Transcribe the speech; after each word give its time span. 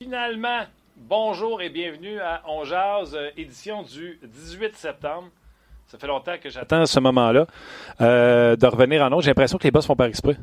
Finalement, 0.00 0.60
bonjour 0.96 1.60
et 1.60 1.70
bienvenue 1.70 2.20
à 2.20 2.42
On 2.46 2.62
Jazz, 2.62 3.16
euh, 3.16 3.30
édition 3.36 3.82
du 3.82 4.20
18 4.22 4.76
septembre. 4.76 5.26
Ça 5.88 5.98
fait 5.98 6.06
longtemps 6.06 6.36
que 6.40 6.48
j'attends 6.48 6.86
ce 6.86 7.00
moment-là 7.00 7.48
euh, 8.00 8.54
de 8.54 8.66
revenir 8.66 9.02
en 9.02 9.10
autre. 9.10 9.22
J'ai 9.22 9.30
l'impression 9.30 9.58
que 9.58 9.64
les 9.64 9.72
boss 9.72 9.86
font 9.86 9.96
par 9.96 10.06
exprès. 10.06 10.36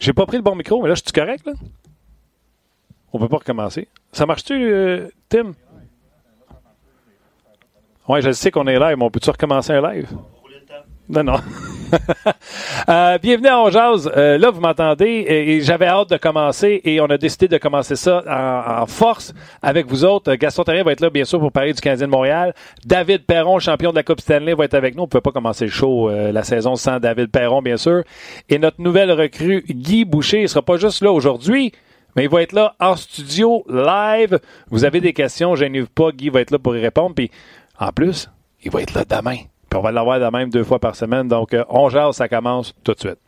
J'ai 0.00 0.12
pas 0.12 0.26
pris 0.26 0.38
le 0.38 0.42
bon 0.42 0.56
micro, 0.56 0.82
mais 0.82 0.88
là, 0.88 0.96
je 0.96 1.02
suis 1.02 1.12
correct, 1.12 1.46
là? 1.46 1.52
On 3.12 3.20
peut 3.20 3.28
pas 3.28 3.36
recommencer. 3.36 3.86
Ça 4.10 4.26
marche-tu, 4.26 4.54
euh, 4.54 5.08
Tim? 5.28 5.52
Ouais, 8.08 8.22
je 8.22 8.32
sais 8.32 8.50
qu'on 8.50 8.66
est 8.66 8.80
live, 8.80 8.96
mais 8.98 9.04
on 9.04 9.10
peut-tu 9.12 9.30
recommencer 9.30 9.72
un 9.72 9.88
live? 9.88 10.08
Non, 11.08 11.22
non. 11.22 11.36
euh, 12.88 13.18
bienvenue 13.18 13.46
à 13.46 13.60
On. 13.62 13.68
Euh, 13.68 14.38
là, 14.38 14.50
vous 14.50 14.60
m'entendez 14.60 15.24
et, 15.28 15.60
j'avais 15.60 15.86
hâte 15.86 16.10
de 16.10 16.16
commencer 16.16 16.80
et 16.82 17.00
on 17.00 17.04
a 17.04 17.16
décidé 17.16 17.46
de 17.46 17.58
commencer 17.58 17.94
ça 17.94 18.24
en, 18.28 18.86
force 18.86 19.32
avec 19.62 19.86
vous 19.86 20.04
autres. 20.04 20.34
Gaston 20.34 20.64
Terrien 20.64 20.82
va 20.82 20.90
être 20.90 21.00
là, 21.00 21.10
bien 21.10 21.24
sûr, 21.24 21.38
pour 21.38 21.52
parler 21.52 21.72
du 21.72 21.80
Canadien 21.80 22.08
de 22.08 22.10
Montréal. 22.10 22.54
David 22.84 23.24
Perron, 23.24 23.60
champion 23.60 23.90
de 23.90 23.96
la 23.96 24.02
Coupe 24.02 24.20
Stanley, 24.20 24.54
va 24.54 24.64
être 24.64 24.74
avec 24.74 24.96
nous. 24.96 25.02
On 25.02 25.06
ne 25.06 25.08
pouvait 25.08 25.20
pas 25.20 25.30
commencer 25.30 25.66
le 25.66 25.70
show, 25.70 26.10
euh, 26.10 26.32
la 26.32 26.42
saison 26.42 26.74
sans 26.74 26.98
David 26.98 27.30
Perron, 27.30 27.62
bien 27.62 27.76
sûr. 27.76 28.02
Et 28.48 28.58
notre 28.58 28.80
nouvelle 28.80 29.12
recrue, 29.12 29.64
Guy 29.68 30.04
Boucher, 30.04 30.42
il 30.42 30.48
sera 30.48 30.62
pas 30.62 30.78
juste 30.78 31.02
là 31.02 31.12
aujourd'hui, 31.12 31.70
mais 32.16 32.24
il 32.24 32.28
va 32.28 32.42
être 32.42 32.52
là 32.52 32.74
en 32.80 32.96
studio, 32.96 33.64
live. 33.68 34.40
Vous 34.70 34.84
avez 34.84 35.00
des 35.00 35.12
questions, 35.12 35.54
gênez-vous 35.54 35.86
pas, 35.86 36.10
Guy 36.10 36.30
va 36.30 36.40
être 36.40 36.50
là 36.50 36.58
pour 36.58 36.76
y 36.76 36.80
répondre. 36.80 37.14
Puis, 37.14 37.30
en 37.78 37.92
plus, 37.92 38.28
il 38.64 38.72
va 38.72 38.82
être 38.82 38.94
là 38.94 39.04
demain. 39.04 39.36
On 39.76 39.80
va 39.80 39.92
l'avoir 39.92 40.18
de 40.18 40.26
même 40.36 40.48
deux 40.48 40.64
fois 40.64 40.78
par 40.78 40.96
semaine. 40.96 41.28
Donc, 41.28 41.52
euh, 41.52 41.64
on 41.68 41.88
jase, 41.88 42.16
ça 42.16 42.28
commence 42.28 42.74
tout 42.82 42.94
de 42.94 43.00
suite. 43.00 43.18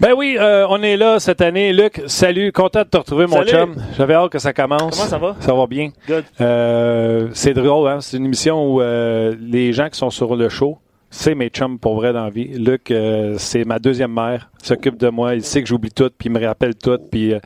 Ben 0.00 0.12
oui, 0.16 0.36
euh, 0.38 0.64
on 0.68 0.80
est 0.82 0.96
là 0.96 1.18
cette 1.18 1.40
année. 1.40 1.72
Luc, 1.72 2.02
salut, 2.06 2.52
content 2.52 2.82
de 2.82 2.88
te 2.88 2.96
retrouver, 2.98 3.26
mon 3.26 3.38
Salut. 3.44 3.50
chum. 3.50 3.74
J'avais 3.96 4.14
hâte 4.14 4.30
que 4.30 4.38
ça 4.38 4.52
commence. 4.52 4.96
Comment 4.96 5.08
ça 5.10 5.18
va? 5.18 5.36
Ça 5.40 5.52
va 5.52 5.66
bien. 5.66 5.90
Good. 6.06 6.24
Euh, 6.40 7.28
c'est 7.32 7.52
drôle, 7.52 7.88
hein? 7.88 8.00
C'est 8.00 8.16
une 8.16 8.26
émission 8.26 8.64
où 8.74 8.80
euh, 8.80 9.34
les 9.40 9.72
gens 9.72 9.88
qui 9.88 9.98
sont 9.98 10.10
sur 10.10 10.36
le 10.36 10.48
show, 10.48 10.78
c'est 11.10 11.34
mes 11.34 11.48
chums 11.48 11.80
pour 11.80 11.96
vrai 11.96 12.12
dans 12.12 12.22
la 12.24 12.30
vie. 12.30 12.46
Luc, 12.56 12.92
euh, 12.92 13.34
c'est 13.38 13.64
ma 13.64 13.80
deuxième 13.80 14.12
mère. 14.14 14.50
Il 14.62 14.66
s'occupe 14.66 14.98
de 14.98 15.08
moi. 15.08 15.34
Il 15.34 15.42
sait 15.42 15.62
que 15.62 15.68
j'oublie 15.68 15.90
tout, 15.90 16.10
puis 16.16 16.28
il 16.28 16.32
me 16.32 16.46
rappelle 16.46 16.76
tout. 16.76 16.98
Puis, 17.10 17.34
euh, 17.34 17.40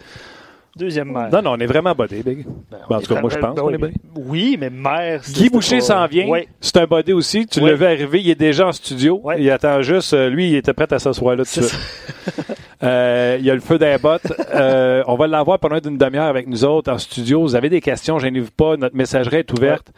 Deuxième 0.74 1.12
mère. 1.12 1.28
Non, 1.30 1.42
non, 1.42 1.50
on 1.52 1.58
est 1.58 1.66
vraiment 1.66 1.94
bodé, 1.94 2.22
Big. 2.22 2.46
Ben, 2.70 2.78
Ben, 2.88 2.96
en 2.96 3.00
tout 3.00 3.14
cas, 3.14 3.20
moi, 3.20 3.28
je 3.30 3.36
pense 3.38 3.58
qu'on 3.58 3.66
oui, 3.66 3.74
est 3.74 3.78
bodé. 3.78 3.92
Oui, 4.16 4.56
mais 4.58 4.70
mère. 4.70 5.22
c'est- 5.22 5.34
Guy 5.34 5.50
Boucher 5.50 5.76
pas- 5.78 5.84
s'en 5.84 6.06
vient. 6.06 6.26
Oui. 6.28 6.48
C'est 6.62 6.78
un 6.78 6.86
bodé 6.86 7.12
aussi. 7.12 7.46
Tu 7.46 7.60
Oui. 7.60 7.68
l'as 7.70 7.76
vu 7.76 7.84
arriver. 7.84 8.20
Il 8.22 8.30
est 8.30 8.34
déjà 8.34 8.68
en 8.68 8.72
studio. 8.72 9.20
Oui. 9.22 9.34
Il 9.38 9.50
attend 9.50 9.82
juste. 9.82 10.14
euh, 10.14 10.30
lui, 10.30 10.48
il 10.50 10.54
était 10.56 10.72
prêt 10.72 10.90
à 10.90 10.98
s'asseoir 10.98 11.36
là 11.36 11.44
tout 11.44 11.60
de 11.60 11.64
C'est 11.66 11.68
suite. 11.68 12.56
Euh, 12.84 13.36
il 13.38 13.44
y 13.46 13.50
a 13.50 13.54
le 13.54 13.60
feu 13.60 13.78
d'un 13.78 13.96
bottes. 13.96 14.32
Euh, 14.52 15.04
on 15.06 15.14
va 15.14 15.28
l'avoir 15.28 15.60
pendant 15.60 15.78
d'une 15.78 15.96
demi-heure 15.96 16.24
avec 16.26 16.48
nous 16.48 16.64
autres 16.64 16.90
en 16.90 16.98
studio. 16.98 17.40
Vous 17.42 17.54
avez 17.54 17.68
des 17.68 17.80
questions, 17.80 18.18
gênez-vous 18.18 18.50
pas. 18.50 18.76
Notre 18.76 18.96
messagerie 18.96 19.36
est 19.36 19.52
ouverte. 19.52 19.92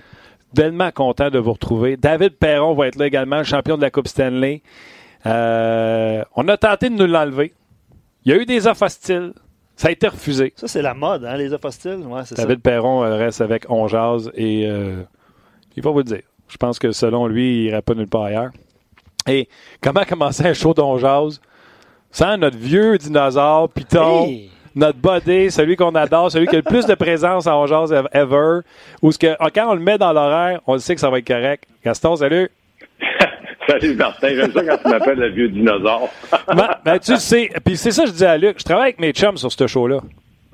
Tellement 0.55 0.91
content 0.91 1.31
de 1.31 1.38
vous 1.38 1.55
retrouver. 1.55 1.97
David 1.97 2.36
Perron 2.36 2.75
va 2.75 2.88
être 2.88 2.97
là 2.97 3.06
également, 3.06 3.38
le 3.38 3.44
champion 3.44 3.77
de 3.78 3.81
la 3.81 3.91
Coupe 3.91 4.06
Stanley. 4.06 4.61
Euh, 5.25 6.22
on 6.37 6.47
a 6.48 6.59
tenté 6.59 6.91
de 6.91 6.94
nous 6.94 7.06
l'enlever. 7.06 7.54
Il 8.27 8.32
y 8.32 8.34
a 8.34 8.38
eu 8.38 8.44
des 8.44 8.66
offres 8.66 8.82
hostiles. 8.84 9.32
Ça 9.76 9.88
a 9.88 9.90
été 9.90 10.06
refusé. 10.06 10.52
Ça, 10.56 10.68
c'est 10.68 10.82
la 10.82 10.94
mode, 10.94 11.24
hein, 11.24 11.36
les 11.36 11.52
offres 11.52 11.66
hostiles. 11.66 12.04
Ouais, 12.06 12.22
c'est 12.24 12.36
David 12.36 12.60
Perron 12.60 13.02
euh, 13.04 13.16
reste 13.16 13.40
avec 13.40 13.66
On 13.68 13.88
Jazz 13.88 14.30
et 14.34 14.68
euh, 14.68 15.02
il 15.76 15.82
va 15.82 15.90
vous 15.90 15.98
le 15.98 16.04
dire. 16.04 16.22
Je 16.48 16.56
pense 16.56 16.78
que 16.78 16.92
selon 16.92 17.26
lui, 17.26 17.58
il 17.58 17.64
irait 17.66 17.82
pas 17.82 17.94
nulle 17.94 18.08
part 18.08 18.24
ailleurs. 18.24 18.50
Et 19.26 19.48
comment 19.80 20.04
commencer 20.04 20.46
un 20.46 20.52
show 20.52 20.74
d'On 20.74 20.98
Jazz 20.98 21.40
sans 22.12 22.36
notre 22.36 22.56
vieux 22.56 22.96
dinosaure, 22.98 23.68
ça. 23.68 23.72
Python, 23.74 24.26
Hey! 24.26 24.50
notre 24.76 24.98
body, 24.98 25.50
celui 25.50 25.74
qu'on 25.74 25.94
adore, 25.96 26.30
celui 26.30 26.46
qui 26.46 26.54
a 26.54 26.58
le 26.58 26.62
plus 26.62 26.86
de 26.86 26.94
présence 26.94 27.46
à 27.48 27.56
On 27.56 27.66
Jazz 27.66 27.92
ever, 28.12 28.60
ou 29.02 29.10
ce 29.10 29.18
que 29.18 29.34
ah, 29.41 29.50
quand 29.52 29.70
on 29.70 29.74
le 29.74 29.80
met 29.80 29.98
dans 29.98 30.12
l'horaire, 30.12 30.60
on 30.66 30.74
le 30.74 30.78
sait 30.78 30.94
que 30.94 31.00
ça 31.00 31.10
va 31.10 31.18
être 31.18 31.26
correct. 31.26 31.64
Gaston, 31.84 32.14
salut. 32.16 32.48
Salut 33.66 33.94
Martin, 33.94 34.28
j'aime 34.34 34.52
ça 34.52 34.62
quand 34.64 34.76
tu 34.82 34.88
m'appelles 34.88 35.19
le 35.19 35.30
vieux 35.30 35.48
dinosaure. 35.48 36.08
Ben, 36.54 36.69
ben, 36.84 36.98
tu 36.98 37.16
sais, 37.16 37.50
puis 37.64 37.76
c'est 37.76 37.91
ça 37.91 38.02
que 38.04 38.08
je 38.10 38.14
dis 38.14 38.25
à 38.25 38.36
Luc, 38.36 38.56
je 38.58 38.64
travaille 38.64 38.84
avec 38.84 39.00
mes 39.00 39.12
chums 39.12 39.36
sur 39.36 39.50
ce 39.50 39.66
show-là. 39.66 39.98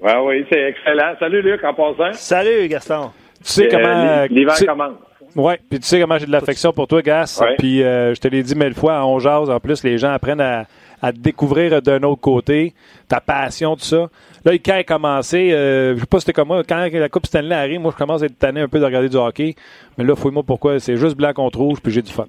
ouais, 0.03 0.17
oui, 0.25 0.47
c'est 0.51 0.61
excellent. 0.61 1.15
Salut 1.19 1.43
Luc, 1.43 1.63
en 1.65 1.75
passant. 1.75 2.13
Salut, 2.13 2.69
Gaston. 2.69 3.11
Tu 3.45 3.51
sais 3.53 3.75
Euh, 3.75 3.79
comment... 3.79 4.27
L'hiver 4.31 4.55
tu 4.55 4.61
sais- 4.61 4.67
commence. 4.67 4.93
Oui, 5.37 5.55
puis 5.71 5.79
tu 5.79 5.87
sais 5.87 6.01
comment 6.01 6.19
j'ai 6.19 6.27
de 6.27 6.33
l'affection 6.33 6.73
pour 6.73 6.89
toi, 6.89 7.03
Gas. 7.03 7.41
Puis 7.59 7.83
euh, 7.85 8.15
je 8.15 8.21
te 8.21 8.27
l'ai 8.29 8.43
dit 8.43 8.55
mille 8.57 8.75
fois, 8.75 9.05
on 9.07 9.19
jase. 9.21 9.49
En 9.49 9.61
plus, 9.61 9.85
les 9.85 9.97
gens 9.97 10.13
apprennent 10.13 10.41
à, 10.41 10.65
à 11.01 11.13
te 11.13 11.19
découvrir 11.19 11.81
d'un 11.83 12.03
autre 12.03 12.21
côté, 12.21 12.75
ta 13.09 13.21
passion, 13.21 13.77
tout 13.77 13.85
ça. 13.85 14.09
Là, 14.45 14.53
quand 14.55 14.75
il 14.75 14.81
a 14.81 14.85
commencé, 14.85 15.53
euh, 15.53 15.95
je 15.95 16.01
sais 16.01 16.07
pas 16.07 16.19
si 16.19 16.23
c'était 16.23 16.33
comme 16.33 16.49
moi, 16.49 16.63
quand 16.69 16.89
la 16.93 17.09
Coupe 17.09 17.27
Stanley 17.27 17.55
arrive, 17.55 17.79
moi, 17.81 17.93
je 17.93 17.97
commence 17.97 18.23
à 18.23 18.27
être 18.27 18.39
tanné 18.39 18.61
un 18.61 18.67
peu 18.69 18.81
de 18.81 18.85
regarder 18.85 19.09
du 19.09 19.17
hockey. 19.17 19.55
Mais 19.97 20.03
là, 20.05 20.17
fouille-moi 20.17 20.43
pourquoi. 20.43 20.81
C'est 20.81 20.97
juste 20.97 21.17
blanc 21.17 21.33
contre 21.33 21.59
rouge, 21.61 21.79
puis 21.81 21.93
j'ai 21.93 22.03
du 22.03 22.11
fun. 22.13 22.27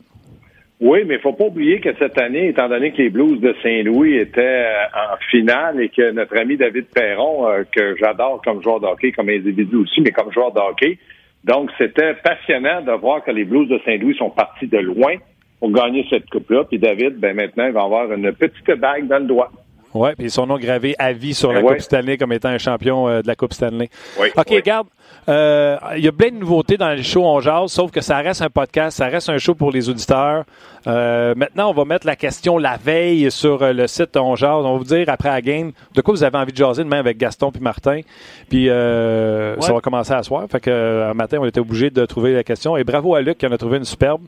Oui, 0.82 1.04
mais 1.06 1.16
il 1.16 1.22
faut 1.22 1.34
pas 1.34 1.46
oublier 1.46 1.80
que 1.80 1.90
cette 2.00 2.18
année, 2.18 2.48
étant 2.48 2.68
donné 2.68 2.92
que 2.92 2.98
les 2.98 3.12
Blues 3.12 3.40
de 3.40 3.56
Saint-Louis 3.62 4.18
étaient 4.18 4.42
euh, 4.42 5.14
en 5.14 5.18
finale 5.30 5.80
et 5.80 5.90
que 5.90 6.12
notre 6.12 6.36
ami 6.40 6.58
David 6.58 6.88
Perron, 6.88 7.48
euh, 7.48 7.64
que 7.72 7.96
j'adore 7.98 8.42
comme 8.44 8.64
joueur 8.64 8.80
de 8.80 8.88
hockey, 8.88 9.12
comme 9.12 9.30
individu 9.30 9.76
aussi, 9.76 10.02
mais 10.02 10.10
comme 10.10 10.32
joueur 10.34 10.52
de 10.52 10.60
hockey, 10.60 10.98
donc 11.44 11.70
c'était 11.78 12.16
passionnant 12.16 12.82
de 12.82 12.92
voir 12.94 13.24
que 13.24 13.30
les 13.30 13.46
Blues 13.46 13.70
de 13.70 13.80
Saint-Louis 13.86 14.16
sont 14.18 14.32
partis 14.32 14.68
de 14.68 14.80
loin 14.80 15.14
pour 15.60 15.72
gagner 15.72 16.04
cette 16.10 16.28
coupe-là. 16.32 16.64
Puis 16.64 16.80
David, 16.80 17.20
ben 17.20 17.36
maintenant, 17.36 17.68
il 17.68 17.74
va 17.74 17.84
avoir 17.84 18.12
une 18.12 18.32
petite 18.32 18.72
bague 18.80 19.08
dans 19.08 19.20
le 19.20 19.26
doigt. 19.26 19.52
Ouais, 19.94 20.16
puis 20.18 20.30
son 20.30 20.48
nom 20.48 20.58
gravé 20.58 20.96
à 20.98 21.12
vie 21.14 21.34
sur 21.34 21.52
la 21.52 21.60
Eh 21.60 21.64
ouais. 21.64 21.74
Coupe 21.74 21.82
Stanley 21.82 22.18
comme 22.18 22.32
étant 22.32 22.50
un 22.50 22.58
champion 22.58 23.08
euh, 23.08 23.22
de 23.22 23.28
la 23.28 23.36
Coupe 23.36 23.54
Stanley. 23.54 23.90
Oui, 24.20 24.30
OK, 24.36 24.46
oui. 24.50 24.56
regarde. 24.56 24.88
Euh, 25.30 25.78
Il 25.98 26.04
y 26.04 26.08
a 26.08 26.12
plein 26.12 26.30
de 26.32 26.36
nouveautés 26.38 26.78
dans 26.78 26.90
les 26.90 27.04
shows 27.04 27.26
On 27.26 27.40
Jase, 27.42 27.72
sauf 27.72 27.92
que 27.92 28.02
ça 28.02 28.18
reste 28.18 28.42
un 28.42 28.50
podcast, 28.50 28.98
ça 28.98 29.08
reste 29.08 29.30
un 29.30 29.38
show 29.38 29.56
pour 29.56 29.72
les 29.72 29.90
auditeurs. 29.90 30.46
Euh, 30.88 31.34
maintenant, 31.36 31.70
on 31.70 31.74
va 31.74 31.86
mettre 31.86 32.08
la 32.08 32.16
question 32.16 32.58
la 32.58 32.78
veille 32.78 33.30
sur 33.32 33.62
euh, 33.62 33.72
le 33.74 33.88
site 33.88 34.18
On 34.18 34.36
Jase. 34.36 34.66
On 34.66 34.74
va 34.74 34.78
vous 34.78 34.84
dire 34.84 35.06
après 35.10 35.30
la 35.30 35.42
game 35.42 35.72
de 35.94 36.02
quoi 36.02 36.14
vous 36.14 36.24
avez 36.24 36.38
envie 36.38 36.52
de 36.52 36.58
jaser 36.58 36.84
demain 36.84 37.00
avec 37.00 37.18
Gaston 37.18 37.52
puis 37.52 37.62
Martin. 37.62 38.02
Puis 38.50 38.70
euh, 38.70 39.60
ça 39.62 39.74
va 39.74 39.80
commencer 39.80 40.14
à 40.14 40.24
soir. 40.24 40.46
Fait 40.52 40.60
que 40.60 40.70
euh, 40.72 41.12
un 41.12 41.14
matin, 41.14 41.38
on 41.40 41.46
était 41.46 41.60
obligé 41.60 41.90
de 41.92 42.06
trouver 42.06 42.34
la 42.34 42.44
question. 42.44 42.76
Et 42.78 42.84
bravo 42.84 43.14
à 43.16 43.22
Luc 43.22 43.38
qui 43.38 43.46
en 43.46 43.52
a 43.52 43.58
trouvé 43.58 43.78
une 43.78 43.86
superbe. 43.86 44.22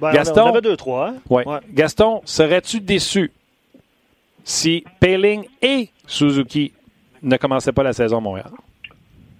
Ben, 0.00 0.12
Gaston? 0.12 0.42
On 0.44 0.48
avait 0.50 0.60
deux, 0.60 0.76
trois. 0.76 1.08
hein? 1.08 1.14
Ouais. 1.28 1.46
Ouais. 1.46 1.58
Gaston, 1.74 2.22
serais-tu 2.24 2.80
déçu 2.80 3.32
si 4.44 4.84
Payling 5.00 5.44
et 5.60 5.90
Suzuki 6.06 6.72
ne 7.22 7.36
commençaient 7.36 7.72
pas 7.72 7.82
la 7.82 7.92
saison 7.92 8.18
à 8.18 8.20
Montréal? 8.20 8.50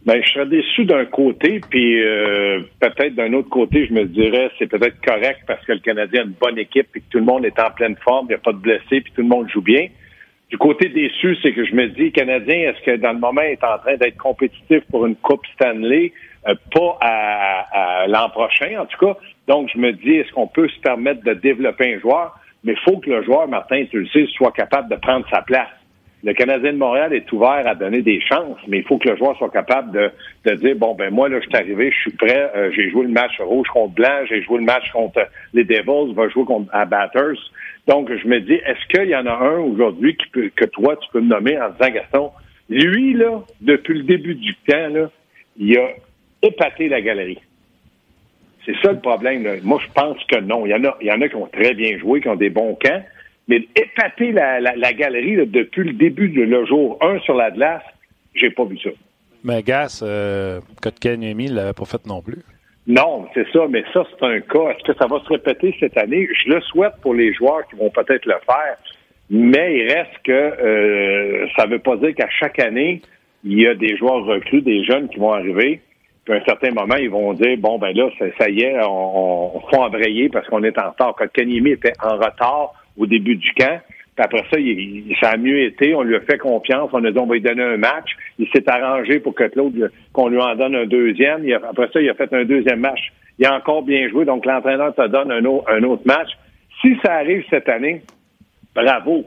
Ben, 0.07 0.23
je 0.25 0.31
serais 0.31 0.47
déçu 0.47 0.85
d'un 0.85 1.05
côté, 1.05 1.61
puis 1.71 2.03
euh, 2.03 2.61
peut-être 2.81 3.15
d'un 3.15 3.33
autre 3.33 3.51
côté, 3.51 3.87
je 3.87 3.93
me 3.93 4.05
dirais 4.05 4.51
c'est 4.59 4.69
peut-être 4.69 5.01
correct 5.05 5.41
parce 5.47 5.65
que 5.67 5.73
le 5.73 5.81
Canadien 5.81 6.23
a 6.23 6.25
une 6.25 6.35
bonne 6.41 6.59
équipe 6.59 6.89
et 6.95 7.01
que 7.01 7.05
tout 7.11 7.19
le 7.19 7.25
monde 7.25 7.45
est 7.45 7.59
en 7.59 7.71
pleine 7.71 7.97
forme, 7.97 8.27
il 8.27 8.29
n'y 8.31 8.35
a 8.37 8.39
pas 8.39 8.53
de 8.53 8.59
blessés, 8.59 9.01
puis 9.01 9.13
tout 9.15 9.23
le 9.23 9.29
monde 9.29 9.51
joue 9.51 9.61
bien. 9.61 9.89
Du 10.51 10.57
côté 10.57 10.89
déçu, 10.89 11.37
c'est 11.43 11.53
que 11.53 11.65
je 11.67 11.75
me 11.75 11.89
dis, 11.89 12.11
Canadien, 12.11 12.71
est-ce 12.71 12.83
que 12.83 12.97
dans 12.97 13.13
le 13.13 13.19
moment 13.19 13.43
est 13.43 13.63
en 13.63 13.77
train 13.79 13.97
d'être 13.97 14.17
compétitif 14.17 14.81
pour 14.91 15.05
une 15.05 15.17
Coupe 15.17 15.45
Stanley, 15.55 16.13
euh, 16.49 16.55
pas 16.73 16.97
à, 17.03 18.03
à 18.03 18.07
l'an 18.07 18.31
prochain 18.31 18.81
en 18.81 18.87
tout 18.87 19.05
cas. 19.05 19.17
Donc 19.47 19.69
je 19.75 19.79
me 19.79 19.93
dis, 19.93 20.13
est-ce 20.13 20.33
qu'on 20.33 20.47
peut 20.47 20.69
se 20.69 20.81
permettre 20.81 21.23
de 21.25 21.35
développer 21.35 21.95
un 21.95 22.01
joueur, 22.01 22.39
mais 22.65 22.73
il 22.73 22.79
faut 22.79 22.99
que 22.99 23.11
le 23.11 23.23
joueur, 23.25 23.47
Martin, 23.49 23.85
tu 23.91 24.01
le 24.01 24.07
sais, 24.09 24.27
soit 24.37 24.53
capable 24.53 24.89
de 24.89 24.97
prendre 24.97 25.27
sa 25.31 25.43
place. 25.43 25.69
Le 26.25 26.33
Canadien 26.33 26.73
de 26.73 26.79
Montréal 26.79 27.13
est 27.13 27.31
ouvert 27.33 27.63
à 27.65 27.75
donner 27.77 28.03
des 28.03 28.21
chances, 28.21 28.59
mais 28.67 28.79
il 28.79 28.85
faut 28.85 28.99
que 28.99 29.09
le 29.09 29.17
joueur 29.17 29.37
soit 29.39 29.51
capable 29.51 29.93
de, 29.93 30.11
de 30.47 30.55
dire 30.57 30.75
bon 30.75 30.95
ben 30.95 31.11
moi 31.11 31.29
là 31.29 31.39
je 31.41 31.47
suis 31.47 31.57
arrivé, 31.57 31.93
je 31.93 32.01
suis 32.01 32.11
prêt, 32.11 32.51
euh, 32.57 32.73
j'ai 32.75 32.91
joué 32.91 33.05
le 33.05 33.13
match 33.13 33.41
rouge 33.41 33.69
contre 33.69 33.95
blanc, 33.95 34.25
j'ai 34.29 34.43
joué 34.43 34.59
le 34.59 34.65
match 34.65 34.91
contre 34.91 35.21
les 35.55 35.63
Devils, 35.63 36.15
va 36.15 36.29
jouer 36.29 36.45
contre 36.45 36.69
à 36.75 36.87
Batters. 36.87 37.39
Donc 37.87 38.13
je 38.13 38.27
me 38.27 38.41
dis 38.41 38.55
est-ce 38.55 38.87
qu'il 38.89 39.09
y 39.09 39.15
en 39.15 39.27
a 39.27 39.33
un 39.33 39.59
aujourd'hui 39.61 40.17
qui 40.17 40.29
peut 40.31 40.51
que 40.55 40.65
toi 40.65 40.97
tu 40.97 41.09
peux 41.13 41.21
me 41.21 41.29
nommer 41.29 41.57
en 41.61 41.71
disant 41.71 41.91
Gaston, 41.93 42.31
lui 42.69 43.15
là 43.15 43.41
depuis 43.61 43.99
le 43.99 44.03
début 44.03 44.35
du 44.35 44.55
temps 44.67 44.89
là, 44.89 45.11
il 45.57 45.79
a 45.79 45.89
épaté 46.43 46.89
la 46.89 47.01
galerie. 47.01 47.39
C'est 48.69 48.77
ça 48.83 48.93
le 48.93 48.99
problème. 49.01 49.45
là. 49.45 49.55
Moi, 49.63 49.81
je 49.83 49.91
pense 49.93 50.23
que 50.25 50.41
non. 50.41 50.67
Il 50.67 50.71
y 50.71 50.75
en 50.75 50.85
a, 50.85 50.97
il 51.01 51.07
y 51.07 51.13
en 51.13 51.21
a 51.23 51.29
qui 51.29 51.37
ont 51.37 51.47
très 51.47 51.73
bien 51.75 51.97
joué, 51.99 52.21
qui 52.21 52.29
ont 52.29 52.37
des 52.37 52.51
bons 52.51 52.75
camps, 52.75 53.03
mais 53.49 53.67
épater 53.75 54.33
la, 54.33 54.61
la, 54.61 54.77
la 54.77 54.93
galerie 54.93 55.37
là, 55.37 55.45
depuis 55.47 55.85
le 55.85 55.95
début 55.95 56.29
de 56.29 56.43
le 56.43 56.67
jour 56.67 56.99
1 57.01 57.21
sur 57.21 57.35
la 57.35 57.51
glace, 57.51 57.83
j'ai 58.35 58.51
pas 58.51 58.65
vu 58.65 58.79
ça. 58.79 58.91
Mais 59.45 59.63
Gas, 59.63 60.03
euh, 60.03 60.61
Kotkaniemi 60.83 61.51
ne 61.51 61.55
l'avait 61.55 61.73
pas 61.73 61.85
fait 61.85 62.05
non 62.07 62.21
plus. 62.21 62.43
Non, 62.87 63.27
c'est 63.35 63.47
ça, 63.53 63.67
mais 63.69 63.85
ça, 63.93 64.05
c'est 64.11 64.25
un 64.25 64.41
cas. 64.41 64.71
Est-ce 64.71 64.93
que 64.93 64.99
ça 64.99 65.07
va 65.07 65.21
se 65.21 65.29
répéter 65.29 65.75
cette 65.79 65.97
année? 65.99 66.27
Je 66.45 66.51
le 66.51 66.61
souhaite 66.63 66.95
pour 67.03 67.15
les 67.15 67.35
joueurs 67.35 67.67
qui 67.69 67.77
vont 67.77 67.91
peut-être 67.91 68.25
le 68.25 68.37
faire, 68.47 68.79
mais 69.31 69.79
il 69.79 69.93
reste 69.93 70.19
que 70.25 70.33
euh, 70.33 71.47
ça 71.57 71.67
ne 71.67 71.73
veut 71.73 71.79
pas 71.81 71.97
dire 71.97 72.15
qu'à 72.15 72.29
chaque 72.31 72.59
année, 72.59 73.03
il 73.45 73.61
y 73.61 73.67
a 73.67 73.75
des 73.75 73.97
joueurs 73.97 74.25
recrues, 74.25 74.63
des 74.63 74.85
jeunes 74.85 75.09
qui 75.09 75.19
vont 75.19 75.33
arriver. 75.33 75.83
Puis 76.25 76.35
à 76.35 76.39
un 76.39 76.45
certain 76.45 76.71
moment, 76.71 76.97
ils 76.97 77.11
vont 77.11 77.35
dire 77.35 77.57
bon 77.59 77.79
ben 77.79 77.95
là, 77.95 78.09
ça, 78.19 78.25
ça 78.39 78.49
y 78.49 78.63
est, 78.63 78.79
on, 78.83 79.57
on 79.57 79.61
faut 79.61 79.83
embrayer 79.83 80.29
parce 80.31 80.47
qu'on 80.49 80.65
est 80.65 80.79
en 80.79 80.91
retard. 80.91 81.15
Quand 81.17 81.31
Kanyemi 81.33 81.73
était 81.73 81.93
en 82.03 82.17
retard 82.17 82.73
au 82.99 83.07
début 83.07 83.37
du 83.37 83.53
camp, 83.55 83.81
puis 84.19 84.25
après 84.25 84.45
ça, 84.51 84.59
il, 84.59 85.15
ça 85.21 85.31
a 85.31 85.37
mieux 85.37 85.63
été. 85.63 85.95
On 85.95 86.03
lui 86.03 86.17
a 86.17 86.21
fait 86.21 86.39
confiance. 86.39 86.91
On 86.93 87.05
a 87.05 87.13
dit 87.13 87.19
on 87.19 87.27
va 87.27 87.35
lui 87.35 87.41
donner 87.41 87.63
un 87.63 87.77
match. 87.77 88.11
Il 88.41 88.49
s'est 88.49 88.69
arrangé 88.69 89.21
pour 89.21 89.33
que 89.33 89.45
l'autre 89.55 89.77
qu'on 90.13 90.29
lui 90.29 90.41
en 90.41 90.57
donne 90.57 90.75
un 90.75 90.87
deuxième. 90.87 91.45
Il 91.45 91.55
a, 91.55 91.61
après 91.69 91.89
ça, 91.93 92.01
il 92.01 92.11
a 92.11 92.15
fait 92.15 92.33
un 92.33 92.45
deuxième 92.45 92.81
match. 92.81 93.13
Il 93.39 93.47
a 93.47 93.55
encore 93.55 93.85
bien 93.85 94.09
joué. 94.09 94.25
Donc 94.25 94.45
l'entraîneur 94.45 94.93
te 94.93 95.07
donne 95.07 95.31
un 95.31 95.45
autre, 95.45 95.71
un 95.71 95.85
autre 95.85 96.03
match. 96.05 96.31
Si 96.83 96.97
ça 97.05 97.15
arrive 97.15 97.45
cette 97.49 97.69
année, 97.69 98.03
bravo. 98.75 99.25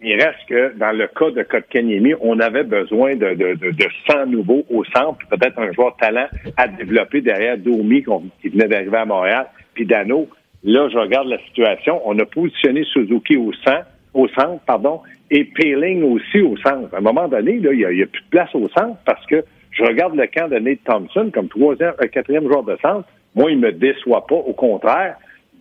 Il 0.00 0.14
reste 0.14 0.46
que 0.48 0.78
dans 0.78 0.96
le 0.96 1.08
cas 1.08 1.32
de 1.32 1.42
Kotkaniemi, 1.42 2.14
on 2.20 2.38
avait 2.38 2.62
besoin 2.62 3.16
de, 3.16 3.34
de, 3.34 3.54
de, 3.54 3.70
de 3.72 3.88
100 4.08 4.26
nouveaux 4.26 4.64
au 4.70 4.84
centre, 4.84 5.18
peut-être 5.28 5.58
un 5.58 5.72
joueur 5.72 5.96
talent 5.96 6.28
à 6.56 6.68
développer 6.68 7.20
derrière 7.20 7.58
Domi 7.58 8.04
qui 8.40 8.48
venait 8.50 8.68
d'arriver 8.68 8.98
à 8.98 9.04
Montréal, 9.04 9.46
puis 9.74 9.84
Dano. 9.84 10.28
Là, 10.64 10.88
je 10.88 10.98
regarde 10.98 11.28
la 11.28 11.38
situation. 11.46 12.00
On 12.04 12.18
a 12.18 12.24
positionné 12.24 12.84
Suzuki 12.84 13.36
au 13.36 13.52
centre, 13.52 13.86
au 14.14 14.28
centre, 14.28 14.60
pardon, 14.66 15.00
et 15.30 15.44
Peeling 15.44 16.02
aussi 16.02 16.40
au 16.40 16.56
centre. 16.56 16.92
À 16.94 16.98
un 16.98 17.00
moment 17.00 17.28
donné, 17.28 17.52
il 17.54 17.70
n'y 17.70 17.84
a, 17.84 18.06
plus 18.06 18.22
de 18.22 18.28
place 18.30 18.54
au 18.54 18.68
centre 18.68 18.96
parce 19.04 19.24
que 19.26 19.44
je 19.70 19.84
regarde 19.84 20.16
le 20.16 20.26
camp 20.26 20.48
de 20.48 20.58
Nate 20.58 20.82
Thompson 20.84 21.30
comme 21.32 21.48
troisième, 21.48 21.94
euh, 22.02 22.06
quatrième 22.08 22.44
joueur 22.44 22.64
de 22.64 22.76
centre. 22.82 23.08
Moi, 23.34 23.52
il 23.52 23.58
me 23.58 23.72
déçoit 23.72 24.26
pas. 24.26 24.34
Au 24.34 24.54
contraire, 24.54 25.16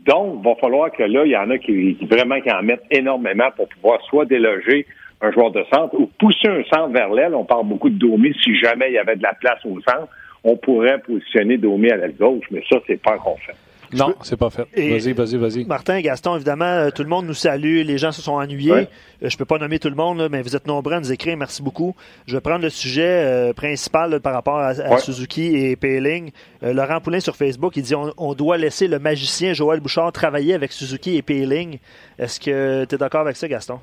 donc, 0.06 0.40
il 0.40 0.44
va 0.44 0.56
falloir 0.56 0.92
que 0.92 1.04
là, 1.04 1.26
il 1.26 1.32
y 1.32 1.38
en 1.38 1.50
a 1.50 1.58
qui, 1.58 1.98
vraiment 2.10 2.40
qui 2.40 2.50
en 2.50 2.64
mettent 2.64 2.86
énormément 2.90 3.50
pour 3.56 3.68
pouvoir 3.68 4.02
soit 4.04 4.26
déloger 4.26 4.88
un 5.22 5.32
joueur 5.32 5.52
de 5.52 5.64
centre 5.74 5.94
ou 5.96 6.10
pousser 6.20 6.48
un 6.48 6.64
centre 6.64 6.94
vers 6.94 7.10
l'aile. 7.10 7.36
On 7.36 7.44
parle 7.44 7.68
beaucoup 7.68 7.90
de 7.90 7.98
Domi. 7.98 8.34
Si 8.42 8.56
jamais 8.56 8.88
il 8.90 8.94
y 8.94 8.98
avait 8.98 9.18
de 9.18 9.24
la 9.24 9.34
place 9.34 9.64
au 9.66 9.80
centre, 9.82 10.08
on 10.44 10.56
pourrait 10.56 11.00
positionner 11.00 11.58
Domi 11.58 11.92
à 11.92 11.98
l'aile 11.98 12.16
gauche, 12.16 12.46
mais 12.52 12.64
ça, 12.70 12.78
c'est 12.88 13.02
pas 13.02 13.16
encore 13.16 13.38
fait. 13.46 13.67
Non, 13.94 14.16
c'est 14.22 14.38
pas 14.38 14.50
fait. 14.50 14.68
Vas-y, 14.76 15.14
vas-y, 15.14 15.38
vas-y. 15.38 15.66
Martin, 15.66 16.00
Gaston, 16.02 16.36
évidemment, 16.36 16.66
euh, 16.66 16.90
tout 16.90 17.04
le 17.04 17.10
monde 17.10 17.26
nous 17.26 17.34
salue. 17.34 17.82
Les 17.84 17.98
gens 17.98 18.12
se 18.12 18.22
sont 18.22 18.34
ennuyés. 18.34 18.72
Ouais. 18.72 18.90
Euh, 19.24 19.30
je 19.30 19.38
peux 19.38 19.46
pas 19.46 19.58
nommer 19.58 19.80
tout 19.80 19.90
le 19.90 19.96
monde, 19.96 20.18
là, 20.20 20.28
mais 20.30 20.42
vous 20.42 20.56
êtes 20.56 20.68
nombreux 20.68 20.94
à 20.94 21.00
nous 21.00 21.12
écrire. 21.12 21.38
Merci 21.38 21.62
beaucoup. 21.64 21.96
Je 22.28 22.36
vais 22.36 22.42
prendre 22.42 22.62
le 22.64 22.70
sujet 22.70 23.04
euh, 23.08 23.54
principal 23.54 24.12
là, 24.12 24.20
par 24.20 24.34
rapport 24.34 24.58
à, 24.60 24.70
à 24.70 24.90
Ouais. 24.92 25.00
Suzuki 25.00 25.56
et 25.56 25.76
Payling. 25.76 26.32
Euh, 26.64 26.74
Laurent 26.74 27.00
Poulain 27.02 27.20
sur 27.20 27.36
Facebook, 27.36 27.78
il 27.78 27.84
dit 27.84 27.96
on, 27.96 28.14
on 28.18 28.34
doit 28.34 28.58
laisser 28.58 28.88
le 28.88 29.00
magicien 29.00 29.54
Joël 29.54 29.80
Bouchard 29.80 30.12
travailler 30.12 30.54
avec 30.54 30.72
Suzuki 30.72 31.16
et 31.18 31.22
Payling. 31.22 31.80
Est-ce 32.20 32.40
que 32.40 32.86
tu 32.86 32.96
es 32.96 32.98
d'accord 32.98 33.22
avec 33.22 33.36
ça, 33.36 33.48
Gaston? 33.48 33.80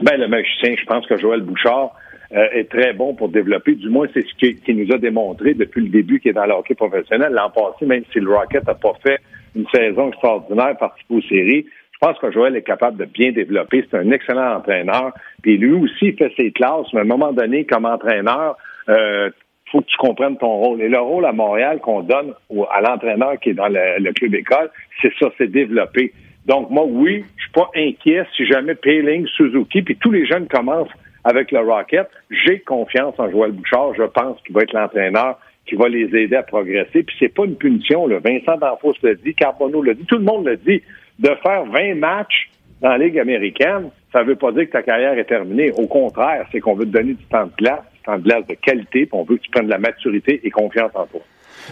Ben, 0.00 0.18
le 0.18 0.28
magicien, 0.28 0.74
je 0.80 0.84
pense 0.86 1.06
que 1.06 1.16
Joël 1.18 1.42
Bouchard 1.42 1.90
euh, 2.32 2.46
est 2.52 2.70
très 2.70 2.92
bon 2.92 3.14
pour 3.14 3.28
développer. 3.28 3.74
Du 3.74 3.88
moins, 3.88 4.06
c'est 4.14 4.24
ce 4.26 4.34
qu'il 4.34 4.60
qui 4.60 4.74
nous 4.74 4.92
a 4.94 4.98
démontré 4.98 5.54
depuis 5.54 5.82
le 5.82 5.88
début 5.88 6.20
qu'il 6.20 6.30
est 6.30 6.34
dans 6.34 6.46
le 6.46 6.52
hockey 6.52 6.74
professionnel. 6.74 7.32
L'an 7.32 7.50
passé, 7.50 7.86
même 7.86 8.04
si 8.12 8.20
le 8.20 8.32
Rocket 8.32 8.66
n'a 8.66 8.74
pas 8.74 8.94
fait 9.02 9.18
une 9.56 9.66
saison 9.74 10.08
extraordinaire, 10.08 10.76
participé 10.78 11.14
aux 11.14 11.22
séries, 11.22 11.66
je 11.92 12.06
pense 12.06 12.18
que 12.18 12.30
Joël 12.30 12.56
est 12.56 12.62
capable 12.62 12.96
de 12.96 13.04
bien 13.04 13.32
développer. 13.32 13.84
C'est 13.90 13.98
un 13.98 14.10
excellent 14.10 14.56
entraîneur. 14.56 15.12
Puis 15.42 15.58
lui 15.58 15.72
aussi, 15.72 16.12
fait 16.12 16.32
ses 16.36 16.50
classes, 16.52 16.86
mais 16.92 17.00
à 17.00 17.02
un 17.02 17.06
moment 17.06 17.32
donné, 17.32 17.64
comme 17.64 17.84
entraîneur, 17.84 18.56
euh, 18.88 19.30
faut 19.70 19.80
que 19.80 19.86
tu 19.86 19.96
comprennes 19.96 20.36
ton 20.38 20.54
rôle. 20.56 20.80
Et 20.82 20.88
le 20.88 20.98
rôle 20.98 21.26
à 21.26 21.32
Montréal 21.32 21.80
qu'on 21.80 22.02
donne 22.02 22.32
à 22.72 22.80
l'entraîneur 22.80 23.38
qui 23.40 23.50
est 23.50 23.54
dans 23.54 23.68
le, 23.68 24.12
club 24.12 24.34
école, 24.34 24.70
c'est 25.02 25.12
ça, 25.18 25.30
c'est 25.36 25.50
développer. 25.50 26.12
Donc 26.46 26.70
moi, 26.70 26.84
oui, 26.88 27.24
je 27.36 27.42
suis 27.42 27.52
pas 27.52 27.70
inquiet 27.76 28.24
si 28.36 28.46
jamais 28.46 28.74
Payling, 28.74 29.26
Suzuki, 29.26 29.82
puis 29.82 29.96
tous 29.96 30.10
les 30.10 30.26
jeunes 30.26 30.48
commencent 30.48 30.88
avec 31.24 31.52
le 31.52 31.60
Rocket. 31.60 32.08
J'ai 32.30 32.60
confiance 32.60 33.14
en 33.18 33.30
Joël 33.30 33.52
Bouchard. 33.52 33.94
Je 33.94 34.04
pense 34.04 34.40
qu'il 34.42 34.54
va 34.54 34.62
être 34.62 34.72
l'entraîneur 34.72 35.38
qui 35.66 35.74
va 35.74 35.88
les 35.88 36.14
aider 36.16 36.36
à 36.36 36.42
progresser. 36.42 37.02
Puis 37.02 37.16
c'est 37.18 37.32
pas 37.32 37.44
une 37.44 37.56
punition. 37.56 38.06
Vincent 38.06 38.56
D'Anfos 38.56 38.94
l'a 39.02 39.14
dit, 39.14 39.34
Carbonneau 39.34 39.82
l'a 39.82 39.94
dit, 39.94 40.04
tout 40.04 40.16
le 40.16 40.24
monde 40.24 40.46
l'a 40.46 40.56
dit. 40.56 40.82
De 41.18 41.30
faire 41.42 41.66
20 41.66 41.96
matchs 41.96 42.50
dans 42.80 42.88
la 42.88 42.98
Ligue 42.98 43.18
américaine, 43.18 43.90
ça 44.10 44.22
veut 44.22 44.36
pas 44.36 44.52
dire 44.52 44.66
que 44.66 44.72
ta 44.72 44.82
carrière 44.82 45.18
est 45.18 45.24
terminée. 45.24 45.70
Au 45.72 45.86
contraire, 45.86 46.46
c'est 46.50 46.60
qu'on 46.60 46.74
veut 46.74 46.86
te 46.86 46.90
donner 46.90 47.12
du 47.12 47.24
temps 47.24 47.44
de 47.44 47.52
glace, 47.58 47.82
du 47.94 48.00
temps 48.00 48.16
de 48.16 48.22
glace 48.22 48.46
de 48.46 48.54
qualité, 48.54 49.06
puis 49.06 49.10
on 49.12 49.22
veut 49.24 49.36
que 49.36 49.42
tu 49.42 49.50
prennes 49.50 49.66
de 49.66 49.70
la 49.70 49.78
maturité 49.78 50.40
et 50.42 50.50
confiance 50.50 50.90
en 50.94 51.04
toi. 51.04 51.20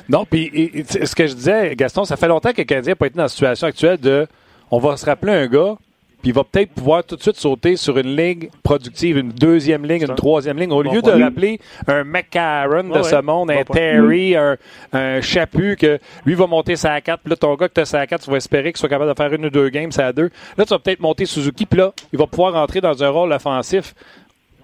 Non, 0.09 0.27
puis 0.27 0.50
ce 0.87 1.15
que 1.15 1.27
je 1.27 1.35
disais, 1.35 1.75
Gaston, 1.75 2.05
ça 2.05 2.17
fait 2.17 2.29
longtemps 2.29 2.53
que 2.53 2.59
le 2.59 2.65
Canadien 2.65 2.93
n'a 2.93 2.97
pas 2.97 3.06
été 3.06 3.17
dans 3.17 3.23
la 3.23 3.29
situation 3.29 3.67
actuelle 3.67 3.99
de 3.99 4.27
on 4.71 4.79
va 4.79 4.99
se 4.99 5.06
rappeler 5.06 5.33
un 5.33 5.47
gars, 5.47 5.77
puis 6.20 6.31
il 6.31 6.35
va 6.35 6.43
peut-être 6.44 6.73
pouvoir 6.73 7.05
tout 7.05 7.17
de 7.17 7.23
suite 7.23 7.37
sauter 7.37 7.76
sur 7.76 7.97
une 7.99 8.17
ligne 8.17 8.49
productive, 8.62 9.19
une 9.19 9.31
deuxième 9.31 9.85
ligne, 9.87 10.03
une 10.09 10.15
troisième 10.15 10.59
ligne, 10.59 10.73
au 10.73 10.82
Bon 10.82 10.93
lieu 10.93 11.00
point. 11.00 11.17
de 11.17 11.23
rappeler 11.23 11.59
un 11.87 12.05
McCarron 12.05 12.85
de 12.85 12.91
Ouais, 12.93 13.03
ce 13.05 13.20
monde, 13.23 13.49
Bon 13.49 13.61
un 13.61 13.65
point. 13.65 13.76
Terry, 13.76 14.35
un, 14.37 14.56
un 14.93 15.20
Chaput, 15.20 15.76
que 15.76 15.99
lui 16.26 16.35
va 16.35 16.47
monter 16.47 16.76
sa 16.76 17.00
4, 17.00 17.20
puis 17.23 17.31
là, 17.31 17.37
ton 17.37 17.55
gars 17.55 17.69
que 17.69 17.75
tu 17.75 17.81
as 17.81 17.85
sa 17.85 18.06
4, 18.06 18.25
tu 18.25 18.31
vas 18.31 18.37
espérer 18.37 18.73
qu'il 18.73 18.79
soit 18.79 18.88
capable 18.88 19.11
de 19.11 19.17
faire 19.17 19.32
une 19.32 19.47
ou 19.47 19.50
deux 19.50 19.69
games, 19.69 19.93
ça 19.93 20.06
à 20.09 20.12
deux. 20.12 20.31
Là, 20.56 20.65
tu 20.65 20.70
vas 20.75 20.79
peut-être 20.79 21.00
monter 21.00 21.25
Suzuki, 21.25 21.67
puis 21.67 21.79
là, 21.79 21.93
il 22.12 22.19
va 22.19 22.26
pouvoir 22.26 22.55
entrer 22.56 22.81
dans 22.81 23.03
un 23.05 23.09
rôle 23.11 23.32
offensif. 23.32 23.94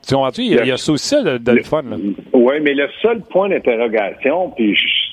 Tu 0.07 0.15
comprends-tu? 0.15 0.43
Il 0.43 0.53
y 0.55 0.59
a, 0.59 0.62
il 0.65 0.69
y 0.69 0.73
a 0.73 0.77
ça 0.77 0.93
aussi 0.93 1.09
ça, 1.09 1.23
de, 1.23 1.39
de 1.39 1.53
le 1.53 1.62
fun. 1.62 1.83
là. 1.83 1.97
Oui, 2.35 2.55
mais 2.62 2.75
le 2.75 2.89
seul 3.00 3.23
point 3.23 3.49
d'interrogation, 3.49 4.50
puis 4.50 4.75
je- 4.75 5.05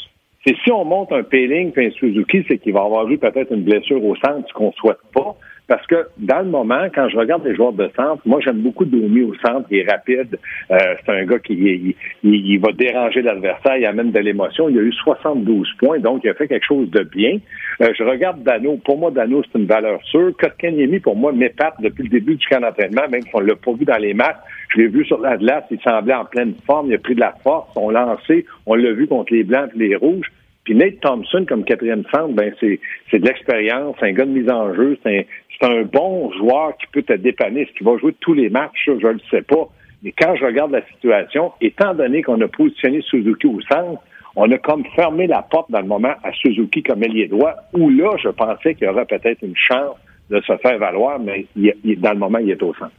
c'est 0.45 0.55
si 0.63 0.71
on 0.71 0.83
monte 0.83 1.11
un 1.11 1.23
Payling 1.23 1.71
puis 1.71 1.85
un 1.85 1.91
Suzuki, 1.91 2.43
c'est 2.47 2.57
qu'il 2.57 2.73
va 2.73 2.81
avoir 2.81 3.07
eu 3.09 3.17
peut-être 3.17 3.51
une 3.53 3.61
blessure 3.63 4.03
au 4.03 4.15
centre, 4.15 4.47
ce 4.47 4.53
qu'on 4.53 4.71
souhaite 4.73 4.97
pas. 5.13 5.35
Parce 5.71 5.87
que 5.87 5.95
dans 6.17 6.39
le 6.39 6.49
moment, 6.49 6.87
quand 6.93 7.07
je 7.07 7.15
regarde 7.15 7.45
les 7.45 7.55
joueurs 7.55 7.71
de 7.71 7.89
centre, 7.95 8.21
moi 8.25 8.41
j'aime 8.43 8.57
beaucoup 8.57 8.83
Domi 8.83 9.21
au 9.21 9.33
centre, 9.35 9.67
il 9.71 9.77
est 9.77 9.89
rapide. 9.89 10.37
Euh, 10.69 10.75
c'est 11.05 11.11
un 11.13 11.23
gars 11.23 11.39
qui 11.39 11.53
il, 11.53 11.95
il- 12.23 12.59
va 12.59 12.73
déranger 12.73 13.21
l'adversaire, 13.21 13.77
il 13.77 13.85
amène 13.85 14.11
de 14.11 14.19
l'émotion. 14.19 14.67
Il 14.67 14.77
a 14.77 14.81
eu 14.81 14.91
72 14.91 15.69
points, 15.79 15.99
donc 15.99 16.25
il 16.25 16.29
a 16.29 16.33
fait 16.33 16.49
quelque 16.49 16.65
chose 16.65 16.91
de 16.91 17.03
bien. 17.03 17.37
Euh, 17.81 17.93
je 17.97 18.03
regarde 18.03 18.43
Dano. 18.43 18.81
Pour 18.83 18.97
moi, 18.97 19.11
Dano, 19.11 19.41
c'est 19.43 19.57
une 19.59 19.65
valeur 19.65 20.03
sûre. 20.03 20.33
Kotkaniemi, 20.37 20.99
pour 20.99 21.15
moi, 21.15 21.31
m'épate 21.31 21.75
depuis 21.79 22.03
le 22.03 22.09
début 22.09 22.35
du 22.35 22.45
camp 22.47 22.59
d'entraînement, 22.59 23.07
même 23.09 23.21
si 23.21 23.29
on 23.33 23.39
l'a 23.39 23.55
pas 23.55 23.71
vu 23.71 23.85
dans 23.85 23.97
les 23.97 24.13
matchs. 24.13 24.35
Je 24.75 24.81
l'ai 24.81 24.87
vu 24.89 25.05
sur 25.05 25.21
la 25.21 25.37
glace, 25.37 25.63
il 25.71 25.79
semblait 25.79 26.13
en 26.15 26.25
pleine 26.25 26.53
forme, 26.65 26.87
il 26.87 26.95
a 26.95 26.97
pris 26.97 27.15
de 27.15 27.21
la 27.21 27.33
force, 27.43 27.69
on 27.77 27.91
l'a 27.91 28.01
lancé, 28.01 28.45
on 28.65 28.75
l'a 28.75 28.91
vu 28.91 29.07
contre 29.07 29.33
les 29.33 29.45
Blancs 29.45 29.69
et 29.73 29.79
les 29.79 29.95
Rouges. 29.95 30.29
Puis 30.63 30.75
Nate 30.75 30.99
Thompson, 31.01 31.43
comme 31.49 31.63
quatrième 31.63 32.03
centre, 32.13 32.33
ben 32.33 32.53
c'est 32.59 32.79
c'est 33.09 33.17
de 33.17 33.25
l'expérience, 33.25 33.95
c'est 33.99 34.05
un 34.09 34.11
gars 34.13 34.25
de 34.25 34.29
mise 34.31 34.47
en 34.49 34.75
jeu, 34.75 34.95
c'est 35.03 35.25
c'est 35.61 35.67
un 35.67 35.83
bon 35.83 36.31
joueur 36.33 36.75
qui 36.77 36.87
peut 36.91 37.03
te 37.03 37.13
dépanner. 37.13 37.61
Est-ce 37.61 37.83
va 37.83 37.97
jouer 37.97 38.15
tous 38.19 38.33
les 38.33 38.49
matchs? 38.49 38.85
Je 38.85 38.91
ne 38.91 39.13
le 39.13 39.19
sais 39.29 39.43
pas. 39.43 39.67
Mais 40.03 40.11
quand 40.17 40.35
je 40.35 40.45
regarde 40.45 40.71
la 40.71 40.85
situation, 40.87 41.51
étant 41.61 41.93
donné 41.93 42.23
qu'on 42.23 42.41
a 42.41 42.47
positionné 42.47 43.01
Suzuki 43.01 43.47
au 43.47 43.61
centre, 43.61 44.01
on 44.35 44.49
a 44.51 44.57
comme 44.57 44.83
fermé 44.95 45.27
la 45.27 45.41
porte 45.43 45.69
dans 45.69 45.81
le 45.81 45.87
moment 45.87 46.13
à 46.23 46.31
Suzuki 46.31 46.81
comme 46.81 47.03
ailier 47.03 47.27
droit, 47.27 47.53
où 47.73 47.89
là, 47.89 48.15
je 48.17 48.29
pensais 48.29 48.73
qu'il 48.73 48.87
y 48.87 48.89
aurait 48.89 49.05
peut-être 49.05 49.43
une 49.43 49.55
chance 49.55 49.95
de 50.29 50.41
se 50.41 50.57
faire 50.57 50.77
valoir, 50.79 51.19
mais 51.19 51.45
il- 51.55 51.99
dans 51.99 52.13
le 52.13 52.17
moment, 52.17 52.39
il 52.39 52.49
est 52.49 52.63
au 52.63 52.73
centre. 52.73 52.91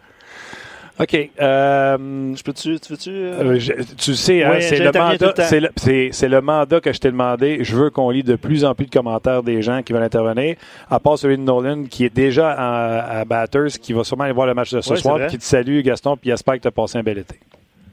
OK. 1.01 1.31
Euh, 1.41 1.97
Je 2.37 2.43
peux-tu, 2.43 2.79
tu 2.79 2.93
veux-tu? 2.93 3.11
euh, 3.11 3.43
Euh, 3.55 3.59
je- 3.59 3.73
tu 3.99 4.15
sais, 4.15 4.45
hein, 4.45 4.53
Oui, 4.55 4.63
c'est 4.63 4.79
le 4.79 4.93
mandat. 4.93 5.35
le. 5.37 5.43
C'est 5.45 5.61
le, 5.61 5.69
c'est- 5.77 6.09
c'est 6.13 6.29
le 6.29 6.41
mandat 6.41 6.81
que 6.81 6.93
je 6.93 6.99
t'ai 7.01 7.11
demandé. 7.11 7.59
Je 7.65 7.75
veux 7.77 7.91
qu'on 7.91 8.11
lit 8.11 8.23
de 8.23 8.37
plus 8.37 8.65
en 8.65 8.75
plus 8.75 8.87
de 8.87 8.91
commentaires 8.91 9.43
des 9.43 9.63
gens 9.63 9.83
qui 9.83 9.93
veulent 9.93 10.03
intervenir. 10.03 10.57
À 10.91 11.01
part 11.01 11.19
celui 11.19 11.37
de 11.39 11.43
Nolan, 11.43 11.85
qui 11.85 12.05
est 12.05 12.15
déjà 12.15 12.51
à, 12.53 13.21
à 13.21 13.25
Batters, 13.25 13.79
qui 13.81 13.93
va 13.93 14.05
sûrement 14.05 14.25
aller 14.25 14.33
voir 14.35 14.47
le 14.47 14.55
match 14.55 14.73
de 14.73 14.81
ce 14.81 14.93
Oui, 14.93 15.01
soir, 15.01 15.27
qui 15.29 15.39
te 15.39 15.45
salue, 15.45 15.81
Gaston, 15.81 16.17
puis 16.17 16.31
j'espère 16.31 16.55
que 16.55 16.61
tu 16.61 16.69
as 16.69 16.73
passé 16.73 16.99
un 16.99 17.03
bel 17.03 17.19
été. 17.19 17.37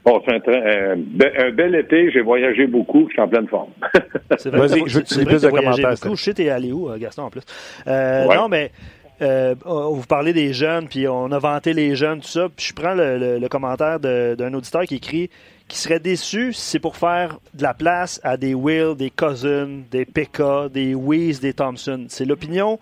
Bon, 0.04 0.20
c'est 0.26 0.32
un, 0.34 0.96
be- 0.96 1.32
un 1.46 1.50
bel 1.50 1.74
été, 1.74 2.10
j'ai 2.10 2.22
voyagé 2.22 2.66
beaucoup, 2.66 3.06
je 3.08 3.12
suis 3.12 3.20
en 3.20 3.28
pleine 3.28 3.46
forme. 3.48 3.68
C'est 4.38 4.48
vrai 4.48 4.66
Vas-y, 4.66 4.82
je 4.86 4.94
veux 4.96 5.02
que 5.02 5.08
tu 5.08 5.18
lis 5.18 5.26
plus 5.26 5.42
de 5.42 5.48
commentaires, 5.50 5.90
beaucoup. 6.02 6.16
Je 6.16 6.22
sais, 6.22 6.32
t'es 6.34 6.48
allé 6.48 6.72
où, 6.72 6.88
Gaston, 6.98 7.24
en 7.24 7.30
plus? 7.30 7.42
Euh, 7.86 8.26
Ouais. 8.26 8.34
Non, 8.36 8.48
mais 8.48 8.70
euh, 9.22 9.54
on- 9.64 9.90
vous 9.90 10.06
parlez 10.06 10.32
des 10.32 10.52
jeunes, 10.52 10.88
puis 10.88 11.06
on 11.08 11.30
a 11.32 11.38
vanté 11.38 11.72
les 11.72 11.94
jeunes, 11.96 12.20
tout 12.20 12.28
ça. 12.28 12.48
Puis 12.54 12.66
je 12.68 12.74
prends 12.74 12.94
le, 12.94 13.18
le- 13.18 13.38
le 13.38 13.48
commentaire 13.48 14.00
d'un 14.00 14.54
auditeur 14.54 14.82
qui 14.84 14.96
écrit 14.96 15.30
qui 15.68 15.78
serait 15.78 16.00
déçu 16.00 16.52
si 16.52 16.62
c'est 16.62 16.78
pour 16.80 16.96
faire 16.96 17.38
de 17.54 17.62
la 17.62 17.74
place 17.74 18.20
à 18.24 18.36
des 18.36 18.54
Will, 18.54 18.94
des 18.96 19.10
Cousins, 19.10 19.68
des 19.90 20.04
PK, 20.04 20.68
des 20.72 20.94
Weeze, 20.96 21.38
des 21.38 21.52
Thompson. 21.52 22.06
C'est 22.08 22.24
l'opinion, 22.24 22.80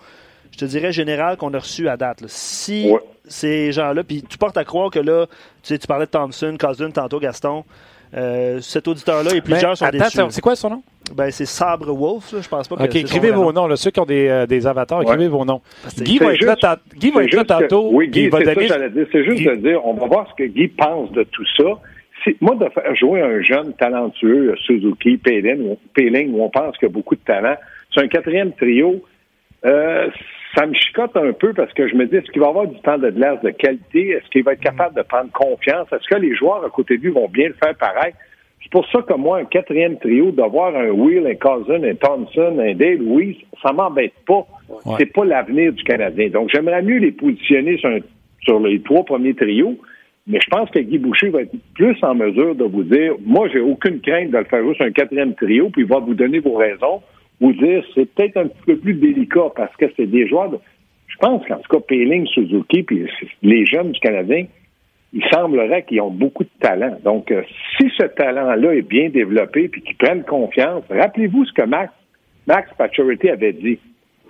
je 0.52 0.58
te 0.58 0.64
dirais, 0.64 0.90
générale 0.90 1.36
qu'on 1.36 1.52
a 1.52 1.58
reçue 1.58 1.86
à 1.88 1.98
date. 1.98 2.22
là. 2.22 2.28
Si 2.30 2.88
Ouais. 2.90 3.00
ces 3.26 3.72
gens-là, 3.72 4.02
puis 4.04 4.22
tu 4.26 4.38
portes 4.38 4.56
à 4.56 4.64
croire 4.64 4.90
que 4.90 5.00
là, 5.00 5.26
tu 5.26 5.34
sais, 5.64 5.78
tu 5.78 5.86
parlais 5.86 6.06
de 6.06 6.10
Thompson, 6.10 6.56
Cousin, 6.58 6.90
tantôt 6.90 7.20
Gaston, 7.20 7.62
euh, 8.16 8.58
cet 8.62 8.88
auditeur-là 8.88 9.34
et 9.34 9.42
plusieurs 9.42 9.72
Mais 9.72 9.76
sont 9.76 9.84
attends, 9.84 9.98
déçus. 9.98 10.20
c'est 10.30 10.40
quoi 10.40 10.56
son 10.56 10.70
nom? 10.70 10.82
Ben, 11.16 11.30
c'est 11.30 11.46
Sabre 11.46 11.92
Wolf, 11.92 12.32
là, 12.32 12.40
je 12.42 12.48
pense 12.48 12.68
pas 12.68 12.76
que 12.76 12.82
OK, 12.84 12.96
écrivez 12.96 13.30
vos 13.30 13.44
nom. 13.52 13.62
noms. 13.62 13.66
là, 13.68 13.76
ceux 13.76 13.90
qui 13.90 14.00
ont 14.00 14.04
des, 14.06 14.28
euh, 14.28 14.46
des 14.46 14.66
avatars, 14.66 15.02
écrivez 15.02 15.28
vos 15.28 15.44
noms. 15.44 15.60
Guy 16.00 16.18
va 16.18 16.34
juste- 16.34 16.60
tant- 16.60 16.74
Guy 16.96 17.10
va 17.10 17.20
C'est 17.20 17.26
être 17.26 17.32
là 17.34 17.38
juste 17.40 17.42
que- 17.42 17.62
tantôt. 17.68 17.88
oui, 17.92 18.08
Guy, 18.08 18.28
va 18.28 18.40
donner. 18.40 18.68
C'est 19.12 19.24
juste 19.24 19.36
Guy- 19.38 19.46
de 19.46 19.54
dire, 19.56 19.84
on 19.86 19.94
va 19.94 20.06
voir 20.06 20.28
ce 20.30 20.34
que 20.42 20.48
Guy 20.48 20.68
pense 20.68 21.10
de 21.12 21.22
tout 21.24 21.44
ça. 21.56 21.64
moi, 22.40 22.54
de 22.56 22.68
faire 22.68 22.94
jouer 22.96 23.22
un 23.22 23.40
jeune 23.40 23.72
talentueux, 23.74 24.54
Suzuki, 24.66 25.16
Péling, 25.16 26.32
où 26.34 26.42
on 26.42 26.50
pense 26.50 26.76
qu'il 26.76 26.88
y 26.88 26.90
a 26.90 26.92
beaucoup 26.92 27.14
de 27.14 27.20
talent, 27.20 27.54
c'est 27.94 28.00
un 28.02 28.08
quatrième 28.08 28.52
trio, 28.52 29.02
euh, 29.64 30.08
ça 30.54 30.66
me 30.66 30.74
chicote 30.74 31.16
un 31.16 31.32
peu 31.32 31.52
parce 31.54 31.72
que 31.72 31.88
je 31.88 31.94
me 31.94 32.06
dis, 32.06 32.16
est-ce 32.16 32.30
qu'il 32.30 32.40
va 32.42 32.48
avoir 32.48 32.66
du 32.66 32.78
temps 32.80 32.98
de 32.98 33.10
glace 33.10 33.40
de 33.42 33.50
qualité? 33.50 34.10
Est-ce 34.10 34.28
qu'il 34.30 34.42
va 34.42 34.52
être 34.54 34.60
capable 34.60 34.96
de 34.96 35.02
prendre 35.02 35.30
confiance? 35.32 35.86
Est-ce 35.92 36.06
que 36.08 36.20
les 36.20 36.34
joueurs 36.34 36.64
à 36.64 36.70
côté 36.70 36.96
de 36.98 37.02
lui 37.02 37.10
vont 37.10 37.28
bien 37.28 37.48
le 37.48 37.54
faire 37.54 37.74
pareil? 37.76 38.12
C'est 38.68 38.72
pour 38.72 38.86
ça 38.90 39.00
que 39.00 39.14
moi, 39.14 39.38
un 39.38 39.44
quatrième 39.46 39.96
trio, 39.96 40.30
d'avoir 40.30 40.76
un 40.76 40.90
Will, 40.90 41.26
un 41.26 41.34
Cousin, 41.36 41.82
un 41.82 41.94
Thompson, 41.94 42.58
un 42.58 42.74
Dave 42.74 43.00
oui, 43.00 43.46
ça 43.62 43.72
m'embête 43.72 44.12
pas. 44.26 44.46
C'est 44.98 45.10
pas 45.10 45.24
l'avenir 45.24 45.72
du 45.72 45.82
Canadien. 45.84 46.28
Donc, 46.28 46.50
j'aimerais 46.52 46.82
mieux 46.82 46.98
les 46.98 47.12
positionner 47.12 47.78
sur, 47.78 47.88
sur 48.42 48.60
les 48.60 48.82
trois 48.82 49.04
premiers 49.04 49.32
trios. 49.32 49.78
Mais 50.26 50.38
je 50.44 50.50
pense 50.50 50.68
que 50.68 50.80
Guy 50.80 50.98
Boucher 50.98 51.30
va 51.30 51.40
être 51.42 51.54
plus 51.74 51.96
en 52.02 52.14
mesure 52.14 52.54
de 52.54 52.64
vous 52.64 52.82
dire, 52.82 53.14
moi, 53.24 53.48
j'ai 53.50 53.60
aucune 53.60 54.00
crainte 54.02 54.32
de 54.32 54.36
le 54.36 54.44
faire 54.44 54.62
juste 54.68 54.82
un 54.82 54.92
quatrième 54.92 55.34
trio, 55.34 55.70
puis 55.70 55.84
il 55.84 55.88
va 55.88 56.00
vous 56.00 56.12
donner 56.12 56.40
vos 56.40 56.56
raisons, 56.56 57.00
vous 57.40 57.54
dire, 57.54 57.82
c'est 57.94 58.12
peut-être 58.14 58.36
un 58.36 58.48
petit 58.48 58.62
peu 58.66 58.76
plus 58.76 58.92
délicat 58.92 59.50
parce 59.56 59.74
que 59.76 59.86
c'est 59.96 60.04
des 60.04 60.28
joueurs 60.28 60.50
de... 60.50 60.58
Je 61.06 61.16
pense 61.16 61.46
qu'en 61.46 61.56
tout 61.56 61.76
cas, 61.78 61.80
Péling, 61.88 62.26
Suzuki, 62.26 62.82
puis 62.82 63.06
les 63.40 63.64
jeunes 63.64 63.92
du 63.92 64.00
Canadien, 64.00 64.44
il 65.12 65.24
semblerait 65.32 65.84
qu'ils 65.84 66.00
ont 66.00 66.10
beaucoup 66.10 66.44
de 66.44 66.50
talent. 66.60 66.98
Donc, 67.02 67.30
euh, 67.30 67.42
si 67.76 67.90
ce 67.96 68.04
talent-là 68.04 68.74
est 68.74 68.82
bien 68.82 69.08
développé 69.08 69.68
puis 69.68 69.82
qu'ils 69.82 69.96
prennent 69.96 70.24
confiance, 70.24 70.84
rappelez-vous 70.90 71.46
ce 71.46 71.52
que 71.52 71.62
Max, 71.62 71.92
Max 72.46 72.70
Pacioretty 72.76 73.30
avait 73.30 73.52
dit. 73.52 73.78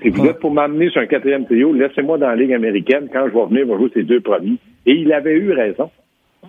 Si 0.01 0.11
vous 0.11 0.27
êtes 0.27 0.39
pour 0.39 0.53
m'amener 0.53 0.91
sur 0.91 1.01
un 1.01 1.07
quatrième 1.07 1.45
trio, 1.47 1.73
laissez-moi 1.73 2.19
dans 2.19 2.29
la 2.29 2.37
Ligue 2.37 2.53
américaine. 2.53 3.09
Quand 3.13 3.27
je 3.27 3.35
vais 3.35 3.47
venir, 3.47 3.67
je 3.67 3.73
vais 3.73 3.79
jouer 3.79 3.91
ces 3.95 4.03
deux 4.05 4.21
premiers. 4.21 4.59
Et 4.87 4.93
il 4.93 5.13
avait 5.13 5.35
eu 5.35 5.51
raison. 5.51 5.91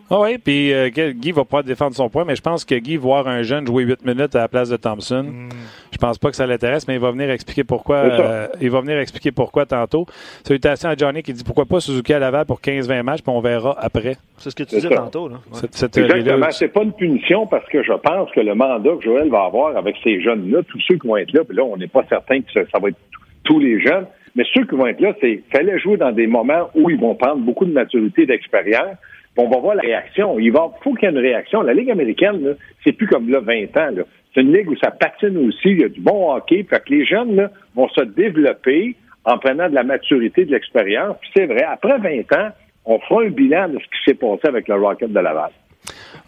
Ah 0.10 0.20
oui, 0.22 0.38
puis 0.38 0.74
euh, 0.74 0.90
Guy 0.90 1.32
va 1.32 1.46
pas 1.46 1.64
défendre 1.64 1.96
son 1.96 2.10
point, 2.10 2.26
mais 2.26 2.36
je 2.36 2.42
pense 2.42 2.66
que 2.66 2.76
Guy, 2.76 2.98
voir 2.98 3.28
un 3.28 3.42
jeune 3.44 3.66
jouer 3.68 3.84
8 3.84 4.06
minutes 4.06 4.36
à 4.36 4.40
la 4.40 4.48
place 4.48 4.70
de 4.70 4.78
Thompson, 4.78 5.24
hmm. 5.24 5.50
je 5.92 5.98
pense 5.98 6.18
pas 6.18 6.30
que 6.30 6.36
ça 6.36 6.48
l'intéresse, 6.48 6.88
mais 6.88 6.96
il 6.96 7.00
va 7.00 7.12
venir 7.12 7.30
expliquer 7.30 7.64
pourquoi. 7.64 7.98
Euh, 7.98 8.48
il 8.62 8.70
va 8.70 8.82
venir 8.82 8.98
expliquer 8.98 9.32
pourquoi 9.32 9.66
tantôt. 9.66 10.06
Salutations 10.44 10.90
à 10.90 10.96
Johnny 10.96 11.24
qui 11.24 11.34
dit 11.34 11.44
pourquoi 11.44 11.66
pas 11.66 11.80
Suzuki 11.80 12.14
à 12.14 12.20
Laval 12.20 12.46
pour 12.46 12.60
15-20 12.60 13.04
matchs, 13.04 13.22
puis 13.22 13.32
on 13.34 13.42
verra 13.42 13.76
après. 13.80 14.16
C'est 14.38 14.50
ce 14.50 14.56
que 14.56 14.64
tu 14.64 14.76
disais 14.76 14.90
tantôt. 14.90 15.30
Là. 15.30 15.38
Exactement. 15.64 16.48
C'est 16.52 16.70
pas 16.70 16.84
une 16.84 16.94
punition 16.94 17.46
parce 17.48 17.68
que 17.70 17.84
je 17.84 17.94
pense 17.94 18.32
que 18.32 18.40
le 18.40 18.56
mandat 18.56 18.92
que 18.98 19.04
Joël 19.04 19.30
va 19.30 19.44
avoir 19.44 19.78
avec 19.78 19.96
ces 20.04 20.22
jeunes-là, 20.22 20.62
tous 20.68 20.80
ceux 20.88 20.96
qui 20.98 21.08
vont 21.08 21.18
être 21.18 21.34
là, 21.34 21.44
puis 21.44 21.56
là, 21.56 21.64
on 21.64 21.78
n'est 21.78 21.88
pas 21.88 22.04
certain 22.10 22.42
que 22.42 22.48
ça 22.54 22.80
va 22.80 22.90
être 22.90 22.98
tous 23.44 23.60
les 23.60 23.80
jeunes, 23.80 24.06
mais 24.36 24.44
ceux 24.54 24.66
qui 24.66 24.76
vont 24.76 24.88
être 24.88 25.02
là, 25.02 25.14
c'est 25.22 25.42
fallait 25.52 25.80
jouer 25.80 25.98
dans 25.98 26.12
des 26.12 26.28
moments 26.28 26.70
où 26.76 26.90
ils 26.90 27.00
vont 27.00 27.16
prendre 27.16 27.38
beaucoup 27.38 27.66
de 27.66 27.74
maturité 27.74 28.24
et 28.24 28.26
d'expérience. 28.26 28.98
On 29.40 29.48
va 29.48 29.58
voir 29.58 29.76
la 29.76 29.82
réaction. 29.82 30.38
Il 30.38 30.52
va, 30.52 30.70
faut 30.84 30.94
qu'il 30.94 31.04
y 31.04 31.12
ait 31.12 31.16
une 31.16 31.20
réaction. 31.20 31.62
La 31.62 31.74
Ligue 31.74 31.90
américaine, 31.90 32.56
c'est 32.84 32.92
plus 32.92 33.08
comme 33.08 33.30
là 33.30 33.40
20 33.40 33.78
ans. 33.78 34.04
C'est 34.34 34.42
une 34.42 34.54
ligue 34.54 34.70
où 34.70 34.76
ça 34.76 34.92
patine 34.92 35.38
aussi. 35.38 35.70
Il 35.70 35.80
y 35.80 35.84
a 35.86 35.90
du 35.90 36.02
bon 36.02 36.34
hockey. 36.34 36.66
Fait 36.70 36.84
que 36.84 36.94
les 36.94 37.06
jeunes 37.06 37.36
là, 37.36 37.50
vont 37.74 37.88
se 37.90 38.02
développer 38.02 38.96
en 39.24 39.38
prenant 39.38 39.70
de 39.70 39.76
la 39.76 39.84
maturité, 39.84 40.44
de 40.44 40.52
l'expérience. 40.52 41.16
Puis 41.22 41.32
c'est 41.36 41.46
vrai, 41.46 41.64
après 41.64 41.98
20 41.98 42.38
ans, 42.38 42.50
on 42.86 43.00
fera 43.00 43.24
un 43.24 43.30
bilan 43.30 43.70
de 43.70 43.80
ce 43.80 43.84
qui 43.86 44.04
s'est 44.06 44.14
passé 44.14 44.42
avec 44.44 44.68
le 44.68 44.76
Rocket 44.76 45.12
de 45.12 45.20
Laval. 45.20 45.52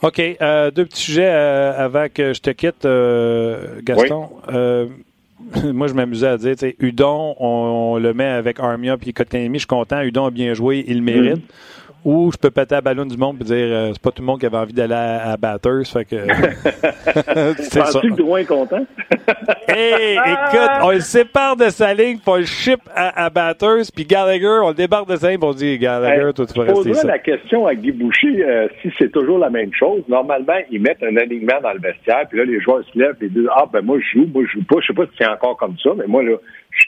OK. 0.01 0.19
Euh, 0.19 0.71
deux 0.71 0.85
petits 0.85 1.03
sujets 1.03 1.29
euh, 1.29 1.73
avant 1.77 2.07
que 2.13 2.33
je 2.33 2.41
te 2.41 2.51
quitte, 2.51 2.85
euh, 2.85 3.81
Gaston. 3.83 4.29
moi, 5.73 5.87
je 5.87 5.93
m'amusais 5.93 6.27
à 6.27 6.37
dire, 6.37 6.55
Udon, 6.79 7.35
on, 7.39 7.97
le 7.97 8.13
met 8.13 8.25
avec 8.25 8.59
Armia 8.59 8.95
puis 8.95 9.11
Kotkaniemi. 9.11 9.57
Je 9.57 9.61
suis 9.61 9.67
content. 9.67 10.01
Udon 10.01 10.27
a 10.27 10.31
bien 10.31 10.53
joué. 10.53 10.85
Il 10.87 10.97
le 10.97 11.03
mérite. 11.03 11.37
Mm 11.37 11.55
ou 12.03 12.31
je 12.31 12.37
peux 12.37 12.49
péter 12.49 12.75
la 12.75 12.81
ballon 12.81 13.05
du 13.05 13.17
monde 13.17 13.37
et 13.41 13.43
dire 13.43 13.67
euh, 13.69 13.89
c'est 13.93 14.01
pas 14.01 14.11
tout 14.11 14.21
le 14.21 14.25
monde 14.25 14.39
qui 14.39 14.45
avait 14.45 14.57
envie 14.57 14.73
d'aller 14.73 14.93
à, 14.93 15.37
Batters. 15.37 15.85
Fait 15.85 16.05
que. 16.05 16.15
c'est 17.57 17.85
ça. 17.85 17.99
que 18.01 18.15
Drouin 18.15 18.39
est 18.39 18.45
content? 18.45 18.85
hey, 19.67 20.17
écoute, 20.17 20.69
on 20.83 20.91
le 20.91 20.99
sépare 20.99 21.55
de 21.55 21.69
sa 21.69 21.93
ligne 21.93 22.19
pour 22.19 22.37
le 22.37 22.45
ship 22.45 22.79
à, 22.95 23.29
Batters, 23.29 23.91
puis 23.93 24.05
Gallagher, 24.05 24.59
on 24.63 24.69
le 24.69 24.73
débarque 24.73 25.09
de 25.09 25.15
sa 25.15 25.29
ligne 25.29 25.39
pour 25.39 25.53
dire 25.53 25.77
Gallagher, 25.79 26.31
toi, 26.33 26.45
tu 26.45 26.59
vas 26.59 26.65
rester 26.65 26.89
ici. 26.89 27.05
la 27.05 27.19
question 27.19 27.67
à 27.67 27.75
Guy 27.75 27.91
Boucher, 27.91 28.43
euh, 28.43 28.67
si 28.81 28.91
c'est 28.97 29.11
toujours 29.11 29.37
la 29.37 29.49
même 29.49 29.73
chose. 29.73 30.03
Normalement, 30.07 30.57
ils 30.71 30.81
mettent 30.81 31.03
un 31.03 31.15
alignement 31.17 31.61
dans 31.61 31.73
le 31.73 31.79
vestiaire, 31.79 32.25
puis 32.29 32.39
là, 32.39 32.45
les 32.45 32.59
joueurs 32.61 32.83
se 32.91 32.97
lèvent 32.97 33.17
et 33.21 33.29
disent 33.29 33.49
Ah, 33.55 33.65
ben 33.71 33.81
moi, 33.81 33.97
je 33.99 34.19
joue, 34.19 34.27
moi, 34.33 34.43
je 34.47 34.59
joue 34.59 34.65
pas. 34.65 34.77
Je 34.81 34.87
sais 34.87 34.93
pas 34.93 35.05
si 35.05 35.11
c'est 35.19 35.27
encore 35.27 35.57
comme 35.57 35.77
ça, 35.83 35.91
mais 35.95 36.07
moi, 36.07 36.23
là, 36.23 36.37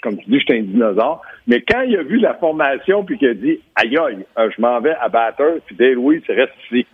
comme 0.01 0.17
tu 0.17 0.29
dis, 0.29 0.39
je 0.39 0.45
suis 0.45 0.59
un 0.59 0.63
dinosaure. 0.63 1.21
Mais 1.47 1.61
quand 1.61 1.81
il 1.81 1.97
a 1.97 2.03
vu 2.03 2.17
la 2.17 2.33
formation 2.35 3.03
puis 3.03 3.17
qu'il 3.17 3.29
a 3.29 3.33
dit 3.33 3.59
Aïe 3.75 3.97
aïe, 3.97 4.25
euh, 4.37 4.49
je 4.55 4.61
m'en 4.61 4.79
vais 4.79 4.95
à 4.99 5.09
batteur, 5.09 5.55
puis 5.65 5.75
Dale 5.75 5.93
Louis 5.93 6.21
reste 6.27 6.53
ici. 6.71 6.85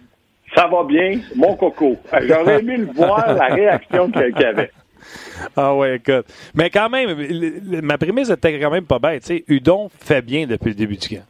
Ça 0.56 0.68
va 0.68 0.84
bien, 0.84 1.20
mon 1.36 1.56
coco. 1.56 1.96
Euh, 2.14 2.20
j'aurais 2.24 2.60
aimé 2.60 2.78
le 2.78 2.86
voir, 2.86 3.34
la 3.36 3.48
réaction 3.48 4.10
qu'il 4.10 4.46
avait. 4.46 4.72
Ah 5.56 5.74
ouais, 5.76 5.96
écoute. 5.96 6.26
Mais 6.56 6.70
quand 6.70 6.90
même, 6.90 7.16
ma 7.82 7.98
prémisse 7.98 8.30
était 8.30 8.60
quand 8.60 8.72
même 8.72 8.86
pas 8.86 9.00
bête. 9.00 9.24
sais, 9.24 9.44
Udon 9.48 9.90
fait 9.90 10.22
bien 10.22 10.46
depuis 10.46 10.70
le 10.70 10.76
début 10.76 10.98
du 10.98 11.08
camp. 11.08 11.24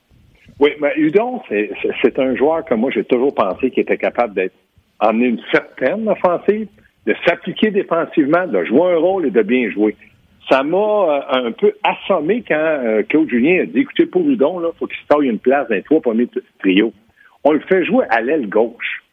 Oui, 0.60 0.72
mais 0.82 0.94
Udon, 0.98 1.42
c'est 1.50 2.20
un 2.20 2.36
joueur 2.36 2.66
que 2.66 2.74
moi 2.74 2.92
j'ai 2.92 3.04
toujours 3.04 3.34
pensé 3.34 3.70
qui 3.72 3.80
était 3.82 3.98
capable 3.98 4.34
d'être 4.34 4.54
emmener 5.00 5.28
une 5.28 5.42
certaine 5.52 6.08
offensive, 6.10 6.68
de 7.06 7.16
s'appliquer 7.26 7.72
défensivement, 7.72 8.46
de 8.48 8.64
jouer 8.66 8.94
un 8.94 8.98
rôle 8.98 9.28
et 9.28 9.32
de 9.32 9.42
bien 9.42 9.70
jouer 9.72 9.96
ça 10.50 10.64
m'a 10.64 10.78
euh, 10.78 11.48
un 11.48 11.52
peu 11.52 11.74
assommé 11.84 12.44
quand 12.48 12.56
euh, 12.56 13.04
Claude 13.04 13.30
Julien 13.30 13.64
a 13.64 13.66
dit 13.66 13.80
écoutez, 13.80 14.06
pour 14.06 14.24
Ludon, 14.24 14.62
il 14.62 14.78
faut 14.78 14.88
qu'il 14.88 14.98
se 14.98 15.08
taille 15.08 15.30
une 15.30 15.40
place 15.40 15.68
dans 15.70 15.76
les 15.76 15.84
trois 15.84 16.02
premiers 16.02 16.28
trios. 16.60 16.94
On 17.44 17.52
le 17.52 17.60
fait 17.62 17.86
jouer 17.86 18.06
à 18.10 18.22
l'aile 18.22 18.50
gauche. 18.50 19.04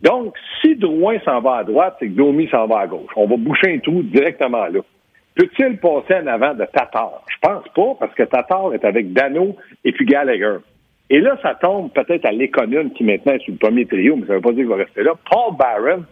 Donc, 0.00 0.34
si 0.60 0.74
Drouin 0.76 1.18
s'en 1.24 1.40
va 1.40 1.56
à 1.56 1.64
droite, 1.64 1.96
c'est 1.98 2.08
que 2.08 2.12
Domi 2.12 2.48
s'en 2.48 2.66
va 2.66 2.80
à 2.80 2.86
gauche. 2.86 3.12
On 3.16 3.26
va 3.26 3.36
boucher 3.36 3.74
un 3.74 3.78
trou 3.78 4.02
directement 4.02 4.66
là. 4.66 4.80
Peut-il 5.34 5.78
passer 5.78 6.14
en 6.22 6.26
avant 6.26 6.54
de 6.54 6.64
Tatar? 6.66 7.24
Je 7.28 7.36
pense 7.40 7.64
pas, 7.74 7.94
parce 7.98 8.14
que 8.14 8.24
Tatar 8.24 8.74
est 8.74 8.84
avec 8.84 9.12
Dano 9.12 9.56
et 9.84 9.92
puis 9.92 10.04
Gallagher. 10.04 10.58
Et 11.08 11.20
là, 11.20 11.38
ça 11.42 11.54
tombe 11.54 11.90
peut-être 11.92 12.26
à 12.26 12.32
l'économie 12.32 12.92
qui 12.92 13.04
maintenant 13.04 13.32
est 13.32 13.42
sur 13.42 13.52
le 13.52 13.58
premier 13.58 13.86
trio, 13.86 14.16
mais 14.16 14.26
ça 14.26 14.32
ne 14.32 14.38
veut 14.38 14.42
pas 14.42 14.52
dire 14.52 14.60
qu'il 14.60 14.68
va 14.68 14.76
rester 14.76 15.02
là. 15.02 15.12
Paul 15.30 15.56
Barron, 15.56 16.04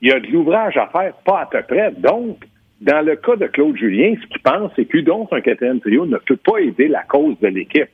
il 0.00 0.12
a 0.12 0.20
de 0.20 0.26
l'ouvrage 0.28 0.76
à 0.76 0.86
faire, 0.86 1.14
pas 1.24 1.40
à 1.40 1.46
peu 1.46 1.62
près. 1.62 1.92
Donc, 1.92 2.38
dans 2.84 3.04
le 3.04 3.16
cas 3.16 3.36
de 3.36 3.46
Claude 3.46 3.76
Julien, 3.76 4.14
ce 4.20 4.26
qu'il 4.26 4.40
pense, 4.42 4.70
c'est 4.76 4.84
qu'Udon, 4.84 5.26
un 5.32 5.40
quatrième 5.40 5.80
trio, 5.80 6.06
ne 6.06 6.18
peut 6.18 6.36
pas 6.36 6.58
aider 6.58 6.88
la 6.88 7.02
cause 7.02 7.34
de 7.40 7.48
l'équipe. 7.48 7.88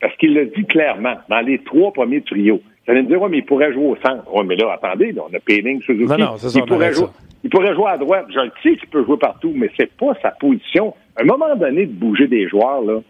Parce 0.00 0.16
qu'il 0.16 0.34
le 0.34 0.46
dit 0.46 0.64
clairement, 0.64 1.14
dans 1.28 1.40
les 1.40 1.58
trois 1.60 1.92
premiers 1.92 2.22
trios. 2.22 2.60
Ça 2.84 2.90
allez 2.90 3.02
me 3.02 3.06
dire, 3.06 3.22
oui, 3.22 3.28
mais 3.30 3.38
il 3.38 3.44
pourrait 3.44 3.72
jouer 3.72 3.86
au 3.86 3.96
centre. 3.96 4.24
Oui, 4.34 4.44
mais 4.44 4.56
là, 4.56 4.72
attendez, 4.72 5.14
on 5.16 5.32
a 5.32 5.38
Péling, 5.38 5.80
Suzuki. 5.82 6.08
Non, 6.08 6.18
non, 6.18 6.36
il, 6.36 6.62
pourrait 6.64 6.92
jouer, 6.92 7.06
il 7.44 7.50
pourrait 7.50 7.74
jouer 7.74 7.90
à 7.90 7.98
droite. 7.98 8.26
Je 8.30 8.40
le 8.40 8.50
sais 8.64 8.76
qu'il 8.76 8.88
peut 8.88 9.04
jouer 9.04 9.16
partout, 9.16 9.52
mais 9.54 9.70
c'est 9.76 9.92
pas 9.92 10.14
sa 10.20 10.32
position. 10.32 10.92
À 11.16 11.22
un 11.22 11.24
moment 11.24 11.54
donné, 11.54 11.86
de 11.86 11.92
bouger 11.92 12.26
des 12.26 12.48
joueurs, 12.48 12.82
là, 12.82 13.00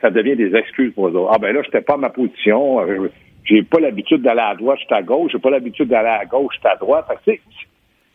ça 0.00 0.10
devient 0.10 0.34
des 0.34 0.56
excuses 0.56 0.92
pour 0.92 1.06
eux 1.06 1.12
autres. 1.12 1.30
Ah 1.32 1.38
ben 1.38 1.54
là, 1.54 1.62
j'étais 1.62 1.82
pas 1.82 1.94
à 1.94 1.98
ma 1.98 2.10
position. 2.10 2.80
Euh, 2.80 3.08
j'ai 3.44 3.62
pas 3.62 3.78
l'habitude 3.78 4.22
d'aller 4.22 4.40
à 4.40 4.56
droite, 4.56 4.78
je 4.80 4.86
suis 4.86 4.94
à 4.94 5.02
gauche. 5.02 5.30
J'ai 5.30 5.38
pas 5.38 5.50
l'habitude 5.50 5.88
d'aller 5.88 6.08
à 6.08 6.24
gauche, 6.24 6.54
je 6.54 6.58
suis 6.58 6.68
à 6.68 6.76
droite. 6.76 7.06
Fait 7.24 7.36
que, 7.36 7.40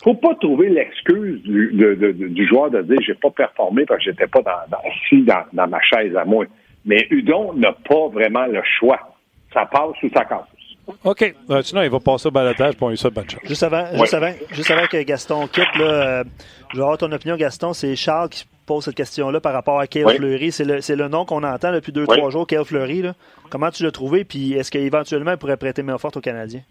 faut 0.04 0.14
pas 0.14 0.36
trouver 0.36 0.70
l'excuse 0.70 1.42
du, 1.44 1.72
du, 1.74 2.48
joueur 2.48 2.70
de 2.70 2.82
dire 2.82 3.00
j'ai 3.02 3.16
pas 3.16 3.32
performé 3.32 3.86
parce 3.86 4.04
que 4.04 4.12
j'étais 4.12 4.28
pas 4.28 4.42
dans, 4.42 4.78
ici 4.90 5.24
dans, 5.24 5.68
ma 5.68 5.82
chaise 5.82 6.16
à 6.16 6.26
moi. 6.26 6.46
Mais 6.86 7.08
Udon 7.10 7.54
n'a 7.54 7.72
pas 7.72 8.08
vraiment 8.10 8.46
le 8.46 8.62
choix. 8.80 9.00
Ça 9.54 9.66
passe 9.66 9.96
ou 10.04 10.10
ça 10.10 10.26
casse. 10.26 10.46
OK. 11.04 11.36
Euh, 11.50 11.62
sinon, 11.64 11.82
il 11.82 11.90
va 11.90 12.00
passer 12.00 12.28
au 12.28 12.32
balotage 12.32 12.76
pour 12.76 12.90
un 12.90 12.96
seul 12.96 13.12
bonne 13.12 13.28
chance. 13.28 13.42
Juste 13.46 13.64
avant, 13.64 13.86
juste, 13.98 14.14
avant, 14.14 14.32
juste 14.52 14.70
avant 14.70 14.86
que 14.86 15.02
Gaston 15.02 15.48
quitte, 15.48 15.76
là, 15.80 15.86
euh, 15.86 16.24
je 16.72 16.78
vais 16.78 16.84
avoir 16.84 16.98
ton 16.98 17.12
opinion, 17.12 17.36
Gaston. 17.36 17.74
C'est 17.74 17.96
Charles 17.96 18.30
qui 18.30 18.46
pose 18.68 18.84
cette 18.84 18.96
question-là 18.96 19.40
par 19.40 19.54
rapport 19.54 19.80
à 19.80 19.88
Kale 19.88 20.16
Fleury. 20.16 20.52
C'est 20.52 20.66
le, 20.66 20.80
le, 20.96 21.08
nom 21.08 21.26
qu'on 21.26 21.44
entend 21.44 21.72
depuis 21.72 21.92
deux, 21.92 22.06
trois 22.06 22.30
jours, 22.30 22.46
Kale 22.46 22.66
Fleury. 22.66 23.02
Là. 23.02 23.14
Comment 23.50 23.72
tu 23.72 23.84
l'as 23.84 23.92
trouvé? 23.92 24.24
Puis 24.26 24.54
est-ce 24.54 24.70
qu'éventuellement, 24.70 25.32
il 25.32 25.38
pourrait 25.38 25.58
prêter 25.58 25.82
main 25.82 25.98
forte 25.98 26.18
aux 26.18 26.22
Canadiens? 26.22 26.62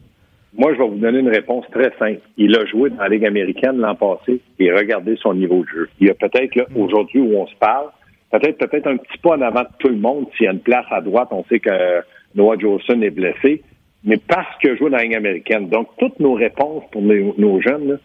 Moi, 0.56 0.72
je 0.72 0.78
vais 0.78 0.88
vous 0.88 0.98
donner 0.98 1.18
une 1.18 1.28
réponse 1.28 1.64
très 1.72 1.90
simple. 1.98 2.20
Il 2.36 2.56
a 2.56 2.64
joué 2.64 2.90
dans 2.90 3.02
la 3.02 3.08
Ligue 3.08 3.26
américaine 3.26 3.78
l'an 3.78 3.96
passé 3.96 4.40
et 4.60 4.70
regardez 4.70 5.16
son 5.16 5.34
niveau 5.34 5.64
de 5.64 5.68
jeu. 5.68 5.88
Il 6.00 6.06
y 6.06 6.10
a 6.10 6.14
peut-être, 6.14 6.54
là, 6.54 6.64
aujourd'hui 6.76 7.20
où 7.20 7.36
on 7.36 7.46
se 7.48 7.56
parle, 7.56 7.88
peut-être 8.30 8.58
peut-être 8.58 8.86
un 8.86 8.96
petit 8.96 9.18
pas 9.18 9.30
en 9.30 9.40
avant 9.40 9.62
de 9.62 9.68
tout 9.80 9.88
le 9.88 9.96
monde. 9.96 10.26
S'il 10.36 10.46
y 10.46 10.48
a 10.48 10.52
une 10.52 10.60
place 10.60 10.86
à 10.92 11.00
droite, 11.00 11.28
on 11.32 11.44
sait 11.44 11.58
que 11.58 11.70
Noah 12.36 12.56
Jolson 12.56 13.02
est 13.02 13.10
blessé, 13.10 13.62
mais 14.04 14.16
parce 14.16 14.56
qu'il 14.58 14.70
a 14.70 14.76
joué 14.76 14.90
dans 14.90 14.96
la 14.96 15.02
Ligue 15.02 15.16
américaine. 15.16 15.68
Donc, 15.68 15.88
toutes 15.98 16.20
nos 16.20 16.34
réponses 16.34 16.84
pour 16.92 17.02
nos, 17.02 17.60
jeunes, 17.60 17.98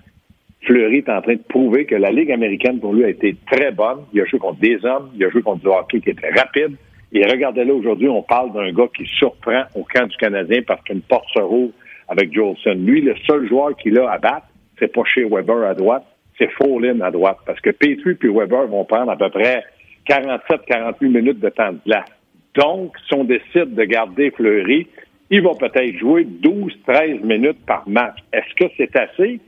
Fleury 0.61 0.97
est 0.97 1.09
en 1.09 1.21
train 1.21 1.35
de 1.35 1.43
prouver 1.47 1.85
que 1.85 1.95
la 1.95 2.09
Ligue 2.09 2.31
américaine, 2.31 2.79
pour 2.79 2.95
lui, 2.95 3.03
a 3.03 3.09
été 3.09 3.35
très 3.51 3.71
bonne. 3.71 3.99
Il 4.11 4.21
a 4.21 4.25
joué 4.25 4.39
contre 4.39 4.59
des 4.59 4.83
hommes, 4.83 5.11
il 5.13 5.23
a 5.23 5.29
joué 5.29 5.43
contre 5.43 5.61
du 5.61 5.67
hockey 5.67 5.99
qui 5.99 6.09
était 6.09 6.29
rapide. 6.29 6.75
Et 7.11 7.23
regardez-là, 7.25 7.73
aujourd'hui, 7.73 8.07
on 8.09 8.23
parle 8.23 8.53
d'un 8.53 8.71
gars 8.71 8.89
qui 8.95 9.05
surprend 9.05 9.65
au 9.75 9.83
camp 9.83 10.07
du 10.07 10.17
Canadien 10.17 10.61
parce 10.65 10.81
qu'une 10.83 11.01
porte 11.01 11.27
se 11.31 11.39
roule 11.41 11.71
avec 12.09 12.33
Jolson. 12.33 12.75
Lui, 12.75 13.01
le 13.01 13.15
seul 13.27 13.47
joueur 13.47 13.75
qu'il 13.77 13.97
a 13.99 14.09
à 14.09 14.17
battre, 14.17 14.47
c'est 14.79 14.91
pas 14.91 15.03
chez 15.05 15.23
Weber 15.23 15.63
à 15.63 15.73
droite, 15.73 16.03
c'est 16.37 16.49
Follin 16.51 16.99
à 17.01 17.11
droite. 17.11 17.37
Parce 17.45 17.59
que 17.59 17.69
Petrie 17.69 18.17
et 18.21 18.27
Weber 18.27 18.67
vont 18.67 18.85
prendre 18.85 19.11
à 19.11 19.17
peu 19.17 19.29
près 19.29 19.63
47-48 20.07 21.07
minutes 21.07 21.39
de 21.39 21.49
temps 21.49 21.73
de 21.73 21.79
glace. 21.85 22.09
Donc, 22.55 22.95
si 23.07 23.13
on 23.13 23.23
décide 23.23 23.75
de 23.75 23.83
garder 23.83 24.31
Fleury, 24.31 24.87
il 25.29 25.41
va 25.41 25.51
peut-être 25.59 25.95
jouer 25.97 26.25
12-13 26.25 27.23
minutes 27.23 27.63
par 27.65 27.87
match. 27.87 28.17
Est-ce 28.33 28.55
que 28.55 28.71
c'est 28.77 28.95
assez? 28.95 29.39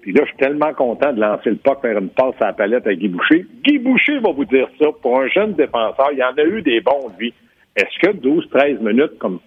Puis 0.00 0.12
là, 0.12 0.22
je 0.24 0.28
suis 0.30 0.38
tellement 0.38 0.72
content 0.72 1.12
de 1.12 1.20
lancer 1.20 1.50
le 1.50 1.56
puck 1.56 1.82
vers 1.82 1.98
une 1.98 2.08
passe 2.08 2.34
à 2.40 2.46
la 2.46 2.52
palette 2.54 2.86
à 2.86 2.94
Guy 2.94 3.08
Boucher. 3.08 3.46
Guy 3.62 3.78
Boucher 3.78 4.18
va 4.18 4.32
vous 4.32 4.46
dire 4.46 4.68
ça. 4.80 4.86
Pour 5.02 5.20
un 5.20 5.28
jeune 5.28 5.52
défenseur, 5.52 6.08
il 6.12 6.18
y 6.18 6.24
en 6.24 6.34
a 6.34 6.42
eu 6.42 6.62
des 6.62 6.80
bons, 6.80 7.12
lui. 7.18 7.32
Est-ce 7.76 7.98
que 8.00 8.16
12-13 8.16 8.80
minutes, 8.80 9.18
comme 9.18 9.40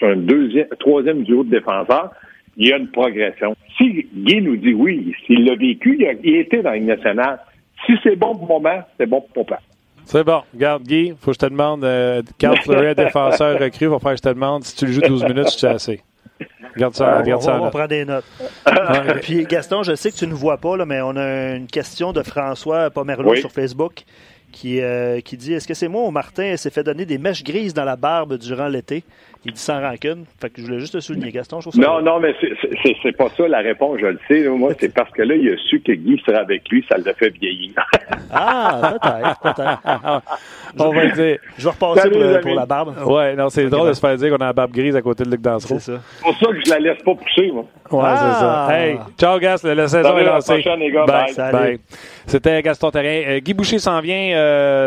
sur 0.00 0.08
un 0.08 0.16
deuxième, 0.16 0.66
troisième 0.78 1.22
duo 1.22 1.44
de 1.44 1.50
défenseur, 1.50 2.10
il 2.56 2.68
y 2.68 2.72
a 2.72 2.78
une 2.78 2.90
progression? 2.90 3.54
Si 3.76 4.08
Guy 4.14 4.40
nous 4.40 4.56
dit 4.56 4.74
oui, 4.74 5.14
s'il 5.26 5.44
l'a 5.44 5.54
vécu, 5.54 5.96
il, 5.98 6.06
a, 6.06 6.12
il 6.24 6.36
était 6.36 6.62
dans 6.62 6.72
une 6.72 6.86
nationale. 6.86 7.38
Si 7.86 7.92
c'est 8.02 8.16
bon 8.16 8.34
pour 8.34 8.48
moment, 8.48 8.82
c'est 8.98 9.06
bon 9.06 9.20
pour 9.20 9.46
papa. 9.46 9.62
C'est 10.04 10.24
bon. 10.24 10.42
Regarde, 10.52 10.82
Guy, 10.82 11.14
faut 11.20 11.30
que 11.30 11.34
je 11.34 11.38
te 11.38 11.46
demande, 11.46 11.84
euh, 11.84 12.22
Carl 12.38 12.56
Fleury, 12.58 12.94
défenseur 12.94 13.58
recru, 13.60 13.86
va 13.86 13.98
faire 13.98 14.12
que 14.12 14.16
je 14.16 14.22
te 14.22 14.28
demande 14.28 14.64
si 14.64 14.76
tu 14.76 14.86
le 14.86 14.92
joues 14.92 15.02
12 15.02 15.24
minutes, 15.24 15.46
tu 15.52 15.58
sais 15.58 15.68
assez. 15.68 16.00
Regarde 16.74 16.94
ça, 16.94 17.16
on, 17.16 17.22
regarde 17.22 17.42
ça. 17.42 17.60
On, 17.60 17.70
prend 17.70 17.86
des 17.86 18.04
notes. 18.04 18.24
Puis 19.22 19.44
Gaston, 19.44 19.82
je 19.82 19.94
sais 19.94 20.10
que 20.10 20.16
tu 20.16 20.26
ne 20.26 20.34
vois 20.34 20.58
pas, 20.58 20.76
là, 20.76 20.86
mais 20.86 21.00
on 21.00 21.16
a 21.16 21.56
une 21.56 21.66
question 21.66 22.12
de 22.12 22.22
François 22.22 22.90
Pomerleau 22.90 23.32
Oui. 23.32 23.40
sur 23.40 23.50
Facebook 23.50 24.04
qui, 24.52 24.80
euh, 24.80 25.20
qui 25.20 25.36
dit 25.36 25.54
Est-ce 25.54 25.66
que 25.68 25.74
c'est 25.74 25.88
moi 25.88 26.02
ou 26.06 26.10
Martin 26.10 26.56
s'est 26.56 26.70
fait 26.70 26.82
donner 26.82 27.04
des 27.06 27.18
mèches 27.18 27.42
grises 27.44 27.74
dans 27.74 27.84
la 27.84 27.96
barbe 27.96 28.36
durant 28.38 28.68
l'été? 28.68 29.04
Il 29.46 29.52
dit 29.54 29.60
sans 29.60 29.80
rancune. 29.80 30.26
Fait 30.38 30.50
que 30.50 30.60
je 30.60 30.66
voulais 30.66 30.80
juste 30.80 30.92
te 30.92 31.00
souligner, 31.00 31.30
Gaston. 31.32 31.60
Je 31.62 31.70
trouve 31.70 31.82
ça 31.82 31.88
Non, 31.90 32.02
non, 32.02 32.20
mais 32.20 32.34
c'est- 32.42 33.16
pas 33.16 33.28
ça 33.34 33.48
la 33.48 33.60
réponse, 33.60 33.98
je 33.98 34.06
le 34.06 34.18
sais. 34.28 34.46
Moi, 34.48 34.72
c'est 34.78 34.92
parce 34.92 35.10
que 35.12 35.22
là, 35.22 35.34
il 35.34 35.48
a 35.50 35.56
su 35.68 35.80
que 35.80 35.92
Guy 35.92 36.20
serait 36.26 36.36
avec 36.38 36.68
lui, 36.68 36.84
ça 36.90 36.98
l'a 36.98 37.14
fait 37.14 37.30
vieillir. 37.30 37.72
Ah, 38.32 38.94
peut-être, 39.02 39.40
peut-être. 39.40 40.22
On 40.78 40.92
va 40.92 41.04
le 41.04 41.10
dire. 41.12 41.38
Je 41.58 41.64
vais 41.64 41.70
repasser 41.70 42.00
Salut, 42.02 42.40
pour, 42.42 42.54
la 42.54 42.66
barbe. 42.66 42.94
Ouais, 43.04 43.34
non, 43.34 43.48
c'est 43.50 43.66
drôle 43.68 43.88
de 43.88 43.92
se 43.92 43.98
faire 44.00 44.16
dire 44.16 44.30
qu'on 44.30 44.36
a 44.44 44.46
la 44.46 44.52
barbe 44.52 44.70
grise 44.70 44.94
à 44.94 45.02
côté 45.02 45.24
de 45.24 45.30
Luc 45.30 45.40
Dansereau. 45.40 45.78
C'est 45.80 45.92
ça. 45.94 46.00
C'est 46.18 46.22
pour 46.22 46.36
ça 46.38 46.46
que 46.46 46.60
je 46.64 46.70
la 46.70 46.78
laisse 46.78 47.02
pas 47.02 47.14
pousser, 47.14 47.50
moi. 47.52 47.64
Ouais, 47.90 48.00
Ah! 48.04 48.16
c'est 48.16 48.40
ça. 48.40 48.78
Hey, 48.78 48.98
ciao, 49.18 49.38
Gas. 49.40 49.62
La, 49.64 49.88
saison 49.88 50.08
Salut, 50.10 50.18
est 50.20 50.22
à 50.22 50.26
la 50.26 50.32
lancée. 50.34 50.52
prochaine, 50.60 50.78
les 50.80 50.92
gars. 50.92 51.04
Bye. 51.06 51.34
Bye. 51.52 51.80
C'était 52.26 52.62
Gaston 52.62 52.90
Terrain. 52.92 53.22
Euh, 53.32 53.40
Guy 53.40 53.52
Boucher 53.54 53.78
s'en 53.80 54.00
vient 54.00 54.32
euh, 54.36 54.39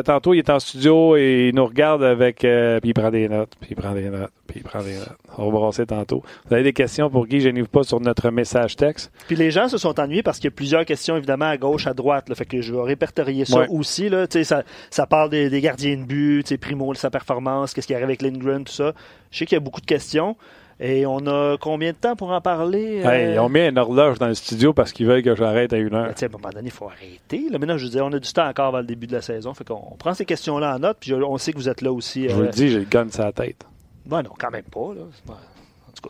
tantôt. 0.03 0.33
Il 0.33 0.39
est 0.39 0.49
en 0.49 0.59
studio 0.59 1.15
et 1.15 1.49
il 1.49 1.55
nous 1.55 1.65
regarde 1.65 2.03
avec. 2.03 2.43
euh, 2.43 2.79
puis 2.79 2.89
il 2.89 2.93
prend 2.93 3.09
des 3.11 3.27
notes. 3.29 3.51
Puis 3.59 3.69
il 3.71 3.75
prend 3.75 3.93
des 3.93 4.09
notes. 4.09 4.31
Puis 4.47 4.59
il 4.59 4.63
prend 4.63 4.81
des 4.81 4.95
notes. 4.95 5.17
On 5.37 5.45
va 5.45 5.51
brasser 5.51 5.85
tantôt. 5.85 6.23
Vous 6.47 6.53
avez 6.53 6.63
des 6.63 6.73
questions 6.73 7.09
pour 7.09 7.25
Guy? 7.27 7.39
Gênez-vous 7.41 7.67
pas 7.67 7.83
sur 7.83 7.99
notre 7.99 8.29
message 8.29 8.75
texte. 8.75 9.11
Puis 9.27 9.35
les 9.35 9.51
gens 9.51 9.67
se 9.67 9.77
sont 9.77 9.99
ennuyés 9.99 10.23
parce 10.23 10.37
qu'il 10.37 10.45
y 10.49 10.53
a 10.53 10.55
plusieurs 10.55 10.85
questions, 10.85 11.17
évidemment, 11.17 11.45
à 11.45 11.57
gauche, 11.57 11.87
à 11.87 11.93
droite. 11.93 12.29
Là, 12.29 12.35
fait 12.35 12.45
que 12.45 12.61
je 12.61 12.73
vais 12.73 12.81
répertorier 12.81 13.45
ça 13.45 13.59
Ouais. 13.61 13.67
aussi. 13.69 14.09
Là, 14.09 14.25
ça, 14.43 14.63
ça 14.89 15.05
parle 15.07 15.29
des, 15.29 15.49
des 15.49 15.61
gardiens 15.61 15.97
de 15.97 16.03
but, 16.03 16.57
Primo, 16.57 16.93
sa 16.93 17.09
performance, 17.09 17.73
qu'est-ce 17.73 17.87
qui 17.87 17.93
arrive 17.95 18.05
avec 18.05 18.21
Lindgren, 18.21 18.63
tout 18.63 18.73
ça. 18.73 18.93
Je 19.31 19.39
sais 19.39 19.45
qu'il 19.45 19.55
y 19.55 19.57
a 19.57 19.59
beaucoup 19.61 19.81
de 19.81 19.85
questions. 19.85 20.35
Et 20.79 21.05
on 21.05 21.25
a 21.27 21.57
combien 21.59 21.91
de 21.91 21.97
temps 21.97 22.15
pour 22.15 22.31
en 22.31 22.41
parler? 22.41 23.01
Hey, 23.05 23.37
Euh, 23.37 23.43
on 23.43 23.49
met 23.49 23.69
une 23.69 23.77
horloge 23.77 24.19
dans 24.19 24.27
le 24.27 24.33
studio 24.33 24.73
parce 24.73 24.91
qu'ils 24.91 25.05
veulent 25.05 25.23
que 25.23 25.35
j'arrête 25.35 25.71
à 25.73 25.77
une 25.77 25.93
heure. 25.93 26.07
ben, 26.07 26.13
à 26.21 26.25
un 26.25 26.29
moment 26.29 26.49
donné, 26.49 26.67
il 26.67 26.71
faut 26.71 26.87
arrêter. 26.87 27.49
Là, 27.49 27.59
maintenant, 27.59 27.77
je 27.77 27.87
dire, 27.87 28.05
on 28.05 28.11
a 28.13 28.19
du 28.19 28.33
temps 28.33 28.47
encore 28.47 28.67
avant 28.67 28.79
le 28.79 28.85
début 28.85 29.07
de 29.07 29.13
la 29.13 29.21
saison. 29.21 29.53
Fait 29.53 29.63
qu'on 29.63 29.81
on 29.91 29.95
prend 29.95 30.13
ces 30.13 30.25
questions-là 30.25 30.75
en 30.75 30.79
note. 30.79 30.97
Puis 30.99 31.13
on 31.13 31.37
sait 31.37 31.51
que 31.53 31.57
vous 31.57 31.69
êtes 31.69 31.81
là 31.81 31.91
aussi. 31.91 32.27
Je 32.27 32.35
vous 32.35 32.41
euh, 32.41 32.45
le 32.45 32.51
dis, 32.51 32.69
j'ai 32.69 32.79
le 32.79 32.85
gun 32.85 33.07
sur 33.09 33.23
la 33.23 33.31
tête. 33.31 33.65
Ouais, 34.09 34.23
non, 34.23 34.31
quand 34.37 34.51
même 34.51 34.63
pas. 34.63 34.93
Là. 34.95 35.35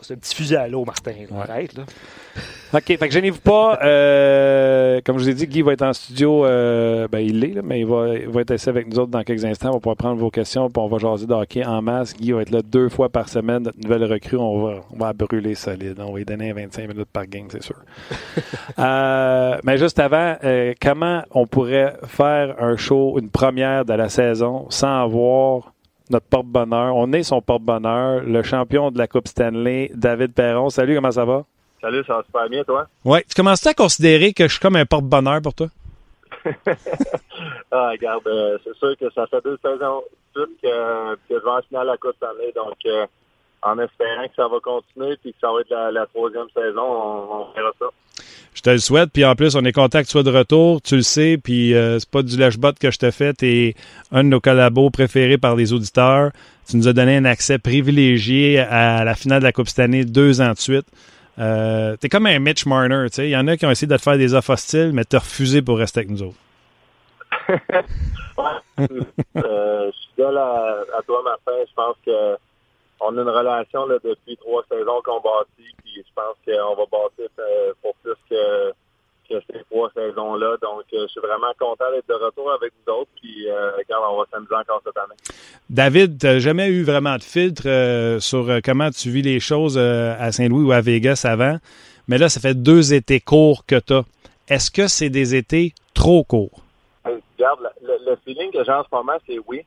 cas, 0.00 0.06
c'est 0.08 0.14
un 0.14 0.16
petit 0.16 0.34
fusil 0.34 0.56
à 0.56 0.68
l'eau, 0.68 0.84
Martin. 0.84 1.12
là. 1.12 1.36
Ouais. 1.36 1.50
Arrête, 1.50 1.74
là. 1.76 1.84
OK, 2.72 2.82
fait 2.86 2.96
que 2.98 3.10
gênez-vous 3.10 3.40
pas. 3.40 3.78
Euh, 3.84 5.00
comme 5.04 5.18
je 5.18 5.24
vous 5.24 5.28
ai 5.30 5.34
dit, 5.34 5.46
Guy 5.46 5.62
va 5.62 5.72
être 5.74 5.82
en 5.82 5.92
studio. 5.92 6.44
euh, 6.44 7.06
ben, 7.10 7.20
il 7.20 7.38
l'est, 7.38 7.54
là, 7.54 7.60
mais 7.62 7.78
il 7.80 7.86
va, 7.86 8.08
il 8.16 8.28
va 8.28 8.40
être 8.40 8.50
assis 8.50 8.68
avec 8.68 8.88
nous 8.88 8.98
autres 8.98 9.12
dans 9.12 9.22
quelques 9.22 9.44
instants. 9.44 9.68
On 9.70 9.74
va 9.74 9.78
pouvoir 9.78 9.96
prendre 9.96 10.18
vos 10.20 10.30
questions 10.30 10.68
puis 10.68 10.82
on 10.82 10.88
va 10.88 10.98
jaser 10.98 11.26
de 11.26 11.32
hockey 11.34 11.64
en 11.64 11.80
masse. 11.82 12.14
Guy 12.14 12.32
va 12.32 12.42
être 12.42 12.50
là 12.50 12.62
deux 12.62 12.88
fois 12.88 13.08
par 13.08 13.28
semaine. 13.28 13.62
Notre 13.62 13.78
nouvelle 13.78 14.04
recrue, 14.12 14.36
on 14.38 14.64
va, 14.66 14.80
on 14.92 14.96
va 14.98 15.12
brûler 15.12 15.54
solide. 15.54 15.94
On 16.00 16.10
va 16.12 16.18
lui 16.18 16.24
donner 16.24 16.52
25 16.52 16.88
minutes 16.88 17.08
par 17.12 17.26
game, 17.26 17.46
c'est 17.50 17.62
sûr. 17.62 17.76
Euh, 18.78 19.56
mais 19.62 19.78
juste 19.78 19.98
avant, 20.00 20.34
comment 20.82 21.22
on 21.30 21.46
pourrait 21.46 21.94
faire 22.06 22.56
un 22.58 22.76
show, 22.76 23.18
une 23.20 23.30
première 23.30 23.84
de 23.84 23.92
la 23.92 24.08
saison 24.08 24.66
sans 24.70 25.04
avoir 25.04 25.73
notre 26.10 26.26
porte-bonheur? 26.26 26.94
On 26.96 27.12
est 27.12 27.22
son 27.22 27.40
porte-bonheur, 27.40 28.22
le 28.22 28.42
champion 28.42 28.90
de 28.90 28.98
la 28.98 29.06
Coupe 29.06 29.28
Stanley, 29.28 29.90
David 29.94 30.32
Perron. 30.34 30.70
Salut, 30.70 30.94
comment 30.96 31.10
ça 31.10 31.24
va? 31.24 31.44
Salut, 31.80 32.04
ça 32.06 32.16
va 32.16 32.22
super 32.24 32.48
bien, 32.48 32.64
toi? 32.64 32.86
Ouais. 33.04 33.24
Tu 33.28 33.34
commences 33.34 33.66
à 33.66 33.74
considérer 33.74 34.32
que 34.32 34.44
je 34.46 34.52
suis 34.52 34.60
comme 34.60 34.76
un 34.76 34.86
porte-bonheur 34.86 35.40
pour 35.42 35.54
toi? 35.54 35.68
Ah, 37.72 37.90
regarde, 37.90 38.26
euh, 38.28 38.56
c'est 38.62 38.74
sûr 38.76 38.96
que 38.96 39.10
ça 39.12 39.26
fait 39.26 39.42
deux 39.42 39.58
saisons 39.60 40.02
que, 40.34 40.44
que 40.62 41.18
je 41.28 41.34
vais 41.34 41.50
en 41.50 41.62
finale 41.62 41.88
à 41.88 41.92
la 41.92 41.96
Coupe 41.96 42.22
année, 42.22 42.52
donc 42.54 42.76
euh, 42.86 43.06
en 43.62 43.78
espérant 43.80 44.28
que 44.28 44.34
ça 44.36 44.46
va 44.46 44.60
continuer 44.60 45.16
puis 45.16 45.32
que 45.32 45.38
ça 45.40 45.50
va 45.52 45.60
être 45.60 45.70
la, 45.70 45.90
la 45.90 46.06
troisième 46.06 46.48
saison, 46.54 46.82
on, 46.82 47.32
on 47.48 47.52
verra 47.52 47.72
ça. 47.80 47.86
Je 48.54 48.62
te 48.62 48.70
le 48.70 48.78
souhaite. 48.78 49.10
Puis 49.12 49.24
en 49.24 49.34
plus, 49.34 49.56
on 49.56 49.64
est 49.64 49.72
content 49.72 50.00
que 50.00 50.04
tu 50.04 50.12
sois 50.12 50.22
de 50.22 50.30
retour. 50.30 50.80
Tu 50.80 50.96
le 50.96 51.02
sais. 51.02 51.38
Puis 51.42 51.74
euh, 51.74 51.98
c'est 51.98 52.08
pas 52.08 52.22
du 52.22 52.36
lâche-bot 52.36 52.72
que 52.78 52.90
je 52.90 52.98
te 52.98 53.10
fais. 53.10 53.34
Tu 53.34 53.46
es 53.46 53.74
un 54.12 54.24
de 54.24 54.28
nos 54.28 54.40
collabos 54.40 54.90
préférés 54.90 55.38
par 55.38 55.56
les 55.56 55.72
auditeurs. 55.72 56.30
Tu 56.68 56.76
nous 56.76 56.88
as 56.88 56.92
donné 56.92 57.16
un 57.16 57.24
accès 57.24 57.58
privilégié 57.58 58.60
à 58.60 59.04
la 59.04 59.14
finale 59.14 59.40
de 59.40 59.44
la 59.44 59.52
Coupe 59.52 59.68
cette 59.68 59.80
année 59.80 60.04
deux 60.04 60.40
ans 60.40 60.52
de 60.52 60.58
suite. 60.58 60.86
Euh, 61.38 61.96
t'es 61.96 62.08
comme 62.08 62.26
un 62.26 62.38
Mitch 62.38 62.64
Marner, 62.64 63.06
tu 63.10 63.16
sais. 63.16 63.26
Il 63.26 63.32
y 63.32 63.36
en 63.36 63.48
a 63.48 63.56
qui 63.56 63.66
ont 63.66 63.70
essayé 63.70 63.88
de 63.88 63.96
te 63.96 64.02
faire 64.02 64.16
des 64.16 64.34
offres 64.34 64.50
hostiles, 64.50 64.92
mais 64.94 65.04
t'as 65.04 65.18
refusé 65.18 65.62
pour 65.62 65.78
rester 65.78 66.00
avec 66.00 66.10
nous 66.10 66.22
autres. 66.22 66.36
Euh, 68.76 69.90
je 69.92 69.96
suis 69.96 70.08
fidèle 70.16 70.36
à, 70.36 70.78
à 70.98 71.02
toi, 71.06 71.22
Martin. 71.24 71.52
Je 71.68 71.74
pense 71.74 71.94
que 72.04 72.36
on 73.00 73.16
a 73.16 73.22
une 73.22 73.28
relation 73.28 73.86
là, 73.86 73.96
depuis 74.02 74.36
trois 74.36 74.64
saisons 74.68 75.00
qu'on 75.04 75.20
bâtit, 75.20 75.74
puis 75.94 76.04
je 76.06 76.12
pense 76.14 76.36
qu'on 76.44 76.74
va 76.74 76.84
bâtir 76.90 77.28
euh, 77.38 77.72
pour 77.82 77.94
plus 78.02 78.14
que, 78.28 78.70
que 79.28 79.40
ces 79.50 79.62
trois 79.70 79.90
saisons-là. 79.94 80.56
Donc, 80.60 80.82
euh, 80.92 81.02
je 81.02 81.06
suis 81.08 81.20
vraiment 81.20 81.52
content 81.58 81.84
d'être 81.92 82.08
de 82.08 82.14
retour 82.14 82.50
avec 82.52 82.72
vous 82.84 82.92
autres, 82.92 83.10
puis 83.20 83.48
euh, 83.48 83.70
regarde, 83.76 84.04
on 84.10 84.18
va 84.18 84.24
s'amuser 84.30 84.54
encore 84.54 84.82
cette 84.84 84.96
année. 84.96 85.14
David, 85.70 86.18
t'as 86.18 86.38
jamais 86.40 86.68
eu 86.68 86.82
vraiment 86.82 87.16
de 87.16 87.22
filtre 87.22 87.62
euh, 87.66 88.18
sur 88.20 88.48
comment 88.64 88.90
tu 88.90 89.10
vis 89.10 89.22
les 89.22 89.40
choses 89.40 89.76
euh, 89.78 90.14
à 90.18 90.32
Saint-Louis 90.32 90.64
ou 90.64 90.72
à 90.72 90.80
Vegas 90.80 91.22
avant. 91.28 91.58
Mais 92.08 92.18
là, 92.18 92.28
ça 92.28 92.40
fait 92.40 92.54
deux 92.54 92.92
étés 92.92 93.20
courts 93.20 93.64
que 93.66 93.76
t'as. 93.78 94.02
Est-ce 94.48 94.70
que 94.70 94.88
c'est 94.88 95.08
des 95.08 95.34
étés 95.36 95.72
trop 95.94 96.22
courts? 96.24 96.60
Regarde, 97.04 97.60
le- 97.82 98.10
le 98.10 98.16
feeling 98.24 98.50
que 98.52 98.62
j'ai 98.64 98.72
en 98.72 98.82
ce 98.82 98.88
moment, 98.92 99.14
c'est 99.26 99.38
oui. 99.46 99.62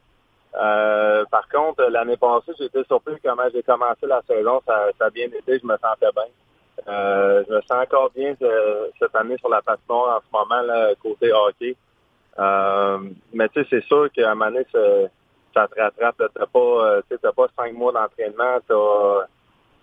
Euh, 0.59 1.23
par 1.29 1.47
contre, 1.49 1.83
l'année 1.89 2.17
passée, 2.17 2.51
été 2.59 2.83
surpris 2.85 3.15
comment 3.23 3.43
j'ai 3.53 3.61
commencé 3.63 4.07
la 4.07 4.21
saison. 4.27 4.61
Ça, 4.65 4.87
ça 4.97 5.05
a 5.05 5.09
bien 5.09 5.27
été, 5.27 5.59
je 5.59 5.65
me 5.65 5.77
sentais 5.77 6.11
bien. 6.15 6.23
Euh, 6.87 7.43
je 7.47 7.53
me 7.53 7.61
sens 7.61 7.83
encore 7.83 8.11
bien 8.15 8.35
cette 8.99 9.15
année 9.15 9.37
sur 9.37 9.49
la 9.49 9.61
patinoire 9.61 10.17
en 10.17 10.21
ce 10.21 10.31
moment, 10.31 10.61
là, 10.61 10.95
côté 11.01 11.31
hockey. 11.31 11.75
Euh, 12.39 12.99
mais 13.33 13.49
tu 13.49 13.61
sais, 13.61 13.67
c'est 13.69 13.83
sûr 13.85 14.11
qu'à 14.11 14.31
un 14.31 14.35
moment 14.35 14.51
donné, 14.51 14.65
ça, 14.71 14.79
ça 15.53 15.67
te 15.67 15.79
rattrape. 15.79 16.31
T'as 16.33 16.45
pas, 16.45 16.59
euh, 16.59 17.01
t'as 17.21 17.31
pas 17.31 17.47
cinq 17.55 17.73
mois 17.73 17.91
d'entraînement. 17.91 18.59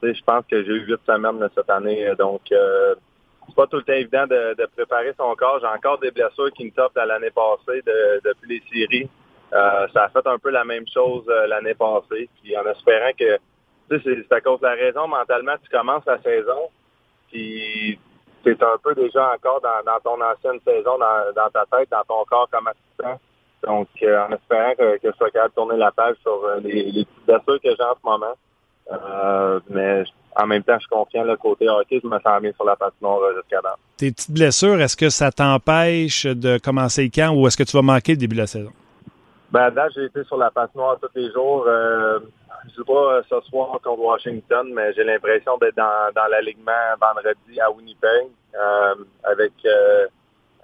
Je 0.03 0.23
pense 0.25 0.45
que 0.51 0.63
j'ai 0.65 0.73
eu 0.73 0.87
huit 0.87 1.01
semaines 1.07 1.39
là, 1.41 1.49
cette 1.55 1.71
année. 1.71 2.13
Donc, 2.19 2.43
euh, 2.53 2.95
c'est 3.47 3.55
pas 3.55 3.67
tout 3.67 3.77
le 3.77 3.83
temps 3.83 3.93
évident 3.93 4.27
de, 4.27 4.55
de 4.55 4.67
préparer 4.75 5.15
son 5.19 5.35
corps. 5.35 5.61
J'ai 5.61 5.67
encore 5.67 5.99
des 5.99 6.11
blessures 6.11 6.53
qui 6.53 6.65
me 6.65 6.71
topent 6.71 6.97
à 6.97 7.07
l'année 7.07 7.31
passée 7.31 7.83
de- 7.83 8.21
depuis 8.25 8.49
les 8.49 8.63
séries. 8.73 9.09
Euh, 9.55 9.87
ça 9.93 10.05
a 10.05 10.09
fait 10.09 10.27
un 10.27 10.39
peu 10.39 10.51
la 10.51 10.65
même 10.65 10.85
chose 10.93 11.25
euh, 11.29 11.47
l'année 11.47 11.75
passée. 11.75 12.29
Puis 12.43 12.57
en 12.57 12.67
espérant 12.67 13.13
que 13.17 13.37
tu 13.89 14.01
sais, 14.01 14.03
c'est- 14.29 14.35
à 14.35 14.41
cause 14.41 14.61
de 14.61 14.67
la 14.67 14.75
raison, 14.75 15.07
mentalement, 15.07 15.55
tu 15.63 15.71
commences 15.71 16.05
la 16.07 16.21
saison, 16.23 16.71
puis 17.31 17.99
tu 18.43 18.51
es 18.51 18.65
un 18.65 18.79
peu 18.83 18.95
déjà 18.95 19.33
encore 19.35 19.61
dans, 19.61 20.01
ton 20.03 20.21
ancienne 20.23 20.61
saison, 20.67 20.99
dans, 20.99 21.51
ta 21.53 21.65
tête, 21.77 21.91
dans 21.91 22.03
ton 22.09 22.25
corps 22.25 22.49
comme 22.51 22.67
assistant. 22.67 23.21
Donc, 23.63 23.89
euh, 24.03 24.27
en 24.27 24.33
espérant 24.33 24.75
que, 24.75 24.99
que 24.99 25.11
je 25.11 25.17
sois 25.17 25.31
capable 25.31 25.51
de 25.51 25.55
tourner 25.55 25.77
la 25.77 25.93
page 25.93 26.17
sur 26.23 26.41
les, 26.63 27.05
petites 27.05 27.09
blessures 27.27 27.61
que 27.63 27.77
j'ai 27.77 27.85
en 27.85 27.95
ce 27.95 28.05
moment. 28.05 29.63
Mais 29.71 30.05
en 30.37 30.47
même 30.47 30.63
temps, 30.63 30.75
je 30.75 30.81
suis 30.81 30.89
confiant, 30.89 31.25
le 31.25 31.37
côté 31.37 31.69
hockey, 31.69 32.01
je 32.03 32.09
me 32.09 32.19
sens 32.21 32.43
bien 32.43 32.53
sur 32.53 32.65
la 32.65 32.77
patinoire 32.77 33.21
jusqu'à 33.37 33.61
date. 33.63 33.79
Tes 33.97 34.11
petites 34.11 34.33
blessures, 34.33 34.81
est-ce 34.81 34.97
que 34.97 35.09
ça 35.09 35.31
t'empêche 35.31 36.27
de 36.27 36.59
commencer 36.59 37.05
le 37.05 37.11
camp 37.11 37.35
ou 37.35 37.47
est-ce 37.47 37.57
que 37.57 37.63
tu 37.63 37.77
vas 37.77 37.83
manquer 37.83 38.13
le 38.13 38.19
début 38.19 38.35
de 38.35 38.41
la 38.41 38.47
saison? 38.47 38.73
Ben, 39.55 39.71
là, 39.71 39.89
j'ai 39.95 40.07
été 40.07 40.25
sur 40.25 40.37
la 40.37 40.51
patinoire 40.51 40.99
tous 41.01 41.15
les 41.15 41.31
jours. 41.31 41.65
Euh, 41.69 42.19
je 42.69 42.75
joue 42.75 42.85
pas 42.85 43.19
euh, 43.19 43.23
ce 43.31 43.41
soir 43.43 43.79
contre 43.85 44.01
Washington, 44.01 44.69
mais 44.75 44.93
j'ai 44.95 45.05
l'impression 45.05 45.57
d'être 45.59 45.77
dans, 45.77 46.11
dans 46.13 46.27
l'alignement 46.29 46.73
vendredi 47.01 47.61
à 47.61 47.71
Winnipeg 47.71 48.31
euh, 48.57 48.95
avec 49.23 49.53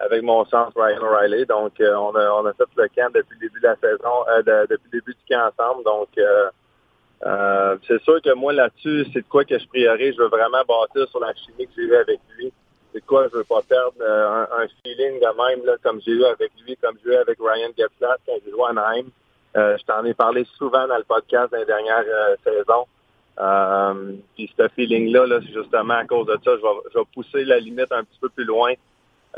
avec 0.01 0.23
mon 0.25 0.45
centre 0.47 0.73
Ryan 0.75 1.03
O'Reilly. 1.03 1.47
Donc, 1.47 1.75
on, 1.79 2.17
a, 2.17 2.31
on 2.33 2.47
a 2.47 2.53
fait 2.55 2.65
le 2.77 2.89
camp 2.89 3.13
depuis 3.15 3.37
le 3.41 3.47
début 3.47 3.61
de 3.61 3.69
la 3.69 3.77
saison, 3.77 4.25
de- 4.45 4.67
depuis 4.69 4.89
le 4.93 4.99
début 4.99 5.15
du 5.15 5.25
camp 5.29 5.53
ensemble. 5.57 5.85
Donc, 5.85 6.09
c'est 7.87 8.03
sûr 8.03 8.21
que 8.23 8.35
moi, 8.35 8.53
là-dessus, 8.53 9.07
c'est 9.13 9.21
de 9.21 9.29
quoi 9.29 9.45
que 9.45 9.57
je 9.57 9.69
prierai. 9.69 10.13
Je 10.15 10.19
veux 10.19 10.29
vraiment 10.29 10.65
bâtir 10.67 11.07
sur 11.11 11.21
la 11.21 11.33
chimie 11.35 11.69
que 11.69 11.73
j'ai 11.77 11.83
eue 11.83 11.95
avec 11.95 12.19
lui. 12.37 12.53
C'est 12.93 13.05
quoi 13.07 13.29
je 13.29 13.39
veux 13.39 13.45
pas 13.45 13.63
perdre 13.63 13.95
euh, 14.01 14.45
un, 14.51 14.67
feeling 14.83 15.21
de 15.21 15.27
même, 15.27 15.77
comme 15.83 16.01
j'ai 16.05 16.13
eu 16.13 16.25
avec 16.25 16.51
lui, 16.67 16.77
comme 16.77 16.97
j'ai 17.05 17.13
eu 17.13 17.17
avec 17.17 17.39
Ryan 17.39 17.71
Getzlaff 17.77 18.19
quand 18.27 18.35
j'ai 18.45 18.51
joué 18.51 18.65
à 18.67 18.71
Anaheim. 18.71 19.07
Euh, 19.57 19.77
je 19.79 19.85
t'en 19.85 20.05
ai 20.05 20.15
parlé 20.15 20.47
souvent 20.57 20.87
dans 20.87 20.97
le 20.97 21.05
podcast 21.05 21.53
dans 21.53 21.59
les 21.59 21.65
dernières 21.65 22.05
euh, 22.07 22.37
saisons. 22.45 22.87
Euh, 23.39 24.13
puis 24.35 24.53
ce 24.57 24.69
feeling-là, 24.69 25.27
là, 25.27 25.41
justement, 25.41 25.95
à 25.95 26.05
cause 26.05 26.27
de 26.27 26.39
ça, 26.45 26.53
je 26.57 26.99
vais, 26.99 27.05
pousser 27.15 27.45
la 27.45 27.59
limite 27.59 27.91
un 27.91 28.05
petit 28.05 28.19
peu 28.21 28.29
plus 28.29 28.45
loin 28.45 28.73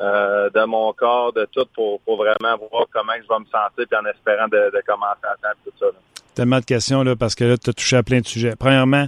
euh, 0.01 0.51
de 0.51 0.65
mon 0.65 0.93
corps, 0.93 1.33
de 1.33 1.47
tout, 1.53 1.67
pour, 1.75 2.01
vraiment 2.17 2.57
voir 2.71 2.87
comment 2.93 3.13
je 3.17 3.29
vais 3.29 3.39
me 3.39 3.45
sentir, 3.45 3.99
en 3.99 4.07
espérant 4.07 4.49
de, 4.49 4.83
commencer 4.87 5.25
à 5.25 5.37
faire 5.41 5.55
tout 5.65 5.73
ça. 5.79 5.87
Tellement 6.35 6.61
de 6.61 6.65
questions, 6.65 7.03
là, 7.03 7.15
parce 7.15 7.35
que 7.35 7.45
là, 7.45 7.57
tu 7.59 7.71
as 7.71 7.73
touché 7.73 7.97
à 7.97 8.03
plein 8.03 8.21
de 8.21 8.27
sujets. 8.27 8.55
Premièrement, 8.59 9.07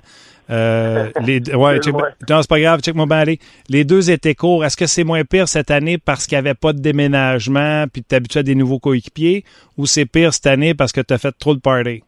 euh, 0.50 1.10
les, 1.20 1.40
ouais, 1.54 1.78
check, 1.82 1.94
non, 1.94 2.42
c'est 2.42 2.48
pas 2.48 2.60
grave, 2.60 2.80
check-moi 2.80 3.06
bien 3.06 3.18
aller. 3.18 3.38
Les 3.68 3.84
deux 3.84 4.10
étaient 4.10 4.34
courts. 4.34 4.64
Est-ce 4.64 4.76
que 4.76 4.86
c'est 4.86 5.04
moins 5.04 5.24
pire 5.24 5.48
cette 5.48 5.70
année 5.70 5.98
parce 5.98 6.26
qu'il 6.26 6.36
n'y 6.36 6.40
avait 6.40 6.54
pas 6.54 6.72
de 6.72 6.80
déménagement 6.80 7.86
puis 7.92 8.02
tu 8.02 8.14
habitué 8.14 8.40
à 8.40 8.42
des 8.42 8.54
nouveaux 8.54 8.78
coéquipiers 8.78 9.44
ou 9.76 9.86
c'est 9.86 10.06
pire 10.06 10.32
cette 10.34 10.46
année 10.46 10.74
parce 10.74 10.92
que 10.92 11.00
tu 11.00 11.14
as 11.14 11.18
fait 11.18 11.32
trop 11.32 11.54
de 11.54 11.60
party? 11.60 12.02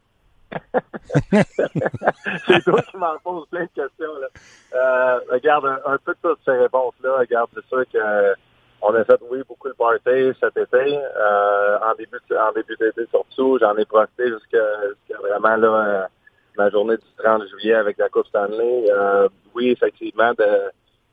c'est 1.33 2.62
toi 2.64 2.81
qui 2.83 2.96
m'en 2.96 3.18
poses 3.25 3.49
plein 3.49 3.64
de 3.64 3.70
questions. 3.75 4.14
Là. 4.20 4.29
Euh, 4.75 5.18
regarde, 5.33 5.66
un, 5.66 5.92
un, 5.92 5.99
peu 6.05 6.12
de 6.12 6.18
toutes 6.22 6.38
ces 6.44 6.53
réponses-là. 6.53 7.18
Regarde, 7.18 7.51
c'est 7.55 7.66
sûr 7.66 7.85
que 7.92 8.35
on 8.83 8.94
a 8.94 9.05
fait, 9.05 9.18
oui, 9.31 9.40
beaucoup 9.49 9.68
de 9.68 9.75
party 9.75 10.38
cet 10.40 10.57
été. 10.57 10.99
Euh, 10.99 11.79
en 11.79 11.94
début 11.96 12.18
en 12.31 12.53
début 12.53 12.77
d'été 12.79 13.07
surtout, 13.11 13.59
j'en 13.61 13.77
ai 13.77 13.85
profité 13.85 14.29
jusqu'à 14.29 15.18
vraiment 15.20 15.57
là 15.57 16.09
ma 16.57 16.71
journée 16.71 16.97
du 16.97 17.23
30 17.23 17.42
juillet 17.49 17.75
avec 17.75 17.99
la 17.99 18.09
Coupe 18.09 18.27
Stanley. 18.27 18.87
Euh, 18.90 19.29
oui, 19.55 19.71
effectivement, 19.71 20.33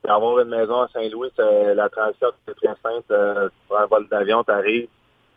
d'avoir 0.03 0.39
une 0.39 0.49
maison 0.49 0.81
à 0.81 0.87
Saint-Louis, 0.89 1.29
la 1.37 1.89
transition 1.89 2.29
c'est 2.47 2.55
très 2.55 2.75
simple. 2.81 3.05
Euh, 3.11 3.49
pour 3.67 3.79
un 3.79 3.85
vol 3.85 4.07
d'avion, 4.09 4.43
tu 4.43 4.51
arrives, 4.51 4.87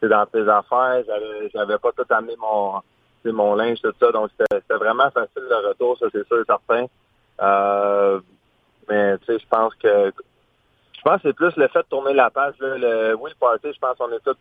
c'est 0.01 0.09
dans 0.09 0.27
tes 0.27 0.49
affaires. 0.49 1.03
J'avais 1.55 1.79
pas 1.79 1.93
tout 1.93 2.07
amené 2.11 2.35
mon 2.37 2.81
mon 3.33 3.55
linge, 3.55 3.81
tout 3.83 3.93
ça. 4.01 4.11
Donc, 4.13 4.31
c'était 4.39 4.75
vraiment 4.75 5.11
facile 5.11 5.43
le 5.49 5.69
retour, 5.69 5.99
ça, 5.99 6.07
c'est 6.13 6.27
sûr 6.27 6.41
et 6.41 6.45
certain. 6.45 6.87
Euh, 7.41 8.21
mais, 8.89 9.19
tu 9.19 9.27
sais, 9.27 9.39
je 9.39 9.47
pense 9.49 9.75
que 9.77 10.13
je 10.97 11.03
pense 11.03 11.23
que 11.23 11.29
c'est 11.29 11.37
plus 11.37 11.55
le 11.57 11.69
fait 11.69 11.81
de 11.81 11.89
tourner 11.89 12.15
la 12.15 12.31
page. 12.31 12.55
Là, 12.59 12.79
le, 12.79 13.15
oui, 13.15 13.31
le 13.31 13.37
party, 13.39 13.73
je 13.73 13.79
pense 13.79 13.97
qu'on 13.97 14.11
est 14.11 14.25
tous 14.25 14.37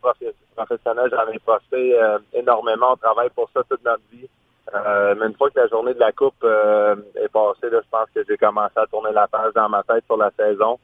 professionnels. 0.56 1.12
J'en 1.12 1.32
ai 1.32 1.40
profité 1.40 2.00
euh, 2.02 2.18
énormément. 2.34 2.94
On 2.94 2.96
travaille 2.96 3.30
pour 3.30 3.50
ça 3.54 3.62
toute 3.70 3.84
notre 3.84 4.02
vie. 4.12 4.28
Euh, 4.74 5.16
mais 5.20 5.28
une 5.28 5.36
fois 5.36 5.50
que 5.52 5.60
la 5.60 5.68
journée 5.68 5.94
de 5.94 6.00
la 6.00 6.12
Coupe 6.12 6.34
euh, 6.44 6.96
est 7.24 7.32
passée, 7.32 7.70
là, 7.72 7.80
je 7.84 7.90
pense 7.90 8.08
que 8.14 8.22
j'ai 8.28 8.38
commencé 8.38 8.74
à 8.76 8.86
tourner 8.88 9.12
la 9.14 9.28
page 9.28 9.54
dans 9.54 9.70
ma 9.70 9.84
tête 9.84 10.04
sur 10.06 10.18
la 10.18 10.32
saison. 10.38 10.80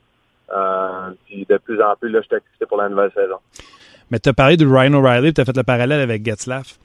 Euh, 0.54 1.12
puis 1.26 1.46
de 1.50 1.58
plus 1.58 1.82
en 1.82 1.96
plus, 1.96 2.10
là, 2.10 2.20
je 2.22 2.28
suis 2.28 2.36
excité 2.36 2.65
pour 2.65 2.78
la 2.78 2.89
nouvelle 2.89 3.12
saison. 3.13 3.38
Mais 4.12 4.20
tu 4.20 4.30
as 4.30 4.34
parlé 4.34 4.58
de 4.58 4.65
Ryan 4.65 4.94
O'Reilly, 4.94 5.34
tu 5.34 5.41
as 5.41 5.46
fait 5.46 5.56
le 5.56 5.63
parallèle 5.63 6.02
avec 6.02 6.24
Getzlaff. 6.26 6.78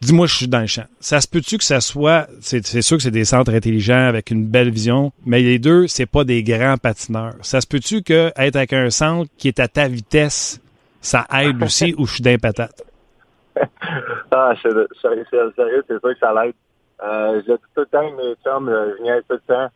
Dis-moi, 0.00 0.26
je 0.26 0.34
suis 0.34 0.48
dans 0.48 0.60
le 0.60 0.66
champ. 0.66 0.86
Ça 1.00 1.20
se 1.20 1.28
peut-tu 1.28 1.58
que 1.58 1.64
ça 1.64 1.82
soit, 1.82 2.26
c'est, 2.40 2.64
sûr 2.80 2.96
que 2.96 3.02
c'est 3.02 3.10
des 3.10 3.26
centres 3.26 3.52
intelligents 3.52 4.06
avec 4.06 4.30
une 4.30 4.46
belle 4.46 4.70
vision, 4.70 5.12
mais 5.26 5.42
les 5.42 5.58
deux, 5.58 5.88
c'est 5.88 6.06
pas 6.06 6.24
des 6.24 6.42
grands 6.42 6.78
patineurs. 6.78 7.34
Ça 7.42 7.60
se 7.60 7.66
peut-tu 7.66 8.02
que 8.02 8.32
être 8.34 8.56
avec 8.56 8.72
un 8.72 8.88
centre 8.88 9.30
qui 9.36 9.48
est 9.48 9.60
à 9.60 9.68
ta 9.68 9.88
vitesse, 9.88 10.58
ça 11.02 11.26
aide 11.34 11.62
aussi 11.62 11.94
ou 11.98 12.06
je 12.06 12.14
suis 12.14 12.22
d'un 12.22 12.38
patate? 12.38 12.82
Ah, 14.30 14.52
c'est, 14.62 14.70
sérieux, 15.00 15.24
c'est 15.88 16.00
sûr 16.00 16.00
que 16.00 16.18
ça 16.18 16.32
l'aide. 16.32 16.54
Euh, 17.02 17.40
je 17.46 17.52
dis 17.52 17.58
tout 17.74 17.80
le 17.80 17.86
temps, 17.86 18.10
mes 18.12 18.34
chums, 18.44 18.70
je 18.70 19.02
viens 19.02 19.20
tout 19.22 19.34
le 19.34 19.40
temps. 19.40 19.70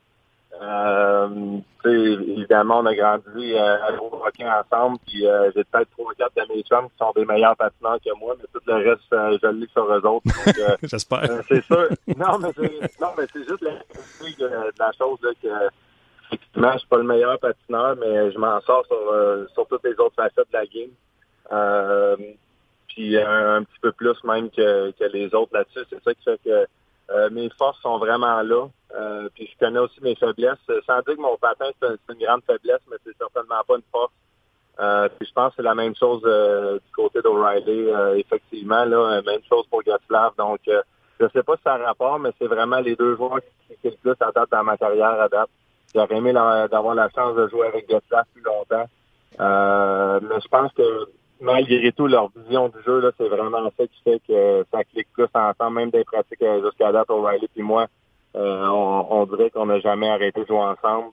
Euh, 0.63 1.59
évidemment, 1.85 2.79
on 2.81 2.87
a 2.87 2.95
grandi 2.95 3.55
euh, 3.55 3.77
à 3.87 3.93
gros 3.93 4.23
hockey 4.25 4.45
ensemble, 4.45 4.99
puis 5.07 5.27
euh, 5.27 5.51
j'ai 5.55 5.65
peut-être 5.65 5.91
trois 5.91 6.13
ou 6.13 6.15
quatre 6.17 6.35
de 6.37 6.55
mes 6.55 6.63
chums 6.63 6.89
qui 6.89 6.97
sont 6.99 7.13
des 7.17 7.25
meilleurs 7.25 7.57
patineurs 7.57 7.99
que 8.05 8.19
moi, 8.19 8.35
mais 8.39 8.45
tout 8.53 8.61
le 8.67 8.75
reste, 8.75 9.13
euh, 9.13 9.37
je 9.43 9.47
le 9.49 9.61
lis 9.61 9.71
sur 9.73 9.85
eux 9.93 10.07
autres. 10.07 10.27
J'espère. 10.83 11.25
c'est 11.49 11.63
sûr. 11.65 11.89
Non, 12.17 12.39
mais 12.39 12.51
c'est, 12.57 13.01
non, 13.01 13.09
mais 13.19 13.25
c'est 13.33 13.45
juste 13.49 13.63
la, 13.63 13.73
de, 13.73 14.73
la 14.79 14.93
chose 14.93 15.19
là, 15.23 15.31
que 15.43 15.49
effectivement, 16.29 16.73
je 16.73 16.79
suis 16.79 16.89
pas 16.89 16.99
le 16.99 17.05
meilleur 17.05 17.39
patineur, 17.39 17.97
mais 17.97 18.31
je 18.31 18.39
m'en 18.39 18.61
sors 18.61 18.87
sur, 18.87 19.49
sur 19.53 19.67
toutes 19.67 19.85
les 19.85 19.95
autres 19.95 20.15
facettes 20.17 20.49
de 20.53 20.57
la 20.57 20.67
game. 20.67 20.91
Puis 22.95 23.19
un, 23.19 23.57
un, 23.57 23.63
petit 23.65 23.79
peu 23.81 23.93
plus 23.93 24.17
même 24.25 24.51
que, 24.51 24.93
que 24.93 25.05
les 25.13 25.35
autres 25.35 25.53
là-dessus. 25.53 25.81
C'est 25.91 26.03
ça 26.03 26.15
qui 26.15 26.23
fait 26.23 26.41
que 26.45 26.67
euh, 27.11 27.29
mes 27.31 27.51
forces 27.51 27.81
sont 27.83 27.99
vraiment 27.99 28.41
là. 28.43 28.67
Euh, 28.95 29.29
puis 29.35 29.51
je 29.53 29.59
connais 29.65 29.81
aussi 29.81 30.01
mes 30.01 30.15
faiblesses. 30.15 30.59
Sans 30.87 31.01
dire 31.01 31.17
que 31.17 31.21
mon 31.21 31.37
patin, 31.37 31.71
c'est 31.83 32.15
une, 32.15 32.25
grande 32.25 32.43
faiblesse, 32.47 32.81
mais 32.89 32.97
c'est 33.05 33.17
certainement 33.19 33.63
pas 33.67 33.77
une 33.77 33.83
force. 33.91 34.13
Euh, 34.81 35.09
puis 35.09 35.29
je 35.29 35.33
pense 35.33 35.51
que 35.51 35.57
c'est 35.57 35.63
la 35.63 35.75
même 35.75 35.95
chose 35.97 36.23
du 36.23 36.93
côté 36.93 37.21
d'O'Reilly. 37.21 37.91
effectivement, 38.21 38.85
là, 38.85 39.21
même 39.23 39.43
chose 39.49 39.67
pour 39.69 39.83
Gatslav. 39.83 40.33
Donc, 40.39 40.61
je 40.67 41.29
sais 41.33 41.43
pas 41.43 41.57
si 41.57 41.63
ça 41.63 41.75
a 41.75 41.79
rapport, 41.79 42.19
mais 42.19 42.31
c'est 42.39 42.47
vraiment 42.47 42.81
les 42.81 42.97
deux 42.97 43.17
joueurs 43.17 43.41
qui, 43.69 43.77
qui 43.77 43.91
le 43.91 44.15
plus 44.15 44.49
à 44.51 44.63
ma 44.63 44.77
carrière 44.77 45.21
à 45.21 45.29
date. 45.29 45.51
J'aurais 45.95 46.17
aimé 46.17 46.33
d'avoir 46.33 46.95
la 46.95 47.09
chance 47.11 47.37
de 47.37 47.49
jouer 47.49 47.67
avec 47.67 47.89
Gatslav 47.89 48.25
plus 48.33 48.43
longtemps. 48.43 48.87
mais 49.39 50.41
je 50.41 50.49
pense 50.49 50.73
que 50.73 51.09
malgré 51.41 51.93
tout, 51.93 52.07
leur 52.07 52.31
vision 52.37 52.69
du 52.69 52.83
jeu, 52.85 53.01
là, 53.01 53.11
c'est 53.17 53.29
vraiment 53.29 53.71
ça 53.77 53.87
qui 53.87 54.03
fait 54.03 54.21
que 54.27 54.65
ça 54.73 54.85
clique 54.85 55.09
plus 55.13 55.27
ensemble, 55.35 55.77
même 55.77 55.91
des 55.91 56.05
pratiques 56.05 56.43
euh, 56.43 56.63
jusqu'à 56.65 56.93
date, 56.93 57.11
O'Reilly 57.11 57.49
puis 57.49 57.63
moi, 57.63 57.87
euh, 58.37 58.67
on, 58.67 59.27
dirait 59.27 59.51
qu'on 59.51 59.67
n'a 59.67 59.81
jamais 59.81 60.09
arrêté 60.09 60.41
de 60.41 60.47
jouer 60.47 60.59
ensemble. 60.59 61.11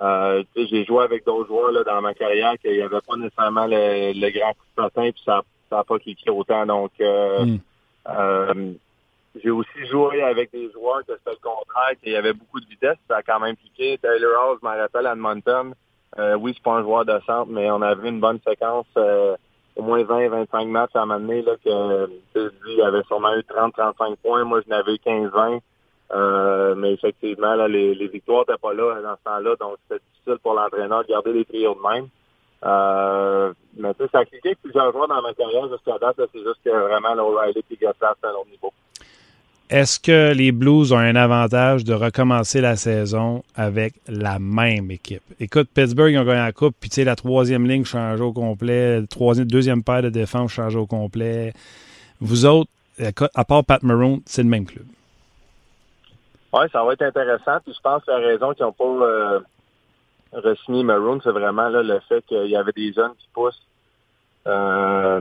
Euh, 0.00 0.42
j'ai 0.56 0.84
joué 0.84 1.04
avec 1.04 1.26
d'autres 1.26 1.48
joueurs 1.48 1.72
là, 1.72 1.82
dans 1.84 2.00
ma 2.00 2.14
carrière 2.14 2.54
qu'il 2.58 2.72
n'y 2.72 2.80
avait 2.80 3.00
pas 3.00 3.16
nécessairement 3.16 3.66
le, 3.66 4.12
le 4.18 4.30
grand 4.30 4.52
coup 4.52 4.64
de 4.76 4.82
patin, 4.82 5.10
puis 5.10 5.22
ça 5.24 5.42
n'a 5.70 5.84
pas 5.84 5.98
cliqué 5.98 6.30
autant. 6.30 6.64
Donc 6.64 6.92
hmm. 6.98 7.56
j'ai 9.42 9.50
aussi 9.50 9.86
joué 9.90 10.22
avec 10.22 10.52
des 10.52 10.70
joueurs 10.72 11.00
que 11.00 11.12
c'était 11.18 11.32
le 11.32 11.42
contraire, 11.42 12.00
qu'il 12.02 12.12
y 12.12 12.16
avait 12.16 12.32
beaucoup 12.32 12.60
de 12.60 12.66
vitesse, 12.66 12.96
ça 13.08 13.16
a 13.16 13.22
quand 13.22 13.40
même 13.40 13.56
cliqué. 13.56 13.98
Taylor 13.98 14.30
Hall, 14.42 14.58
je 14.62 14.66
m'en 14.66 14.74
rappelle, 14.74 15.06
à 15.06 15.12
Edmonton. 15.12 15.74
oui, 16.38 16.52
c'est 16.54 16.62
pas 16.62 16.76
un 16.76 16.82
joueur 16.82 17.04
de 17.04 17.20
centre, 17.26 17.50
mais 17.50 17.70
on 17.70 17.82
a 17.82 17.94
vu 17.94 18.08
une 18.08 18.20
bonne 18.20 18.40
séquence 18.46 18.86
au 19.76 19.82
moins 19.82 20.02
20-25 20.02 20.68
matchs 20.68 20.94
à 20.94 21.06
m'amener 21.06 21.42
là 21.42 21.52
que 21.64 22.06
lui 22.36 22.74
il 22.74 22.82
avait 22.82 23.02
sûrement 23.04 23.34
eu 23.34 23.40
30-35 23.40 24.16
points. 24.16 24.44
Moi, 24.44 24.60
je 24.64 24.68
n'avais 24.70 24.94
eu 24.94 24.98
15-20. 25.04 25.60
Euh, 26.12 26.74
mais 26.74 26.94
effectivement, 26.94 27.54
là, 27.54 27.68
les, 27.68 27.94
les 27.94 28.08
victoires 28.08 28.40
n'étaient 28.40 28.58
pas 28.60 28.74
là 28.74 29.00
dans 29.00 29.16
ce 29.16 29.22
temps-là, 29.24 29.54
donc 29.60 29.76
c'était 29.82 30.02
difficile 30.10 30.38
pour 30.42 30.54
l'entraîneur 30.54 31.04
de 31.04 31.08
garder 31.08 31.32
les 31.32 31.44
trios 31.44 31.74
de 31.74 31.88
même. 31.88 32.08
Euh, 32.64 33.52
mais 33.76 33.94
tu 33.94 34.06
ça 34.10 34.18
a 34.18 34.24
cliqué 34.24 34.54
plusieurs 34.60 34.92
fois 34.92 35.06
dans 35.06 35.22
ma 35.22 35.32
carrière 35.34 35.68
jusqu'à 35.68 35.98
date. 35.98 36.16
C'est 36.32 36.42
juste 36.42 36.60
que 36.64 36.70
vraiment 36.70 37.14
l'O'Reilly 37.14 37.64
et 37.70 37.76
Gossard, 37.76 38.16
c'est 38.20 38.26
un 38.26 38.32
autre 38.32 38.50
niveau. 38.50 38.72
Est-ce 39.70 40.00
que 40.00 40.34
les 40.34 40.50
Blues 40.50 40.92
ont 40.92 40.98
un 40.98 41.14
avantage 41.14 41.84
de 41.84 41.94
recommencer 41.94 42.60
la 42.60 42.74
saison 42.74 43.44
avec 43.54 43.94
la 44.08 44.40
même 44.40 44.90
équipe? 44.90 45.22
Écoute, 45.38 45.68
Pittsburgh, 45.72 46.10
ils 46.10 46.18
ont 46.18 46.24
gagné 46.24 46.40
la 46.40 46.50
Coupe, 46.50 46.74
puis 46.80 46.90
tu 46.90 46.96
sais, 46.96 47.04
la 47.04 47.14
troisième 47.14 47.68
ligne 47.68 47.84
change 47.84 48.20
au 48.20 48.32
complet, 48.32 48.98
le 48.98 49.06
troisième, 49.06 49.46
deuxième 49.46 49.84
paire 49.84 50.02
de 50.02 50.08
défense 50.08 50.50
change 50.50 50.74
au 50.74 50.86
complet. 50.86 51.52
Vous 52.20 52.46
autres, 52.46 52.68
à 53.32 53.44
part 53.44 53.64
Pat 53.64 53.80
Maroon, 53.84 54.22
c'est 54.26 54.42
le 54.42 54.48
même 54.48 54.66
club. 54.66 54.86
Oui, 56.52 56.64
ça 56.72 56.82
va 56.82 56.94
être 56.94 57.02
intéressant. 57.02 57.58
Puis 57.64 57.72
je 57.72 57.80
pense 57.80 58.04
que 58.04 58.10
la 58.10 58.18
raison 58.18 58.52
qu'ils 58.54 58.66
n'ont 58.66 58.72
pas 58.72 58.84
euh, 58.84 59.38
re-signé 60.32 60.82
Maroon, 60.82 61.20
c'est 61.22 61.30
vraiment 61.30 61.68
le 61.68 62.00
fait 62.08 62.26
qu'il 62.26 62.50
y 62.50 62.56
avait 62.56 62.72
des 62.72 62.92
jeunes 62.92 63.14
qui 63.16 63.28
poussent. 63.32 63.62
Euh, 64.48 65.20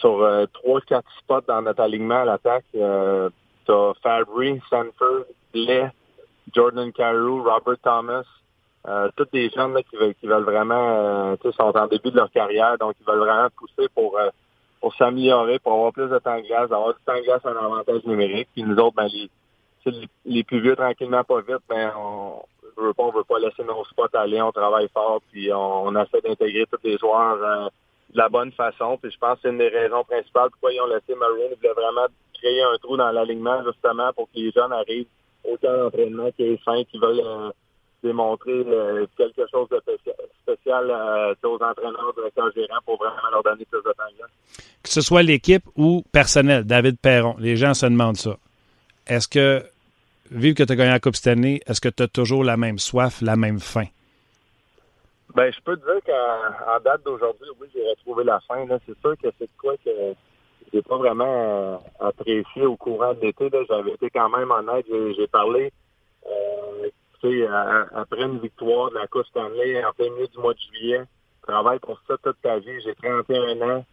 sur 0.00 0.22
euh, 0.22 0.46
trois, 0.52 0.80
quatre 0.80 1.08
spots 1.20 1.44
dans 1.46 1.62
notre 1.62 1.80
alignement 1.80 2.22
à 2.22 2.24
l'attaque. 2.24 2.64
Euh, 2.74 3.30
T'as 3.66 3.92
Fabry, 4.02 4.60
Sanford, 4.68 5.26
Blais, 5.52 5.90
Jordan 6.54 6.92
Carew, 6.92 7.42
Robert 7.42 7.78
Thomas. 7.82 8.24
Euh, 8.88 9.08
tous 9.16 9.28
des 9.32 9.48
jeunes 9.50 9.74
là, 9.74 9.82
qui, 9.82 9.96
veulent, 9.96 10.14
qui 10.14 10.26
veulent 10.26 10.42
vraiment, 10.42 11.34
euh, 11.34 11.52
sont 11.52 11.76
en 11.76 11.86
début 11.86 12.10
de 12.10 12.16
leur 12.16 12.30
carrière, 12.32 12.76
donc 12.78 12.94
ils 13.00 13.06
veulent 13.06 13.20
vraiment 13.20 13.48
pousser 13.56 13.88
pour 13.94 14.18
euh, 14.18 14.30
pour 14.80 14.92
s'améliorer, 14.96 15.60
pour 15.60 15.74
avoir 15.74 15.92
plus 15.92 16.08
de 16.08 16.18
temps 16.18 16.36
de 16.36 16.42
glace, 16.42 16.64
avoir 16.64 16.92
du 16.92 17.00
temps 17.06 17.14
de 17.14 17.22
glace 17.22 17.40
un 17.44 17.56
avantage 17.56 18.04
numérique. 18.04 18.48
Puis 18.52 18.64
nous 18.64 18.76
autres, 18.76 18.96
ben, 18.96 19.06
les, 19.06 19.30
les, 19.86 20.08
les, 20.26 20.42
plus 20.42 20.60
vieux, 20.60 20.74
tranquillement, 20.74 21.22
pas 21.22 21.40
vite, 21.40 21.62
ben, 21.68 21.92
on 21.96 22.42
veut 22.76 22.92
pas, 22.92 23.04
on 23.04 23.12
veut 23.12 23.22
pas 23.22 23.38
laisser 23.38 23.62
nos 23.62 23.84
spots 23.84 24.14
aller, 24.14 24.42
on 24.42 24.50
travaille 24.50 24.88
fort, 24.88 25.22
puis 25.30 25.52
on, 25.52 25.86
on 25.86 26.02
essaie 26.02 26.20
d'intégrer 26.20 26.66
tous 26.66 26.80
les 26.82 26.98
joueurs 26.98 27.38
euh, 27.40 27.68
de 28.10 28.18
la 28.18 28.28
bonne 28.28 28.50
façon. 28.52 28.98
Puis 29.00 29.12
je 29.12 29.18
pense 29.18 29.36
que 29.36 29.42
c'est 29.42 29.50
une 29.50 29.58
des 29.58 29.68
raisons 29.68 30.02
principales 30.02 30.50
pourquoi 30.50 30.72
ils 30.72 30.80
ont 30.80 30.86
laissé 30.86 31.14
Maroon. 31.14 31.50
Ils 31.52 31.56
voulaient 31.56 31.74
vraiment 31.74 32.06
créer 32.42 32.62
un 32.62 32.76
trou 32.78 32.96
dans 32.96 33.10
l'alignement, 33.12 33.62
justement, 33.64 34.12
pour 34.12 34.26
que 34.26 34.38
les 34.38 34.50
jeunes 34.50 34.72
arrivent 34.72 35.06
au 35.44 35.56
camp 35.56 35.76
d'entraînement 35.76 36.30
qui 36.32 36.42
est 36.42 36.56
fin, 36.64 36.82
qui 36.84 36.98
veulent 36.98 37.22
euh, 37.24 37.50
démontrer 38.02 38.64
euh, 38.66 39.06
quelque 39.16 39.42
chose 39.50 39.68
de 39.70 39.80
spécial 40.42 40.90
euh, 40.90 41.34
aux 41.44 41.62
entraîneurs, 41.62 42.12
directeurs 42.16 42.52
gérants 42.54 42.80
pour 42.84 42.98
vraiment 42.98 43.30
leur 43.30 43.42
donner 43.42 43.64
plus 43.64 43.78
de 43.78 43.92
temps. 43.92 44.26
Que 44.82 44.88
ce 44.88 45.00
soit 45.00 45.22
l'équipe 45.22 45.64
ou 45.76 46.02
personnel, 46.12 46.64
David 46.64 46.98
Perron, 46.98 47.36
les 47.38 47.56
gens 47.56 47.74
se 47.74 47.86
demandent 47.86 48.16
ça. 48.16 48.36
Est-ce 49.06 49.28
que, 49.28 49.62
vu 50.30 50.54
que 50.54 50.62
tu 50.62 50.72
as 50.72 50.76
gagné 50.76 50.90
la 50.90 51.00
Coupe 51.00 51.16
cette 51.16 51.28
année, 51.28 51.60
est-ce 51.66 51.80
que 51.80 51.88
tu 51.88 52.02
as 52.02 52.08
toujours 52.08 52.44
la 52.44 52.56
même 52.56 52.78
soif, 52.78 53.20
la 53.22 53.36
même 53.36 53.60
faim? 53.60 53.86
Ben, 55.34 55.50
je 55.50 55.60
peux 55.64 55.76
te 55.76 55.84
dire 55.84 56.02
qu'en 56.04 56.80
date 56.80 57.02
d'aujourd'hui, 57.04 57.48
oui, 57.60 57.68
j'ai 57.74 57.88
retrouvé 57.88 58.24
la 58.24 58.38
fin. 58.40 58.66
C'est 58.86 58.98
sûr 59.00 59.14
que 59.22 59.28
c'est 59.38 59.48
quoi 59.56 59.74
que 59.82 59.90
j'ai 60.72 60.82
pas 60.82 60.96
vraiment 60.96 61.24
euh, 61.26 61.76
apprécié 62.00 62.66
au 62.66 62.76
courant 62.76 63.14
de 63.14 63.20
l'été. 63.20 63.50
J'avais 63.68 63.92
été 63.92 64.10
quand 64.10 64.28
même 64.28 64.50
honnête. 64.50 64.86
J'ai 64.88 65.26
parlé 65.26 65.72
Euh, 67.24 67.84
après 67.94 68.22
une 68.22 68.40
victoire 68.40 68.90
de 68.90 68.96
la 68.96 69.06
Coupe 69.06 69.26
Stanley 69.26 69.84
en 69.84 69.92
plein 69.92 70.10
milieu 70.10 70.26
du 70.26 70.38
mois 70.38 70.54
de 70.54 70.58
juillet, 70.58 71.02
travaille 71.42 71.78
pour 71.78 72.00
ça 72.08 72.16
toute 72.22 72.40
ta 72.42 72.58
vie. 72.58 72.80
J'ai 72.84 72.94
31 72.96 73.62
ans. 73.62 73.84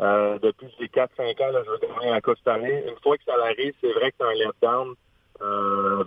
Euh, 0.00 0.38
depuis 0.40 0.66
j'ai 0.80 0.88
4-5 0.88 1.42
ans, 1.42 1.52
là, 1.52 1.62
je 1.64 1.70
veux 1.70 1.78
gagner 1.78 2.10
la 2.10 2.20
Coupe. 2.20 2.38
Une 2.46 2.96
fois 3.02 3.16
que 3.16 3.24
ça 3.24 3.34
arrive, 3.40 3.74
c'est 3.80 3.92
vrai 3.92 4.10
que 4.10 4.16
c'est 4.18 4.26
un 4.26 4.34
letdown. 4.34 4.94
Euh, 5.42 6.04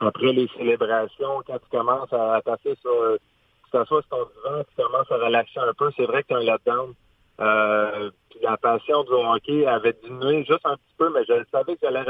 après 0.00 0.32
les 0.32 0.48
célébrations, 0.56 1.42
quand 1.46 1.58
tu 1.58 1.76
commences 1.76 2.12
à 2.12 2.40
passer 2.44 2.76
sur, 2.80 3.18
tu 3.64 3.70
t'assois 3.72 4.02
sur 4.02 4.10
ton 4.10 4.28
divan, 4.36 4.62
tu 4.64 4.82
commences 4.82 5.10
à 5.10 5.16
relaxer 5.16 5.60
un 5.60 5.74
peu, 5.74 5.90
c'est 5.96 6.06
vrai 6.06 6.22
que 6.22 6.28
c'est 6.30 6.34
un 6.36 6.40
letdown. 6.40 6.94
Euh, 7.40 8.10
la 8.40 8.56
passion 8.56 9.02
du 9.04 9.12
hockey 9.12 9.66
avait 9.66 9.94
diminué 10.02 10.44
juste 10.44 10.64
un 10.64 10.76
petit 10.76 10.94
peu, 10.98 11.10
mais 11.10 11.24
je 11.24 11.34
savais 11.50 11.74
que 11.74 11.80
j'allais 11.82 12.04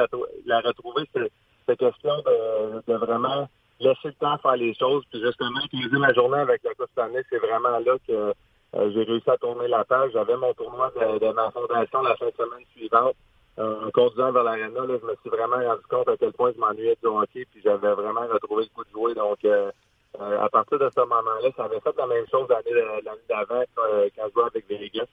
la 0.47 0.61
retrouver, 0.61 1.05
cette, 1.13 1.79
question 1.79 2.13
de, 2.87 2.95
vraiment 2.95 3.49
laisser 3.81 4.09
le 4.09 4.13
temps 4.15 4.39
faire 4.39 4.57
les 4.57 4.75
choses. 4.75 5.05
Puis 5.11 5.21
justement, 5.21 5.61
utiliser 5.65 5.97
ma 5.99 6.13
journée 6.13 6.39
avec 6.39 6.63
la 6.65 6.75
Coupe 6.75 6.91
c'est 6.95 7.39
vraiment 7.39 7.79
là 7.79 7.97
que 8.07 8.13
euh, 8.75 8.91
j'ai 8.95 9.03
réussi 9.03 9.29
à 9.31 9.37
tourner 9.37 9.69
la 9.69 9.85
page. 9.85 10.13
J'avais 10.13 10.37
mon 10.37 10.53
tournoi 10.55 10.91
de, 10.97 11.33
ma 11.33 11.51
fondation 11.51 12.03
la 12.03 12.17
fin 12.17 12.27
de 12.27 12.33
semaine 12.33 12.65
suivante. 12.75 13.15
Euh, 13.59 13.87
en 13.87 13.91
conduisant 13.91 14.33
vers 14.33 14.45
l'arena, 14.45 14.81
je 14.87 15.07
me 15.07 15.15
suis 15.21 15.31
vraiment 15.31 15.57
rendu 15.57 15.83
compte 15.91 16.09
à 16.09 16.17
quel 16.17 16.33
point 16.33 16.53
je 16.55 16.61
m'ennuyais 16.61 16.97
du 17.03 17.09
hockey, 17.09 17.45
puis 17.51 17.61
j'avais 17.63 17.93
vraiment 17.93 18.27
retrouvé 18.33 18.65
le 18.65 18.75
coup 18.75 18.85
de 18.85 18.91
jouer. 18.91 19.15
Donc, 19.15 19.45
euh, 19.45 19.71
à 20.19 20.49
partir 20.49 20.79
de 20.79 20.91
ce 20.95 21.01
moment-là, 21.01 21.51
ça 21.57 21.65
avait 21.65 21.81
fait 21.81 21.97
la 21.97 22.07
même 22.07 22.27
chose 22.31 22.49
l'année 22.49 23.23
d'avant 23.29 23.63
quand 23.77 24.23
je 24.29 24.33
jouais 24.33 24.45
avec 24.45 24.69
Vegas. 24.69 25.07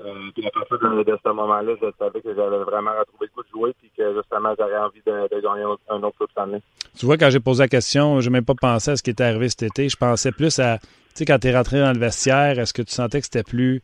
Euh, 0.00 0.30
puis 0.34 0.46
à 0.46 0.50
partir 0.50 0.78
de, 0.78 1.02
de 1.02 1.18
ce 1.24 1.28
moment-là, 1.30 1.72
je 1.80 1.86
savais 1.98 2.20
que 2.20 2.34
j'avais 2.34 2.58
vraiment 2.58 2.92
retrouvé 2.98 3.26
le 3.26 3.34
goût 3.34 3.42
de 3.42 3.48
jouer 3.48 3.74
puis 3.80 3.90
que 3.96 4.14
justement 4.14 4.54
j'avais 4.56 4.76
envie 4.76 5.02
de, 5.04 5.34
de 5.34 5.40
gagner 5.40 5.64
un 5.88 6.02
autre 6.02 6.18
Coupe 6.18 6.30
année. 6.36 6.62
Tu 6.96 7.06
vois, 7.06 7.16
quand 7.16 7.30
j'ai 7.30 7.40
posé 7.40 7.64
la 7.64 7.68
question, 7.68 8.20
je 8.20 8.28
n'ai 8.28 8.34
même 8.34 8.44
pas 8.44 8.54
pensé 8.54 8.92
à 8.92 8.96
ce 8.96 9.02
qui 9.02 9.10
était 9.10 9.24
arrivé 9.24 9.48
cet 9.48 9.62
été. 9.64 9.88
Je 9.88 9.96
pensais 9.96 10.30
plus 10.30 10.58
à, 10.60 10.78
tu 10.78 10.88
sais, 11.14 11.24
quand 11.24 11.38
tu 11.38 11.48
es 11.48 11.56
rentré 11.56 11.80
dans 11.80 11.92
le 11.92 11.98
vestiaire, 11.98 12.58
est-ce 12.58 12.72
que 12.72 12.82
tu 12.82 12.92
sentais 12.92 13.20
que 13.20 13.26
c'était 13.26 13.42
plus 13.42 13.82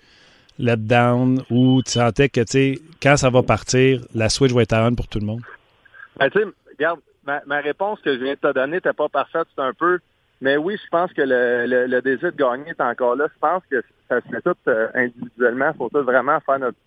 let 0.59 0.77
down 0.77 1.43
ou 1.51 1.83
tu 1.83 1.93
sentais 1.93 2.29
que, 2.29 2.41
tu 2.41 2.47
sais, 2.47 2.79
quand 3.03 3.17
ça 3.17 3.31
va 3.31 3.43
partir, 3.43 4.01
la 4.15 4.29
switch 4.29 4.53
va 4.53 4.63
être 4.63 4.73
à 4.73 4.87
on 4.87 4.95
pour 4.95 5.09
tout 5.09 5.19
le 5.19 5.27
monde? 5.27 5.41
Ben, 6.19 6.31
tu 6.31 6.39
sais, 6.39 6.47
regarde, 6.79 7.01
ma, 7.27 7.43
ma, 7.47 7.61
réponse 7.61 8.01
que 8.01 8.17
je 8.17 8.23
viens 8.23 8.35
de 8.35 8.39
te 8.39 8.53
donner 8.53 8.77
n'était 8.77 8.93
pas 8.93 9.09
parfaite. 9.09 9.49
C'est 9.55 9.63
un 9.63 9.73
peu 9.73 9.99
mais 10.41 10.57
oui, 10.57 10.77
je 10.83 10.89
pense 10.91 11.13
que 11.13 11.23
le, 11.23 11.87
le, 11.87 12.03
désir 12.03 12.33
de 12.33 12.37
gagner 12.37 12.71
est 12.71 12.81
encore 12.81 13.17
là. 13.17 13.27
Je 13.33 13.39
pense 13.39 13.63
que 13.71 13.83
ça 14.09 14.21
se 14.21 14.29
fait 14.29 14.43
tout 14.43 14.57
euh, 14.69 14.89
individuellement. 14.95 15.71
Il 15.73 15.77
faut 15.77 15.89
tout 15.89 16.03
vraiment 16.03 16.41
faire 16.41 16.59
notre, 16.59 16.79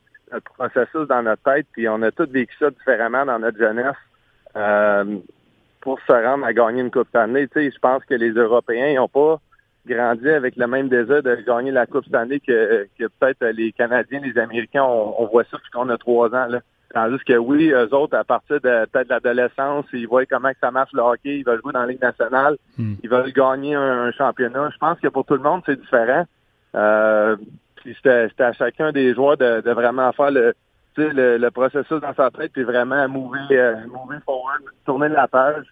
processus 0.55 1.07
dans 1.07 1.23
notre 1.23 1.41
tête. 1.43 1.65
Puis 1.71 1.87
on 1.87 2.01
a 2.01 2.11
tous 2.11 2.29
vécu 2.29 2.53
ça 2.59 2.69
différemment 2.69 3.25
dans 3.25 3.39
notre 3.39 3.57
jeunesse 3.57 3.95
euh, 4.55 5.17
pour 5.81 5.99
se 6.01 6.11
rendre 6.11 6.45
à 6.45 6.53
gagner 6.53 6.81
une 6.81 6.91
Coupe 6.91 7.07
Stanley. 7.07 7.47
Tu 7.47 7.53
sais, 7.53 7.71
je 7.71 7.79
pense 7.79 8.03
que 8.03 8.13
les 8.13 8.31
Européens 8.31 8.93
n'ont 8.95 9.07
pas 9.07 9.39
grandi 9.87 10.29
avec 10.29 10.57
le 10.57 10.67
même 10.67 10.89
désir 10.89 11.23
de 11.23 11.35
gagner 11.47 11.71
la 11.71 11.85
Coupe 11.85 12.05
Stanley 12.05 12.41
que, 12.41 12.87
que 12.99 13.05
peut-être 13.19 13.45
les 13.45 13.71
Canadiens, 13.71 14.19
les 14.19 14.37
Américains. 14.37 14.83
On, 14.83 15.15
on 15.17 15.25
voit 15.27 15.45
ça 15.45 15.55
depuis 15.55 15.71
qu'on 15.71 15.89
a 15.89 15.97
trois 15.97 16.27
ans. 16.35 16.47
Là. 16.47 16.59
Tandis 16.93 17.21
que 17.25 17.33
oui, 17.33 17.69
eux 17.71 17.93
autres, 17.93 18.15
à 18.15 18.23
partir 18.23 18.61
de 18.61 18.85
peut-être 18.85 19.09
l'adolescence, 19.09 19.85
ils 19.91 20.07
voient 20.07 20.25
comment 20.25 20.51
ça 20.61 20.71
marche 20.71 20.93
le 20.93 21.01
hockey, 21.01 21.39
ils 21.39 21.45
veulent 21.45 21.61
jouer 21.61 21.73
dans 21.73 21.81
la 21.81 21.87
Ligue 21.87 22.01
nationale, 22.01 22.55
hmm. 22.77 22.93
ils 23.03 23.09
veulent 23.09 23.33
gagner 23.33 23.75
un, 23.75 24.11
championnat. 24.11 24.69
Je 24.73 24.77
pense 24.77 24.99
que 24.99 25.09
pour 25.09 25.25
tout 25.25 25.33
le 25.33 25.41
monde, 25.41 25.61
c'est 25.65 25.79
différent. 25.79 26.25
Euh, 26.75 27.35
puis 27.75 27.95
c'était 27.95 28.43
à 28.43 28.53
chacun 28.53 28.91
des 28.91 29.13
joueurs 29.13 29.37
de, 29.37 29.69
vraiment 29.71 30.11
faire 30.13 30.31
le, 30.31 30.53
le, 30.95 31.37
le, 31.37 31.51
processus 31.51 31.99
dans 31.99 32.13
sa 32.13 32.31
tête, 32.31 32.53
puis 32.53 32.63
vraiment 32.63 33.07
mouver, 33.09 33.39
euh, 33.51 33.75
forward, 34.25 34.61
tourner 34.85 35.09
la 35.09 35.27
page. 35.27 35.65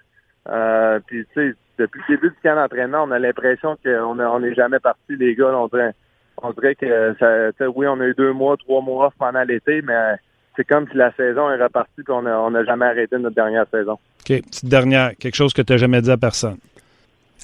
Euh, 0.50 1.00
puis 1.08 1.26
tu 1.34 1.34
sais, 1.34 1.56
depuis 1.78 2.02
le 2.08 2.16
début 2.16 2.30
du 2.30 2.36
camp 2.44 2.56
d'entraînement, 2.56 3.04
on 3.04 3.12
a 3.12 3.20
l'impression 3.20 3.78
qu'on 3.84 4.20
on 4.20 4.40
n'est 4.40 4.54
jamais 4.54 4.80
parti, 4.80 5.16
les 5.16 5.34
gars. 5.36 5.58
On 5.58 5.68
dirait, 5.68 5.94
on 6.42 6.52
dirait 6.52 6.76
que 6.76 7.16
ça, 7.20 7.70
oui, 7.70 7.88
on 7.88 8.00
a 8.02 8.06
eu 8.06 8.14
deux 8.14 8.34
mois, 8.34 8.58
trois 8.58 8.82
mois 8.82 9.08
off 9.08 9.14
pendant 9.18 9.44
l'été, 9.44 9.82
mais 9.82 10.16
c'est 10.56 10.66
comme 10.66 10.88
si 10.90 10.98
la 10.98 11.12
saison 11.14 11.50
est 11.52 11.62
repartie 11.62 12.02
et 12.02 12.12
on 12.12 12.52
n'a 12.52 12.64
jamais 12.64 12.86
arrêté 12.86 13.18
notre 13.18 13.36
dernière 13.36 13.66
saison. 13.72 13.94
OK. 13.94 14.42
Petite 14.42 14.66
dernière, 14.66 15.16
quelque 15.18 15.36
chose 15.36 15.54
que 15.54 15.62
tu 15.62 15.74
n'as 15.74 15.78
jamais 15.78 16.02
dit 16.02 16.12
à 16.12 16.18
personne. 16.18 16.58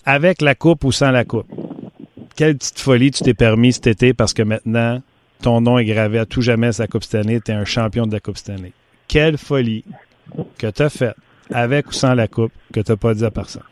Avec 0.05 0.41
la 0.41 0.55
coupe 0.55 0.83
ou 0.83 0.91
sans 0.91 1.11
la 1.11 1.25
coupe, 1.25 1.47
quelle 2.35 2.57
petite 2.57 2.79
folie 2.79 3.11
tu 3.11 3.23
t'es 3.23 3.33
permis 3.33 3.73
cet 3.73 3.87
été 3.87 4.13
parce 4.13 4.33
que 4.33 4.41
maintenant, 4.41 5.01
ton 5.41 5.61
nom 5.61 5.77
est 5.77 5.85
gravé 5.85 6.19
à 6.19 6.25
tout 6.25 6.41
jamais 6.41 6.71
sa 6.71 6.87
Coupe 6.87 7.03
Stanley, 7.03 7.39
tu 7.41 7.51
es 7.51 7.55
un 7.55 7.65
champion 7.65 8.05
de 8.05 8.13
la 8.13 8.19
Coupe 8.19 8.37
Stanley. 8.37 8.73
Quelle 9.07 9.37
folie 9.37 9.83
que 10.57 10.67
tu 10.67 10.81
as 10.81 10.89
faite 10.89 11.15
avec 11.53 11.87
ou 11.87 11.91
sans 11.91 12.13
la 12.13 12.27
coupe 12.27 12.53
que 12.73 12.79
tu 12.79 12.91
n'as 12.91 12.97
pas 12.97 13.13
dit 13.13 13.25
à 13.25 13.31
personne? 13.31 13.63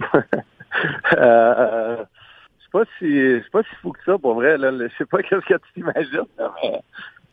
euh, 1.16 1.96
je 2.58 2.64
sais 2.64 2.70
pas 2.70 2.84
si 2.98 3.10
je 3.10 3.42
sais 3.42 3.50
pas 3.50 3.62
si 3.62 3.74
fou 3.82 3.92
que 3.92 3.98
ça 4.04 4.18
pour 4.18 4.34
vrai. 4.34 4.56
Là. 4.56 4.70
Je 4.72 4.88
sais 4.96 5.06
pas 5.06 5.22
qu'est-ce 5.22 5.46
que 5.46 5.54
tu 5.54 5.72
t'imagines. 5.74 6.26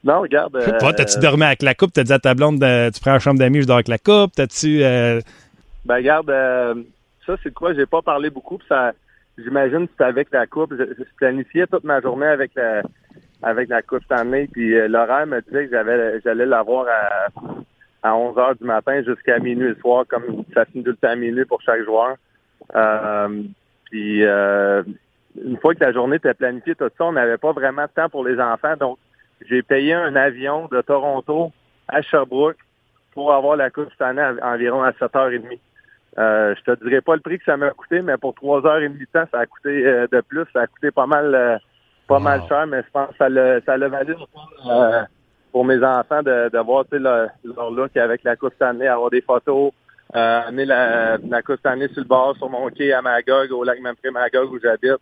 Non, 0.04 0.22
regarde. 0.22 0.54
Toi, 0.80 0.94
t'as-tu 0.94 1.18
euh, 1.18 1.22
dormi 1.22 1.44
avec 1.44 1.62
la 1.62 1.76
coupe? 1.76 1.94
T'as 1.94 2.04
dit 2.04 2.14
à 2.14 2.20
ta 2.20 2.34
blonde, 2.34 2.60
tu 2.60 3.02
prends 3.02 3.14
la 3.14 3.20
chambre 3.20 3.40
d'amis, 3.40 3.62
je 3.62 3.68
dors 3.68 3.78
avec 3.78 3.88
la 3.88 3.98
coupe? 3.98 4.34
T'as-tu. 4.36 4.84
Euh... 4.84 5.22
Ben, 5.86 5.96
regarde, 5.96 6.30
euh, 6.30 6.76
ça, 7.26 7.36
c'est 7.44 7.54
quoi? 7.54 7.74
J'ai 7.74 7.86
pas 7.86 8.02
parlé 8.02 8.30
beaucoup. 8.30 8.60
ça, 8.68 8.94
j'imagine 9.38 9.86
que 9.86 9.92
c'était 9.92 10.04
avec 10.06 10.32
la 10.32 10.48
coupe. 10.48 10.74
Je, 10.78 11.04
planifiais 11.18 11.68
toute 11.68 11.84
ma 11.84 12.02
journée 12.02 12.26
avec 12.26 12.52
la, 12.56 12.82
avec 13.44 13.70
la 13.70 13.82
coupe 13.82 14.04
Stanley. 14.04 14.48
Puis 14.52 14.76
euh, 14.76 14.88
l'horaire 14.88 15.28
me 15.28 15.42
disait 15.42 15.66
que 15.66 15.72
j'avais, 15.72 16.20
j'allais 16.22 16.46
l'avoir 16.46 16.88
à, 16.88 18.10
à 18.10 18.16
11 18.16 18.38
heures 18.38 18.56
du 18.56 18.66
matin 18.66 19.02
jusqu'à 19.04 19.40
minuit 19.40 19.70
le 19.70 19.76
soir, 19.76 20.06
comme 20.08 20.44
ça 20.54 20.66
finit 20.66 20.84
tout 20.84 20.92
le 20.92 20.98
temps 20.98 21.10
à 21.10 21.16
minuit 21.16 21.46
pour 21.46 21.62
chaque 21.62 21.84
joueur. 21.84 22.16
puis 23.86 24.24
une 24.24 25.58
fois 25.58 25.74
que 25.74 25.84
la 25.84 25.94
journée 25.94 26.18
était 26.18 26.34
planifiée, 26.34 26.76
tout 26.76 26.90
ça, 26.98 27.06
on 27.06 27.14
n'avait 27.14 27.38
pas 27.38 27.54
vraiment 27.54 27.84
de 27.84 27.90
temps 27.96 28.10
pour 28.10 28.26
les 28.26 28.40
enfants. 28.40 28.76
Donc, 28.80 28.98
j'ai 29.50 29.62
payé 29.64 29.94
un 29.94 30.16
avion 30.16 30.68
de 30.72 30.82
Toronto 30.82 31.52
à 31.88 32.02
Sherbrooke 32.02 32.58
pour 33.14 33.34
avoir 33.34 33.56
la 33.56 33.70
Coupe 33.70 33.90
cette 33.92 34.02
année 34.02 34.24
environ 34.42 34.84
à 34.84 34.92
7h30. 34.92 35.60
Euh, 36.18 36.56
je 36.56 36.72
te 36.72 36.84
dirais 36.84 37.02
pas 37.02 37.16
le 37.16 37.22
prix 37.22 37.40
que 37.40 37.46
ça 37.46 37.58
m'a 37.58 37.72
coûté, 37.72 38.02
mais 38.02 38.18
pour 38.18 38.34
3h30 38.34 38.98
de 38.98 39.06
temps, 39.06 39.26
ça 39.32 39.40
a 39.40 39.46
coûté 39.46 39.86
euh, 39.86 40.08
de 40.12 40.22
plus. 40.22 40.46
Ça 40.54 40.62
a 40.62 40.68
coûté 40.68 40.92
pas 40.92 41.06
mal 41.06 41.34
euh, 41.34 41.58
pas 42.08 42.20
mal 42.20 42.42
cher, 42.50 42.68
mais 42.68 42.82
je 42.82 42.92
pense 42.92 43.10
que 43.10 43.18
ça 43.18 43.30
l'a 43.30 43.62
ça 43.62 43.78
l'a 43.78 43.88
valu 43.88 44.16
euh, 44.70 45.04
pour 45.52 45.64
mes 45.64 45.82
enfants 45.84 46.22
de, 46.22 46.50
de 46.50 46.60
voir 46.60 46.86
leur, 46.92 47.30
leur 47.44 47.72
look 47.72 47.96
avec 47.96 48.24
la 48.24 48.36
Coupe 48.36 48.62
année, 48.62 48.88
avoir 48.88 49.10
des 49.10 49.22
photos, 49.22 49.72
euh, 50.16 50.42
amener 50.48 50.66
la, 50.66 51.18
la 51.18 51.42
Coupe 51.42 51.66
année 51.66 51.88
sur 51.90 52.02
le 52.02 52.08
bord, 52.08 52.36
sur 52.36 52.50
mon 52.50 52.70
quai 52.70 52.92
à 52.92 53.02
Magog, 53.02 53.52
au 53.52 53.64
lac 53.64 53.80
Memphis 53.80 54.12
Magog 54.12 54.52
où 54.52 54.60
j'habite. 54.60 55.00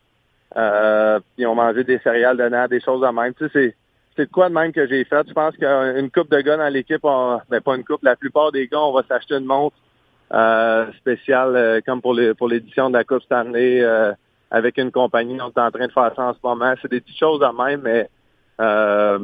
Euh, 0.56 1.20
puis 1.20 1.44
ils 1.44 1.48
ont 1.48 1.56
mangé 1.56 1.84
des 1.84 2.00
céréales 2.00 2.38
de 2.38 2.44
dedans, 2.44 2.68
des 2.68 2.82
choses 2.82 3.02
de 3.02 3.08
même. 3.08 3.34
Tu 3.34 3.50
sais, 3.50 3.76
c'est 4.20 4.26
c'est 4.26 4.32
quoi 4.32 4.50
de 4.50 4.54
même 4.54 4.72
que 4.72 4.88
j'ai 4.88 5.04
fait. 5.06 5.26
Je 5.28 5.34
pense 5.34 5.56
qu'une 5.56 6.12
coupe 6.12 6.30
de 6.30 6.42
gars 6.42 6.58
dans 6.58 6.68
l'équipe, 6.68 7.02
ben 7.02 7.62
pas 7.62 7.76
une 7.76 7.84
coupe, 7.84 8.04
la 8.04 8.16
plupart 8.16 8.52
des 8.52 8.68
gars, 8.68 8.80
on 8.80 8.94
va 8.94 9.04
s'acheter 9.08 9.36
une 9.36 9.46
montre 9.46 9.76
euh, 10.34 10.86
spéciale 10.98 11.56
euh, 11.56 11.80
comme 11.86 12.02
pour 12.02 12.14
les, 12.14 12.34
pour 12.34 12.48
l'édition 12.48 12.90
de 12.90 12.98
la 12.98 13.04
Coupe 13.04 13.24
Stanley 13.24 13.82
euh, 13.82 14.12
avec 14.52 14.78
une 14.78 14.92
compagnie. 14.92 15.40
On 15.42 15.50
est 15.50 15.60
en 15.60 15.72
train 15.72 15.88
de 15.88 15.92
faire 15.92 16.12
ça 16.16 16.24
en 16.24 16.34
ce 16.34 16.40
moment. 16.44 16.74
C'est 16.82 16.92
des 16.92 17.00
petites 17.02 17.18
choses 17.18 17.40
de 17.40 17.64
même, 17.64 17.82
mais 17.82 18.10
euh, 18.60 19.20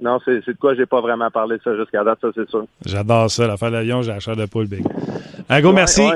non, 0.00 0.18
c'est, 0.24 0.46
de 0.46 0.56
quoi 0.58 0.74
j'ai 0.74 0.86
pas 0.86 1.00
vraiment 1.00 1.30
parlé 1.30 1.58
de 1.58 1.62
ça 1.62 1.76
jusqu'à 1.76 2.04
date, 2.04 2.18
ça 2.20 2.28
c'est 2.34 2.48
sûr. 2.48 2.64
J'adore 2.86 3.30
ça, 3.30 3.46
l'affaire 3.46 3.72
de 3.72 3.78
Lyon, 3.78 4.02
j'ai 4.02 4.12
la 4.12 4.20
chair 4.20 4.36
de 4.36 4.46
poule 4.46 4.68
big. 4.68 4.84
Un 5.48 5.60
gros 5.60 5.72
merci. 5.72 6.08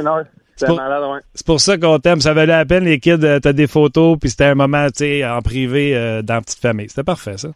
c'est, 0.54 0.66
pour, 0.66 0.76
malade, 0.76 1.02
ouais. 1.02 1.20
c'est 1.34 1.46
pour 1.46 1.60
ça 1.60 1.76
qu'on 1.76 1.98
t'aime. 1.98 2.20
Ça 2.20 2.32
valait 2.32 2.52
la 2.52 2.64
peine, 2.64 2.84
les 2.84 3.00
kids. 3.00 3.18
T'as 3.18 3.52
des 3.52 3.66
photos, 3.66 4.16
puis 4.20 4.30
c'était 4.30 4.44
un 4.44 4.54
moment, 4.54 4.86
tu 4.86 4.98
sais, 4.98 5.26
en 5.26 5.42
privé, 5.42 6.22
dans 6.22 6.34
la 6.34 6.40
petite 6.40 6.60
famille. 6.60 6.88
C'était 6.88 7.02
parfait, 7.02 7.36
ça. 7.36 7.48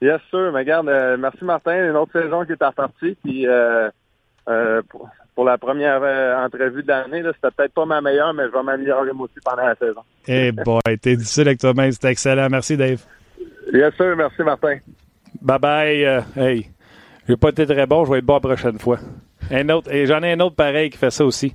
Yes, 0.00 0.20
sûr. 0.30 0.50
Mais 0.52 0.60
regarde, 0.60 0.88
euh, 0.88 1.16
merci 1.18 1.44
Martin. 1.44 1.90
Une 1.90 1.96
autre 1.96 2.12
saison 2.12 2.44
qui 2.44 2.52
est 2.52 2.62
à 2.62 2.72
partie. 2.72 3.16
Puis 3.22 3.46
euh, 3.46 3.90
euh, 4.48 4.82
pour, 4.88 5.44
la 5.44 5.56
première 5.56 6.02
entrevue 6.38 6.82
de 6.82 6.88
l'année, 6.88 7.22
c'était 7.22 7.54
peut-être 7.56 7.72
pas 7.72 7.86
ma 7.86 8.02
meilleure, 8.02 8.34
mais 8.34 8.42
je 8.46 8.52
vais 8.52 8.62
m'améliorer 8.62 9.12
moi 9.12 9.24
aussi 9.24 9.40
pendant 9.42 9.66
la 9.66 9.74
saison. 9.74 10.02
Eh 10.28 10.32
hey 10.32 10.52
boy, 10.52 10.80
t'es 11.00 11.16
difficile 11.16 11.48
avec 11.48 11.60
toi-même. 11.60 11.92
C'était 11.92 12.10
excellent. 12.10 12.48
Merci, 12.50 12.76
Dave. 12.76 13.02
Yes, 13.72 13.94
sûr. 13.94 14.14
Merci, 14.16 14.42
Martin. 14.42 14.78
Bye 15.40 15.58
bye. 15.58 16.24
hey, 16.36 16.70
j'ai 17.26 17.36
pas 17.36 17.48
été 17.48 17.66
très 17.66 17.86
bon. 17.86 18.04
Je 18.04 18.10
vais 18.10 18.18
être 18.18 18.26
bon 18.26 18.34
la 18.34 18.40
prochaine 18.40 18.78
fois. 18.78 18.98
Un 19.50 19.68
autre, 19.70 19.92
et 19.92 20.06
j'en 20.06 20.22
ai 20.22 20.32
un 20.32 20.40
autre 20.40 20.56
pareil 20.56 20.90
qui 20.90 20.98
fait 20.98 21.10
ça 21.10 21.24
aussi. 21.24 21.52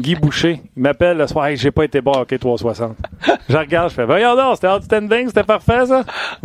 Guy 0.00 0.14
Boucher. 0.14 0.60
Il 0.76 0.82
m'appelle 0.82 1.16
le 1.18 1.26
soir. 1.26 1.46
Hey, 1.46 1.56
j'ai 1.56 1.70
pas 1.70 1.84
été 1.84 2.00
bon 2.00 2.12
à 2.12 2.24
360. 2.24 2.96
Je 3.48 3.56
regarde, 3.56 3.90
je 3.90 3.94
fais, 3.94 4.04
voyons 4.04 4.34
donc, 4.34 4.54
c'était 4.54 4.68
outstanding, 4.68 5.28
c'était 5.28 5.42
parfait, 5.42 5.86
ça? 5.86 6.04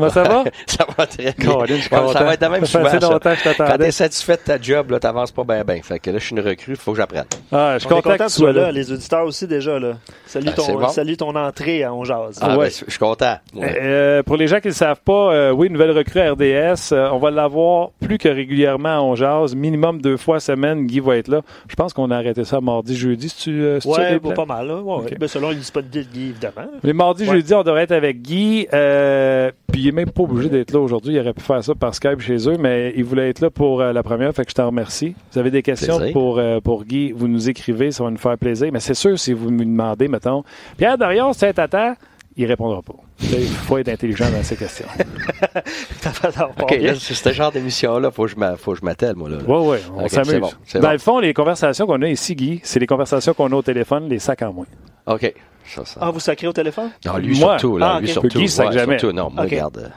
ça 0.10 0.24
va? 0.24 0.44
ça 0.68 0.86
va 0.98 1.08
très 1.08 1.34
bien. 1.38 1.68
ça 2.12 2.24
va 2.24 2.34
être 2.34 2.42
de 2.42 2.48
même 2.48 2.66
ça 2.66 2.84
souvent. 2.84 3.14
Longtemps 3.14 3.34
que 3.36 3.50
je 3.50 3.58
Quand 3.58 3.78
t'es 3.78 3.92
satisfait 3.92 4.36
de 4.36 4.42
ta 4.42 4.62
job, 4.62 4.92
là, 4.92 5.00
t'avances 5.00 5.32
pas 5.32 5.44
bien, 5.44 5.64
bien. 5.64 5.80
Fait 5.82 6.00
que 6.00 6.12
là, 6.12 6.18
je 6.18 6.26
suis 6.26 6.36
une 6.36 6.42
recrue, 6.42 6.76
faut 6.76 6.92
que 6.92 6.98
j'apprenne. 6.98 7.26
Ah, 7.52 7.74
je 7.76 7.80
suis 7.80 7.90
content, 7.90 8.18
que 8.18 8.24
tu 8.24 8.30
sois 8.30 8.52
là. 8.52 8.72
Les 8.72 8.92
auditeurs 8.92 9.26
aussi, 9.26 9.48
déjà, 9.48 9.80
là. 9.80 9.94
Salut, 10.26 10.48
ben, 10.48 10.54
ton, 10.54 10.88
salut 10.90 11.18
ton 11.18 11.36
entrée 11.36 11.84
à 11.84 11.94
On 11.94 12.04
Jazz. 12.04 12.40
Ah, 12.42 12.58
ouais. 12.58 12.66
Ben, 12.66 12.72
je 12.86 12.92
suis 12.92 13.00
content. 13.00 13.38
Euh, 13.56 14.24
pour 14.24 14.36
les 14.36 14.48
gens 14.48 14.60
qui 14.60 14.68
ne 14.68 14.72
le 14.74 14.76
savent 14.76 15.02
pas, 15.02 15.34
euh, 15.34 15.52
oui, 15.52 15.70
nouvelle 15.70 15.92
recrue 15.92 16.20
RDS. 16.20 16.92
Euh, 16.92 17.10
on 17.12 17.18
va 17.18 17.32
l'avoir 17.32 17.92
plus 18.02 18.18
que 18.18 18.30
régulièrement 18.30 18.98
à 18.98 19.02
On 19.02 19.16
Jazz, 19.16 19.56
minimum 19.56 20.02
deux 20.02 20.18
fois 20.18 20.40
semaine, 20.48 20.88
Guy 20.88 21.00
va 21.00 21.18
être 21.18 21.28
là. 21.28 21.42
Je 21.68 21.76
pense 21.76 21.94
qu'on 21.94 22.12
a 22.12 22.18
arrêté 22.18 22.44
ça 22.44 22.62
mardi, 22.62 22.96
jeudi. 22.96 23.30
Si 23.30 23.38
tu, 23.38 23.64
euh, 23.64 23.80
oui, 23.86 24.34
pas 24.36 24.46
mal. 24.46 24.72
Ouais, 24.72 25.16
ben, 25.20 25.28
selon 25.28 25.50
les 25.50 25.58
de 25.58 26.02
Guy, 26.02 26.30
évidemment. 26.30 26.70
Les 26.84 26.94
mardis, 26.94 27.26
jeudi, 27.26 27.54
on 27.54 27.64
devrait 27.64 27.84
être 27.84 27.92
avec 27.92 28.22
Guy. 28.22 28.68
Euh, 28.74 29.52
puis 29.72 29.82
il 29.82 29.86
n'est 29.86 29.92
même 29.92 30.10
pas 30.10 30.24
obligé 30.24 30.50
d'être 30.50 30.72
là 30.72 30.80
aujourd'hui. 30.80 31.16
Il 31.16 31.20
aurait 31.20 31.34
pu 31.34 31.44
faire 31.44 31.64
ça 31.64 31.76
par 31.76 31.94
Skype 31.94 32.20
chez 32.20 32.50
eux, 32.50 32.58
mais 32.60 32.94
il 32.96 33.04
voulait 33.04 33.30
être 33.30 33.42
là 33.42 33.50
pour 33.50 33.82
euh, 33.82 33.94
la 33.94 34.04
première. 34.04 34.34
Fait 34.34 34.44
que 34.44 34.52
je 34.52 34.56
t'en 34.56 34.68
remercie. 34.68 35.16
Vous 35.32 35.40
avez 35.40 35.52
des 35.52 35.62
questions 35.62 36.00
pour, 36.12 36.42
pour 36.64 36.84
Guy, 36.84 37.12
vous 37.12 37.28
nous 37.28 37.50
écrivez. 37.50 37.92
Ça 37.92 38.04
va 38.04 38.10
nous 38.10 38.18
faire 38.18 38.38
plaisir. 38.38 38.70
Mais 38.72 38.80
c'est 38.80 38.94
sûr, 38.94 39.20
si 39.20 39.34
vous 39.34 39.52
me 39.52 39.64
demandez, 39.64 40.08
mettons, 40.08 40.44
Pierre 40.78 40.98
Dorion, 40.98 41.34
c'est 41.34 41.60
à 41.60 41.68
temps 41.68 41.96
il 42.38 42.46
répondra 42.46 42.82
pas. 42.82 42.94
Il 43.22 43.48
faut 43.48 43.78
être 43.78 43.90
intelligent 43.90 44.30
dans 44.30 44.44
ces 44.44 44.56
questions. 44.56 44.86
OK, 46.62 46.80
c'est 47.00 47.14
ce 47.14 47.32
genre 47.32 47.52
d'émission-là, 47.52 48.12
faut 48.12 48.26
que 48.26 48.32
je 48.32 48.86
m'attelle, 48.86 49.16
moi. 49.16 49.30
Là. 49.30 49.38
Oui, 49.48 49.58
oui, 49.68 49.78
on 49.96 50.08
s'amuse. 50.08 50.42
dans 50.76 50.92
le 50.92 50.98
fond, 50.98 51.20
les 51.20 51.34
conversations 51.34 51.88
qu'on 51.88 52.02
a 52.02 52.08
ici, 52.08 52.36
Guy, 52.36 52.60
c'est 52.64 52.80
les 52.80 52.88
conversations 52.88 53.34
qu'on 53.34 53.52
a 53.52 53.56
au 53.56 53.62
téléphone, 53.62 54.08
les 54.08 54.20
sacs 54.20 54.44
en 54.44 54.54
moins. 54.54 54.66
OK. 55.08 55.34
Ah, 56.00 56.12
vous 56.12 56.20
sacrez 56.20 56.48
au 56.48 56.54
téléphone? 56.54 56.92
Non, 57.06 57.18
lui 57.18 57.36
surtout. 57.36 57.78
Là, 57.78 57.96
ah, 57.96 58.00
lui 58.00 58.08
surtout. 58.08 58.40
Guy 58.40 58.48
sac 58.48 58.72
jamais. 58.72 58.98
non, 59.14 59.30
moi, 59.30 59.44
regarde. 59.44 59.92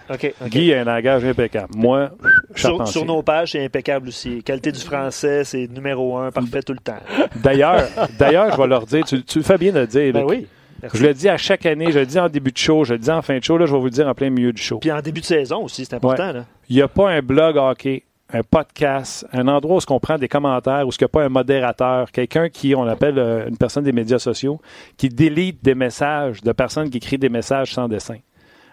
Guy 0.47 0.75
a 0.75 0.81
un 0.81 0.85
langage 0.85 1.25
impeccable. 1.25 1.69
Moi, 1.77 2.11
sur, 2.57 2.89
sur 2.89 3.05
nos 3.05 3.23
pages, 3.23 3.53
c'est 3.53 3.65
impeccable 3.65 4.09
aussi. 4.09 4.43
Qualité 4.43 4.73
du 4.73 4.81
français, 4.81 5.45
c'est 5.45 5.69
numéro 5.69 6.19
un, 6.19 6.31
parfait 6.31 6.63
tout 6.63 6.73
le 6.73 6.81
temps. 6.81 6.99
D'ailleurs, 7.37 7.85
d'ailleurs, 8.19 8.53
je 8.53 8.61
vais 8.61 8.67
leur 8.67 8.87
dire, 8.87 9.05
tu, 9.05 9.23
tu 9.23 9.43
fais 9.43 9.59
bien 9.59 9.73
de 9.73 9.81
le 9.81 9.87
dire. 9.87 10.13
Ben 10.13 10.25
oui. 10.27 10.47
Je 10.95 11.03
le 11.03 11.15
dis 11.15 11.29
à 11.29 11.37
chaque 11.37 11.67
année, 11.67 11.93
je 11.93 11.99
le 11.99 12.07
dis 12.07 12.19
en 12.19 12.29
début 12.29 12.53
de 12.53 12.59
show, 12.59 12.85
je 12.85 12.95
le 12.95 12.99
dis 12.99 13.11
en 13.11 13.23
fin 13.23 13.39
de 13.39 13.45
show, 13.45 13.59
là, 13.59 13.67
je 13.67 13.73
vais 13.73 13.79
vous 13.79 13.85
le 13.85 13.91
dire 13.91 14.09
en 14.09 14.15
plein 14.15 14.31
milieu 14.31 14.53
du 14.53 14.63
show. 14.63 14.79
Puis 14.79 14.93
en 14.93 15.01
début 15.01 15.21
de 15.21 15.27
saison 15.27 15.65
aussi, 15.65 15.85
c'est 15.85 15.95
important. 15.95 16.45
Il 16.69 16.77
n'y 16.77 16.83
a 16.83 16.89
pas 16.89 17.11
un 17.11 17.21
blog 17.21 17.57
hockey, 17.57 18.05
un 18.33 18.43
podcast, 18.43 19.27
un 19.33 19.49
endroit 19.49 19.79
où 19.79 19.93
on 19.93 20.01
prend 20.01 20.19
des 20.19 20.29
commentaires, 20.29 20.87
où 20.87 20.91
il 20.91 20.97
n'y 21.01 21.05
a 21.05 21.09
pas 21.09 21.25
un 21.25 21.29
modérateur, 21.29 22.11
quelqu'un 22.13 22.49
qui, 22.49 22.75
on 22.75 22.87
appelle 22.87 23.19
euh, 23.19 23.49
une 23.49 23.57
personne 23.57 23.85
des 23.85 23.93
médias 23.93 24.19
sociaux, 24.19 24.61
qui 24.97 25.09
délite 25.09 25.63
des 25.63 25.75
messages 25.75 26.41
de 26.43 26.53
personnes 26.53 26.91
qui 26.91 26.99
écrivent 26.99 27.21
des 27.21 27.29
messages 27.29 27.75
sans 27.75 27.89
dessin. 27.89 28.19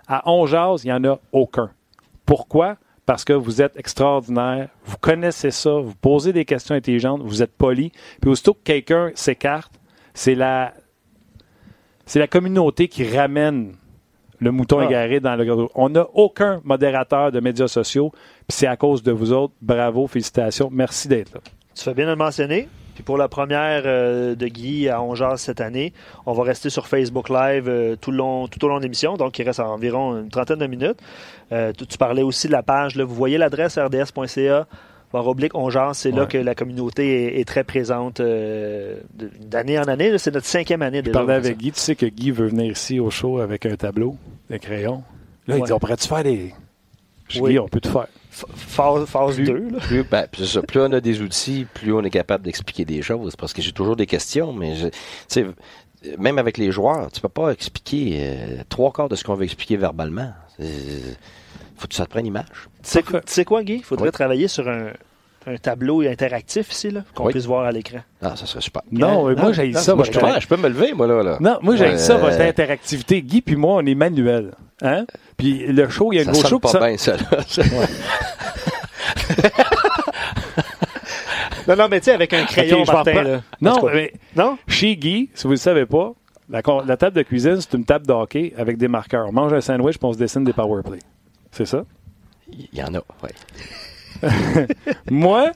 À 0.07 0.29
Onjaz, 0.29 0.83
il 0.83 0.87
n'y 0.87 0.93
en 0.93 1.03
a 1.03 1.19
aucun. 1.31 1.71
Pourquoi? 2.25 2.77
Parce 3.05 3.23
que 3.23 3.33
vous 3.33 3.61
êtes 3.61 3.77
extraordinaire, 3.77 4.69
vous 4.85 4.97
connaissez 4.97 5.51
ça, 5.51 5.71
vous 5.71 5.95
posez 5.95 6.33
des 6.33 6.45
questions 6.45 6.75
intelligentes, 6.75 7.21
vous 7.23 7.41
êtes 7.41 7.55
poli. 7.55 7.91
Puis 8.21 8.29
aussitôt 8.29 8.53
que 8.53 8.63
quelqu'un 8.63 9.11
s'écarte, 9.15 9.71
c'est 10.13 10.35
la, 10.35 10.73
c'est 12.07 12.19
la 12.19 12.27
communauté 12.27 12.87
qui 12.87 13.07
ramène 13.07 13.73
le 14.39 14.51
mouton 14.51 14.79
ah. 14.79 14.85
égaré 14.85 15.19
dans 15.19 15.35
le 15.35 15.45
gâteau. 15.45 15.69
On 15.75 15.89
n'a 15.89 16.07
aucun 16.13 16.61
modérateur 16.63 17.31
de 17.31 17.39
médias 17.39 17.67
sociaux, 17.67 18.11
puis 18.11 18.57
c'est 18.57 18.67
à 18.67 18.77
cause 18.77 19.03
de 19.03 19.11
vous 19.11 19.33
autres. 19.33 19.53
Bravo, 19.61 20.07
félicitations. 20.07 20.69
Merci 20.71 21.07
d'être 21.07 21.33
là. 21.33 21.41
Tu 21.75 21.83
fais 21.83 21.93
bien 21.93 22.05
de 22.05 22.11
le 22.11 22.15
mentionner. 22.15 22.67
Puis 22.95 23.03
pour 23.03 23.17
la 23.17 23.27
première 23.27 23.83
euh, 23.85 24.33
de 24.33 24.47
Guy 24.47 24.89
à 24.89 25.03
Ongeas 25.03 25.37
cette 25.37 25.61
année, 25.61 25.93
on 26.25 26.33
va 26.33 26.43
rester 26.43 26.71
sur 26.71 26.87
Facebook 26.87 27.29
Live 27.29 27.65
euh, 27.67 27.95
tout, 27.95 28.09
le 28.09 28.17
long, 28.17 28.47
tout 28.47 28.65
au 28.65 28.67
long 28.67 28.77
de 28.77 28.83
l'émission, 28.83 29.17
donc 29.17 29.37
il 29.37 29.43
reste 29.43 29.59
environ 29.59 30.17
une 30.17 30.29
trentaine 30.29 30.57
de 30.57 30.65
minutes. 30.65 30.97
Euh, 31.51 31.73
tu, 31.77 31.85
tu, 31.85 31.99
parlais 31.99 32.23
aussi 32.23 32.47
de 32.47 32.53
la 32.53 32.63
page, 32.63 32.95
là, 32.95 33.03
vous 33.03 33.13
voyez 33.13 33.37
l'adresse 33.37 33.77
rds.ca 33.77 34.65
par 35.11 35.27
oblique, 35.27 35.55
on 35.55 35.69
genre, 35.69 35.95
c'est 35.95 36.11
là 36.11 36.25
que 36.25 36.37
la 36.37 36.53
communauté 36.55 37.39
est, 37.39 37.45
très 37.45 37.63
présente 37.63 38.19
euh, 38.19 38.99
d'année 39.39 39.79
en 39.79 39.83
année. 39.83 40.17
C'est 40.17 40.33
notre 40.33 40.45
cinquième 40.45 40.81
année 40.81 41.01
de 41.01 41.07
Je 41.07 41.11
parlais 41.11 41.33
avec 41.33 41.57
Guy, 41.57 41.71
tu 41.71 41.79
sais 41.79 41.95
que 41.95 42.05
Guy 42.05 42.31
veut 42.31 42.47
venir 42.47 42.71
ici 42.71 42.99
au 42.99 43.09
show 43.09 43.39
avec 43.39 43.65
un 43.65 43.75
tableau, 43.75 44.17
des 44.49 44.59
crayons. 44.59 45.03
Là, 45.47 45.57
il 45.57 45.63
dit, 45.63 45.71
on 45.71 45.79
pourrait-tu 45.79 46.07
faire 46.07 46.23
des... 46.23 46.53
Je 47.29 47.41
oui. 47.41 47.51
dis, 47.51 47.59
on 47.59 47.67
peut 47.67 47.79
tout 47.79 47.91
faire. 47.91 48.07
Phase, 48.31 49.37
2. 49.37 49.67
Plus, 49.79 50.03
ben, 50.03 50.27
plus, 50.27 50.79
on 50.79 50.91
a 50.91 51.01
des 51.01 51.21
outils, 51.21 51.65
plus 51.73 51.91
on 51.93 52.03
est 52.03 52.09
capable 52.09 52.43
d'expliquer 52.43 52.85
des 52.85 53.01
choses. 53.01 53.35
Parce 53.35 53.53
que 53.53 53.61
j'ai 53.61 53.71
toujours 53.71 53.95
des 53.95 54.05
questions, 54.05 54.53
mais 54.53 54.75
je, 54.75 55.41
même 56.19 56.37
avec 56.37 56.57
les 56.57 56.71
joueurs, 56.71 57.11
tu 57.11 57.21
peux 57.21 57.29
pas 57.29 57.51
expliquer 57.51 58.19
euh, 58.19 58.63
trois 58.69 58.91
quarts 58.91 59.09
de 59.09 59.15
ce 59.15 59.23
qu'on 59.23 59.35
veut 59.35 59.45
expliquer 59.45 59.77
verbalement 59.77 60.31
faut 61.77 61.87
que 61.87 61.95
ça 61.95 62.05
te 62.05 62.09
prenne 62.09 62.25
image. 62.25 62.45
Tu 62.83 62.99
sais 63.25 63.45
quoi, 63.45 63.63
Guy? 63.63 63.75
Il 63.75 63.83
faudrait 63.83 64.11
travailler 64.11 64.47
sur 64.47 64.67
un, 64.67 64.91
tableau 65.61 66.01
interactif 66.01 66.71
ici, 66.71 66.91
là, 66.91 67.03
qu'on 67.15 67.29
puisse 67.29 67.45
voir 67.45 67.65
à 67.65 67.71
l'écran. 67.71 67.99
Ah, 68.21 68.35
ça 68.35 68.45
serait 68.45 68.61
super. 68.61 68.81
Non, 68.91 69.33
moi, 69.35 69.53
j'ai 69.53 69.71
ça. 69.73 69.95
Moi, 69.95 70.05
je, 70.05 70.47
peux, 70.47 70.57
me 70.57 70.67
lever, 70.67 70.93
moi, 70.93 71.07
là. 71.07 71.37
Non, 71.39 71.59
moi, 71.61 71.77
j'ai 71.77 71.97
ça, 71.97 72.17
votre 72.17 72.41
interactivité. 72.41 73.21
Guy 73.21 73.41
puis 73.41 73.55
moi, 73.55 73.75
on 73.75 73.85
est 73.85 73.95
manuel. 73.95 74.51
Hein? 74.81 75.05
Puis 75.37 75.65
le 75.67 75.87
show, 75.89 76.11
il 76.11 76.17
y 76.17 76.19
a 76.19 76.23
une 76.23 76.31
grosse 76.31 76.47
show. 76.47 76.59
pas 76.59 76.69
ça... 76.69 76.79
bien, 76.79 76.97
ça, 76.97 77.15
non, 81.67 81.75
non, 81.75 81.87
mais 81.89 81.99
tu 81.99 82.05
sais, 82.05 82.13
avec 82.13 82.33
un 82.33 82.45
crayon, 82.45 82.83
Martin, 82.85 83.23
là. 83.23 83.41
Non, 83.61 83.81
mais 83.91 84.13
non? 84.35 84.57
chez 84.67 84.95
Guy, 84.95 85.29
si 85.33 85.43
vous 85.43 85.49
ne 85.49 85.55
le 85.55 85.59
savez 85.59 85.85
pas, 85.85 86.13
la, 86.49 86.61
la, 86.85 86.97
table 86.97 87.15
de 87.15 87.23
cuisine, 87.23 87.59
c'est 87.59 87.73
une 87.73 87.85
table 87.85 88.07
de 88.07 88.13
hockey 88.13 88.53
avec 88.57 88.77
des 88.77 88.87
marqueurs. 88.87 89.27
On 89.27 89.33
mange 89.33 89.53
un 89.53 89.61
sandwich, 89.61 89.97
puis 89.97 90.07
on 90.07 90.13
se 90.13 90.17
dessine 90.17 90.43
des 90.43 90.53
power 90.53 90.81
plays. 90.83 90.99
C'est 91.51 91.65
ça? 91.65 91.85
Il 92.51 92.67
y 92.73 92.81
en 92.81 92.93
a, 92.95 93.01
oui. 93.23 93.29
Moi, 95.11 95.51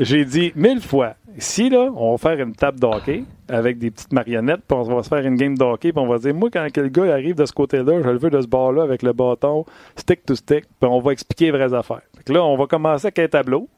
j'ai 0.00 0.24
dit 0.24 0.52
mille 0.56 0.80
fois, 0.80 1.14
si 1.38 1.70
là, 1.70 1.90
on 1.96 2.12
va 2.12 2.18
faire 2.18 2.40
une 2.40 2.52
table 2.52 2.80
d'hockey 2.80 3.24
avec 3.48 3.78
des 3.78 3.90
petites 3.90 4.12
marionnettes, 4.12 4.62
puis 4.66 4.76
on 4.76 4.82
va 4.82 5.02
se 5.02 5.08
faire 5.08 5.24
une 5.24 5.36
game 5.36 5.56
d'hockey, 5.56 5.92
puis 5.92 6.02
on 6.02 6.06
va 6.06 6.18
dire, 6.18 6.34
moi, 6.34 6.48
quand 6.52 6.66
quel 6.72 6.90
gars 6.90 7.12
arrive 7.12 7.36
de 7.36 7.46
ce 7.46 7.52
côté-là, 7.52 8.02
je 8.02 8.08
le 8.08 8.18
veux 8.18 8.30
de 8.30 8.40
ce 8.40 8.46
bord-là 8.46 8.82
avec 8.82 9.02
le 9.02 9.12
bâton, 9.12 9.64
stick 9.96 10.24
to 10.24 10.34
stick, 10.34 10.64
puis 10.80 10.90
on 10.90 11.00
va 11.00 11.12
expliquer 11.12 11.46
les 11.46 11.50
vraies 11.52 11.74
affaires. 11.74 12.02
là, 12.28 12.44
on 12.44 12.56
va 12.56 12.66
commencer 12.66 13.06
avec 13.06 13.18
un 13.18 13.28
tableau. 13.28 13.68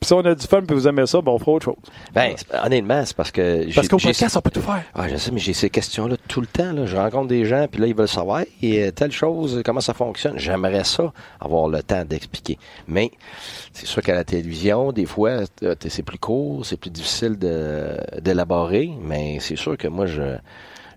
Puis 0.00 0.06
si 0.06 0.12
on 0.12 0.20
a 0.20 0.34
du 0.34 0.46
fun 0.46 0.62
puis 0.62 0.76
vous 0.76 0.86
aimez 0.86 1.06
ça, 1.06 1.20
ben 1.20 1.32
on 1.32 1.38
fera 1.38 1.52
autre 1.52 1.64
chose. 1.64 1.76
Ben, 2.14 2.34
honnêtement, 2.64 3.04
c'est 3.04 3.16
parce 3.16 3.32
que... 3.32 3.74
Parce 3.74 3.88
qu'au 3.88 3.98
podcast, 3.98 4.36
on 4.36 4.40
peut 4.40 4.50
tout 4.50 4.62
faire. 4.62 4.84
Ah, 4.94 5.08
je 5.08 5.16
sais, 5.16 5.32
mais 5.32 5.40
j'ai 5.40 5.52
ces 5.52 5.70
questions-là 5.70 6.16
tout 6.28 6.40
le 6.40 6.46
temps. 6.46 6.72
Là. 6.72 6.86
Je 6.86 6.96
rencontre 6.96 7.28
des 7.28 7.44
gens, 7.44 7.66
puis 7.70 7.80
là, 7.80 7.88
ils 7.88 7.94
veulent 7.94 8.06
savoir 8.06 8.42
et 8.62 8.84
euh, 8.84 8.90
telle 8.92 9.10
chose, 9.10 9.60
comment 9.64 9.80
ça 9.80 9.94
fonctionne. 9.94 10.38
J'aimerais 10.38 10.84
ça, 10.84 11.12
avoir 11.40 11.68
le 11.68 11.82
temps 11.82 12.04
d'expliquer. 12.04 12.58
Mais 12.86 13.10
c'est 13.72 13.86
sûr 13.86 14.02
qu'à 14.02 14.14
la 14.14 14.24
télévision, 14.24 14.92
des 14.92 15.06
fois, 15.06 15.40
c'est 15.88 16.02
plus 16.02 16.18
court, 16.18 16.64
c'est 16.64 16.76
plus 16.76 16.90
difficile 16.90 17.36
d'élaborer, 17.36 18.90
mais 19.02 19.38
c'est 19.40 19.56
sûr 19.56 19.76
que 19.76 19.88
moi, 19.88 20.06
je... 20.06 20.36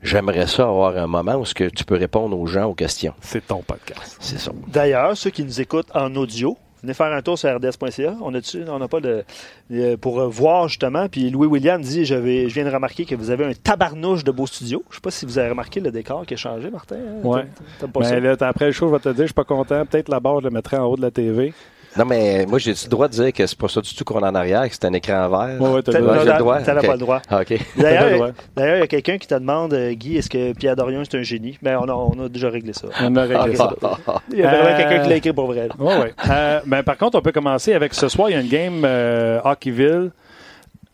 J'aimerais 0.03 0.47
ça 0.47 0.63
avoir 0.63 0.97
un 0.97 1.05
moment 1.05 1.35
où 1.35 1.45
ce 1.45 1.53
que 1.53 1.65
tu 1.65 1.83
peux 1.85 1.95
répondre 1.95 2.35
aux 2.35 2.47
gens 2.47 2.65
aux 2.65 2.73
questions. 2.73 3.13
C'est 3.21 3.45
ton 3.45 3.61
podcast. 3.61 4.17
C'est 4.19 4.39
ça. 4.39 4.51
D'ailleurs, 4.67 5.15
ceux 5.15 5.29
qui 5.29 5.43
nous 5.43 5.61
écoutent 5.61 5.91
en 5.93 6.15
audio, 6.15 6.57
Venez 6.82 6.94
faire 6.94 7.12
un 7.13 7.22
tour 7.22 7.38
sur 7.38 7.50
rds.ca. 7.56 8.15
On 8.22 8.34
a 8.34 8.80
n'a 8.80 8.88
pas 8.88 9.00
de 9.00 9.24
pour 9.98 10.28
voir 10.30 10.67
justement. 10.67 11.08
Puis 11.08 11.30
Louis 11.30 11.48
William 11.48 11.82
dit 11.82 12.06
je, 12.06 12.15
je 12.15 12.54
viens 12.54 12.65
de 12.65 12.72
remarquer 12.72 13.06
que 13.06 13.15
vous 13.15 13.30
avez 13.30 13.46
un 13.46 13.54
tabarnouche 13.54 14.24
de 14.24 14.32
beau 14.32 14.48
studio. 14.48 14.84
Je 14.89 14.96
sais 14.96 15.02
pas 15.02 15.12
si 15.12 15.26
vous 15.26 15.38
avez 15.38 15.50
remarqué 15.50 15.80
le 15.80 15.91
décor 15.91 16.26
qui 16.26 16.34
a 16.34 16.38
changé, 16.38 16.70
Martin. 16.70 16.98
Ouais. 17.24 17.46
Mais 18.00 18.20
là, 18.20 18.36
après 18.39 18.65
le 18.65 18.72
show, 18.72 18.88
je 18.88 18.94
vais 18.94 19.00
te 19.00 19.10
dire, 19.10 19.24
je 19.24 19.28
suis 19.28 19.34
pas 19.34 19.44
content. 19.44 19.86
Peut-être 19.86 20.10
la 20.10 20.20
barre, 20.20 20.39
je 20.39 20.46
le 20.46 20.52
mettrai 20.52 20.78
en 20.78 20.86
haut 20.86 20.96
de 20.96 21.02
la 21.02 21.12
TV. 21.12 21.54
Non, 21.97 22.06
mais 22.06 22.45
moi, 22.45 22.58
j'ai 22.58 22.71
le 22.71 22.89
droit 22.89 23.08
de 23.10 23.13
dire 23.13 23.34
que 23.34 23.45
c'est 23.45 23.58
pas 23.58 23.67
ça 23.67 23.82
du 23.82 23.93
tout 23.93 24.06
qu'on 24.06 24.23
a 24.23 24.32
en 24.32 24.36
arrière, 24.36 24.67
que 24.67 24.73
c'est 24.73 24.86
un 24.86 24.93
écran 24.93 25.27
vert. 25.27 25.58
Oui, 25.60 25.69
ouais, 25.69 25.82
t'as 25.82 25.99
le 25.99 26.38
droit. 26.39 26.62
T'avais 26.62 26.88
pas 26.88 26.93
le 26.93 26.99
droit. 26.99 27.21
Ah, 27.30 27.41
OK. 27.41 27.54
D'ailleurs, 27.77 28.34
il 28.58 28.80
y 28.80 28.84
a 28.84 28.88
quelqu'un 28.88 29.17
qui 29.17 29.27
te 29.27 29.34
demande, 29.34 29.73
euh, 29.73 29.93
Guy, 29.93 30.17
est-ce 30.17 30.30
que 30.30 30.54
Pierre 30.54 30.75
Dorion 30.75 31.04
c'est 31.04 31.17
un 31.17 31.23
génie? 31.23 31.58
Mais 31.62 31.71
ben, 31.71 31.80
on 31.82 31.89
a, 31.89 31.93
on 31.93 32.25
a 32.25 32.30
déjà 32.30 32.49
réglé 32.49 32.71
ça. 32.73 32.88
On 33.01 33.15
a 33.15 33.23
réglé 33.23 33.56
ça. 33.56 33.73
il 34.32 34.39
y 34.39 34.43
a 34.43 34.49
vraiment 34.49 34.77
quelqu'un 34.77 35.04
qui 35.04 35.10
l'a 35.10 35.15
écrit 35.17 35.34
pour 35.34 35.47
vrai. 35.47 35.67
Oui, 35.77 35.93
oui. 36.01 36.10
Euh, 36.30 36.62
ben, 36.65 36.84
par 36.84 36.97
contre, 36.97 37.17
on 37.17 37.21
peut 37.21 37.34
commencer 37.34 37.73
avec 37.73 37.93
ce 37.93 38.08
soir, 38.08 38.30
il 38.30 38.34
y 38.34 38.36
a 38.36 38.41
une 38.41 38.49
game 38.49 38.84
euh, 38.86 39.41
Hockeyville. 39.43 40.12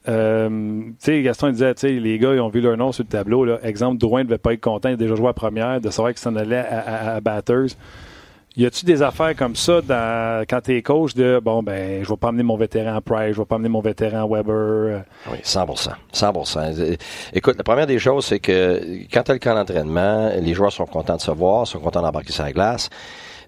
Euh, 0.07 0.49
tu 0.49 0.95
sais, 0.99 1.21
Gaston 1.21 1.49
disait, 1.49 1.73
tu 1.75 1.81
sais, 1.81 1.91
les 1.91 2.17
gars, 2.17 2.33
ils 2.33 2.39
ont 2.39 2.49
vu 2.49 2.61
leur 2.61 2.77
nom 2.77 2.91
sur 2.91 3.03
le 3.03 3.09
tableau. 3.09 3.45
Là. 3.45 3.59
Exemple, 3.61 3.97
Drouin 3.97 4.21
ne 4.21 4.25
devait 4.25 4.37
pas 4.37 4.53
être 4.53 4.61
content, 4.61 4.89
il 4.89 4.93
a 4.93 4.97
déjà 4.97 5.15
joué 5.15 5.27
à 5.27 5.33
première, 5.33 5.81
de 5.81 5.89
savoir 5.89 6.13
qu'il 6.13 6.21
s'en 6.21 6.35
allait 6.35 6.57
à, 6.57 7.15
à 7.15 7.21
Batters. 7.21 7.75
Y 8.57 8.65
a-tu 8.65 8.85
des 8.85 9.03
affaires 9.03 9.35
comme 9.35 9.55
ça 9.55 9.81
dans, 9.81 10.43
quand 10.49 10.61
tu 10.61 10.75
es 10.75 10.81
coach 10.81 11.13
de 11.13 11.39
bon, 11.39 11.61
ben, 11.61 12.03
je 12.03 12.09
vais 12.09 12.17
pas 12.17 12.29
amener 12.29 12.41
mon 12.41 12.57
vétéran 12.57 12.99
Price, 13.01 13.35
je 13.35 13.39
vais 13.39 13.45
pas 13.45 13.57
amener 13.57 13.69
mon 13.69 13.81
vétéran 13.81 14.27
Weber? 14.27 14.55
Euh? 14.55 14.99
Oui, 15.31 15.37
100% 15.43 15.91
100% 16.11 16.97
Écoute, 17.33 17.55
la 17.55 17.63
première 17.63 17.85
des 17.85 17.99
choses, 17.99 18.25
c'est 18.25 18.39
que 18.39 18.81
quand 19.13 19.21
tu 19.21 19.29
as 19.29 19.33
le 19.35 19.39
camp 19.39 19.53
d'entraînement, 19.53 20.31
les 20.41 20.55
joueurs 20.55 20.71
sont 20.71 20.87
contents 20.87 21.17
de 21.17 21.21
se 21.21 21.29
voir, 21.29 21.67
sont 21.67 21.77
contents 21.77 22.01
d'embarquer 22.01 22.33
sur 22.33 22.45
la 22.45 22.51
glace 22.51 22.89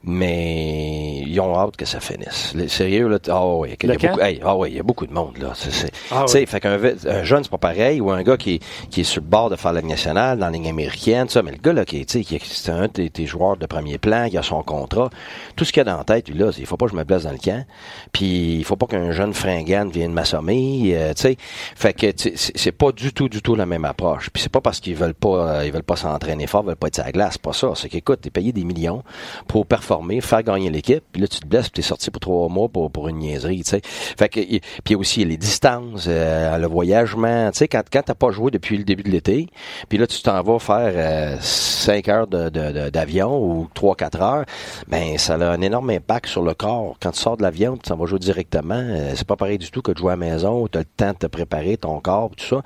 mais 0.04 1.22
ils 1.26 1.40
ont 1.40 1.56
hâte 1.56 1.76
que 1.76 1.86
ça 1.86 2.00
finisse. 2.00 2.56
sérieux, 2.68 3.08
là, 3.08 3.20
ah 3.30 3.46
oui, 3.46 3.76
il 3.82 3.90
y 3.90 3.92
a 3.92 3.98
beaucoup, 3.98 4.22
ah 4.44 4.56
ouais, 4.56 4.72
il 4.72 4.78
y 4.78 4.80
a 4.80 4.84
beaucoup 4.84 5.06
de 5.06 5.14
monde, 5.14 5.38
là. 5.38 5.52
C'est, 5.56 5.92
ah 6.12 6.26
fait 6.28 6.60
qu'un 6.60 6.80
un 7.08 7.24
jeune, 7.24 7.44
c'est 7.44 7.52
pas 7.52 7.58
pareil, 7.58 8.00
ou 8.00 8.10
un 8.12 8.24
gars 8.24 8.38
qui, 8.38 8.60
qui 8.90 9.02
est 9.02 9.04
sur 9.04 9.22
le 9.22 9.28
bord 9.28 9.50
de 9.50 9.56
faire 9.56 9.74
la 9.74 9.82
nationale, 9.82 10.40
dans 10.40 10.46
la 10.46 10.52
ligne 10.52 10.70
américaine, 10.70 11.28
ça, 11.28 11.44
mais 11.44 11.52
le 11.52 11.58
gars, 11.58 11.74
là, 11.74 11.86
qui, 11.86 12.06
qui, 12.06 12.24
qui 12.24 12.40
c'est 12.44 12.72
un 12.72 12.88
de 12.88 13.08
tes 13.08 13.26
joueurs 13.26 13.58
de 13.58 13.66
premier 13.66 13.98
plan, 13.98 14.30
qui 14.30 14.38
a 14.38 14.44
son 14.44 14.64
contrat, 14.64 15.10
tout 15.56 15.66
ce 15.66 15.74
qu'il 15.74 15.82
a 15.82 15.84
dans 15.84 15.98
la 15.98 16.04
tête, 16.04 16.30
lui, 16.30 16.38
là, 16.38 16.52
il 16.58 16.66
faut 16.66 16.78
pas 16.78 16.86
que 16.86 16.92
je 16.94 16.98
me 16.98 17.04
blesse 17.04 17.24
dans 17.24 17.32
le 17.32 17.38
camp, 17.38 17.66
puis 18.14 18.58
il 18.58 18.64
faut 18.64 18.78
pas 18.78 18.88
qu'un 18.88 19.12
jeune 19.12 19.34
fringant 19.34 19.90
vienne 19.90 20.14
m'assommer, 20.14 20.92
euh, 20.96 21.14
tu 21.14 21.24
sais. 21.24 21.38
Fait 21.76 21.94
que 21.94 22.08
c'est 22.16 22.72
pas 22.72 22.92
du 22.92 23.12
tout, 23.12 23.28
du 23.28 23.42
tout 23.42 23.56
la 23.56 23.66
même 23.66 23.86
approche. 23.86 24.30
Puis 24.30 24.44
c'est 24.44 24.52
pas 24.52 24.62
parce 24.62 24.80
qu'ils 24.80 24.96
veulent 24.96 25.14
pas, 25.14 25.58
euh, 25.58 25.66
ils 25.66 25.72
veulent 25.72 25.84
pas 25.84 25.98
s'entraîner 25.98 26.48
fort, 26.48 26.64
ils 26.64 26.68
veulent 26.68 26.76
pas 26.76 26.88
être 26.88 27.00
à 27.00 27.06
la 27.06 27.12
glace, 27.12 27.34
c'est 27.34 27.42
pas 27.42 27.54
ça. 27.54 27.72
C'est 27.76 27.90
qu'écoute, 27.90 28.20
t'es 28.22 28.30
payé 28.30 28.52
des 28.52 28.64
millions 28.64 29.04
pour 29.48 29.66
performer 29.66 29.89
performer, 29.90 30.22
faire 30.22 30.44
gagner 30.44 30.70
l'équipe. 30.70 31.04
Puis 31.12 31.22
là, 31.22 31.28
tu 31.28 31.40
te 31.40 31.48
blesses, 31.48 31.72
tu 31.72 31.80
es 31.80 31.84
sorti 31.84 32.12
pour 32.12 32.20
trois 32.20 32.48
mois 32.48 32.70
pour, 32.70 32.92
pour 32.92 33.08
une 33.08 33.18
niaiserie, 33.18 33.64
tu 33.64 33.72
sais. 33.72 33.82
Fait 33.84 34.30
que, 34.30 34.40
puis 34.84 34.96
aussi 34.96 35.26
les 35.26 35.38
distances, 35.38 36.06
euh, 36.08 36.58
le 36.58 36.68
voyagement. 36.68 37.50
Tu 37.52 37.60
sais, 37.60 37.68
quand, 37.68 37.82
quand 37.92 38.04
t'as 38.06 38.14
pas 38.14 38.32
joué 38.32 38.52
depuis 38.52 38.78
le 38.78 38.84
début 38.84 39.04
de 39.04 39.10
l'été, 39.10 39.48
puis 39.90 39.98
là, 39.98 40.06
tu 40.06 40.22
t'en 40.22 40.42
vas 40.44 40.60
faire 40.60 40.92
euh, 40.96 41.38
cinq 41.42 42.08
heures 42.08 42.28
d'avion 42.28 43.30
de, 43.30 43.46
de, 43.46 43.46
ou 43.46 43.68
trois, 43.74 43.96
quatre 43.96 44.22
heures, 44.22 44.46
ben 44.88 45.18
ça 45.18 45.36
a 45.36 45.50
un 45.50 45.62
énorme 45.62 45.90
impact 45.90 46.28
sur 46.28 46.44
le 46.44 46.54
corps. 46.54 46.96
Quand 47.02 47.12
tu 47.12 47.20
sors 47.20 47.38
de 47.38 47.44
l'avion, 47.44 47.76
tu 47.76 47.90
t'en 47.90 47.98
vas 47.98 48.06
jouer 48.06 48.20
directement. 48.20 48.76
Euh, 48.76 49.14
c'est 49.16 49.28
pas 49.28 49.36
pareil 49.36 49.58
du 49.58 49.72
tout 49.72 49.82
que 49.82 49.92
de 49.92 49.98
jouer 49.98 50.14
à 50.14 50.16
la 50.16 50.26
maison, 50.28 50.68
tu 50.68 50.78
as 50.78 50.82
le 50.82 50.86
temps 50.86 51.14
de 51.14 51.18
te 51.18 51.28
préparer, 51.28 51.78
ton 51.78 52.00
corps, 52.00 52.30
tout 52.38 52.46
ça. 52.46 52.62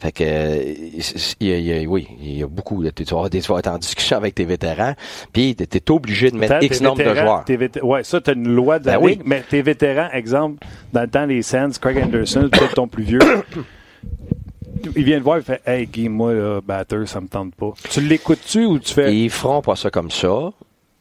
Fait 0.00 0.12
que, 0.12 0.24
y 1.40 1.86
oui, 1.86 2.08
il 2.20 2.38
y 2.38 2.42
a 2.42 2.46
beaucoup. 2.46 2.84
Tu 2.84 3.04
vas, 3.04 3.28
tu 3.30 3.40
vas 3.40 3.58
être 3.58 3.68
en 3.68 3.78
discussion 3.78 4.16
avec 4.16 4.34
tes 4.34 4.44
vétérans, 4.44 4.94
puis 5.32 5.56
tu 5.56 5.64
es 5.64 5.90
obligé 5.90 6.30
de 6.30 6.36
mettre 6.36 6.65
X 6.66 6.80
nombre 6.80 7.02
de 7.02 7.14
joueurs. 7.14 7.44
Oui, 7.82 8.00
ça, 8.02 8.20
tu 8.20 8.30
as 8.30 8.34
une 8.34 8.48
loi 8.48 8.78
de 8.78 8.86
la 8.86 8.98
ben 8.98 9.16
mais 9.24 9.42
tes 9.42 9.62
vétérans, 9.62 10.08
exemple, 10.12 10.64
dans 10.92 11.02
le 11.02 11.08
temps, 11.08 11.26
les 11.26 11.42
Sands, 11.42 11.70
Craig 11.80 11.98
Anderson, 11.98 12.48
peut-être 12.52 12.74
ton 12.74 12.88
plus 12.88 13.04
vieux, 13.04 13.20
il 14.94 15.04
vient 15.04 15.18
te 15.18 15.24
voir, 15.24 15.38
il 15.38 15.44
fait 15.44 15.62
Hey, 15.66 15.86
Guy, 15.86 16.08
moi, 16.08 16.34
là, 16.34 16.60
batteur, 16.60 17.06
ça 17.08 17.20
me 17.20 17.28
tente 17.28 17.54
pas. 17.54 17.72
Tu 17.90 18.00
l'écoutes-tu 18.00 18.64
ou 18.64 18.78
tu 18.78 18.92
fais. 18.94 19.14
Ils 19.14 19.30
feront 19.30 19.62
pas 19.62 19.76
ça 19.76 19.90
comme 19.90 20.10
ça. 20.10 20.50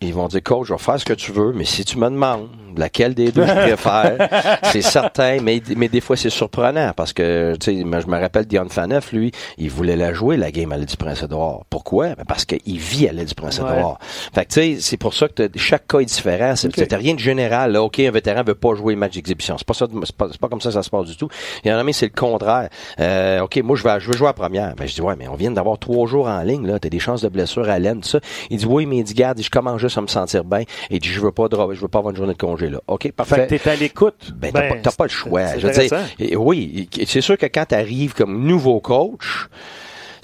Ils 0.01 0.13
vont 0.13 0.27
dire, 0.27 0.43
coach, 0.43 0.67
je 0.67 0.73
vais 0.73 0.79
faire 0.79 0.99
ce 0.99 1.05
que 1.05 1.13
tu 1.13 1.31
veux, 1.31 1.53
mais 1.53 1.65
si 1.65 1.85
tu 1.85 1.97
me 1.97 2.09
demandes 2.09 2.49
laquelle 2.77 3.13
des 3.13 3.31
deux 3.31 3.45
je 3.45 3.53
préfère, 3.53 4.59
c'est 4.63 4.81
certain, 4.81 5.39
mais, 5.41 5.61
mais 5.77 5.87
des 5.87 6.01
fois 6.01 6.17
c'est 6.17 6.29
surprenant 6.29 6.91
parce 6.93 7.13
que, 7.13 7.55
tu 7.55 7.71
sais, 7.71 7.79
je 7.79 8.07
me 8.07 8.19
rappelle 8.19 8.45
Dion 8.45 8.67
Faneuf, 8.67 9.13
lui, 9.13 9.31
il 9.57 9.69
voulait 9.69 9.95
la 9.95 10.13
jouer, 10.13 10.35
la 10.35 10.51
game 10.51 10.71
à 10.73 10.77
l'aide 10.77 10.89
du 10.89 10.97
Prince-Édouard. 10.97 11.61
Pourquoi? 11.69 12.15
Ben 12.15 12.25
parce 12.27 12.43
qu'il 12.43 12.77
vit 12.77 13.07
à 13.07 13.13
l'aide 13.13 13.27
du 13.27 13.35
Prince-Édouard. 13.35 13.99
Fait 14.33 14.45
que, 14.45 14.53
tu 14.53 14.75
sais, 14.75 14.77
c'est 14.81 14.97
pour 14.97 15.13
ça 15.13 15.29
que 15.29 15.49
chaque 15.55 15.87
cas 15.87 15.99
est 15.99 16.05
différent. 16.05 16.55
C'est 16.57 16.67
okay. 16.67 16.93
rien 16.95 17.13
de 17.13 17.19
général. 17.19 17.71
Là, 17.71 17.81
OK, 17.81 17.99
un 17.99 18.11
vétéran 18.11 18.43
veut 18.43 18.55
pas 18.55 18.75
jouer 18.75 18.93
le 18.93 18.99
match 18.99 19.13
d'exhibition. 19.13 19.57
C'est 19.57 19.67
pas 19.67 19.73
ça, 19.73 19.87
c'est 20.03 20.15
pas, 20.15 20.27
pas, 20.27 20.49
comme 20.49 20.61
ça 20.61 20.69
que 20.69 20.73
ça 20.73 20.83
se 20.83 20.89
passe 20.89 21.05
du 21.05 21.15
tout. 21.15 21.29
Il 21.63 21.71
y 21.71 21.73
en 21.73 21.77
a 21.77 21.83
mais 21.83 21.93
c'est 21.93 22.07
le 22.07 22.19
contraire. 22.19 22.69
Euh, 22.99 23.41
OK, 23.41 23.57
moi, 23.63 23.77
je 23.77 23.83
vais, 23.83 23.99
je 23.99 24.07
veux 24.07 24.17
jouer 24.17 24.27
à 24.27 24.33
première. 24.33 24.75
Ben, 24.75 24.87
je 24.87 24.93
dis, 24.93 25.01
ouais, 25.01 25.15
mais 25.17 25.27
on 25.27 25.35
vient 25.35 25.51
d'avoir 25.51 25.79
trois 25.79 26.07
jours 26.07 26.27
en 26.27 26.41
ligne, 26.41 26.67
là. 26.67 26.79
T'as 26.79 26.89
des 26.89 26.99
chances 26.99 27.21
de 27.21 27.29
blessure 27.29 27.69
à 27.69 27.79
l'aine, 27.79 28.01
tout 28.01 28.09
ça. 28.09 28.19
Il 28.49 28.57
dit, 28.57 28.65
oui, 28.65 28.85
mais 28.85 28.97
il 28.97 29.03
dit, 29.03 29.13
garde, 29.13 29.41
je 29.41 29.49
commence 29.49 29.84
juste 29.87 29.97
à 29.97 30.01
me 30.01 30.07
sentir 30.07 30.43
bien. 30.43 30.63
Et 30.89 30.99
dit, 30.99 31.09
je 31.09 31.19
veux 31.19 31.31
pas 31.31 31.47
je 31.51 31.79
veux 31.79 31.87
pas 31.87 31.99
avoir 31.99 32.11
une 32.11 32.17
journée 32.17 32.33
de 32.33 32.37
congé, 32.37 32.69
là. 32.69 32.79
OK, 32.87 33.11
parfait. 33.11 33.47
Fait 33.47 33.57
que 33.57 33.63
t'es 33.63 33.69
à 33.69 33.75
l'écoute. 33.75 34.31
Ben, 34.35 34.51
t'as 34.51 34.69
ben, 34.69 34.81
pas, 34.81 34.91
pas, 34.91 35.03
le 35.05 35.09
choix. 35.09 35.57
Je 35.57 35.67
veux 35.67 35.73
dire, 35.73 36.41
oui, 36.41 36.89
c'est 37.05 37.21
sûr 37.21 37.37
que 37.37 37.45
quand 37.45 37.65
t'arrives 37.65 38.13
comme 38.13 38.45
nouveau 38.45 38.79
coach, 38.79 39.47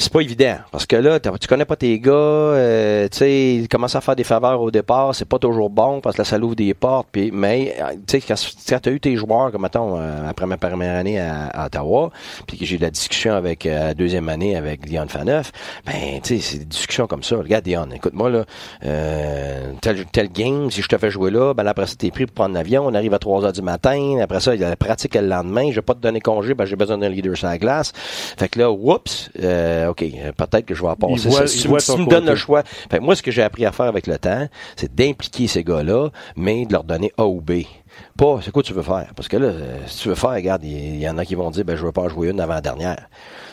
c'est 0.02 0.12
pas 0.12 0.22
évident 0.22 0.58
parce 0.72 0.86
que 0.86 0.96
là 0.96 1.20
tu 1.20 1.48
connais 1.48 1.66
pas 1.66 1.76
tes 1.76 2.00
gars 2.00 2.12
euh, 2.12 3.08
tu 3.10 3.18
sais 3.20 3.54
ils 3.56 3.68
commencent 3.68 3.96
à 3.96 4.02
faire 4.02 4.16
des 4.16 4.24
faveurs 4.24 4.60
au 4.62 4.72
départ 4.72 5.14
c'est 5.14 5.26
pas 5.26 5.38
toujours 5.38 5.70
bon 5.70 6.02
parce 6.02 6.16
que 6.16 6.22
là 6.22 6.26
ça 6.26 6.40
ouvre 6.40 6.56
des 6.56 6.74
portes 6.74 7.08
puis 7.12 7.30
mais 7.32 7.76
euh, 7.80 7.94
tu 8.08 8.20
sais 8.20 8.22
quand, 8.22 8.36
quand 8.68 8.80
tu 8.80 8.90
as 8.90 8.92
eu 8.92 9.00
tes 9.00 9.16
joueurs 9.16 9.52
comme 9.52 9.62
mettons 9.62 9.98
euh, 10.00 10.28
après 10.28 10.48
ma 10.48 10.58
première 10.58 10.98
année 10.98 11.20
à, 11.20 11.66
Ottawa 11.66 12.10
puis 12.48 12.58
que 12.58 12.66
j'ai 12.66 12.78
eu 12.78 12.80
la 12.80 12.90
discussion 12.90 13.34
avec 13.34 13.66
euh, 13.66 13.88
la 13.88 13.94
deuxième 13.94 14.28
année 14.30 14.56
avec 14.56 14.86
Dion 14.86 15.08
Faneuf 15.08 15.52
ben 15.86 16.20
tu 16.24 16.38
sais 16.38 16.42
c'est 16.42 16.58
des 16.58 16.66
discussions 16.66 17.06
comme 17.06 17.24
ça. 17.24 17.38
Regarde 17.38 17.64
Dion 17.64 17.88
écoute-moi 17.94 18.30
là 18.30 18.46
euh, 18.86 19.74
tel, 19.82 20.06
tel 20.06 20.32
game 20.32 20.72
si 20.72 20.82
je 20.82 20.88
te 20.88 20.98
fais 20.98 21.12
jouer 21.12 21.30
là 21.30 21.54
ben 21.54 21.68
après 21.68 21.86
ça 21.86 21.96
t'es 21.96 22.10
pris 22.10 22.26
pour 22.26 22.34
prendre 22.36 22.56
l'avion 22.56 22.86
on 22.88 22.94
arrive 22.96 23.14
à 23.14 23.20
3 23.20 23.46
heures 23.46 23.54
du 23.54 23.62
matin 23.62 24.18
après 24.22 24.40
ça 24.40 24.56
il 24.56 24.62
y 24.62 24.64
a 24.64 24.70
la 24.70 24.76
pratique 24.76 25.14
le 25.16 25.28
lendemain 25.28 25.70
je 25.70 25.76
vais 25.76 25.82
pas 25.82 25.94
te 25.94 26.00
donner 26.00 26.22
congé 26.22 26.56
ben 26.56 26.66
j'ai 26.66 26.76
besoin 26.76 26.98
d'un 26.98 27.10
leader 27.10 27.38
sur 27.38 27.48
la 27.48 27.58
glace. 27.58 27.94
Fait 27.96 28.50
que 28.50 28.58
là 28.58 28.72
oups 28.72 29.30
euh, 29.44 29.91
OK, 29.92 30.04
euh, 30.04 30.32
peut-être 30.32 30.66
que 30.66 30.74
je 30.74 30.82
vais 30.82 30.96
passer 30.96 31.30
ça. 31.30 31.48
Si, 31.48 31.62
tu 31.64 31.68
me 31.70 32.10
donnes 32.10 32.26
le 32.26 32.36
choix. 32.36 32.64
Fait, 32.90 33.00
moi, 33.00 33.16
ce 33.16 33.22
que 33.22 33.32
j'ai 33.32 33.44
appris 33.44 33.66
à 33.66 33.72
faire 33.72 33.88
avec 33.88 34.08
le 34.08 34.18
temps, 34.18 34.48
c'est 34.76 34.94
d'impliquer 34.94 35.48
ces 35.48 35.64
gars-là, 35.64 36.10
mais 36.36 36.66
de 36.66 36.74
leur 36.74 36.84
donner 36.84 37.12
A 37.18 37.26
ou 37.26 37.42
B. 37.42 37.64
Pas, 38.18 38.40
c'est 38.42 38.52
quoi 38.52 38.64
tu 38.64 38.74
veux 38.74 38.82
faire? 38.82 39.12
Parce 39.16 39.28
que 39.28 39.38
là, 39.38 39.48
euh, 39.48 39.78
si 39.86 40.04
tu 40.04 40.10
veux 40.10 40.16
faire, 40.16 40.32
regarde, 40.32 40.64
il 40.64 41.00
y, 41.00 41.10
en 41.10 41.18
a 41.18 41.26
qui 41.26 41.36
vont 41.36 41.52
dire, 41.52 41.66
ben, 41.66 41.76
je 41.76 41.86
veux 41.86 41.92
pas 41.92 42.08
jouer 42.08 42.30
une 42.30 42.40
avant-dernière. 42.40 43.10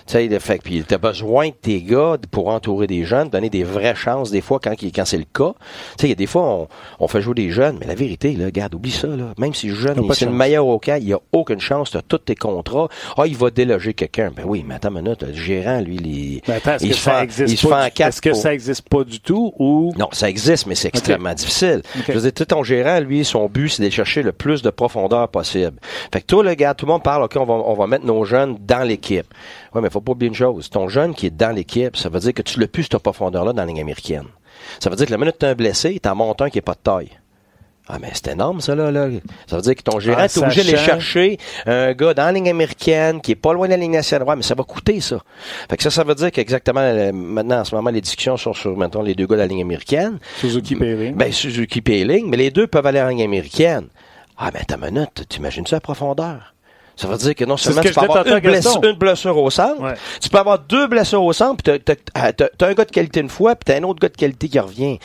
Tu 0.08 0.14
sais, 0.14 0.40
fait 0.40 0.62
puis 0.62 0.82
t'as 0.88 0.96
besoin 0.96 1.48
de 1.48 1.54
tes 1.54 1.82
gars 1.82 2.16
pour 2.30 2.48
entourer 2.48 2.86
des 2.86 3.04
jeunes, 3.04 3.28
donner 3.28 3.50
des 3.50 3.62
vraies 3.62 3.94
chances 3.94 4.30
des 4.30 4.40
fois 4.40 4.58
quand, 4.58 4.72
quand 4.72 5.04
c'est 5.04 5.18
le 5.18 5.24
cas. 5.24 5.52
Tu 5.52 6.00
sais, 6.00 6.06
il 6.06 6.08
y 6.08 6.12
a 6.12 6.14
des 6.14 6.26
fois 6.26 6.42
on, 6.42 6.68
on, 6.98 7.08
fait 7.08 7.20
jouer 7.20 7.34
des 7.34 7.50
jeunes, 7.50 7.76
mais 7.78 7.86
la 7.86 7.94
vérité, 7.94 8.32
là, 8.32 8.46
regarde, 8.46 8.74
oublie 8.74 8.90
ça, 8.90 9.08
là. 9.08 9.34
Même 9.36 9.52
si 9.52 9.68
le 9.68 9.74
jeune, 9.74 10.02
c'est 10.14 10.24
le 10.24 10.32
meilleur 10.32 10.66
au 10.66 10.78
cas, 10.78 10.96
il 10.96 11.04
n'y 11.04 11.12
a 11.12 11.20
aucune 11.32 11.60
chance, 11.60 11.90
tu 11.90 11.98
as 11.98 12.02
tous 12.02 12.18
tes 12.18 12.34
contrats. 12.34 12.88
Ah, 13.18 13.26
il 13.26 13.36
va 13.36 13.50
déloger 13.50 13.92
quelqu'un. 13.92 14.30
Ben 14.34 14.44
oui, 14.46 14.64
mais 14.66 14.76
attends 14.76 14.88
une 14.88 15.02
minute, 15.02 15.22
le 15.22 15.34
gérant, 15.34 15.80
lui, 15.80 15.96
il, 15.96 16.40
il, 16.80 16.94
se, 16.94 17.00
fait, 17.00 17.44
il 17.46 17.58
se 17.58 17.66
fait 17.66 17.74
en 17.74 17.90
quatre. 17.90 18.08
Est-ce 18.08 18.22
que 18.22 18.32
ça 18.32 18.54
existe 18.54 18.88
pas 18.88 19.04
du 19.04 19.20
tout 19.20 19.52
ou? 19.58 19.92
Non, 19.98 20.08
ça 20.12 20.30
existe, 20.30 20.66
mais 20.66 20.74
c'est 20.74 20.88
extrêmement 20.88 21.34
difficile. 21.34 21.82
Je 22.06 22.12
veux 22.12 22.20
dire, 22.22 22.32
tout 22.32 22.46
ton 22.46 22.62
gérant, 22.62 23.00
lui, 23.00 23.26
son 23.26 23.46
but, 23.46 23.68
c'est 23.68 23.82
de 23.82 23.90
chercher 23.90 24.22
le 24.22 24.32
plus 24.32 24.62
de 24.62 24.70
profondeur 24.70 25.28
possible. 25.28 25.78
Fait 26.12 26.20
que 26.20 26.26
toi, 26.26 26.42
le 26.42 26.54
gars, 26.54 26.72
tout 26.72 26.86
le 26.86 26.92
monde 26.92 27.02
parle, 27.02 27.24
OK, 27.24 27.36
on 27.36 27.44
va, 27.44 27.54
on 27.54 27.74
va 27.74 27.86
mettre 27.86 28.06
nos 28.06 28.24
jeunes 28.24 28.56
dans 28.66 28.86
l'équipe. 28.86 29.26
Ouais, 29.74 29.80
mais 29.80 29.90
faut 29.90 30.00
pas 30.00 30.12
oublier 30.12 30.28
une 30.28 30.34
chose. 30.34 30.70
Ton 30.70 30.88
jeune 30.88 31.14
qui 31.14 31.26
est 31.26 31.36
dans 31.36 31.54
l'équipe, 31.54 31.96
ça 31.96 32.08
veut 32.08 32.20
dire 32.20 32.34
que 32.34 32.42
tu 32.42 32.60
l'as 32.60 32.68
plus 32.68 32.84
cette 32.84 32.98
profondeur-là 32.98 33.52
dans 33.52 33.62
la 33.62 33.66
ligne 33.66 33.80
américaine. 33.80 34.26
Ça 34.80 34.90
veut 34.90 34.96
dire 34.96 35.06
que 35.06 35.12
la 35.12 35.18
minute 35.18 35.34
que 35.34 35.40
tu 35.40 35.46
un 35.46 35.54
blessé, 35.54 35.98
t'en 36.00 36.14
montes 36.14 36.40
un 36.42 36.50
qui 36.50 36.58
est 36.58 36.62
pas 36.62 36.74
de 36.74 36.78
taille. 36.78 37.10
Ah, 37.90 37.96
mais 37.98 38.10
c'est 38.12 38.32
énorme, 38.32 38.60
ça, 38.60 38.74
là, 38.74 38.90
là. 38.90 39.08
Ça 39.46 39.56
veut 39.56 39.62
dire 39.62 39.74
que 39.74 39.82
ton 39.82 39.98
gérant 39.98 40.22
est 40.22 40.36
obligé 40.36 40.62
de 40.70 40.76
chercher 40.76 41.38
un 41.64 41.94
gars 41.94 42.12
dans 42.12 42.24
la 42.24 42.32
ligne 42.32 42.50
américaine 42.50 43.22
qui 43.22 43.32
est 43.32 43.36
pas 43.36 43.54
loin 43.54 43.66
de 43.66 43.70
la 43.70 43.78
ligne 43.78 43.92
nationale. 43.92 44.28
Ouais, 44.28 44.36
mais 44.36 44.42
ça 44.42 44.54
va 44.54 44.62
coûter, 44.62 45.00
ça. 45.00 45.20
Fait 45.70 45.78
que 45.78 45.82
ça, 45.82 45.90
ça 45.90 46.04
veut 46.04 46.14
dire 46.14 46.30
qu'exactement, 46.30 46.80
euh, 46.80 47.12
maintenant, 47.12 47.60
en 47.60 47.64
ce 47.64 47.74
moment, 47.74 47.88
les 47.88 48.02
discussions 48.02 48.36
sont 48.36 48.52
sur, 48.52 48.76
maintenant, 48.76 49.00
les 49.00 49.14
deux 49.14 49.26
gars 49.26 49.36
de 49.36 49.40
la 49.40 49.46
ligne 49.46 49.62
américaine. 49.62 50.18
Suzuki 50.36 50.76
Payling. 50.76 51.14
Ben, 51.14 51.32
Suzuki 51.32 51.80
Payling, 51.80 52.28
mais 52.28 52.36
les 52.36 52.50
deux 52.50 52.66
peuvent 52.66 52.84
aller 52.84 53.00
en 53.00 53.08
ligne 53.08 53.22
américaine. 53.22 53.86
Ah, 54.36 54.50
mais 54.52 54.64
ta 54.64 54.76
minute, 54.76 55.24
t'imagines-tu 55.26 55.72
la 55.72 55.80
profondeur? 55.80 56.54
Ça 56.98 57.06
veut 57.06 57.16
dire 57.16 57.34
que 57.36 57.44
non 57.44 57.56
seulement 57.56 57.80
tu 57.80 57.92
peux 57.92 58.00
avoir 58.00 58.26
une 58.26 58.40
blessure, 58.40 58.80
une 58.82 58.92
blessure, 58.92 59.38
au 59.38 59.50
centre, 59.50 59.94
tu 60.20 60.28
peux 60.28 60.38
avoir 60.38 60.58
deux 60.58 60.88
blessures 60.88 61.22
au 61.22 61.32
centre, 61.32 61.62
puis 61.62 61.80
t'as, 61.80 61.94
as, 62.14 62.64
un 62.64 62.74
gars 62.74 62.84
de 62.84 62.90
qualité 62.90 63.20
une 63.20 63.28
fois, 63.28 63.54
puis 63.54 63.66
t'as 63.66 63.78
un 63.78 63.84
autre 63.84 64.00
gars 64.00 64.08
de 64.08 64.16
qualité 64.16 64.48
qui 64.48 64.58
revient. 64.58 64.98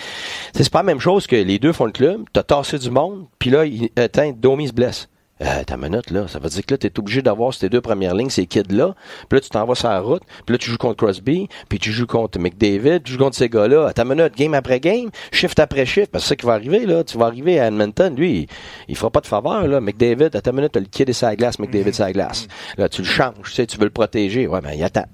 C'est 0.55 0.71
pas 0.71 0.79
la 0.79 0.83
même 0.83 0.99
chose 0.99 1.27
que 1.27 1.35
les 1.35 1.59
deux 1.59 1.71
font 1.71 1.85
le 1.85 1.91
club, 1.91 2.23
t'as 2.33 2.41
tassé 2.41 2.79
du 2.79 2.89
monde, 2.89 3.27
puis 3.37 3.51
là, 3.51 3.65
il, 3.65 3.89
attends, 3.95 4.33
Domi 4.35 4.67
se 4.67 4.73
blesse. 4.73 5.07
Euh, 5.41 5.63
ta 5.63 5.77
minute, 5.77 6.11
là. 6.11 6.27
Ça 6.27 6.39
veut 6.39 6.47
dire 6.47 6.65
que 6.65 6.75
là, 6.75 6.77
tu 6.77 6.87
es 6.87 6.99
obligé 6.99 7.21
d'avoir 7.21 7.53
ces 7.53 7.67
deux 7.67 7.81
premières 7.81 8.13
lignes, 8.13 8.29
ces 8.29 8.45
kids-là. 8.45 8.95
Puis 9.27 9.37
là, 9.37 9.41
tu 9.41 9.49
t'en 9.49 9.65
vas 9.65 9.75
sur 9.75 9.89
la 9.89 9.99
route. 9.99 10.21
Puis 10.45 10.53
là, 10.53 10.57
tu 10.57 10.69
joues 10.69 10.77
contre 10.77 11.03
Crosby. 11.03 11.49
Puis 11.67 11.79
tu 11.79 11.91
joues 11.91 12.05
contre 12.05 12.39
McDavid. 12.39 13.01
Tu 13.03 13.13
joues 13.13 13.17
contre 13.17 13.35
ces 13.35 13.49
gars-là. 13.49 13.91
Ta 13.93 14.05
minute, 14.05 14.35
game 14.37 14.53
après 14.53 14.79
game, 14.79 15.09
shift 15.31 15.59
après 15.59 15.85
shift. 15.85 16.11
Parce 16.11 16.23
que 16.23 16.27
c'est 16.27 16.33
ça 16.33 16.35
qui 16.35 16.45
va 16.45 16.53
arriver, 16.53 16.85
là. 16.85 17.03
Tu 17.03 17.17
vas 17.17 17.25
arriver 17.25 17.59
à 17.59 17.67
Edmonton. 17.67 18.15
Lui, 18.15 18.41
il, 18.41 18.47
il 18.89 18.95
fera 18.95 19.09
pas 19.09 19.21
de 19.21 19.27
faveur, 19.27 19.67
là. 19.67 19.81
McDavid, 19.81 20.29
à 20.33 20.41
ta 20.41 20.51
minute, 20.51 20.71
t'as 20.71 20.79
le 20.79 20.85
kid 20.85 21.09
et 21.09 21.13
sa 21.13 21.35
glace. 21.35 21.57
McDavid, 21.59 21.93
sa 21.93 22.13
glace. 22.13 22.47
Là, 22.77 22.87
tu 22.87 23.01
le 23.01 23.07
changes. 23.07 23.33
Tu 23.43 23.51
sais, 23.51 23.65
tu 23.65 23.77
veux 23.77 23.85
le 23.85 23.89
protéger. 23.89 24.47
Ouais, 24.47 24.59
mais 24.63 24.77
il 24.77 24.83
attend. 24.83 25.05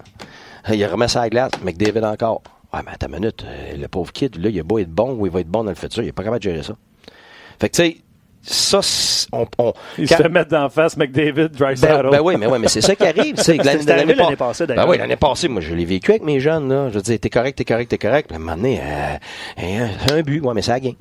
Il 0.70 0.86
remet 0.86 1.08
sa 1.08 1.30
glace. 1.30 1.52
McDavid 1.64 2.04
encore. 2.06 2.44
Ouais, 2.74 2.82
mais 2.86 2.92
à 2.92 2.98
ta 2.98 3.08
minute, 3.08 3.44
euh, 3.48 3.78
le 3.78 3.88
pauvre 3.88 4.12
kid, 4.12 4.36
là, 4.36 4.50
il 4.50 4.60
a 4.60 4.64
beau 4.64 4.78
être 4.78 4.92
bon 4.92 5.14
ou 5.14 5.26
il 5.26 5.32
va 5.32 5.40
être 5.40 5.48
bon 5.48 5.64
dans 5.64 5.72
le 5.72 5.76
futur. 5.76 6.04
Il 6.04 6.10
est 6.10 6.12
pas 6.12 6.24
capable 6.24 6.44
de 6.44 6.50
gérer 6.50 6.62
ça. 6.62 6.76
Fait 7.60 7.70
que, 7.70 7.76
tu 7.76 7.84
sais, 7.84 7.98
ça, 8.42 8.80
on, 9.32 9.46
on 9.58 9.74
Ils 9.98 10.08
se 10.08 10.28
mettent 10.28 10.50
d'en 10.50 10.70
face 10.70 10.96
McDavid, 10.98 11.50
Drysdale. 11.50 12.04
Ben, 12.04 12.12
ben, 12.12 12.22
oui, 12.22 12.36
mais 12.38 12.48
oui, 12.48 12.58
mais 12.60 12.68
c'est 12.68 12.82
ça 12.82 12.96
qui 12.96 13.06
arrive. 13.06 13.36
C'est 13.38 13.58
l'année 13.64 13.84
l'année 13.84 14.36
passée, 14.36 14.66
Ben 14.66 14.86
oui, 14.88 14.98
l'année 14.98 15.18
passée, 15.18 15.48
moi, 15.48 15.62
je 15.62 15.74
l'ai 15.76 15.86
vécu 15.86 16.12
avec 16.12 16.24
mes 16.24 16.40
jeunes, 16.40 16.70
là. 16.70 16.90
Je 16.90 16.96
veux 16.96 17.02
dire, 17.02 17.20
t'es 17.20 17.30
correct, 17.30 17.58
t'es 17.58 17.66
correct, 17.66 17.90
t'es 17.90 17.98
correct. 17.98 18.28
Puis 18.28 18.36
à 18.36 18.40
un 18.40 18.44
moment 18.44 18.56
donné, 18.56 18.80
euh, 18.82 19.18
un, 19.58 20.16
un 20.16 20.22
but, 20.22 20.42
ouais, 20.42 20.54
mais 20.54 20.62
ça 20.62 20.76
a 20.76 20.80
gagné. 20.80 20.98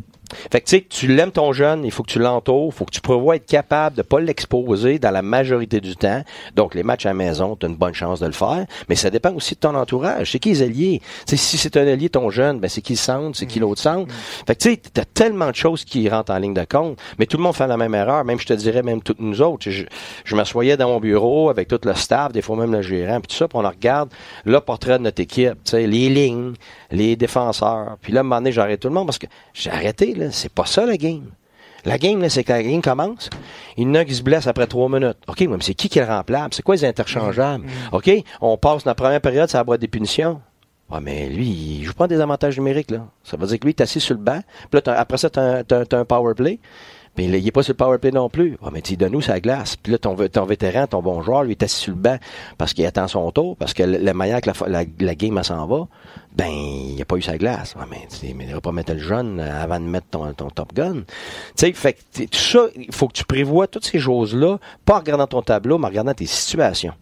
Fait 0.50 0.60
que 0.60 0.66
tu 0.66 0.76
sais, 0.76 0.86
tu 0.88 1.06
l'aimes 1.08 1.32
ton 1.32 1.52
jeune, 1.52 1.84
il 1.84 1.90
faut 1.90 2.02
que 2.02 2.10
tu 2.10 2.18
l'entoures, 2.18 2.68
il 2.72 2.72
faut 2.72 2.84
que 2.84 2.92
tu 2.92 3.00
prévois 3.00 3.36
être 3.36 3.46
capable 3.46 3.96
de 3.96 4.02
pas 4.02 4.20
l'exposer 4.20 4.98
dans 4.98 5.10
la 5.10 5.22
majorité 5.22 5.80
du 5.80 5.96
temps. 5.96 6.22
Donc 6.54 6.74
les 6.74 6.82
matchs 6.82 7.06
à 7.06 7.10
la 7.10 7.14
maison, 7.14 7.56
tu 7.56 7.66
as 7.66 7.68
une 7.68 7.76
bonne 7.76 7.94
chance 7.94 8.20
de 8.20 8.26
le 8.26 8.32
faire, 8.32 8.66
mais 8.88 8.94
ça 8.94 9.10
dépend 9.10 9.32
aussi 9.32 9.54
de 9.54 9.60
ton 9.60 9.74
entourage. 9.74 10.32
C'est 10.32 10.38
qui 10.38 10.50
les 10.50 10.62
alliés? 10.62 11.02
Si 11.26 11.36
c'est 11.36 11.76
un 11.76 11.86
allié 11.86 12.08
ton 12.08 12.30
jeune, 12.30 12.58
ben 12.60 12.68
c'est 12.68 12.82
qui 12.82 12.92
le 12.94 12.98
centre, 12.98 13.38
c'est 13.38 13.46
qui 13.46 13.58
l'autre 13.58 13.80
centre. 13.80 14.12
Fait 14.46 14.54
que 14.54 14.62
tu 14.62 14.70
sais, 14.70 14.76
t'as 14.92 15.04
tellement 15.04 15.50
de 15.50 15.56
choses 15.56 15.84
qui 15.84 16.08
rentrent 16.08 16.32
en 16.32 16.38
ligne 16.38 16.54
de 16.54 16.64
compte, 16.64 16.98
mais 17.18 17.26
tout 17.26 17.36
le 17.36 17.42
monde 17.42 17.54
fait 17.54 17.66
la 17.66 17.76
même 17.76 17.94
erreur, 17.94 18.24
même 18.24 18.38
je 18.38 18.46
te 18.46 18.52
dirais 18.52 18.82
même 18.82 19.02
toutes 19.02 19.20
nous 19.20 19.42
autres. 19.42 19.70
Je, 19.70 19.84
je 20.24 20.36
m'assoyais 20.36 20.76
dans 20.76 20.88
mon 20.88 21.00
bureau 21.00 21.50
avec 21.50 21.68
tout 21.68 21.80
le 21.84 21.94
staff, 21.94 22.32
des 22.32 22.42
fois 22.42 22.56
même 22.56 22.72
le 22.72 22.82
gérant, 22.82 23.20
puis 23.20 23.28
tout 23.28 23.36
ça, 23.36 23.48
puis 23.48 23.58
on 23.58 23.68
regarde 23.68 24.10
le 24.44 24.60
portrait 24.60 24.98
de 24.98 25.04
notre 25.04 25.20
équipe, 25.20 25.54
tu 25.64 25.70
sais, 25.70 25.86
les 25.86 26.08
lignes, 26.08 26.54
les 26.90 27.16
défenseurs. 27.16 27.96
Puis 28.00 28.12
là, 28.12 28.20
à 28.20 28.22
un 28.22 28.24
moment 28.24 28.36
donné, 28.36 28.52
j'arrête 28.52 28.80
tout 28.80 28.88
le 28.88 28.94
monde 28.94 29.06
parce 29.06 29.18
que 29.18 29.26
j'ai 29.54 29.70
arrêté, 29.70 30.14
là. 30.14 30.30
C'est 30.30 30.52
pas 30.52 30.66
ça, 30.66 30.86
la 30.86 30.96
game. 30.96 31.30
La 31.84 31.98
game, 31.98 32.20
là, 32.20 32.28
c'est 32.28 32.44
que 32.44 32.52
la 32.52 32.62
game 32.62 32.82
commence. 32.82 33.30
Il 33.76 33.86
y 33.86 33.90
en 33.90 33.94
a 33.94 34.04
qui 34.04 34.14
se 34.14 34.22
blesse 34.22 34.46
après 34.46 34.66
trois 34.66 34.88
minutes. 34.88 35.18
OK, 35.26 35.40
mais 35.40 35.56
c'est 35.60 35.74
qui 35.74 35.88
qui 35.88 35.98
est 35.98 36.04
remplace? 36.04 36.50
C'est 36.52 36.62
quoi 36.62 36.74
les 36.74 36.84
interchangeables? 36.84 37.64
Mm. 37.64 37.70
OK, 37.92 38.10
on 38.40 38.56
passe 38.56 38.84
la 38.84 38.94
première 38.94 39.20
période, 39.20 39.48
ça 39.48 39.58
la 39.58 39.64
boîte 39.64 39.80
des 39.80 39.88
punitions. 39.88 40.40
Ah, 40.90 41.00
mais 41.00 41.28
lui, 41.28 41.46
il 41.46 41.84
joue 41.84 41.92
pas 41.92 42.08
des 42.08 42.20
avantages 42.20 42.56
numériques, 42.56 42.90
là. 42.90 43.06
Ça 43.22 43.36
veut 43.36 43.46
dire 43.46 43.58
que 43.58 43.64
lui, 43.64 43.70
est 43.70 43.80
assis 43.80 44.00
sur 44.00 44.14
le 44.14 44.22
banc. 44.22 44.40
Puis 44.70 44.80
là, 44.84 44.98
après 44.98 45.18
ça, 45.18 45.28
t'as 45.28 45.58
un, 45.58 45.84
un, 45.92 46.04
power 46.04 46.34
play. 46.34 46.58
Puis 47.14 47.26
il 47.26 47.44
n'est 47.44 47.50
pas 47.50 47.62
sur 47.62 47.72
le 47.72 47.76
power 47.76 47.98
play 47.98 48.10
non 48.10 48.30
plus. 48.30 48.56
Ah, 48.62 48.70
mais 48.72 48.80
tu 48.80 48.96
donnes 48.96 49.12
nous 49.12 49.20
sa 49.20 49.38
glace? 49.38 49.76
Puis 49.76 49.92
là, 49.92 49.98
ton, 49.98 50.16
ton 50.16 50.44
vétéran, 50.46 50.86
ton 50.86 51.02
bon 51.02 51.20
joueur, 51.22 51.44
lui, 51.44 51.52
est 51.52 51.62
assis 51.62 51.80
sur 51.80 51.94
le 51.94 52.00
banc 52.00 52.16
parce 52.56 52.72
qu'il 52.72 52.86
attend 52.86 53.06
son 53.06 53.30
tour, 53.32 53.56
parce 53.56 53.74
que 53.74 53.82
la 53.82 54.14
manière 54.14 54.40
que 54.40 54.50
la, 54.50 54.68
la, 54.68 54.84
la 54.98 55.14
game 55.14 55.42
s'en 55.42 55.66
va, 55.66 55.88
ben, 56.38 56.46
il 56.50 56.94
n'a 56.96 57.04
pas 57.04 57.16
eu 57.16 57.22
sa 57.22 57.36
glace. 57.36 57.74
Ah, 57.76 57.84
mais 57.90 58.06
tu 58.08 58.32
ne 58.32 58.58
pas 58.60 58.70
mettre 58.70 58.92
le 58.92 59.00
jeune 59.00 59.40
avant 59.40 59.80
de 59.80 59.84
mettre 59.84 60.06
ton, 60.06 60.32
ton 60.34 60.48
top 60.50 60.72
gun. 60.72 60.94
Tu 60.94 61.04
sais, 61.56 61.72
fait 61.72 61.94
que 61.94 62.24
tout 62.26 62.38
ça, 62.38 62.66
il 62.76 62.94
faut 62.94 63.08
que 63.08 63.12
tu 63.14 63.24
prévois 63.24 63.66
toutes 63.66 63.84
ces 63.84 63.98
choses-là, 63.98 64.58
pas 64.84 64.94
en 64.94 64.98
regardant 65.00 65.26
ton 65.26 65.42
tableau, 65.42 65.78
mais 65.78 65.86
en 65.86 65.88
regardant 65.88 66.14
tes 66.14 66.26
situations. 66.26 66.94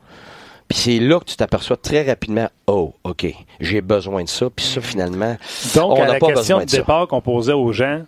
Puis 0.69 0.79
c'est 0.79 0.99
là 0.99 1.21
que 1.21 1.27
tu 1.27 1.37
t'aperçois 1.37 1.77
très 1.77 2.03
rapidement, 2.03 2.49
oh, 2.67 2.95
OK, 3.05 3.27
j'ai 3.61 3.83
besoin 3.83 4.25
de 4.25 4.29
ça. 4.29 4.49
Puis 4.49 4.65
ça, 4.65 4.81
finalement, 4.81 5.37
Donc, 5.75 5.99
on 5.99 6.03
à 6.03 6.07
n'a 6.07 6.13
la 6.15 6.19
pas 6.19 6.29
question 6.29 6.57
besoin 6.57 6.65
de 6.65 6.71
départ 6.71 7.07
qu'on 7.07 7.21
posait 7.21 7.53
aux 7.53 7.73
gens, 7.73 8.03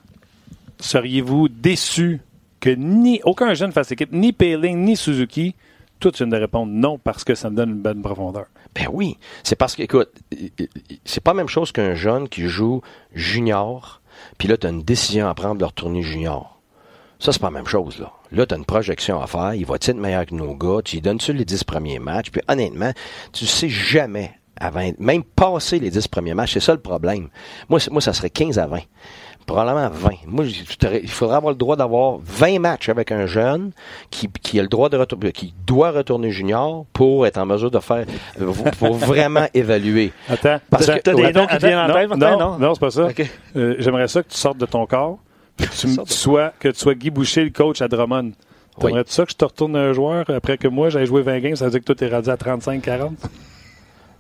seriez-vous 0.81 1.51
déçus 1.51 2.20
que 2.59 2.70
ni 2.70 3.20
aucun 3.24 3.53
jeune 3.53 3.70
fasse 3.70 3.93
équipe, 3.93 4.12
ni 4.12 4.33
Payling, 4.33 4.79
ni 4.79 4.97
Suzuki, 4.97 5.55
toi, 6.01 6.11
tu 6.11 6.24
viens 6.24 6.29
de 6.29 6.41
répondre 6.41 6.72
non 6.72 6.97
parce 6.97 7.22
que 7.22 7.35
ça 7.35 7.51
me 7.51 7.57
donne 7.57 7.70
une 7.70 7.83
bonne 7.83 8.01
profondeur? 8.01 8.47
Ben 8.79 8.87
oui, 8.93 9.18
c'est 9.43 9.57
parce 9.57 9.74
que, 9.74 9.83
écoute, 9.83 10.11
c'est 11.05 11.20
pas 11.20 11.33
la 11.33 11.39
même 11.39 11.49
chose 11.49 11.72
qu'un 11.72 11.95
jeune 11.97 12.29
qui 12.29 12.47
joue 12.47 12.81
junior, 13.12 14.01
puis 14.39 14.47
là, 14.47 14.57
tu 14.57 14.68
as 14.68 14.70
une 14.70 14.85
décision 14.85 15.29
à 15.29 15.35
prendre 15.35 15.57
de 15.57 15.64
retourner 15.64 16.03
junior. 16.03 16.61
Ça, 17.18 17.33
c'est 17.33 17.41
pas 17.41 17.49
la 17.49 17.55
même 17.55 17.66
chose, 17.66 17.99
là. 17.99 18.12
Là, 18.31 18.47
tu 18.47 18.55
as 18.55 18.57
une 18.57 18.64
projection 18.64 19.20
à 19.20 19.26
faire. 19.26 19.55
Il 19.55 19.66
va 19.66 19.74
être 19.74 19.93
meilleur 19.95 20.26
que 20.26 20.35
nos 20.35 20.55
gars? 20.55 20.83
Tu 20.85 20.97
lui 20.97 21.03
donnes-tu 21.03 21.33
les 21.33 21.45
10 21.45 21.64
premiers 21.64 21.99
matchs? 21.99 22.31
Puis 22.31 22.41
honnêtement, 22.47 22.93
tu 23.33 23.47
sais 23.47 23.68
jamais 23.68 24.39
avant, 24.61 24.93
même 24.99 25.24
passer 25.24 25.79
les 25.79 25.91
10 25.91 26.09
premiers 26.09 26.35
matchs, 26.35 26.55
c'est 26.55 26.61
ça 26.61 26.72
le 26.72 26.81
problème. 26.81 27.29
Moi, 27.68 27.81
moi, 27.91 28.01
ça 28.01 28.12
serait 28.12 28.31
15 28.31 28.59
à 28.59 28.66
20. 28.66 28.81
Probablement 29.49 29.88
20. 29.88 30.11
Moi, 30.26 30.44
il 30.44 31.09
faudrait 31.09 31.36
avoir 31.36 31.53
le 31.53 31.59
droit 31.59 31.74
d'avoir 31.74 32.18
20 32.22 32.59
matchs 32.59 32.90
avec 32.90 33.11
un 33.11 33.24
jeune 33.24 33.72
qui, 34.11 34.28
qui 34.42 34.59
a 34.59 34.62
le 34.62 34.68
droit 34.68 34.90
de 34.90 34.99
retourner, 34.99 35.32
qui 35.32 35.55
doit 35.66 35.90
retourner 35.90 36.30
junior 36.30 36.84
pour 36.92 37.26
être 37.26 37.38
en 37.38 37.46
mesure 37.46 37.70
de 37.70 37.78
faire, 37.78 38.05
pour 38.78 38.92
vraiment 38.92 39.46
évaluer. 39.55 40.12
Attends, 40.28 40.59
Parce 40.68 40.84
que 40.86 40.99
t'as 40.99 41.14
des 41.14 41.24
attends, 41.24 41.40
noms 41.40 41.46
qui 41.46 41.57
viennent 41.57 41.78
en 41.78 41.86
tête, 41.90 42.11
non, 42.11 42.38
non? 42.38 42.59
non, 42.59 42.74
c'est 42.74 42.80
pas 42.80 42.90
ça. 42.90 43.09
Euh, 43.57 43.76
J'aimerais 43.78 44.07
ça 44.09 44.22
que 44.22 44.28
tu 44.28 44.36
sortes 44.36 44.59
de 44.59 44.66
ton 44.66 44.84
corps, 44.84 45.18
que 45.57 45.64
tu, 45.64 45.96
sois, 46.12 46.53
que 46.61 46.68
tu 46.68 46.78
sois 46.78 46.94
Guy 46.94 47.09
Boucher, 47.09 47.44
le 47.44 47.51
coach 47.51 47.80
à 47.80 47.88
Drummond. 47.88 48.26
Oui. 48.26 48.34
T'aimerais-tu 48.82 49.12
ça 49.12 49.24
que 49.24 49.32
je 49.32 49.36
te 49.36 49.46
retourne 49.46 49.76
un 49.76 49.94
joueur 49.94 50.28
après 50.28 50.59
que 50.59 50.68
moi, 50.68 50.90
j'aille 50.90 51.07
jouer 51.07 51.22
20 51.22 51.38
games, 51.40 51.57
ça 51.57 51.64
veut 51.64 51.70
dire 51.70 51.80
que 51.80 51.86
toi, 51.86 51.94
t'es 51.94 52.09
rendu 52.09 52.28
à 52.28 52.36
35-40? 52.36 53.12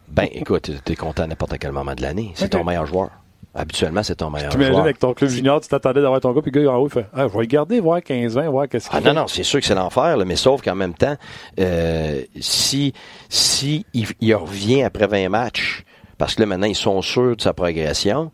Ben, 0.08 0.26
écoute, 0.32 0.70
t'es 0.86 0.96
content 0.96 1.24
à 1.24 1.26
n'importe 1.26 1.58
quel 1.58 1.72
moment 1.72 1.94
de 1.94 2.00
l'année. 2.00 2.32
C'est 2.34 2.48
ton 2.48 2.64
meilleur 2.64 2.86
joueur. 2.86 3.10
Habituellement, 3.54 4.02
c'est 4.02 4.14
ton 4.16 4.30
meilleur 4.30 4.50
T'imagines 4.50 4.72
joueur. 4.74 4.84
avec 4.84 4.98
ton 4.98 5.14
club 5.14 5.30
junior, 5.30 5.60
tu 5.60 5.68
t'attendais 5.68 6.00
d'avoir 6.02 6.20
ton 6.20 6.32
gars, 6.32 6.42
puis 6.42 6.52
le 6.54 6.62
gars 6.64 6.70
en 6.72 6.76
haut, 6.76 6.86
il 6.88 6.92
fait 6.92 7.06
Ah, 7.12 7.26
je 7.28 7.32
vais 7.32 7.40
le 7.40 7.46
garder, 7.46 7.80
voir 7.80 7.98
15-20, 8.00 8.48
voir 8.50 8.68
qu'est-ce 8.68 8.88
qu'il 8.88 8.96
Ah 8.98 9.00
fait. 9.02 9.08
non, 9.12 9.22
non, 9.22 9.26
c'est 9.26 9.42
sûr 9.42 9.58
que 9.60 9.66
c'est 9.66 9.74
l'enfer, 9.74 10.16
mais 10.26 10.36
sauf 10.36 10.62
qu'en 10.62 10.74
même 10.76 10.94
temps, 10.94 11.16
euh, 11.58 12.22
si, 12.38 12.92
si 13.28 13.84
il, 13.94 14.06
il 14.20 14.34
revient 14.34 14.82
après 14.84 15.06
20 15.06 15.28
matchs, 15.30 15.84
parce 16.18 16.34
que 16.34 16.40
là, 16.42 16.46
maintenant, 16.46 16.66
ils 16.66 16.76
sont 16.76 17.00
sûrs 17.02 17.36
de 17.36 17.40
sa 17.42 17.52
progression, 17.52 18.30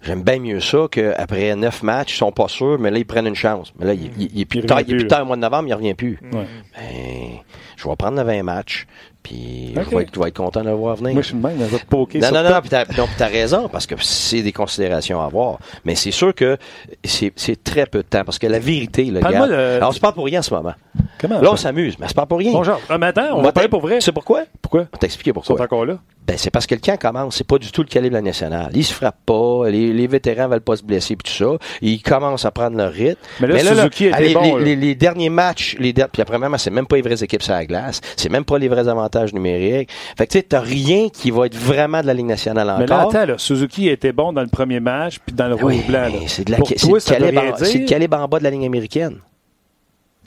j'aime 0.00 0.22
bien 0.22 0.38
mieux 0.38 0.60
ça 0.60 0.86
qu'après 0.90 1.54
9 1.56 1.82
matchs, 1.82 2.14
ils 2.14 2.18
sont 2.18 2.32
pas 2.32 2.48
sûrs, 2.48 2.78
mais 2.78 2.90
là, 2.90 2.98
ils 2.98 3.06
prennent 3.06 3.26
une 3.26 3.34
chance. 3.34 3.72
Mais 3.78 3.86
là, 3.86 3.94
il, 3.94 4.10
il, 4.18 4.30
il 4.34 4.40
est 4.42 4.44
plus 4.44 4.60
Il 4.60 4.70
est 4.70 4.84
plus 4.84 4.96
plus, 4.98 5.06
tard 5.08 5.22
au 5.22 5.26
mois 5.26 5.36
de 5.36 5.42
novembre, 5.42 5.68
il 5.68 5.74
revient 5.74 5.94
plus. 5.94 6.18
Ouais. 6.32 6.46
Ben, 6.76 7.38
je 7.76 7.88
vais 7.88 7.96
prendre 7.96 8.16
le 8.16 8.22
20 8.22 8.42
matchs, 8.44 8.86
puis 9.24 9.74
Ok. 9.76 9.86
je, 9.90 9.96
vais 9.96 10.02
être, 10.02 10.14
je 10.14 10.20
vais 10.20 10.28
être 10.28 10.36
content 10.36 10.60
de 10.62 10.68
le 10.68 10.74
voir 10.74 10.94
venir. 10.94 11.14
Moi, 11.14 11.22
je 11.22 11.26
suis 11.28 11.36
le 11.36 11.42
même, 11.42 11.58
poker 11.88 12.20
Non, 12.22 12.30
non, 12.30 12.48
non, 12.48 12.60
puis 12.60 12.70
t'as, 12.70 12.84
non, 12.96 13.06
puis 13.06 13.14
t'as 13.18 13.26
raison, 13.26 13.68
parce 13.68 13.86
que 13.86 13.96
c'est 14.00 14.42
des 14.42 14.52
considérations 14.52 15.20
à 15.20 15.24
avoir. 15.24 15.58
Mais 15.84 15.96
c'est 15.96 16.12
sûr 16.12 16.32
que 16.32 16.56
c'est, 17.02 17.32
c'est 17.34 17.64
très 17.64 17.86
peu 17.86 17.98
de 17.98 18.06
temps, 18.08 18.22
parce 18.24 18.38
que 18.38 18.46
la 18.46 18.60
vérité, 18.60 19.06
le 19.06 19.18
gars, 19.20 19.42
alors, 19.42 19.88
on 19.88 19.92
se 19.92 19.98
parle 19.98 20.14
pour 20.14 20.26
rien 20.26 20.38
en 20.38 20.42
ce 20.42 20.54
moment. 20.54 20.74
Comment? 21.18 21.40
Là, 21.40 21.50
on 21.52 21.56
s'amuse, 21.56 21.98
mais 21.98 22.06
c'est 22.06 22.14
pas 22.16 22.26
pour 22.26 22.38
rien. 22.38 22.52
Bonjour. 22.52 22.78
Mais 23.00 23.06
attends, 23.06 23.28
on 23.32 23.34
Moi, 23.36 23.42
va 23.44 23.52
parler 23.52 23.68
pour 23.68 23.80
vrai. 23.80 24.00
Sais 24.00 24.12
pourquoi? 24.12 24.42
Pourquoi? 24.62 24.82
On 24.82 24.84
va 24.92 24.98
t'expliquer 24.98 25.30
Ils 25.30 25.34
sont 25.34 25.54
pourquoi. 25.54 25.64
encore 25.64 25.86
là? 25.86 25.98
Ben, 26.26 26.38
c'est 26.38 26.50
parce 26.50 26.66
que 26.66 26.74
le 26.74 26.80
camp 26.80 26.96
commence. 26.98 27.36
C'est 27.36 27.46
pas 27.46 27.58
du 27.58 27.70
tout 27.70 27.82
le 27.82 27.86
calibre 27.88 28.12
de 28.12 28.18
la 28.18 28.22
nationale. 28.22 28.70
Ils 28.74 28.82
se 28.84 28.94
frappent 28.94 29.24
pas. 29.26 29.68
Les, 29.68 29.92
les 29.92 30.06
vétérans 30.06 30.48
veulent 30.48 30.62
pas 30.62 30.76
se 30.76 30.82
blesser 30.82 31.16
puis 31.16 31.30
tout 31.30 31.36
ça. 31.36 31.58
Ils 31.82 32.00
commencent 32.00 32.46
à 32.46 32.50
prendre 32.50 32.76
leur 32.78 32.90
rythme. 32.92 33.20
Mais 33.40 33.62
là, 33.62 33.74
Suzuki 33.74 34.06
était 34.06 34.20
les, 34.28 34.32
bon, 34.34 34.42
les, 34.42 34.50
là. 34.52 34.58
les- 34.64 34.76
les 34.76 34.94
derniers 34.94 35.28
matchs, 35.28 35.76
les 35.78 35.92
puis 35.92 36.22
après 36.22 36.38
même, 36.38 36.56
c'est 36.56 36.70
même 36.70 36.86
pas 36.86 36.96
les 36.96 37.02
vraies 37.02 37.22
équipes 37.22 37.42
sur 37.42 37.52
la 37.52 37.66
glace. 37.66 38.00
C'est 38.16 38.30
même 38.30 38.44
pas 38.46 38.58
les 38.58 38.68
vrais 38.68 38.88
avantages 38.88 39.34
numériques. 39.34 39.90
Fait 40.16 40.26
que 40.26 40.32
tu 40.32 40.38
sais, 40.38 40.44
t'as 40.44 40.60
rien 40.60 41.08
qui 41.10 41.30
va 41.30 41.44
être 41.44 41.56
vraiment 41.56 42.00
de 42.00 42.06
la 42.06 42.14
Ligue 42.14 42.24
nationale 42.26 42.68
encore. 42.70 42.80
Mais 42.80 42.86
là, 42.86 43.02
attends, 43.02 43.26
là, 43.26 43.34
Suzuki 43.36 43.88
était 43.90 44.12
bon 44.12 44.32
dans 44.32 44.40
le 44.42 44.48
premier 44.48 44.80
match, 44.80 45.18
puis 45.24 45.34
dans 45.34 45.48
le 45.48 45.54
Oui, 45.62 45.76
rouge 45.76 45.86
blanc. 45.88 46.02
là. 46.04 46.08
mais 46.20 46.28
c'est 46.28 46.44
de 46.44 46.52
la, 46.52 46.56
Pour 46.56 46.68
c'est 46.68 46.76
toi, 46.76 47.00
ça 47.00 47.16
en- 47.16 47.84
calibre 47.86 48.16
en 48.16 48.28
bas 48.28 48.38
de 48.38 48.44
la 48.44 48.50
ligne 48.50 48.64
américaine. 48.64 49.18
Il 49.18 49.20
avait 49.20 49.20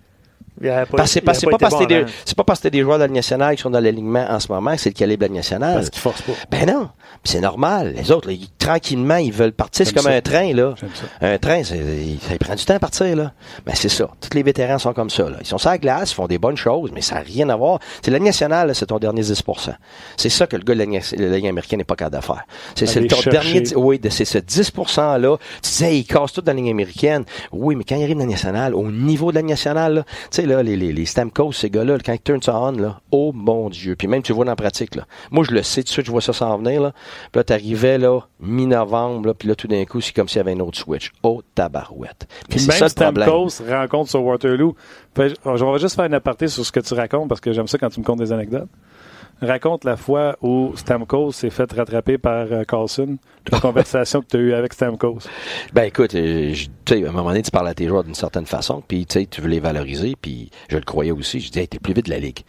pas- 0.02 0.46
Parce 0.46 0.47
que 0.47 0.47
c'est 0.62 1.20
il 1.20 1.46
pas, 1.46 1.52
pas 1.52 1.58
parce 1.58 1.74
que 1.74 1.80
bon 1.80 1.86
t'es 1.86 1.86
des- 1.86 2.02
avant. 2.02 2.12
c'est 2.26 2.36
pas 2.38 2.44
parce 2.44 2.60
que 2.60 2.68
des 2.68 2.82
joueurs 2.82 2.98
de 2.98 3.02
la 3.04 3.08
Ligue 3.08 3.16
nationale 3.16 3.56
qui 3.56 3.62
sont 3.62 3.70
dans 3.70 3.80
l'alignement 3.80 4.26
en 4.30 4.40
ce 4.40 4.52
moment 4.52 4.72
que 4.74 4.78
c'est 4.82 4.90
le 4.90 4.94
calibre 4.96 5.20
de 5.20 5.24
la 5.24 5.28
Ligue 5.28 5.36
nationale. 5.38 5.76
Parce 5.76 5.90
qu'il 5.90 6.02
force 6.02 6.22
pas. 6.22 6.34
Ben 6.52 6.66
non, 6.68 6.90
c'est 7.24 7.40
normal. 7.42 7.94
Les 7.96 8.12
autres, 8.12 8.28
là, 8.28 8.34
ils- 8.34 8.50
tranquillement, 8.58 9.18
ils 9.18 9.32
veulent 9.32 9.52
partir. 9.54 9.86
C'est 9.86 9.94
comme 9.94 10.04
ça. 10.04 10.12
un 10.12 10.22
train, 10.22 10.54
là. 10.54 10.74
Un 11.22 11.38
train, 11.38 11.64
ça 11.64 11.76
prend 12.40 12.56
du 12.56 12.66
temps 12.66 12.76
à 12.76 12.80
partir, 12.80 13.16
là. 13.16 13.32
Ben 13.66 13.74
c'est 13.76 13.90
ça. 13.90 14.10
Tous 14.20 14.36
les 14.36 14.44
vétérans 14.44 14.78
sont 14.80 14.94
comme 14.94 15.10
ça, 15.10 15.30
là. 15.30 15.38
Ils 15.42 15.48
sont 15.48 15.58
sur 15.58 15.70
la 15.70 15.78
glace, 15.78 16.12
ils 16.12 16.16
font 16.16 16.28
des 16.28 16.38
bonnes 16.38 16.58
choses, 16.58 16.92
mais 16.94 17.02
ça 17.02 17.16
n'a 17.16 17.22
rien 17.22 17.48
à 17.50 17.56
voir. 17.56 17.80
C'est 18.02 18.12
la 18.12 18.18
Ligue 18.18 18.28
nationale, 18.28 18.68
là, 18.68 18.74
c'est 18.74 18.88
ton 18.88 19.00
dernier 19.00 19.22
10% 19.22 19.72
C'est 20.18 20.30
ça 20.30 20.48
que 20.48 20.56
le 20.58 20.64
gars 20.64 20.74
de 20.74 20.80
la 20.80 20.86
Ligue, 20.86 21.04
de 21.18 21.26
la 21.26 21.36
Ligue 21.38 21.48
américaine 21.48 21.78
n'est 21.80 21.84
pas 21.86 21.96
capable 21.96 22.18
de 22.18 22.22
faire. 22.26 22.44
C'est, 22.76 23.08
ton 23.08 23.22
dernier, 23.30 23.64
oui, 23.76 24.00
c'est 24.10 24.26
ce 24.26 24.38
10% 24.40 25.18
là. 25.18 25.38
Tu 25.62 25.70
disais, 25.70 25.98
ils 26.00 26.06
cassent 26.06 26.34
tout 26.34 26.42
dans 26.42 26.52
la 26.54 26.60
Ligue 26.60 26.72
américaine. 26.72 27.24
Oui, 27.52 27.76
mais 27.76 27.84
quand 27.84 27.96
ils 27.96 28.04
arrivent 28.04 28.18
dans 28.18 28.26
la 28.26 28.32
nationale, 28.32 28.74
au 28.76 28.84
niveau 28.92 29.32
de 29.32 29.36
la 29.36 29.42
Ligue 29.42 29.50
nationale, 29.52 29.94
là, 29.96 30.04
tu 30.04 30.14
sais, 30.32 30.47
là, 30.48 30.64
les, 30.64 30.76
les, 30.76 30.92
les 30.92 31.06
Stamkos, 31.06 31.52
ces 31.52 31.70
gars-là, 31.70 31.98
quand 32.04 32.14
ils 32.14 32.20
turn 32.20 32.42
ça 32.42 32.60
on, 32.60 32.72
là, 32.72 33.02
oh 33.12 33.32
mon 33.34 33.70
Dieu. 33.70 33.96
Puis 33.96 34.08
même, 34.08 34.24
tu 34.24 34.34
vois 34.34 34.46
dans 34.46 34.52
la 34.52 34.56
pratique, 34.56 34.96
là. 34.96 35.06
Moi, 35.32 35.44
je 35.48 35.52
le 35.52 35.64
sais 35.64 35.82
tout 35.82 35.88
de 35.88 35.92
suite, 35.92 36.06
je 36.06 36.12
vois 36.12 36.22
ça 36.22 36.34
s'en 36.34 36.58
venir, 36.58 36.82
là. 36.82 36.94
Puis 37.32 37.40
là, 37.40 37.44
t'arrivais, 37.44 37.98
là, 37.98 38.22
mi-novembre, 38.40 39.28
là, 39.28 39.34
puis 39.34 39.48
là, 39.48 39.56
tout 39.56 39.68
d'un 39.68 39.86
coup, 39.86 40.02
c'est 40.02 40.14
comme 40.14 40.28
s'il 40.28 40.38
y 40.38 40.40
avait 40.40 40.54
un 40.54 40.60
autre 40.60 40.78
switch. 40.78 41.12
Oh, 41.24 41.42
tabarouette. 41.56 42.28
Mais 42.30 42.46
Puis 42.50 42.60
c'est 42.60 42.80
même 42.80 42.90
ça 42.90 43.06
le 43.06 43.12
problème. 43.12 43.50
Stamkos 43.50 43.76
rencontre 43.78 44.10
sur 44.10 44.24
Waterloo. 44.24 44.76
Fait, 45.16 45.30
je 45.30 45.66
vais 45.66 45.80
juste 45.80 45.96
faire 45.96 46.06
une 46.06 46.14
aparté 46.14 46.48
sur 46.48 46.66
ce 46.66 46.72
que 46.72 46.80
tu 46.80 46.94
racontes 46.94 47.30
parce 47.30 47.42
que 47.42 47.52
j'aime 47.52 47.68
ça 47.68 47.78
quand 47.78 47.90
tu 47.90 48.00
me 48.00 48.06
contes 48.06 48.20
des 48.20 48.32
anecdotes. 48.32 48.70
Raconte 49.42 49.84
la 49.84 49.98
fois 49.98 50.36
où 50.42 50.74
Stamkos 50.76 51.32
s'est 51.32 51.50
fait 51.52 51.72
rattraper 51.72 52.18
par 52.18 52.48
euh, 52.52 52.64
Carlson. 52.64 53.18
La 53.52 53.60
conversation 53.60 54.22
que 54.22 54.28
tu 54.28 54.38
as 54.38 54.40
eue 54.40 54.54
avec 54.54 54.74
Stamkos. 54.74 55.20
Ben 55.74 55.84
écoute, 55.84 56.16
euh, 56.16 56.54
je- 56.54 56.68
à 57.06 57.10
un 57.10 57.12
moment 57.12 57.30
donné, 57.30 57.44
tu 57.44 57.52
parles 57.52 57.68
à 57.68 57.74
tes 57.76 57.88
joueurs 57.88 58.04
d'une 58.04 58.16
certaine 58.16 58.46
façon, 58.48 58.82
puis 58.88 59.06
tu 59.06 59.42
veux 59.42 59.48
les 59.50 59.60
valoriser, 59.60 60.16
puis 60.20 60.50
je 60.70 60.78
le 60.78 60.84
croyais 60.84 61.12
aussi. 61.12 61.40
Je 61.40 61.52
dis, 61.52 61.60
hey, 61.60 61.68
t'es 61.68 61.80
plus 61.80 61.94
vite 61.94 62.06
de 62.06 62.12
la 62.12 62.20
ligue. 62.20 62.40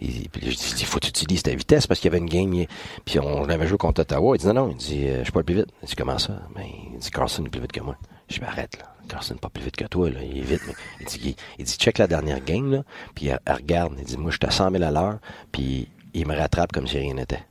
Et, 0.00 0.28
puis 0.30 0.50
je 0.50 0.56
il 0.80 0.86
faut 0.86 0.98
que 0.98 1.04
tu 1.06 1.10
utilises 1.10 1.42
ta 1.42 1.54
vitesse 1.54 1.86
parce 1.86 1.98
qu'il 2.00 2.10
y 2.10 2.14
avait 2.14 2.22
une 2.22 2.28
game, 2.30 2.52
il- 2.54 2.68
puis 3.04 3.18
on 3.18 3.48
avait 3.48 3.66
joué 3.66 3.78
contre 3.78 4.02
Ottawa. 4.02 4.36
Il 4.36 4.40
dit, 4.40 4.46
non, 4.46 4.54
non, 4.54 4.68
il 4.70 4.76
dit, 4.76 5.06
euh, 5.08 5.18
je 5.18 5.24
suis 5.24 5.32
pas 5.32 5.40
le 5.40 5.44
plus 5.44 5.54
vite. 5.56 5.68
Il 5.82 5.88
dit, 5.88 5.94
comment 5.96 6.18
ça? 6.18 6.34
Ben, 6.54 6.62
il 6.92 6.98
dit, 6.98 7.10
Carlson 7.10 7.44
est 7.44 7.48
plus 7.48 7.60
vite 7.60 7.72
que 7.72 7.80
moi. 7.80 7.96
Je 8.28 8.38
dis, 8.38 8.44
arrête, 8.44 8.78
là. 8.78 8.84
Carlson 9.08 9.34
n'est 9.34 9.40
pas 9.40 9.50
plus 9.50 9.62
vite 9.64 9.76
que 9.76 9.84
toi, 9.84 10.08
là. 10.10 10.20
Il 10.22 10.38
est 10.38 10.42
vite, 10.42 10.62
mais 10.66 10.74
il 11.00 11.06
dit, 11.06 11.20
il, 11.24 11.34
il 11.58 11.64
dit, 11.64 11.72
check 11.76 11.98
la 11.98 12.06
dernière 12.06 12.42
game, 12.42 12.70
là, 12.72 12.82
puis 13.14 13.26
elle, 13.28 13.40
elle 13.44 13.54
regarde. 13.56 13.94
Il 13.98 14.04
dit, 14.04 14.16
moi, 14.16 14.30
je 14.30 14.36
suis 14.36 14.46
à 14.46 14.50
100 14.50 14.70
000 14.70 14.82
à 14.84 14.90
l'heure, 14.90 15.18
puis 15.52 15.88
il 16.14 16.26
me 16.26 16.34
rattrape 16.36 16.72
comme 16.72 16.86
si 16.86 16.98
rien 16.98 17.14
n'était. 17.14 17.44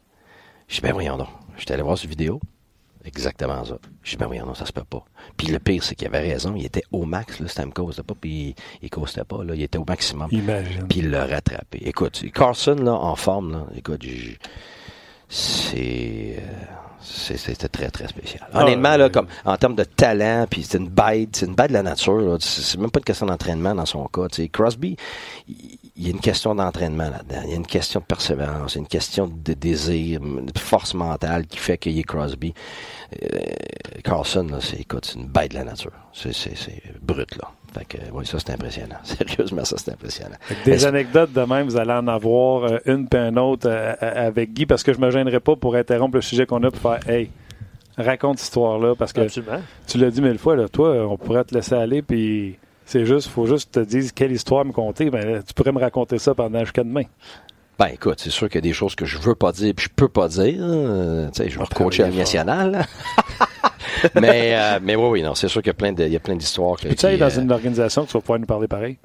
Je 0.68 0.76
dis, 0.76 0.82
ben 0.82 0.93
voyons 0.93 1.18
donc. 1.18 1.28
J'étais 1.57 1.74
allé 1.74 1.84
voir 1.84 1.97
cette 1.97 2.09
vidéo. 2.09 2.39
Exactement 3.05 3.64
ça. 3.66 3.78
Je 4.01 4.11
dis, 4.11 4.18
ben 4.18 4.28
voyons 4.28 4.45
donc, 4.45 4.55
ça 4.57 4.66
se 4.66 4.72
peut 4.72 4.86
pas. 4.86 5.03
Puis 5.36 5.47
le 5.47 5.59
pire, 5.59 5.84
c'est 5.84 5.93
qu'il 5.95 6.07
avait 6.07 6.22
raison. 6.22 6.53
Il 6.55 6.66
était 6.66 6.84
au 6.91 7.05
max, 7.05 7.39
là, 7.39 7.47
Stamkos. 7.47 7.91
là, 7.97 8.03
Pas, 8.03 8.16
puis 8.20 8.32
il, 8.32 8.55
il 8.84 8.89
costait 8.89 9.26
pas, 9.26 9.43
là. 9.43 9.53
Il 9.55 9.61
était 9.61 9.78
au 9.78 9.86
maximum. 9.86 10.30
Imagine. 10.32 10.88
Puis 10.88 10.99
il 10.99 11.09
l'a 11.11 11.26
rattrapé. 11.26 11.80
Écoute, 11.82 12.24
Carson, 12.34 12.76
là, 12.76 12.93
en 12.93 13.16
forme, 13.18 13.51
là, 13.51 13.66
écoute, 13.76 14.03
c'est, 15.30 16.36
euh, 16.38 16.41
c'est- 17.01 17.38
c'était 17.38 17.68
très, 17.68 17.89
très 17.89 18.07
spécial. 18.07 18.47
Ah, 18.53 18.64
Honnêtement, 18.64 18.95
là, 18.97 19.09
comme, 19.09 19.28
en 19.45 19.57
termes 19.57 19.76
de 19.76 19.84
talent, 19.84 20.45
puis 20.49 20.64
c'est 20.64 20.78
une 20.78 20.89
bête, 20.89 21.36
c'est 21.36 21.45
une 21.47 21.55
bête 21.55 21.70
de 21.70 21.74
la 21.74 21.84
nature. 21.84 22.38
C'est 22.39 22.78
même 22.80 22.91
pas 22.91 22.99
une 22.99 23.05
question 23.05 23.26
d'entraînement 23.26 23.74
dans 23.76 23.86
son 23.86 24.05
cas, 24.07 24.28
tu 24.30 24.43
sais. 24.43 24.49
Crosby, 24.49 24.95
il 25.47 25.80
il 25.96 26.06
y 26.06 26.08
a 26.08 26.12
une 26.12 26.20
question 26.20 26.56
d'entraînement 26.56 27.10
là-dedans. 27.10 27.41
Il 27.46 27.52
y 27.52 27.54
a 27.54 27.56
une 27.58 27.68
question 27.68 28.00
de 28.00 28.06
persévérance, 28.06 28.74
il 28.74 28.78
y 28.78 28.80
a 28.80 28.82
une 28.82 28.88
question 28.88 29.28
de 29.28 29.54
désir, 29.54 30.20
de 30.22 30.58
force 30.60 30.94
mentale 30.96 31.46
qui 31.46 31.60
fait 31.60 31.78
qu'il 31.78 31.98
est 32.00 32.04
Crosby. 32.04 32.54
Euh, 33.22 33.28
Carlson, 34.04 34.48
là, 34.50 34.58
c'est, 34.60 34.80
écoute, 34.80 35.06
c'est 35.06 35.20
une 35.20 35.28
bête 35.28 35.52
de 35.52 35.56
la 35.58 35.66
nature. 35.66 35.91
C'est, 36.14 36.34
c'est, 36.34 36.56
c'est 36.58 36.82
brut, 37.02 37.36
là. 37.38 37.50
Fait 37.78 37.86
que, 37.86 37.98
oui, 38.12 38.26
ça, 38.26 38.38
c'est 38.39 38.52
impressionnant. 38.52 38.96
Sérieusement, 39.04 39.66
ça, 39.66 39.78
c'est 39.78 39.91
impressionnant. 39.91 40.36
Des 40.66 40.72
Est-ce- 40.74 40.88
anecdotes 40.88 41.32
de 41.34 41.41
même, 41.41 41.66
vous 41.68 41.78
allez 41.78 41.91
en 41.94 42.08
avoir 42.08 42.64
euh, 42.64 42.78
une 42.86 43.08
puis 43.08 43.20
une 43.20 43.38
autre 43.39 43.68
euh, 43.70 43.94
euh, 44.02 44.28
avec 44.28 44.54
Guy 44.54 44.66
parce 44.66 44.82
que 44.84 44.94
je 44.94 45.00
me 45.00 45.12
gênerai 45.12 45.39
pas 45.39 45.56
pour 45.56 45.76
interrompre 45.76 46.16
le 46.16 46.22
sujet 46.22 46.46
qu'on 46.48 46.62
a 46.64 46.72
pour 46.72 46.82
faire 46.82 47.08
Hey, 47.08 47.30
raconte 47.98 48.39
cette 48.39 48.48
histoire-là 48.48 48.96
parce 48.96 49.14
que 49.14 49.22
Absolument. 49.22 49.62
tu 49.88 50.00
l'as 50.00 50.10
dit 50.10 50.22
mille 50.22 50.39
fois, 50.39 50.56
là, 50.56 50.68
toi, 50.68 50.89
on 51.08 51.18
pourrait 51.18 51.44
te 51.44 51.54
laisser 51.54 51.76
aller 51.76 52.02
puis 52.02 52.58
c'est 52.86 53.05
juste, 53.05 53.27
faut 53.29 53.45
juste 53.45 53.71
te 53.73 53.79
dire 53.79 54.13
quelle 54.13 54.31
histoire 54.31 54.65
me 54.65 54.71
conter. 54.71 55.09
Ben, 55.09 55.41
tu 55.45 55.53
pourrais 55.53 55.71
me 55.71 55.79
raconter 55.79 56.17
ça 56.19 56.34
pendant 56.36 56.59
jusqu'à 56.59 56.84
demain. 56.84 57.03
Ben 57.79 57.88
écoute, 57.88 58.19
c'est 58.19 58.29
sûr 58.29 58.47
qu'il 58.49 58.55
y 58.55 58.57
a 58.59 58.61
des 58.61 58.73
choses 58.73 58.93
que 58.93 59.05
je 59.05 59.17
veux 59.17 59.34
pas 59.36 59.51
dire 59.51 59.73
puis 59.75 59.86
je 59.86 59.89
peux 59.95 60.07
pas 60.07 60.27
dire. 60.27 60.57
Euh, 60.61 61.27
tu 61.31 61.43
sais, 61.43 61.49
je 61.49 61.57
vais 61.57 61.63
recoacher 61.63 62.03
à 62.03 62.05
la 62.07 62.11
travailler 62.11 62.19
nationale. 62.19 62.86
mais, 64.21 64.55
euh, 64.55 64.79
mais 64.81 64.95
oui, 64.95 65.07
oui, 65.09 65.23
non, 65.23 65.34
c'est 65.34 65.47
sûr 65.47 65.61
qu'il 65.61 65.69
y 65.69 65.71
a 65.71 65.73
plein 65.73 65.91
de- 65.91 66.03
il 66.03 66.11
y 66.13 66.15
a 66.15 66.19
plein 66.19 66.36
d'histoires. 66.36 66.77
Tu 66.77 66.88
sais, 66.95 67.17
dans 67.17 67.25
euh, 67.36 67.41
une 67.41 67.51
organisation, 67.51 68.05
tu 68.05 68.13
vas 68.13 68.21
pouvoir 68.21 68.38
nous 68.39 68.45
parler 68.45 68.67
pareil. 68.67 68.97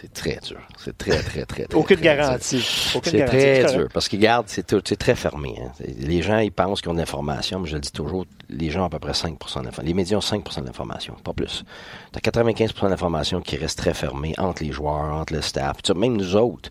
C'est 0.00 0.12
très 0.12 0.38
dur. 0.46 0.58
C'est 0.78 0.96
très, 0.96 1.20
très, 1.22 1.44
très, 1.44 1.64
très. 1.64 1.76
Aucune 1.76 1.96
très 1.96 2.04
garantie. 2.16 2.60
C'est 3.02 3.26
très 3.26 3.64
dur 3.74 3.88
parce 3.92 4.08
qu'ils 4.08 4.20
gardent, 4.20 4.46
c'est 4.48 4.64
tout- 4.64 4.80
c'est 4.84 4.96
très 4.96 5.16
fermé. 5.16 5.56
hein. 5.60 5.72
Les 5.98 6.22
gens, 6.22 6.38
ils 6.38 6.52
pensent 6.52 6.80
qu'ils 6.80 6.90
ont 6.90 6.94
de 6.94 7.00
l'information, 7.00 7.58
mais 7.58 7.68
je 7.68 7.74
le 7.74 7.80
dis 7.80 7.90
toujours, 7.90 8.24
les 8.48 8.70
gens 8.70 8.82
ont 8.82 8.86
à 8.86 8.90
peu 8.90 8.98
près 8.98 9.14
5 9.14 9.38
d'information. 9.38 9.82
Les 9.82 9.94
médias 9.94 10.16
ont 10.16 10.22
5 10.22 10.44
de 10.60 10.66
l'information, 10.66 11.14
pas 11.22 11.32
plus. 11.32 11.64
Tu 12.12 12.18
as 12.18 12.20
95 12.20 12.74
de 12.74 12.88
l'information 12.88 13.40
qui 13.40 13.56
reste 13.56 13.78
très 13.78 13.94
fermée 13.94 14.34
entre 14.38 14.62
les 14.62 14.72
joueurs, 14.72 15.12
entre 15.14 15.34
le 15.34 15.42
staff. 15.42 15.76
Même 15.94 16.16
nous 16.16 16.36
autres, 16.36 16.70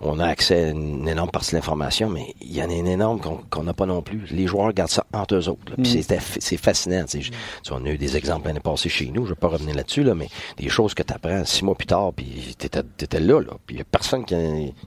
on 0.00 0.18
a 0.20 0.26
accès 0.26 0.64
à 0.64 0.68
une 0.68 1.08
énorme 1.08 1.30
partie 1.30 1.50
de 1.52 1.56
l'information, 1.56 2.08
mais 2.08 2.34
il 2.40 2.54
y 2.54 2.62
en 2.62 2.70
a 2.70 2.72
une 2.74 2.86
énorme 2.86 3.20
qu'on 3.20 3.38
qu'on 3.50 3.62
n'a 3.64 3.72
pas 3.74 3.86
non 3.86 4.00
plus. 4.02 4.22
Les 4.30 4.46
joueurs 4.46 4.72
gardent 4.72 4.90
ça 4.90 5.04
entre 5.12 5.34
eux 5.34 5.48
autres. 5.48 5.70
là. 5.70 5.76
Puis 5.82 6.02
c'est- 6.02 6.18
c'est 6.40 6.56
fascinant. 6.56 7.04
tu 7.04 7.18
sais. 7.18 7.20
Je- 7.22 7.30
tu 7.30 7.36
sais, 7.64 7.72
on 7.72 7.84
a 7.84 7.88
eu 7.90 7.98
des 7.98 8.16
exemples 8.16 8.46
l'année 8.46 8.60
passée 8.60 8.88
chez 8.88 9.06
nous, 9.06 9.24
je 9.24 9.30
ne 9.30 9.34
vais 9.34 9.40
pas 9.40 9.48
revenir 9.48 9.74
là-dessus, 9.74 10.02
là, 10.04 10.14
mais 10.14 10.28
des 10.56 10.68
choses 10.68 10.94
que 10.94 11.02
tu 11.02 11.12
apprends 11.12 11.44
six 11.44 11.64
mois 11.64 11.74
plus 11.74 11.86
tard, 11.86 12.12
puis 12.14 12.54
tu 12.58 12.66
étais, 12.66 13.20
là, 13.20 13.40
là. 13.40 13.52
Puis 13.66 13.74
il 13.74 13.76
n'y 13.76 13.80
a, 13.82 13.84
personne 13.84 14.24
qui 14.24 14.34
a- 14.34 14.38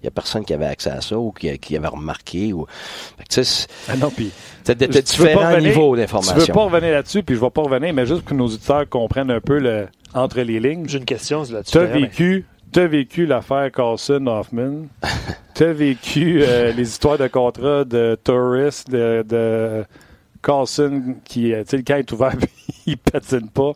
y 0.04 0.08
a 0.08 0.12
personne 0.12 0.46
qui 0.46 0.54
avait 0.54 0.66
accès 0.66 0.92
à 0.92 1.02
ça 1.02 1.18
ou 1.18 1.32
qui, 1.32 1.58
qui 1.60 1.76
avait 1.76 1.88
remarqué. 1.88 2.54
Ou... 2.54 2.66
Fait 3.18 3.24
que, 3.24 3.30
tu 3.30 3.36
sais, 3.36 3.44
c'est- 3.44 3.68
Ah 3.90 3.98
non, 3.98 4.10
puis. 4.10 4.32
t'as 4.64 4.74
veux 4.76 4.88
différents 4.88 5.50
revenir- 5.52 5.70
niveaux 5.72 5.94
Tu 5.96 6.00
veux 6.00 6.08
d'information. 6.08 6.54
pas 6.54 6.64
revenir 6.64 6.92
là-dessus, 6.92 7.24
puis 7.24 7.36
je 7.36 7.42
vais 7.42 7.50
pas 7.50 7.62
revenir, 7.64 7.94
mais 7.94 8.06
juste 8.06 8.22
pour 8.22 8.30
que 8.30 8.36
nos 8.36 8.46
auditeurs 8.46 8.88
comprennent 8.88 9.32
un 9.32 9.42
peu 9.42 9.60
le, 9.60 9.88
entre 10.14 10.40
les 10.42 10.60
lignes. 10.60 10.86
J'ai 10.88 10.98
une 11.00 11.06
question 11.06 11.44
là-dessus. 11.44 11.72
Tu 11.72 11.78
as 11.80 11.86
vécu, 11.86 12.46
t'as 12.72 12.88
vécu 12.88 13.26
l'affaire 13.26 13.72
Carlson-Hoffman. 13.72 14.88
tu 15.56 15.64
as 15.64 15.74
vécu 15.74 16.42
euh, 16.42 16.72
les 16.72 16.90
histoires 16.90 17.18
de 17.18 17.28
contrats 17.28 17.84
de 17.84 18.18
Torres, 18.24 18.86
de, 18.88 19.24
de 19.28 19.86
Carlson, 20.42 21.16
qui, 21.24 21.54
euh, 21.54 21.64
tu 21.64 21.72
sais, 21.72 21.78
le 21.78 21.84
camp 21.84 21.98
est 21.98 22.12
ouvert, 22.12 22.36
il 22.86 22.98
patine 22.98 23.50
pas. 23.50 23.74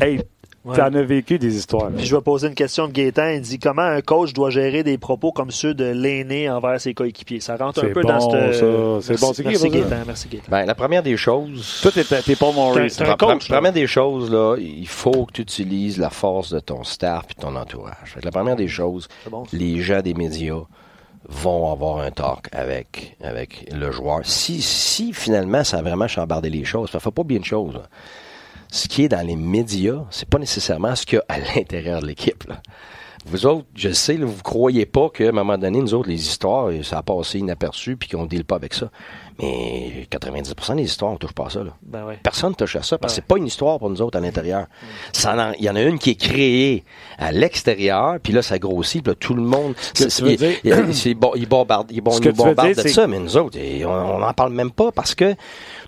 Hey, 0.00 0.20
Ouais. 0.66 0.76
t'en 0.76 0.92
as 0.92 1.02
vécu 1.02 1.38
des 1.38 1.56
histoires. 1.56 1.90
Puis 1.96 2.04
je 2.06 2.16
vais 2.16 2.22
poser 2.22 2.48
une 2.48 2.54
question 2.54 2.88
de 2.88 2.92
Gaétan. 2.92 3.28
Il 3.28 3.40
dit 3.40 3.58
comment 3.58 3.82
un 3.82 4.00
coach 4.00 4.32
doit 4.32 4.50
gérer 4.50 4.82
des 4.82 4.98
propos 4.98 5.30
comme 5.30 5.50
ceux 5.52 5.74
de 5.74 5.84
l'aîné 5.84 6.50
envers 6.50 6.80
ses 6.80 6.92
coéquipiers? 6.92 7.38
Ça 7.40 7.56
rentre 7.56 7.84
un 7.84 7.88
peu 7.88 8.02
bon, 8.02 8.08
dans 8.08 8.20
cette. 8.20 8.54
ça. 8.54 8.60
C'est 9.00 9.10
Merci, 9.10 9.24
bon. 9.24 9.32
C'est 9.32 9.42
qui 9.44 9.48
merci 9.48 9.68
Gaétan. 9.70 9.96
Merci 10.06 10.28
Gaétan. 10.28 10.46
Ben, 10.50 10.66
la 10.66 10.74
première 10.74 11.02
des 11.02 11.16
choses. 11.16 11.78
Toi, 11.82 11.92
t'es, 11.92 12.02
t'es 12.04 12.34
pas 12.36 12.50
coach, 13.16 13.48
là. 13.48 13.56
Première 13.56 13.72
des 13.72 13.86
choses, 13.86 14.30
là, 14.30 14.56
il 14.58 14.88
faut 14.88 15.24
que 15.26 15.32
tu 15.34 15.42
utilises 15.42 15.98
la 15.98 16.10
force 16.10 16.50
de 16.52 16.58
ton 16.60 16.82
staff 16.82 17.24
et 17.30 17.34
de 17.34 17.40
ton 17.40 17.54
entourage. 17.54 17.94
Fait 18.14 18.20
que 18.20 18.24
la 18.24 18.32
première 18.32 18.56
des 18.56 18.68
choses, 18.68 19.08
C'est 19.24 19.30
bon, 19.30 19.44
les 19.52 19.80
gens 19.80 20.02
des 20.02 20.14
médias 20.14 20.62
vont 21.28 21.72
avoir 21.72 21.98
un 21.98 22.10
talk 22.10 22.48
avec, 22.52 23.16
avec 23.22 23.68
le 23.72 23.90
joueur. 23.90 24.20
Si, 24.24 24.62
si 24.62 25.12
finalement 25.12 25.64
ça 25.64 25.78
a 25.78 25.82
vraiment 25.82 26.06
chambardé 26.08 26.50
les 26.50 26.64
choses, 26.64 26.90
ça 26.90 27.00
fait 27.00 27.10
pas 27.10 27.24
bien 27.24 27.38
de 27.40 27.44
choses. 27.44 27.74
là. 27.74 27.82
Ce 28.70 28.88
qui 28.88 29.04
est 29.04 29.08
dans 29.08 29.26
les 29.26 29.36
médias, 29.36 30.00
c'est 30.10 30.28
pas 30.28 30.38
nécessairement 30.38 30.94
ce 30.96 31.06
qu'il 31.06 31.16
y 31.18 31.20
a 31.20 31.24
à 31.28 31.38
l'intérieur 31.38 32.00
de 32.02 32.06
l'équipe. 32.06 32.44
Vous 33.28 33.44
autres, 33.44 33.66
je 33.74 33.90
sais, 33.90 34.16
là, 34.16 34.24
vous 34.24 34.40
croyez 34.44 34.86
pas 34.86 35.08
qu'à 35.10 35.28
un 35.30 35.32
moment 35.32 35.58
donné, 35.58 35.80
nous 35.80 35.94
autres, 35.94 36.08
les 36.08 36.28
histoires, 36.28 36.70
ça 36.84 36.98
a 36.98 37.02
passé 37.02 37.40
inaperçu 37.40 37.96
puis 37.96 38.08
qu'on 38.08 38.22
ne 38.22 38.28
deal 38.28 38.44
pas 38.44 38.54
avec 38.54 38.72
ça. 38.72 38.88
Mais 39.40 40.06
90% 40.12 40.76
des 40.76 40.84
histoires, 40.84 41.10
on 41.12 41.16
touche 41.16 41.32
pas 41.32 41.46
à 41.46 41.50
ça. 41.50 41.64
Là. 41.64 41.72
Ben 41.82 42.04
ouais. 42.06 42.20
Personne 42.22 42.50
ne 42.50 42.54
touche 42.54 42.76
à 42.76 42.82
ça 42.84 42.98
parce 42.98 43.14
que 43.14 43.16
c'est 43.16 43.24
pas 43.26 43.36
une 43.36 43.46
histoire 43.48 43.80
pour 43.80 43.90
nous 43.90 44.00
autres 44.00 44.16
à 44.16 44.20
l'intérieur. 44.20 44.66
Il 45.58 45.64
y 45.64 45.68
en 45.68 45.74
a 45.74 45.82
une 45.82 45.98
qui 45.98 46.10
est 46.10 46.14
créée 46.14 46.84
à 47.18 47.32
l'extérieur, 47.32 48.18
puis 48.22 48.32
là, 48.32 48.42
ça 48.42 48.60
grossit, 48.60 49.02
puis 49.02 49.10
là, 49.10 49.16
tout 49.18 49.34
le 49.34 49.42
monde. 49.42 49.74
c'est 50.92 51.14
bon, 51.14 51.32
il 51.34 51.48
bombarde, 51.48 51.88
il 51.90 52.00
bon- 52.00 52.12
Ce 52.12 52.20
que 52.20 52.28
nous 52.28 52.34
tu 52.34 52.42
veux 52.42 52.48
bombarde 52.50 52.74
dire, 52.74 52.84
de 52.84 52.88
ça, 52.88 53.08
mais 53.08 53.18
nous 53.18 53.36
autres, 53.36 53.58
on 53.84 54.18
n'en 54.20 54.32
parle 54.34 54.52
même 54.52 54.70
pas 54.70 54.92
parce 54.92 55.16
que 55.16 55.34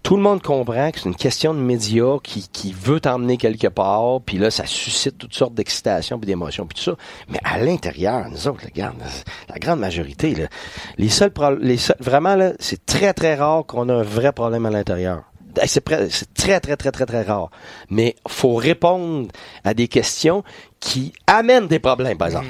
tout 0.02 0.16
le 0.16 0.22
monde 0.22 0.42
comprend 0.42 0.90
que 0.90 1.00
c'est 1.00 1.08
une 1.08 1.14
question 1.14 1.54
de 1.54 1.58
médias 1.58 2.18
qui, 2.22 2.48
qui 2.48 2.72
veut 2.72 3.00
t'emmener 3.00 3.36
quelque 3.36 3.68
part, 3.68 4.20
puis 4.24 4.38
là, 4.38 4.50
ça 4.50 4.66
suscite 4.66 5.18
toutes 5.18 5.34
sortes 5.34 5.54
d'excitation 5.54 6.18
puis 6.18 6.26
d'émotions, 6.26 6.66
puis 6.66 6.76
tout 6.76 6.90
ça. 6.90 6.96
Mais 7.28 7.38
à 7.44 7.58
l'intérieur, 7.58 8.28
nous 8.30 8.48
autres, 8.48 8.64
regarde, 8.64 8.96
la 9.48 9.58
grande 9.58 9.80
majorité, 9.80 10.48
les 10.96 11.08
seuls, 11.08 11.32
les 11.60 11.76
seuls, 11.76 11.96
vraiment, 12.00 12.36
là, 12.36 12.52
c'est 12.58 12.84
très, 12.86 13.12
très 13.12 13.34
rare 13.34 13.64
qu'on 13.66 13.88
a 13.88 13.94
un 13.94 14.02
vrai 14.02 14.32
problème 14.32 14.66
à 14.66 14.70
l'intérieur. 14.70 15.22
C'est 15.66 15.82
très, 16.34 16.60
très, 16.60 16.76
très, 16.76 16.92
très, 16.92 17.06
très 17.06 17.22
rare. 17.22 17.50
Mais 17.90 18.14
faut 18.28 18.54
répondre 18.54 19.28
à 19.64 19.74
des 19.74 19.88
questions 19.88 20.44
qui 20.78 21.12
amènent 21.26 21.66
des 21.66 21.80
problèmes, 21.80 22.16
par 22.16 22.28
exemple. 22.28 22.46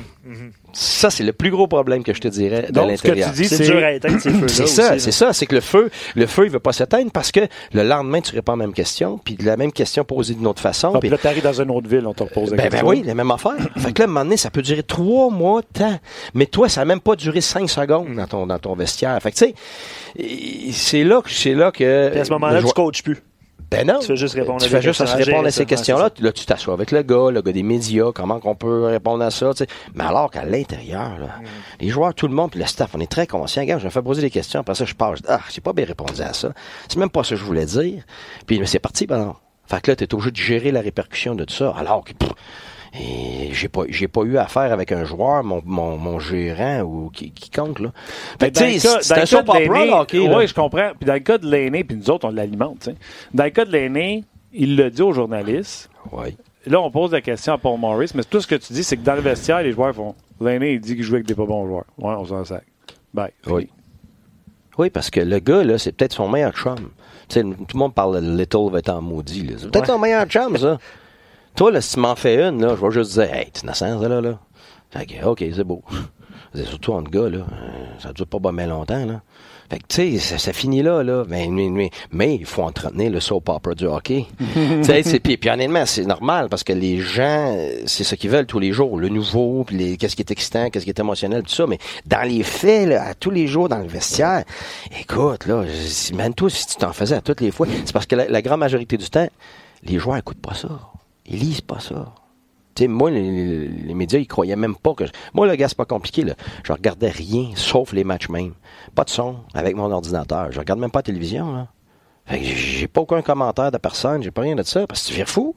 Ça, 0.72 1.10
c'est 1.10 1.24
le 1.24 1.32
plus 1.32 1.50
gros 1.50 1.66
problème 1.66 2.04
que 2.04 2.12
je 2.12 2.20
te 2.20 2.28
dirais 2.28 2.66
de 2.68 2.72
Donc, 2.72 2.90
ce 2.96 3.02
que 3.02 3.08
l'intérieur. 3.08 3.30
tu 3.32 3.42
dis, 3.42 3.48
C'est 3.48 3.64
dur 3.64 3.82
à 3.82 3.92
éteindre 3.92 4.20
ces 4.20 4.30
feux-là. 4.30 4.48
C'est 4.48 4.66
ça, 4.66 4.98
c'est 4.98 5.12
ça, 5.12 5.32
c'est 5.32 5.46
que 5.46 5.54
le 5.54 5.60
feu, 5.60 5.90
le 6.14 6.26
feu, 6.26 6.44
il 6.44 6.50
veut 6.50 6.60
pas 6.60 6.72
s'éteindre 6.72 7.10
parce 7.10 7.32
que 7.32 7.40
le 7.72 7.82
lendemain, 7.82 8.20
tu 8.20 8.34
réponds 8.34 8.52
à 8.52 8.56
la 8.56 8.64
même 8.64 8.74
question, 8.74 9.18
puis 9.18 9.36
la 9.42 9.56
même 9.56 9.72
question 9.72 10.04
posée 10.04 10.34
d'une 10.34 10.46
autre 10.46 10.60
façon. 10.60 10.92
Ah, 10.94 10.98
puis- 11.00 11.08
là, 11.08 11.18
t'arrives 11.18 11.42
dans 11.42 11.60
une 11.60 11.70
autre 11.70 11.88
ville, 11.88 12.06
on 12.06 12.14
te 12.14 12.22
repose 12.22 12.50
la 12.50 12.56
ben, 12.56 12.62
ben 12.64 12.70
question. 12.70 12.88
oui, 12.88 13.02
la 13.04 13.14
même 13.14 13.30
affaire. 13.30 13.56
fait 13.76 13.92
que 13.92 13.98
là, 14.02 14.04
à 14.04 14.08
un 14.08 14.12
moment 14.12 14.24
donné, 14.24 14.36
ça 14.36 14.50
peut 14.50 14.62
durer 14.62 14.82
trois 14.82 15.30
mois 15.30 15.62
de 15.62 15.78
temps. 15.80 15.98
Mais 16.34 16.46
toi, 16.46 16.68
ça 16.68 16.82
n'a 16.82 16.84
même 16.84 17.00
pas 17.00 17.16
duré 17.16 17.40
cinq 17.40 17.68
secondes 17.70 18.14
dans 18.14 18.26
ton, 18.26 18.46
dans 18.46 18.58
ton 18.58 18.74
vestiaire. 18.74 19.18
Fait 19.22 19.32
que, 19.32 19.36
tu 19.36 19.46
sais, 19.46 20.72
c'est 20.72 21.04
là 21.04 21.22
que, 21.22 21.30
c'est 21.30 21.54
là 21.54 21.70
que. 21.72 22.10
Puis 22.10 22.20
à 22.20 22.24
ce 22.24 22.30
moment-là, 22.30 22.62
tu 22.62 22.72
coaches 22.72 23.02
plus. 23.02 23.18
Ben 23.70 23.86
non. 23.86 23.98
Tu 24.00 24.06
fais 24.06 24.16
juste 24.16 24.34
répondre 24.34 24.60
Tu 24.60 24.66
à 24.66 24.68
fais 24.70 24.82
juste 24.82 25.00
questions, 25.00 25.18
répondre 25.18 25.46
à 25.46 25.50
ces 25.50 25.66
questions-là. 25.66 26.10
Là, 26.20 26.32
tu 26.32 26.46
t'assois 26.46 26.72
avec 26.74 26.90
le 26.90 27.02
gars, 27.02 27.30
le 27.30 27.42
gars 27.42 27.52
des 27.52 27.62
médias, 27.62 28.12
comment 28.14 28.40
qu'on 28.40 28.54
peut 28.54 28.84
répondre 28.86 29.22
à 29.22 29.30
ça, 29.30 29.50
tu 29.52 29.58
sais. 29.58 29.66
Mais 29.94 30.04
alors 30.04 30.30
qu'à 30.30 30.44
l'intérieur, 30.44 31.18
là, 31.18 31.26
Mm. 31.40 31.44
les 31.80 31.88
joueurs, 31.88 32.14
tout 32.14 32.28
le 32.28 32.34
monde, 32.34 32.50
puis 32.52 32.60
le 32.60 32.66
staff, 32.66 32.90
on 32.94 33.00
est 33.00 33.10
très 33.10 33.26
conscient. 33.26 33.60
Regarde, 33.62 33.80
je 33.80 33.86
me 33.86 33.90
fais 33.90 34.02
poser 34.02 34.22
des 34.22 34.30
questions, 34.30 34.60
après 34.60 34.74
ça, 34.74 34.84
je 34.84 34.94
pars, 34.94 35.16
je 35.16 35.22
dis, 35.22 35.28
ah, 35.28 35.40
j'ai 35.52 35.60
pas 35.60 35.72
bien 35.74 35.84
répondu 35.84 36.20
à 36.22 36.32
ça. 36.32 36.52
C'est 36.88 36.98
même 36.98 37.10
pas 37.10 37.22
ce 37.24 37.30
que 37.30 37.36
je 37.36 37.44
voulais 37.44 37.66
dire. 37.66 38.02
Puis, 38.46 38.60
c'est 38.64 38.78
parti, 38.78 39.06
ben 39.06 39.18
non. 39.18 39.34
Fait 39.66 39.82
que 39.82 39.90
là, 39.90 39.96
t'es 39.96 40.14
obligé 40.14 40.30
de 40.30 40.36
gérer 40.36 40.70
la 40.72 40.80
répercussion 40.80 41.34
de 41.34 41.44
tout 41.44 41.52
ça. 41.54 41.74
Alors 41.78 42.02
que, 42.04 42.12
pff, 42.14 42.30
et 43.00 43.50
j'ai 43.52 43.68
pas, 43.68 43.82
j'ai 43.88 44.08
pas 44.08 44.22
eu 44.22 44.36
affaire 44.38 44.72
avec 44.72 44.92
un 44.92 45.04
joueur, 45.04 45.44
mon, 45.44 45.62
mon, 45.64 45.96
mon 45.96 46.18
gérant 46.18 46.80
ou 46.82 47.10
qui, 47.10 47.30
quiconque, 47.30 47.80
là. 47.80 47.92
Fait 48.40 48.50
que, 48.50 48.58
tu 48.58 48.78
sais, 48.78 48.98
c'est 49.00 49.12
un 49.14 49.42
là. 50.24 50.36
Oui, 50.38 50.46
je 50.46 50.54
comprends. 50.54 50.90
Puis 50.98 51.06
dans 51.06 51.14
le 51.14 51.20
cas 51.20 51.38
de 51.38 51.46
l'aîné, 51.48 51.84
puis 51.84 51.96
nous 51.96 52.10
autres, 52.10 52.26
on 52.28 52.32
l'alimente. 52.32 52.80
tu 52.80 52.90
sais. 52.90 52.96
Dans 53.32 53.44
le 53.44 53.50
cas 53.50 53.64
de 53.64 53.70
l'aîné, 53.72 54.24
il 54.52 54.76
le 54.76 54.90
dit 54.90 55.02
aux 55.02 55.12
journalistes. 55.12 55.90
Là, 56.66 56.80
on 56.80 56.90
pose 56.90 57.12
la 57.12 57.20
question 57.20 57.54
à 57.54 57.58
Paul 57.58 57.78
Morris, 57.78 58.10
mais 58.14 58.24
tout 58.24 58.40
ce 58.40 58.46
que 58.46 58.56
tu 58.56 58.72
dis, 58.72 58.84
c'est 58.84 58.96
que 58.96 59.04
dans 59.04 59.14
le 59.14 59.20
vestiaire, 59.20 59.62
les 59.62 59.72
joueurs 59.72 59.94
font. 59.94 60.14
L'aîné, 60.40 60.72
il 60.74 60.80
dit 60.80 60.94
qu'il 60.94 61.04
joue 61.04 61.14
avec 61.14 61.26
des 61.26 61.34
pas 61.34 61.46
bons 61.46 61.66
joueurs. 61.66 61.84
Ouais, 61.98 62.14
on 62.18 62.24
s'en 62.26 62.44
sac. 62.44 62.64
Bye. 63.14 63.30
Oui. 63.46 63.68
Oui, 64.76 64.90
parce 64.90 65.10
que 65.10 65.20
le 65.20 65.38
gars, 65.38 65.64
là, 65.64 65.78
c'est 65.78 65.92
peut-être 65.92 66.12
son 66.12 66.28
meilleur 66.28 66.52
chum. 66.52 66.76
Tout 67.28 67.40
le 67.40 67.78
monde 67.78 67.94
parle 67.94 68.20
de 68.22 68.36
Little 68.36 68.70
va 68.70 68.78
être 68.78 68.90
en 68.90 69.02
maudit. 69.02 69.46
C'est 69.58 69.70
peut-être 69.70 69.80
Ouais. 69.82 69.86
ton 69.86 69.98
meilleur 69.98 70.26
chum, 70.26 70.56
ça. 70.56 70.78
Toi, 71.58 71.72
là, 71.72 71.80
si 71.80 71.94
tu 71.94 72.00
m'en 72.00 72.14
fais 72.14 72.40
une, 72.40 72.64
là, 72.64 72.76
je 72.80 72.86
vais 72.86 72.90
juste 72.92 73.12
dire, 73.14 73.34
hey, 73.34 73.50
tu 73.52 73.62
innocent, 73.64 73.98
là, 74.00 74.20
là. 74.20 74.38
Fait 74.90 75.06
que, 75.06 75.24
OK, 75.24 75.38
c'est 75.54 75.64
beau. 75.64 75.82
C'est 76.54 76.64
surtout 76.64 76.94
entre 76.94 77.10
gars, 77.10 77.28
là. 77.28 77.38
euh, 77.40 77.84
Ça 77.98 78.10
dure 78.14 78.26
pas 78.26 78.38
bien 78.38 78.66
longtemps, 78.66 79.04
là. 79.04 79.20
Fait 79.70 79.78
que, 79.80 79.84
tu 79.86 79.96
sais, 79.96 80.18
ça, 80.18 80.38
ça 80.38 80.52
finit 80.54 80.80
là, 80.82 81.02
là. 81.02 81.24
Mais, 81.28 81.46
mais, 81.48 81.68
mais, 81.68 81.90
mais 82.10 82.36
il 82.36 82.46
faut 82.46 82.62
entretenir 82.62 83.10
le 83.10 83.20
soap 83.20 83.50
opera 83.50 83.74
du 83.74 83.84
hockey. 83.84 84.24
tu 84.54 84.84
sais, 84.84 85.02
c'est- 85.02 85.20
puis, 85.20 85.36
puis 85.36 85.50
honnêtement, 85.50 85.84
c'est 85.84 86.06
normal 86.06 86.48
parce 86.48 86.64
que 86.64 86.72
les 86.72 87.00
gens, 87.00 87.54
c'est 87.84 88.02
ce 88.02 88.14
qu'ils 88.14 88.30
veulent 88.30 88.46
tous 88.46 88.58
les 88.60 88.72
jours. 88.72 88.98
Le 88.98 89.10
nouveau, 89.10 89.64
puis 89.64 89.76
les, 89.76 89.96
qu'est-ce 89.98 90.16
qui 90.16 90.22
est 90.22 90.30
excitant, 90.30 90.70
qu'est-ce 90.70 90.84
qui 90.84 90.90
est 90.90 90.98
émotionnel, 91.00 91.42
tout 91.42 91.50
ça. 91.54 91.66
Mais 91.66 91.78
dans 92.06 92.22
les 92.26 92.42
faits, 92.42 92.88
là, 92.88 93.08
à 93.08 93.14
tous 93.14 93.30
les 93.30 93.46
jours 93.46 93.68
dans 93.68 93.78
le 93.78 93.86
vestiaire, 93.88 94.44
écoute, 94.98 95.44
là, 95.46 95.64
même 96.14 96.32
toi, 96.34 96.48
si 96.48 96.66
tu 96.66 96.76
t'en 96.76 96.94
faisais 96.94 97.16
à 97.16 97.20
toutes 97.20 97.42
les 97.42 97.50
fois, 97.50 97.66
c'est 97.84 97.92
parce 97.92 98.06
que 98.06 98.16
la, 98.16 98.26
la 98.26 98.40
grande 98.40 98.60
majorité 98.60 98.96
du 98.96 99.10
temps, 99.10 99.28
les 99.82 99.98
joueurs 99.98 100.16
écoutent 100.16 100.40
pas 100.40 100.54
ça. 100.54 100.68
Ils 101.28 101.38
lisent 101.38 101.60
pas 101.60 101.80
ça. 101.80 102.06
Tu 102.74 102.84
sais, 102.84 102.88
moi, 102.88 103.10
les, 103.10 103.68
les- 103.68 103.94
médias, 103.94 104.18
ils 104.18 104.26
croyaient 104.26 104.54
même 104.56 104.76
pas 104.76 104.94
que... 104.94 105.04
je- 105.06 105.12
Moi, 105.34 105.46
le 105.46 105.54
gars, 105.56 105.68
c'est 105.68 105.76
pas 105.76 105.84
compliqué, 105.84 106.22
là. 106.22 106.34
Je 106.64 106.72
regardais 106.72 107.10
rien, 107.10 107.50
sauf 107.56 107.92
les 107.92 108.04
matchs 108.04 108.28
même. 108.28 108.52
Pas 108.94 109.04
de 109.04 109.10
son, 109.10 109.36
avec 109.54 109.74
mon 109.76 109.90
ordinateur. 109.90 110.52
Je 110.52 110.58
regarde 110.58 110.78
même 110.80 110.90
pas 110.90 111.00
la 111.00 111.04
télévision, 111.04 111.52
là. 111.52 111.68
Fait 112.26 112.38
que 112.38 112.44
j'ai 112.44 112.86
pas 112.88 113.00
aucun 113.00 113.22
commentaire 113.22 113.70
de 113.72 113.78
personne, 113.78 114.22
j'ai 114.22 114.30
pas 114.30 114.42
rien 114.42 114.54
de 114.54 114.62
ça, 114.62 114.86
parce 114.86 115.02
que 115.02 115.08
tu 115.08 115.14
viens 115.14 115.24
fou. 115.26 115.54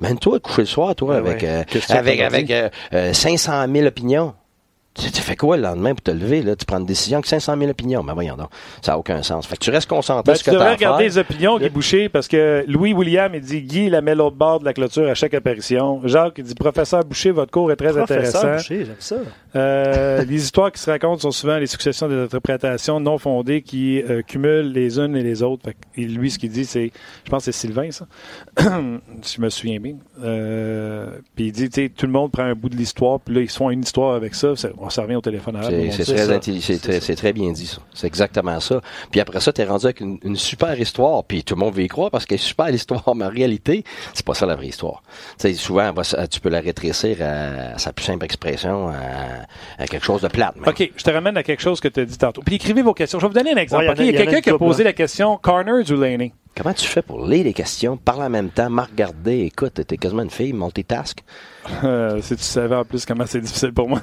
Même 0.00 0.18
toi, 0.18 0.40
coucher 0.40 0.62
le 0.62 0.66
soir, 0.66 0.94
toi, 0.94 1.10
Ouais, 1.10 1.16
avec, 1.16 1.42
ouais. 1.42 1.48
euh, 1.48 1.64
avec, 1.90 2.20
avec 2.20 2.50
euh, 2.50 2.68
euh, 2.92 3.12
500 3.12 3.66
000 3.72 3.86
opinions. 3.86 4.34
Tu, 4.94 5.10
tu 5.10 5.22
fais 5.22 5.36
quoi 5.36 5.56
le 5.56 5.62
lendemain 5.62 5.94
pour 5.94 6.02
te 6.02 6.10
lever? 6.10 6.42
Là? 6.42 6.54
Tu 6.54 6.66
prends 6.66 6.78
une 6.78 6.84
décision 6.86 7.18
avec 7.18 7.26
500 7.26 7.56
000 7.56 7.70
opinions. 7.70 8.02
Mais 8.02 8.12
voyons 8.12 8.36
donc, 8.36 8.48
ça 8.82 8.92
n'a 8.92 8.98
aucun 8.98 9.22
sens. 9.22 9.46
Fait 9.46 9.56
que 9.56 9.64
tu 9.64 9.70
restes 9.70 9.88
concentré 9.88 10.22
Ben, 10.32 10.34
sur 10.34 10.44
ce 10.44 10.44
tu 10.44 10.50
que 10.50 10.56
tu 10.56 10.58
devrais 10.58 10.74
regarder 10.74 11.04
les 11.04 11.18
opinions, 11.18 11.58
Guy 11.58 11.70
Boucher, 11.70 12.08
parce 12.10 12.28
que 12.28 12.64
Louis 12.68 12.92
William, 12.92 13.34
il 13.34 13.40
dit 13.40 13.62
Guy, 13.62 13.84
il 13.86 13.92
la 13.92 14.02
met 14.02 14.14
l'autre 14.14 14.36
bord 14.36 14.60
de 14.60 14.66
la 14.66 14.74
clôture 14.74 15.08
à 15.08 15.14
chaque 15.14 15.32
apparition. 15.34 16.00
Jacques, 16.04 16.34
il 16.38 16.44
dit 16.44 16.54
Professeur 16.54 17.04
Boucher, 17.04 17.30
votre 17.30 17.50
cours 17.50 17.72
est 17.72 17.76
très 17.76 17.92
Professeur 17.92 18.18
intéressant. 18.18 18.52
Boucher, 18.54 18.84
j'aime 18.84 18.96
ça. 18.98 19.16
Euh, 19.54 20.24
les 20.24 20.42
histoires 20.42 20.72
qui 20.72 20.80
se 20.80 20.90
racontent 20.90 21.20
sont 21.20 21.30
souvent 21.30 21.58
les 21.58 21.66
successions 21.66 22.08
des 22.08 22.16
interprétations 22.16 23.00
non 23.00 23.18
fondées 23.18 23.62
qui 23.62 24.02
euh, 24.02 24.22
cumulent 24.22 24.72
les 24.72 24.98
unes 24.98 25.16
et 25.16 25.22
les 25.22 25.42
autres. 25.42 25.62
Fait 25.64 25.74
que, 25.74 26.00
lui, 26.02 26.30
ce 26.30 26.38
qu'il 26.38 26.50
dit, 26.50 26.64
c'est, 26.64 26.90
je 27.24 27.30
pense 27.30 27.44
que 27.46 27.52
c'est 27.52 27.66
Sylvain, 27.66 27.90
ça, 27.90 28.06
si 29.22 29.36
je 29.36 29.40
me 29.40 29.48
souviens 29.48 29.80
bien. 29.80 29.94
Euh, 30.22 31.18
Puis 31.34 31.46
il 31.46 31.52
dit, 31.52 31.68
tu 31.70 31.82
sais, 31.82 31.88
tout 31.88 32.06
le 32.06 32.12
monde 32.12 32.30
prend 32.30 32.44
un 32.44 32.54
bout 32.54 32.68
de 32.68 32.76
l'histoire, 32.76 33.20
puis 33.20 33.34
là, 33.34 33.40
ils 33.40 33.50
se 33.50 33.56
font 33.56 33.70
une 33.70 33.82
histoire 33.82 34.14
avec 34.14 34.34
ça. 34.34 34.54
On 34.84 34.90
s'en 34.90 35.02
revient 35.02 35.14
au 35.16 35.20
téléphone 35.20 35.56
arabe. 35.56 35.72
C'est 35.90 36.04
très, 36.80 37.14
très, 37.14 37.32
bien 37.32 37.52
dit, 37.52 37.66
ça. 37.66 37.78
C'est 37.94 38.06
exactement 38.06 38.58
ça. 38.60 38.80
Puis 39.10 39.20
après 39.20 39.40
ça, 39.40 39.52
t'es 39.52 39.64
rendu 39.64 39.86
avec 39.86 40.00
une, 40.00 40.18
une 40.24 40.36
super 40.36 40.78
histoire, 40.78 41.24
puis 41.24 41.44
tout 41.44 41.54
le 41.54 41.60
monde 41.60 41.74
veut 41.74 41.82
y 41.82 41.88
croire 41.88 42.10
parce 42.10 42.26
qu'elle 42.26 42.36
est 42.36 42.42
super 42.42 42.66
l'histoire, 42.66 43.14
mais 43.14 43.24
en 43.24 43.30
réalité, 43.30 43.84
c'est 44.12 44.26
pas 44.26 44.34
ça 44.34 44.44
la 44.46 44.56
vraie 44.56 44.66
histoire. 44.66 45.02
Tu 45.38 45.48
sais, 45.48 45.54
souvent, 45.54 45.92
va 45.92 46.02
tu 46.26 46.40
peux 46.40 46.48
la 46.48 46.60
rétrécir 46.60 47.18
à, 47.20 47.74
à 47.74 47.78
sa 47.78 47.92
plus 47.92 48.04
simple 48.04 48.24
expression, 48.24 48.88
à, 48.88 48.94
à 49.78 49.86
quelque 49.86 50.04
chose 50.04 50.20
de 50.22 50.28
plate. 50.28 50.56
même. 50.56 50.68
OK, 50.68 50.90
je 50.96 51.02
te 51.02 51.10
ramène 51.10 51.36
à 51.36 51.42
quelque 51.42 51.62
chose 51.62 51.80
que 51.80 51.88
tu 51.88 52.00
as 52.00 52.04
dit 52.04 52.18
tantôt. 52.18 52.42
Puis 52.42 52.56
écrivez 52.56 52.82
vos 52.82 52.94
questions. 52.94 53.18
Je 53.18 53.24
vais 53.26 53.28
vous 53.28 53.34
donner 53.34 53.52
un 53.52 53.56
exemple. 53.56 53.82
Ouais, 53.82 53.86
y 53.86 53.88
a- 53.88 53.92
OK, 53.92 53.98
il 54.00 54.06
y 54.06 54.08
a 54.08 54.12
y 54.12 54.16
en 54.16 54.20
a 54.20 54.24
quelqu'un 54.24 54.40
qui 54.40 54.50
a 54.50 54.58
posé 54.58 54.82
là. 54.84 54.90
la 54.90 54.94
question 54.94 55.36
Corners 55.36 55.90
ou 55.90 55.96
Laney? 56.00 56.32
Comment 56.54 56.74
tu 56.74 56.86
fais 56.86 57.00
pour 57.00 57.26
lire 57.26 57.44
les 57.44 57.54
questions, 57.54 57.96
parler 57.96 58.24
en 58.24 58.30
même 58.30 58.50
temps, 58.50 58.68
me 58.68 58.82
regarder, 58.82 59.40
écoute, 59.40 59.80
t'es 59.86 59.96
quasiment 59.96 60.22
une 60.22 60.30
fille, 60.30 60.52
multitask. 60.52 61.18
Euh, 61.84 62.20
si 62.20 62.34
tu 62.34 62.42
savais 62.42 62.74
en 62.74 62.84
plus 62.84 63.06
comment 63.06 63.24
c'est 63.24 63.40
difficile 63.40 63.72
pour 63.72 63.88
moi. 63.88 64.00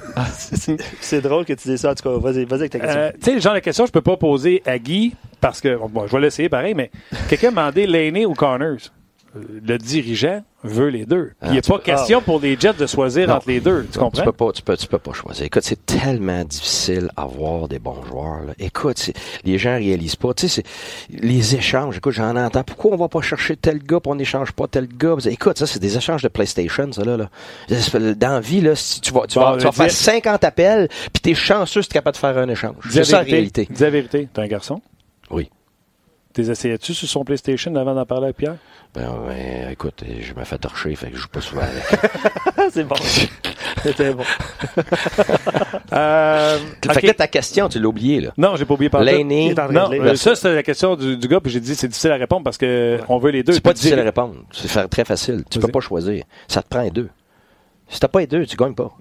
C'est 1.01 1.19
drôle 1.19 1.43
que 1.43 1.51
tu 1.51 1.67
dises 1.67 1.81
ça. 1.81 1.91
En 1.91 1.95
tout 1.95 2.03
cas, 2.03 2.17
vas-y, 2.17 2.45
vas-y 2.45 2.59
avec 2.61 2.71
ta 2.71 2.79
question. 2.79 2.99
Euh, 2.99 3.11
tu 3.15 3.19
sais, 3.21 3.33
le 3.33 3.41
genre 3.41 3.53
de 3.53 3.59
question, 3.59 3.85
je 3.85 3.91
peux 3.91 4.01
pas 4.01 4.15
poser 4.15 4.63
à 4.65 4.79
Guy 4.79 5.13
parce 5.41 5.59
que, 5.59 5.77
bon, 5.89 6.07
je 6.07 6.11
vais 6.13 6.21
l'essayer 6.21 6.47
pareil, 6.47 6.73
mais 6.73 6.89
quelqu'un 7.27 7.51
m'a 7.51 7.71
demandé 7.71 7.85
Laney 7.85 8.25
ou 8.25 8.33
Corners. 8.33 8.91
Euh, 9.35 9.41
Le 9.63 9.77
dirigeant 9.77 10.43
veut 10.63 10.87
les 10.89 11.05
deux. 11.05 11.25
Puis 11.27 11.35
il 11.43 11.47
Ah, 11.49 11.53
n'est 11.53 11.61
pas 11.61 11.77
peux- 11.77 11.83
question 11.83 12.21
pour 12.21 12.39
les 12.39 12.57
Jets 12.59 12.73
de 12.73 12.87
choisir 12.87 13.27
Non. 13.27 13.35
entre 13.35 13.47
les 13.47 13.59
deux. 13.59 13.87
Tu 13.91 13.99
comprends? 13.99 14.19
Tu 14.21 14.25
peux 14.25 14.31
pas, 14.31 14.51
tu 14.51 14.61
peux, 14.63 14.75
tu 14.75 14.87
peux 14.87 14.97
pas 14.97 15.13
choisir. 15.13 15.45
Écoute, 15.45 15.61
c'est 15.63 15.85
tellement 15.85 16.43
difficile 16.43 17.09
d'avoir 17.15 17.67
des 17.67 17.77
bons 17.79 18.01
joueurs. 18.03 18.41
là. 18.47 18.53
Écoute, 18.59 19.11
les 19.45 19.57
gens 19.59 19.75
réalisent 19.75 20.15
pas. 20.15 20.33
Tu 20.33 20.49
sais, 20.49 20.63
les 21.11 21.55
échanges. 21.55 21.97
Écoute, 21.97 22.13
j'en 22.13 22.35
entends. 22.35 22.63
Pourquoi 22.63 22.91
on 22.93 22.97
va 22.97 23.07
pas 23.07 23.21
chercher 23.21 23.55
tel 23.55 23.77
gars, 23.83 23.99
puis 23.99 24.11
on 24.11 24.15
n'échange 24.15 24.51
pas 24.51 24.67
tel 24.67 24.87
gars? 24.87 25.15
Écoute, 25.27 25.57
ça 25.59 25.67
c'est 25.67 25.79
des 25.79 25.95
échanges 25.95 26.23
de 26.23 26.27
PlayStation, 26.27 26.91
ça 26.91 27.03
là. 27.05 27.15
là. 27.15 27.29
Dans 28.15 28.29
la 28.29 28.39
vie 28.39 28.61
là, 28.61 28.75
si 28.75 28.99
tu 29.01 29.13
vas, 29.13 29.27
tu 29.27 29.37
Bon, 29.39 29.51
vas, 29.51 29.57
tu 29.57 29.63
vas 29.63 29.69
dis- 29.69 29.77
faire 29.77 29.91
50 29.91 30.43
appels, 30.43 30.87
puis 31.13 31.21
t'es 31.21 31.35
chanceux 31.35 31.81
si 31.83 31.89
t'es 31.89 31.93
capable 31.93 32.15
de 32.15 32.19
faire 32.19 32.37
un 32.37 32.49
échange. 32.49 32.75
Dis 32.85 32.93
C'est 32.93 33.03
ça 33.03 33.17
la 33.19 33.23
vérité. 33.23 33.67
Dis 33.69 33.81
la 33.83 33.89
vérité. 33.91 34.27
T'es 34.33 34.41
un 34.41 34.47
garçon? 34.47 34.81
Oui. 35.29 35.49
T'es 36.39 36.49
essayais-tu 36.49 36.93
sur 36.93 37.09
son 37.09 37.25
PlayStation 37.25 37.75
avant 37.75 37.93
d'en 37.93 38.05
parler 38.05 38.29
à 38.29 38.33
Pierre? 38.33 38.55
Ben, 38.95 39.09
ben, 39.27 39.71
écoute, 39.71 40.05
je 40.21 40.33
me 40.33 40.45
fais 40.45 40.57
torcher, 40.57 40.95
fait 40.95 41.09
que 41.09 41.17
je 41.17 41.23
joue 41.23 41.27
pas 41.27 41.41
souvent 41.41 41.63
avec. 41.63 41.83
c'est 42.71 42.85
bon. 42.85 42.95
C'était 43.83 44.13
bon. 44.13 44.23
Euh, 45.91 46.59
Fait 46.91 47.01
que 47.01 47.07
là, 47.07 47.13
ta 47.15 47.27
question, 47.27 47.67
tu 47.67 47.79
l'as 47.79 47.87
oublié 47.87 48.21
là. 48.21 48.31
Non, 48.37 48.55
j'ai 48.55 48.63
pas 48.65 48.75
oublié 48.75 48.91
par 48.91 49.01
train 49.03 49.23
Non, 49.23 49.89
euh, 49.91 50.13
ça, 50.13 50.35
c'est 50.35 50.53
la 50.53 50.61
question 50.61 50.95
du, 50.95 51.17
du 51.17 51.27
gars, 51.27 51.39
puis 51.39 51.51
j'ai 51.51 51.59
dit 51.59 51.73
c'est 51.73 51.87
difficile 51.87 52.11
à 52.11 52.15
répondre 52.15 52.43
parce 52.43 52.59
que 52.59 52.99
on 53.09 53.17
veut 53.17 53.31
les 53.31 53.41
deux. 53.41 53.53
C'est 53.53 53.59
pas 53.59 53.73
difficile 53.73 53.99
à 53.99 54.03
répondre. 54.03 54.35
C'est 54.51 54.67
faire 54.67 54.87
très 54.87 55.03
facile. 55.03 55.43
Tu 55.49 55.57
peux 55.59 55.67
pas 55.67 55.79
choisir. 55.79 56.23
Ça 56.47 56.61
te 56.61 56.69
prend 56.69 56.83
les 56.83 56.91
deux. 56.91 57.09
Si 57.89 57.99
t'as 57.99 58.07
pas 58.07 58.19
les 58.19 58.27
deux, 58.27 58.45
tu 58.45 58.55
gagnes 58.55 58.75
pas. 58.75 58.95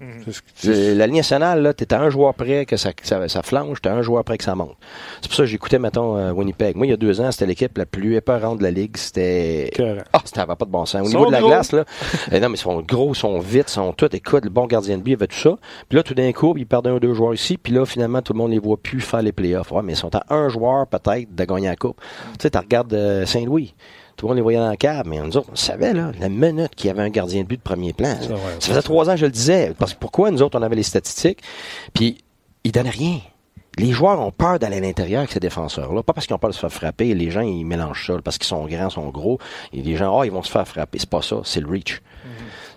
Euh, 0.65 0.95
La 0.95 1.05
Ligue 1.05 1.17
nationale, 1.17 1.61
là, 1.61 1.73
t'es 1.73 1.93
à 1.93 2.01
un 2.01 2.09
joueur 2.09 2.33
près 2.33 2.65
que 2.65 2.75
ça, 2.75 2.89
ça, 3.03 3.27
ça 3.29 3.43
flanche, 3.43 3.81
t'es 3.81 3.89
à 3.89 3.93
un 3.93 4.01
joueur 4.01 4.23
près 4.23 4.37
que 4.37 4.43
ça 4.43 4.55
monte. 4.55 4.75
C'est 5.21 5.27
pour 5.27 5.35
ça 5.35 5.43
que 5.43 5.47
j'écoutais, 5.47 5.77
mettons, 5.77 6.17
euh, 6.17 6.31
Winnipeg. 6.31 6.75
Moi, 6.75 6.87
il 6.87 6.89
y 6.89 6.93
a 6.93 6.97
deux 6.97 7.21
ans, 7.21 7.31
c'était 7.31 7.45
l'équipe 7.45 7.77
la 7.77 7.85
plus 7.85 8.15
épeurante 8.15 8.57
de 8.57 8.63
la 8.63 8.71
Ligue. 8.71 8.97
C'était... 8.97 9.71
Ah, 10.11 10.21
c'était 10.25 10.43
pas 10.45 10.55
de 10.55 10.65
bon 10.65 10.85
sens. 10.87 11.07
Au 11.07 11.09
niveau 11.09 11.27
de 11.27 11.31
la 11.31 11.39
gros. 11.39 11.49
glace, 11.49 11.71
là, 11.71 11.85
euh, 12.33 12.39
non, 12.39 12.49
mais 12.49 12.55
ils 12.55 12.61
sont 12.61 12.81
gros, 12.81 13.13
ils 13.13 13.17
sont 13.17 13.39
vite, 13.39 13.69
ils 13.69 13.73
sont 13.73 13.93
tout. 13.93 14.13
Écoute, 14.15 14.43
le 14.43 14.49
bon 14.49 14.65
gardien 14.65 14.97
de 14.97 15.03
but, 15.03 15.11
il 15.11 15.13
avait 15.15 15.27
tout 15.27 15.37
ça. 15.37 15.55
Puis 15.87 15.95
là, 15.95 16.03
tout 16.03 16.15
d'un 16.15 16.31
coup, 16.31 16.55
ils 16.57 16.65
perdent 16.65 16.87
un 16.87 16.93
ou 16.93 16.99
deux 16.99 17.13
joueurs 17.13 17.35
ici. 17.35 17.57
Puis 17.57 17.71
là, 17.73 17.85
finalement, 17.85 18.23
tout 18.23 18.33
le 18.33 18.39
monde 18.39 18.51
les 18.51 18.59
voit 18.59 18.77
plus 18.77 19.01
faire 19.01 19.21
les 19.21 19.31
playoffs. 19.31 19.71
Ouais, 19.71 19.83
mais 19.83 19.93
ils 19.93 19.97
sont 19.97 20.15
à 20.15 20.23
un 20.33 20.49
joueur, 20.49 20.87
peut-être, 20.87 21.33
de 21.35 21.45
gagner 21.45 21.67
la 21.67 21.75
coupe. 21.75 22.01
Tu 22.33 22.43
sais, 22.43 22.49
tu 22.49 22.57
regardes 22.57 22.93
euh, 22.93 23.25
Saint-Louis. 23.27 23.75
Tout 24.19 24.25
le 24.25 24.31
monde 24.31 24.35
les 24.35 24.41
voyait 24.41 24.59
dans 24.59 24.67
la 24.67 24.75
cave, 24.75 25.05
mais 25.07 25.17
nous 25.17 25.37
autres, 25.37 25.47
on 25.49 25.55
savait, 25.55 25.93
là, 25.93 26.11
la 26.19 26.27
minute 26.27 26.75
qu'il 26.75 26.87
y 26.87 26.89
avait 26.89 27.03
un 27.03 27.09
gardien 27.09 27.43
de 27.43 27.47
but 27.47 27.55
de 27.55 27.61
premier 27.61 27.93
plan. 27.93 28.17
Ça, 28.21 28.33
ouais, 28.33 28.39
ça 28.59 28.67
faisait 28.67 28.81
trois 28.81 29.09
ans 29.09 29.13
que 29.13 29.19
je 29.19 29.25
le 29.25 29.31
disais. 29.31 29.73
Parce 29.79 29.93
que 29.93 29.99
pourquoi 29.99 30.29
nous 30.29 30.41
autres, 30.41 30.59
on 30.59 30.61
avait 30.61 30.75
les 30.75 30.83
statistiques, 30.83 31.39
puis 31.93 32.17
ils 32.65 32.73
donnaient 32.73 32.89
rien. 32.89 33.19
Les 33.77 33.91
joueurs 33.91 34.19
ont 34.19 34.31
peur 34.31 34.59
d'aller 34.59 34.75
à 34.75 34.81
l'intérieur 34.81 35.19
avec 35.19 35.31
ces 35.31 35.39
défenseurs-là. 35.39 36.03
Pas 36.03 36.11
parce 36.11 36.27
qu'ils 36.27 36.35
ont 36.35 36.39
peur 36.39 36.49
de 36.49 36.55
se 36.55 36.59
faire 36.59 36.69
frapper. 36.69 37.13
Les 37.13 37.31
gens, 37.31 37.39
ils 37.39 37.63
mélangent 37.63 38.07
ça. 38.07 38.15
Parce 38.21 38.37
qu'ils 38.37 38.47
sont 38.47 38.65
grands, 38.65 38.89
sont 38.89 39.07
gros. 39.07 39.39
Et 39.71 39.81
les 39.81 39.95
gens, 39.95 40.13
oh, 40.19 40.25
ils 40.25 40.31
vont 40.31 40.43
se 40.43 40.51
faire 40.51 40.67
frapper. 40.67 40.99
C'est 40.99 41.09
pas 41.09 41.21
ça. 41.21 41.37
C'est 41.45 41.61
le 41.61 41.69
reach. 41.69 42.01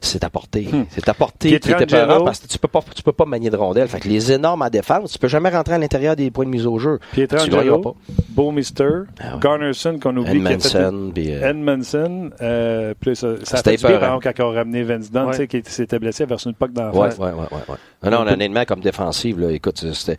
C'est 0.05 0.19
ta 0.19 0.31
portée. 0.31 0.69
C'est 0.91 1.05
ta 1.05 1.15
portée 1.15 1.49
qui 1.49 1.55
est 1.55 1.59
Pietrangelo. 1.61 1.85
épeurante 2.03 2.25
parce 2.25 2.41
que 2.41 2.49
tu 2.49 2.59
peux 2.59 2.67
pas, 2.69 2.81
tu 2.95 3.03
peux 3.05 3.13
pas 3.13 3.25
manier 3.25 3.51
de 3.51 3.57
rondelle. 3.57 3.87
Fait 3.89 4.01
que 4.01 4.09
les 4.09 4.33
énormes 4.33 4.63
à 4.63 4.69
défense, 4.69 5.13
tu 5.13 5.19
peux 5.19 5.29
jamais 5.29 5.49
rentrer 5.49 5.75
à 5.77 5.79
l'intérieur 5.79 6.17
des 6.17 6.31
points 6.33 6.45
de 6.45 6.51
mise 6.51 6.67
au 6.67 6.79
jeu. 6.79 6.99
Pietrangelo, 7.13 7.79
pas. 7.79 7.95
Beau 8.31 8.51
Mister, 8.51 8.89
Ah 9.21 9.35
ouais. 9.35 9.41
Garnerson 9.41 9.99
qu'on 10.03 10.17
oublie 10.17 10.41
qui 10.43 10.47
a 10.53 10.59
fait 10.59 10.79
Edmondson, 10.79 11.11
puis, 11.15 11.33
euh, 11.33 11.51
Edmondson, 11.51 12.31
euh, 12.41 12.95
puis 12.99 13.15
ça, 13.15 13.29
ça 13.45 13.55
a 13.55 13.57
C'était 13.59 13.77
fait 13.77 13.99
par 13.99 14.19
quand 14.21 14.33
on 14.41 14.51
a 14.51 14.55
ramené 14.55 14.83
Vince 14.83 15.11
Dunn, 15.11 15.27
Ouais. 15.29 15.47
qui 15.47 15.63
s'était 15.65 15.99
blessé 15.99 16.25
vers 16.25 16.39
une 16.45 16.55
puck 16.55 16.73
d'en 16.73 16.91
Ouais, 16.91 17.09
face. 17.11 17.19
ouais, 17.19 17.27
ouais, 17.27 17.33
ouais, 17.53 17.59
ouais. 18.03 18.11
Non, 18.11 18.27
honnêtement, 18.27 18.65
comme 18.65 18.81
défensive, 18.81 19.39
là, 19.39 19.51
écoute, 19.53 19.85
c'était, 19.95 20.17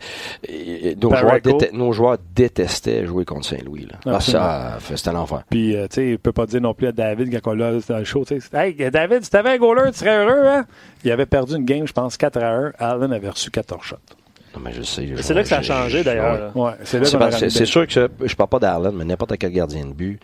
nos, 1.00 1.14
joueurs 1.14 1.40
déte- 1.40 1.72
nos 1.72 1.92
joueurs 1.92 2.16
détestaient 2.34 3.06
jouer 3.06 3.24
contre 3.24 3.44
Saint-Louis, 3.46 3.86
là. 3.90 3.98
Ah, 4.16 4.20
ça, 4.20 4.78
c'était 4.94 5.12
l'enfer. 5.12 5.42
Puis, 5.50 5.76
euh, 5.76 5.86
tu 5.88 5.96
sais, 5.96 6.08
il 6.10 6.18
peut 6.18 6.32
pas 6.32 6.46
dire 6.46 6.60
non 6.62 6.72
plus 6.74 6.86
à 6.88 6.92
David 6.92 7.30
quand 7.42 7.50
on 7.52 7.54
l'a 7.54 7.72
dans 7.86 7.98
le 7.98 8.04
show, 8.04 8.24
tu 8.24 8.40
sais, 8.40 8.48
Hey, 8.56 8.74
David, 8.90 9.28
t'avais 9.28 9.50
un 9.50 9.58
goaler, 9.74 9.92
tu 9.92 9.98
serais 9.98 10.16
heureux, 10.24 10.46
hein? 10.46 10.64
Il 11.04 11.10
avait 11.12 11.26
perdu 11.26 11.56
une 11.56 11.64
game, 11.64 11.86
je 11.86 11.92
pense, 11.92 12.16
4 12.16 12.36
à 12.42 12.50
1. 12.56 12.72
Allen 12.78 13.12
avait 13.12 13.28
reçu 13.28 13.50
14 13.50 13.82
shots. 13.82 13.96
Non, 14.54 14.60
mais 14.64 14.72
je 14.72 14.82
sais. 14.82 15.06
je- 15.06 15.20
C'est 15.22 15.34
là 15.34 15.42
que 15.42 15.48
ça 15.48 15.58
a 15.58 15.62
changé, 15.62 16.02
d'ailleurs. 16.04 16.56
ouais. 16.56 16.72
c'est 16.84 17.50
c'est 17.50 17.66
sûr 17.66 17.86
que 17.86 17.92
je, 17.92 18.26
je 18.26 18.34
parle 18.36 18.48
pas 18.50 18.58
d'Arlen, 18.60 18.92
mais 18.94 19.04
n'importe 19.04 19.36
quel 19.38 19.50
gardien 19.52 19.84
de 19.86 19.92
but, 19.92 20.20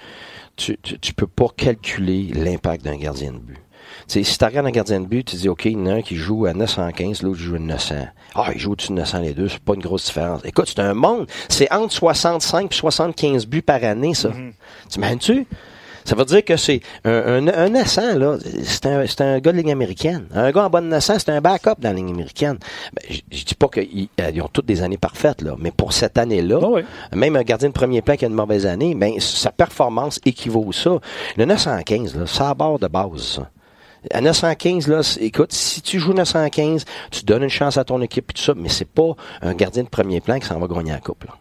tu, 0.56 0.78
tu, 0.82 0.98
tu 0.98 1.12
peux 1.14 1.26
pas 1.26 1.46
calculer 1.56 2.30
l'impact 2.34 2.84
d'un 2.84 2.96
gardien 2.96 3.32
de 3.32 3.38
but. 3.38 3.58
Si 4.06 4.22
tu 4.22 4.44
regardes 4.44 4.66
un 4.66 4.70
gardien 4.70 5.00
de 5.00 5.06
but, 5.06 5.24
tu 5.24 5.36
dis, 5.36 5.48
OK, 5.48 5.64
il 5.64 5.72
y 5.72 5.76
en 5.76 5.86
a 5.86 5.92
un 5.94 6.02
qui 6.02 6.14
joue 6.16 6.46
à 6.46 6.52
915, 6.54 7.22
l'autre 7.22 7.38
joue 7.40 7.56
à 7.56 7.58
900. 7.58 7.94
Ah, 8.36 8.46
il 8.54 8.60
joue 8.60 8.72
au-dessus 8.72 8.88
de 8.88 8.94
900 8.94 9.18
les 9.20 9.34
deux, 9.34 9.48
c'est 9.48 9.58
pas 9.60 9.74
une 9.74 9.80
grosse 9.82 10.06
différence. 10.06 10.42
Écoute, 10.44 10.66
c'est 10.68 10.78
un 10.80 10.94
monde. 10.94 11.26
C'est 11.48 11.70
entre 11.72 11.92
65 11.92 12.72
et 12.72 12.74
75 12.76 13.46
buts 13.46 13.62
par 13.62 13.82
année, 13.82 14.14
ça. 14.14 14.30
Tu 14.88 14.98
imagines-tu? 14.98 15.46
Ça 16.04 16.14
veut 16.16 16.24
dire 16.24 16.44
que 16.44 16.56
c'est 16.56 16.80
un, 17.04 17.46
un, 17.46 17.48
un 17.48 17.68
900, 17.68 18.18
là, 18.18 18.38
c'est 18.64 18.86
un, 18.86 19.06
c'est 19.06 19.20
un 19.20 19.38
gars 19.38 19.52
de 19.52 19.58
ligne 19.58 19.72
américaine. 19.72 20.26
Un 20.34 20.50
gars 20.50 20.66
en 20.66 20.70
de 20.70 20.86
900, 20.86 21.14
c'est 21.18 21.28
un 21.30 21.40
backup 21.40 21.74
dans 21.78 21.88
la 21.90 21.94
ligne 21.94 22.10
américaine. 22.10 22.58
Ben, 22.94 23.02
je, 23.08 23.20
je 23.30 23.44
dis 23.44 23.54
pas 23.54 23.68
qu'ils 23.68 24.08
ils 24.32 24.42
ont 24.42 24.48
toutes 24.52 24.66
des 24.66 24.82
années 24.82 24.98
parfaites, 24.98 25.42
là, 25.42 25.54
mais 25.58 25.70
pour 25.70 25.92
cette 25.92 26.18
année-là, 26.18 26.58
Ah 26.62 26.68
oui. 26.68 26.82
même 27.14 27.36
un 27.36 27.42
gardien 27.42 27.68
de 27.68 27.74
premier 27.74 28.02
plan 28.02 28.16
qui 28.16 28.24
a 28.24 28.28
une 28.28 28.34
mauvaise 28.34 28.66
année, 28.66 28.94
ben, 28.94 29.18
sa 29.20 29.50
performance 29.50 30.20
équivaut 30.24 30.72
ça. 30.72 30.98
Le 31.36 31.44
915, 31.44 32.16
là, 32.16 32.26
ça 32.26 32.50
à 32.50 32.54
bord 32.54 32.78
de 32.78 32.86
base, 32.88 33.22
ça. 33.22 33.50
À 34.12 34.22
915, 34.22 34.88
là, 34.88 35.00
écoute, 35.20 35.52
si 35.52 35.82
tu 35.82 35.98
joues 35.98 36.14
915, 36.14 36.84
tu 37.10 37.24
donnes 37.24 37.42
une 37.42 37.50
chance 37.50 37.76
à 37.76 37.84
ton 37.84 38.00
équipe 38.00 38.30
et 38.30 38.32
tout 38.32 38.42
ça, 38.42 38.54
mais 38.56 38.70
c'est 38.70 38.88
pas 38.88 39.14
un 39.42 39.52
gardien 39.52 39.82
de 39.82 39.88
premier 39.88 40.20
plan 40.22 40.38
qui 40.38 40.46
s'en 40.46 40.58
va 40.58 40.66
gagner 40.66 40.92
la 40.92 41.00
coupe, 41.00 41.24
là. 41.24 41.34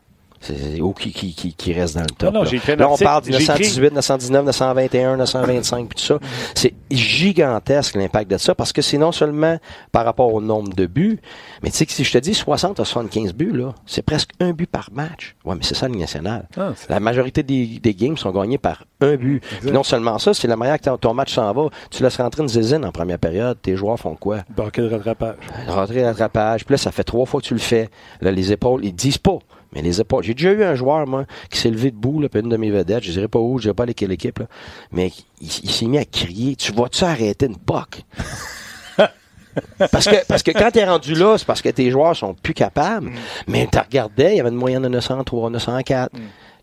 Ou 0.81 0.93
qui, 0.93 1.11
qui, 1.11 1.33
qui, 1.33 1.53
qui 1.53 1.73
reste 1.73 1.95
dans 1.95 2.01
le 2.01 2.07
top. 2.07 2.33
Non, 2.33 2.39
non, 2.43 2.45
là. 2.45 2.75
Là, 2.75 2.89
on 2.89 2.97
parle 2.97 3.23
du 3.23 3.31
j'ai 3.33 3.43
écrit- 3.43 3.47
918, 3.59 3.93
919, 3.93 4.45
921, 4.45 5.17
925 5.17 5.87
puis 5.89 5.97
tout 5.99 6.05
ça. 6.05 6.19
C'est 6.55 6.73
gigantesque 6.89 7.95
l'impact 7.95 8.31
de 8.31 8.37
ça 8.37 8.55
parce 8.55 8.71
que 8.73 8.81
c'est 8.81 8.97
non 8.97 9.11
seulement 9.11 9.57
par 9.91 10.05
rapport 10.05 10.33
au 10.33 10.41
nombre 10.41 10.73
de 10.73 10.85
buts, 10.85 11.19
mais 11.63 11.69
tu 11.71 11.77
sais 11.77 11.85
que 11.85 11.91
si 11.91 12.03
je 12.03 12.11
te 12.13 12.17
dis 12.17 12.33
60 12.33 12.79
à 12.79 12.85
75 12.85 13.33
buts, 13.33 13.51
là, 13.51 13.73
c'est 13.85 14.01
presque 14.01 14.31
un 14.39 14.51
but 14.51 14.69
par 14.69 14.89
match. 14.93 15.35
Ouais, 15.45 15.55
mais 15.55 15.61
c'est 15.63 15.75
ça, 15.75 15.87
le 15.87 15.95
national. 15.95 16.47
Ah, 16.57 16.71
la 16.89 16.99
majorité 16.99 17.43
des, 17.43 17.79
des 17.81 17.93
games 17.93 18.17
sont 18.17 18.31
gagnés 18.31 18.57
par 18.57 18.85
un 19.01 19.15
but. 19.15 19.41
Puis 19.61 19.71
non 19.71 19.83
seulement 19.83 20.17
ça, 20.19 20.33
c'est 20.33 20.47
la 20.47 20.55
manière 20.55 20.77
que 20.79 20.85
ton- 20.85 20.97
ton 20.97 21.13
match 21.13 21.33
s'en 21.33 21.51
va. 21.53 21.67
Tu 21.91 22.01
laisses 22.03 22.17
rentrer 22.17 22.43
une 22.43 22.49
zizine 22.49 22.85
en 22.85 22.91
première 22.91 23.19
période, 23.19 23.57
tes 23.61 23.75
joueurs 23.75 23.99
font 23.99 24.15
quoi? 24.15 24.39
Banquet 24.55 24.81
de 24.83 24.89
rattrapage. 24.95 25.35
Rentrer 25.67 26.05
rattrapage. 26.05 26.65
Puis 26.65 26.73
là, 26.73 26.77
ça 26.77 26.91
fait 26.91 27.03
trois 27.03 27.25
fois 27.25 27.41
que 27.41 27.45
tu 27.47 27.53
le 27.53 27.59
fais. 27.59 27.89
Là, 28.21 28.31
les 28.31 28.51
épaules, 28.51 28.83
ils 28.85 28.93
disent 28.93 29.17
pas. 29.17 29.39
Mais 29.73 29.81
les 29.81 30.01
épaules. 30.01 30.23
J'ai 30.23 30.33
déjà 30.33 30.51
eu 30.51 30.63
un 30.63 30.75
joueur, 30.75 31.05
moi, 31.05 31.25
qui 31.51 31.59
s'est 31.59 31.69
levé 31.69 31.91
debout, 31.91 32.19
là, 32.21 32.29
puis 32.29 32.41
une 32.41 32.49
de 32.49 32.57
mes 32.57 32.71
vedettes. 32.71 33.03
Je 33.03 33.11
dirais 33.11 33.27
pas 33.27 33.39
où, 33.39 33.57
je 33.59 33.63
dirais 33.63 33.73
pas 33.75 33.83
avec 33.83 33.97
quelle 33.97 34.11
équipe, 34.11 34.39
là. 34.39 34.45
Mais 34.91 35.11
il, 35.41 35.47
il 35.63 35.69
s'est 35.69 35.85
mis 35.85 35.97
à 35.99 36.05
crier. 36.05 36.55
Tu 36.55 36.71
vas-tu 36.71 37.03
arrêter 37.03 37.45
une 37.45 37.57
POC? 37.57 38.03
parce 39.91 40.05
que, 40.05 40.25
parce 40.27 40.43
que 40.43 40.51
quand 40.51 40.71
t'es 40.71 40.85
rendu 40.85 41.15
là, 41.15 41.37
c'est 41.37 41.45
parce 41.45 41.61
que 41.61 41.69
tes 41.69 41.89
joueurs 41.91 42.15
sont 42.15 42.33
plus 42.33 42.53
capables. 42.53 43.11
Mais 43.47 43.67
tu 43.71 43.77
regardais, 43.77 44.33
il 44.33 44.37
y 44.37 44.39
avait 44.39 44.49
une 44.49 44.55
moyenne 44.55 44.83
de 44.83 44.87
903, 44.89 45.49
904. 45.49 46.11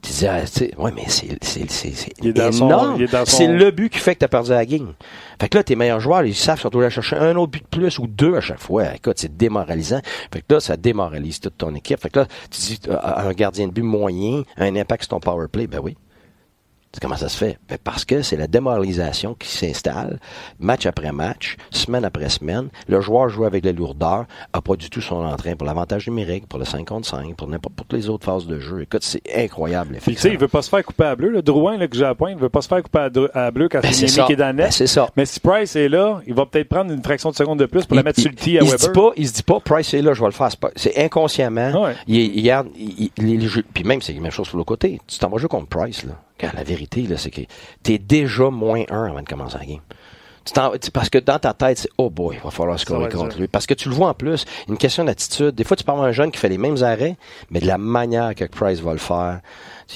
Tu 0.02 0.10
disais, 0.12 0.28
ah, 0.28 0.80
ouais, 0.82 0.92
mais 0.94 1.04
c'est, 1.08 1.36
c'est, 1.42 1.68
c'est, 1.70 1.90
c'est 1.94 2.12
son- 2.52 2.66
énorme. 2.66 2.98
son- 3.26 3.36
C'est 3.38 3.46
le 3.48 3.70
but 3.70 3.90
qui 3.90 3.98
fait 3.98 4.14
que 4.14 4.20
tu 4.20 4.24
as 4.24 4.28
perdu 4.28 4.50
la 4.50 4.64
game. 4.66 4.92
Fait 5.40 5.48
que 5.48 5.56
là, 5.58 5.64
tes 5.64 5.74
meilleurs 5.74 6.00
joueurs, 6.00 6.24
ils 6.24 6.34
savent, 6.34 6.60
sont 6.60 6.78
à 6.78 6.90
chercher 6.90 7.16
un 7.16 7.34
autre 7.36 7.52
but 7.52 7.62
de 7.62 7.68
plus 7.78 7.98
ou 7.98 8.06
deux 8.06 8.36
à 8.36 8.40
chaque 8.40 8.60
fois. 8.60 8.94
Écoute, 8.94 9.18
c'est 9.18 9.36
démoralisant. 9.36 10.00
Fait 10.32 10.42
que 10.46 10.54
là, 10.54 10.60
ça 10.60 10.76
démoralise 10.76 11.40
toute 11.40 11.56
ton 11.58 11.74
équipe. 11.74 12.00
Fait 12.00 12.10
que 12.10 12.20
là, 12.20 12.26
tu 12.50 12.60
dis, 12.60 12.80
euh, 12.88 12.96
un 13.02 13.32
gardien 13.32 13.66
de 13.66 13.72
but 13.72 13.82
moyen, 13.82 14.42
un 14.58 14.76
impact 14.76 15.04
sur 15.04 15.10
ton 15.10 15.20
power 15.20 15.48
play, 15.50 15.66
ben 15.66 15.80
oui. 15.82 15.96
Comment 17.00 17.16
ça 17.16 17.28
se 17.28 17.36
fait? 17.36 17.58
Ben, 17.68 17.78
parce 17.82 18.04
que 18.04 18.22
c'est 18.22 18.36
la 18.36 18.46
démoralisation 18.46 19.34
qui 19.34 19.48
s'installe, 19.48 20.18
match 20.58 20.86
après 20.86 21.12
match, 21.12 21.56
semaine 21.70 22.04
après 22.04 22.28
semaine. 22.28 22.68
Le 22.88 23.00
joueur 23.00 23.28
joue 23.28 23.44
avec 23.44 23.64
la 23.64 23.72
lourdeur, 23.72 24.24
a 24.52 24.60
pas 24.62 24.76
du 24.76 24.90
tout 24.90 25.00
son 25.00 25.16
entrain 25.24 25.56
pour 25.56 25.66
l'avantage 25.66 26.06
numérique, 26.08 26.46
pour 26.48 26.58
le 26.58 26.64
5 26.64 26.86
contre 26.86 27.08
5, 27.08 27.34
pour 27.36 27.48
n'importe 27.48 27.76
toutes 27.76 27.92
les 27.92 28.08
autres 28.08 28.24
phases 28.24 28.46
de 28.46 28.58
jeu. 28.58 28.82
Écoute, 28.82 29.02
c'est 29.02 29.22
incroyable. 29.36 29.98
Tu 30.02 30.14
sais, 30.16 30.30
il 30.30 30.38
veut 30.38 30.48
pas 30.48 30.62
se 30.62 30.68
faire 30.70 30.84
couper 30.84 31.04
à 31.04 31.16
bleu. 31.16 31.28
Le 31.30 31.42
Drouin, 31.42 31.76
là, 31.76 31.88
que 31.88 32.12
point, 32.14 32.30
il 32.30 32.36
veut 32.36 32.48
pas 32.48 32.62
se 32.62 32.68
faire 32.68 32.82
couper 32.82 32.98
à, 33.34 33.46
à 33.46 33.50
bleu 33.50 33.68
quand 33.68 33.80
Ben, 33.80 33.92
c'est 33.92 34.06
est 34.06 34.36
dans 34.36 34.54
net. 34.54 34.66
Ben, 34.66 34.70
c'est 34.70 34.86
ça. 34.86 35.08
Mais 35.16 35.26
si 35.26 35.40
Price 35.40 35.76
est 35.76 35.88
là, 35.88 36.20
il 36.26 36.34
va 36.34 36.46
peut-être 36.46 36.68
prendre 36.68 36.92
une 36.92 37.02
fraction 37.02 37.30
de 37.30 37.36
seconde 37.36 37.58
de 37.58 37.66
plus 37.66 37.84
pour 37.86 37.96
la 37.96 38.02
mettre 38.02 38.18
il, 38.18 38.22
sur 38.22 38.30
le 38.30 38.36
tee 38.36 38.58
à 38.58 38.62
il 38.62 38.68
se 38.68 38.76
dit 38.76 38.88
pas, 38.92 39.10
il 39.16 39.28
se 39.28 39.32
dit 39.34 39.42
pas, 39.42 39.60
Price 39.60 39.94
est 39.94 40.02
là, 40.02 40.12
je 40.14 40.20
vais 40.20 40.26
le 40.26 40.32
faire. 40.32 40.50
C'est 40.76 40.98
inconsciemment. 40.98 41.82
Ouais. 41.84 41.94
Il, 42.06 42.16
il 42.36 42.42
garde, 42.42 42.68
il- 42.76 43.10
puis 43.74 43.84
même 43.84 44.00
c'est 44.00 44.12
la 44.12 44.20
même 44.20 44.32
chose 44.32 44.48
sur 44.48 44.58
le 44.58 44.64
côté. 44.64 45.00
Tu 45.06 45.18
t'en 45.18 45.28
vas 45.28 45.38
jouer 45.38 45.48
contre 45.48 45.66
Price 45.68 46.04
là. 46.04 46.12
Car 46.38 46.54
la 46.54 46.62
vérité 46.64 47.02
là, 47.02 47.16
c'est 47.16 47.30
que 47.30 47.40
t'es 47.82 47.98
déjà 47.98 48.50
moins 48.50 48.82
un 48.90 49.04
avant 49.10 49.22
de 49.22 49.28
commencer 49.28 49.56
la 49.58 49.64
game. 49.66 49.80
Tu 50.44 50.52
tu- 50.80 50.90
parce 50.92 51.10
que 51.10 51.18
dans 51.18 51.40
ta 51.40 51.54
tête, 51.54 51.78
c'est 51.78 51.88
oh 51.98 52.08
boy, 52.08 52.36
il 52.36 52.42
va 52.42 52.50
falloir 52.52 52.78
scorer 52.78 53.08
contre 53.08 53.30
dur. 53.30 53.40
lui. 53.40 53.48
Parce 53.48 53.66
que 53.66 53.74
tu 53.74 53.88
le 53.88 53.94
vois 53.96 54.10
en 54.10 54.14
plus, 54.14 54.44
une 54.68 54.76
question 54.78 55.02
d'attitude. 55.04 55.50
Des 55.56 55.64
fois, 55.64 55.76
tu 55.76 55.82
parles 55.82 56.00
à 56.04 56.08
un 56.08 56.12
jeune 56.12 56.30
qui 56.30 56.38
fait 56.38 56.48
les 56.48 56.58
mêmes 56.58 56.80
arrêts, 56.84 57.16
mais 57.50 57.58
de 57.58 57.66
la 57.66 57.78
manière 57.78 58.32
que 58.34 58.44
Price 58.44 58.78
va 58.80 58.92
le 58.92 58.98
faire, 58.98 59.40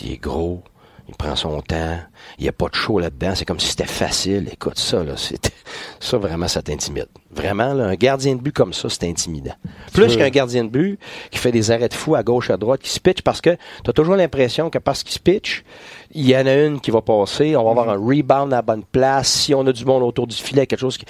il 0.02 0.10
est 0.12 0.16
gros, 0.16 0.64
il 1.08 1.14
prend 1.14 1.36
son 1.36 1.60
temps, 1.60 1.98
il 2.38 2.42
n'y 2.42 2.48
a 2.48 2.52
pas 2.52 2.68
de 2.68 2.74
show 2.74 2.98
là-dedans, 2.98 3.34
c'est 3.36 3.44
comme 3.44 3.60
si 3.60 3.68
c'était 3.68 3.84
facile. 3.86 4.48
Écoute, 4.52 4.76
ça, 4.78 5.04
là, 5.04 5.14
c'est, 5.16 5.52
ça 6.00 6.18
vraiment, 6.18 6.48
ça 6.48 6.62
t'intimide. 6.62 7.06
Vraiment, 7.30 7.72
là, 7.72 7.84
un 7.86 7.94
gardien 7.94 8.34
de 8.34 8.40
but 8.40 8.52
comme 8.52 8.72
ça, 8.72 8.88
c'est 8.88 9.08
intimidant. 9.08 9.54
Plus 9.92 10.16
qu'un 10.16 10.30
gardien 10.30 10.64
de 10.64 10.68
but 10.70 10.98
qui 11.30 11.38
fait 11.38 11.52
des 11.52 11.70
arrêts 11.70 11.88
de 11.88 11.94
fou 11.94 12.16
à 12.16 12.24
gauche, 12.24 12.50
à 12.50 12.56
droite, 12.56 12.80
qui 12.80 12.90
se 12.90 12.98
pitch 12.98 13.22
parce 13.22 13.40
que 13.40 13.50
tu 13.84 13.90
as 13.90 13.92
toujours 13.92 14.16
l'impression 14.16 14.68
que 14.68 14.78
parce 14.78 15.04
qu'il 15.04 15.12
se 15.12 15.20
pitch, 15.20 15.62
il 16.12 16.28
y 16.28 16.36
en 16.36 16.46
a 16.46 16.54
une 16.54 16.80
qui 16.80 16.90
va 16.90 17.00
passer, 17.02 17.54
on 17.56 17.64
va 17.64 17.70
avoir 17.70 17.88
un 17.90 17.96
rebound 17.98 18.52
à 18.52 18.56
la 18.56 18.62
bonne 18.62 18.82
place, 18.84 19.28
si 19.28 19.54
on 19.54 19.66
a 19.66 19.72
du 19.72 19.84
monde 19.84 20.02
autour 20.02 20.26
du 20.26 20.36
filet, 20.36 20.66
quelque 20.66 20.80
chose 20.80 20.98
qui... 20.98 21.04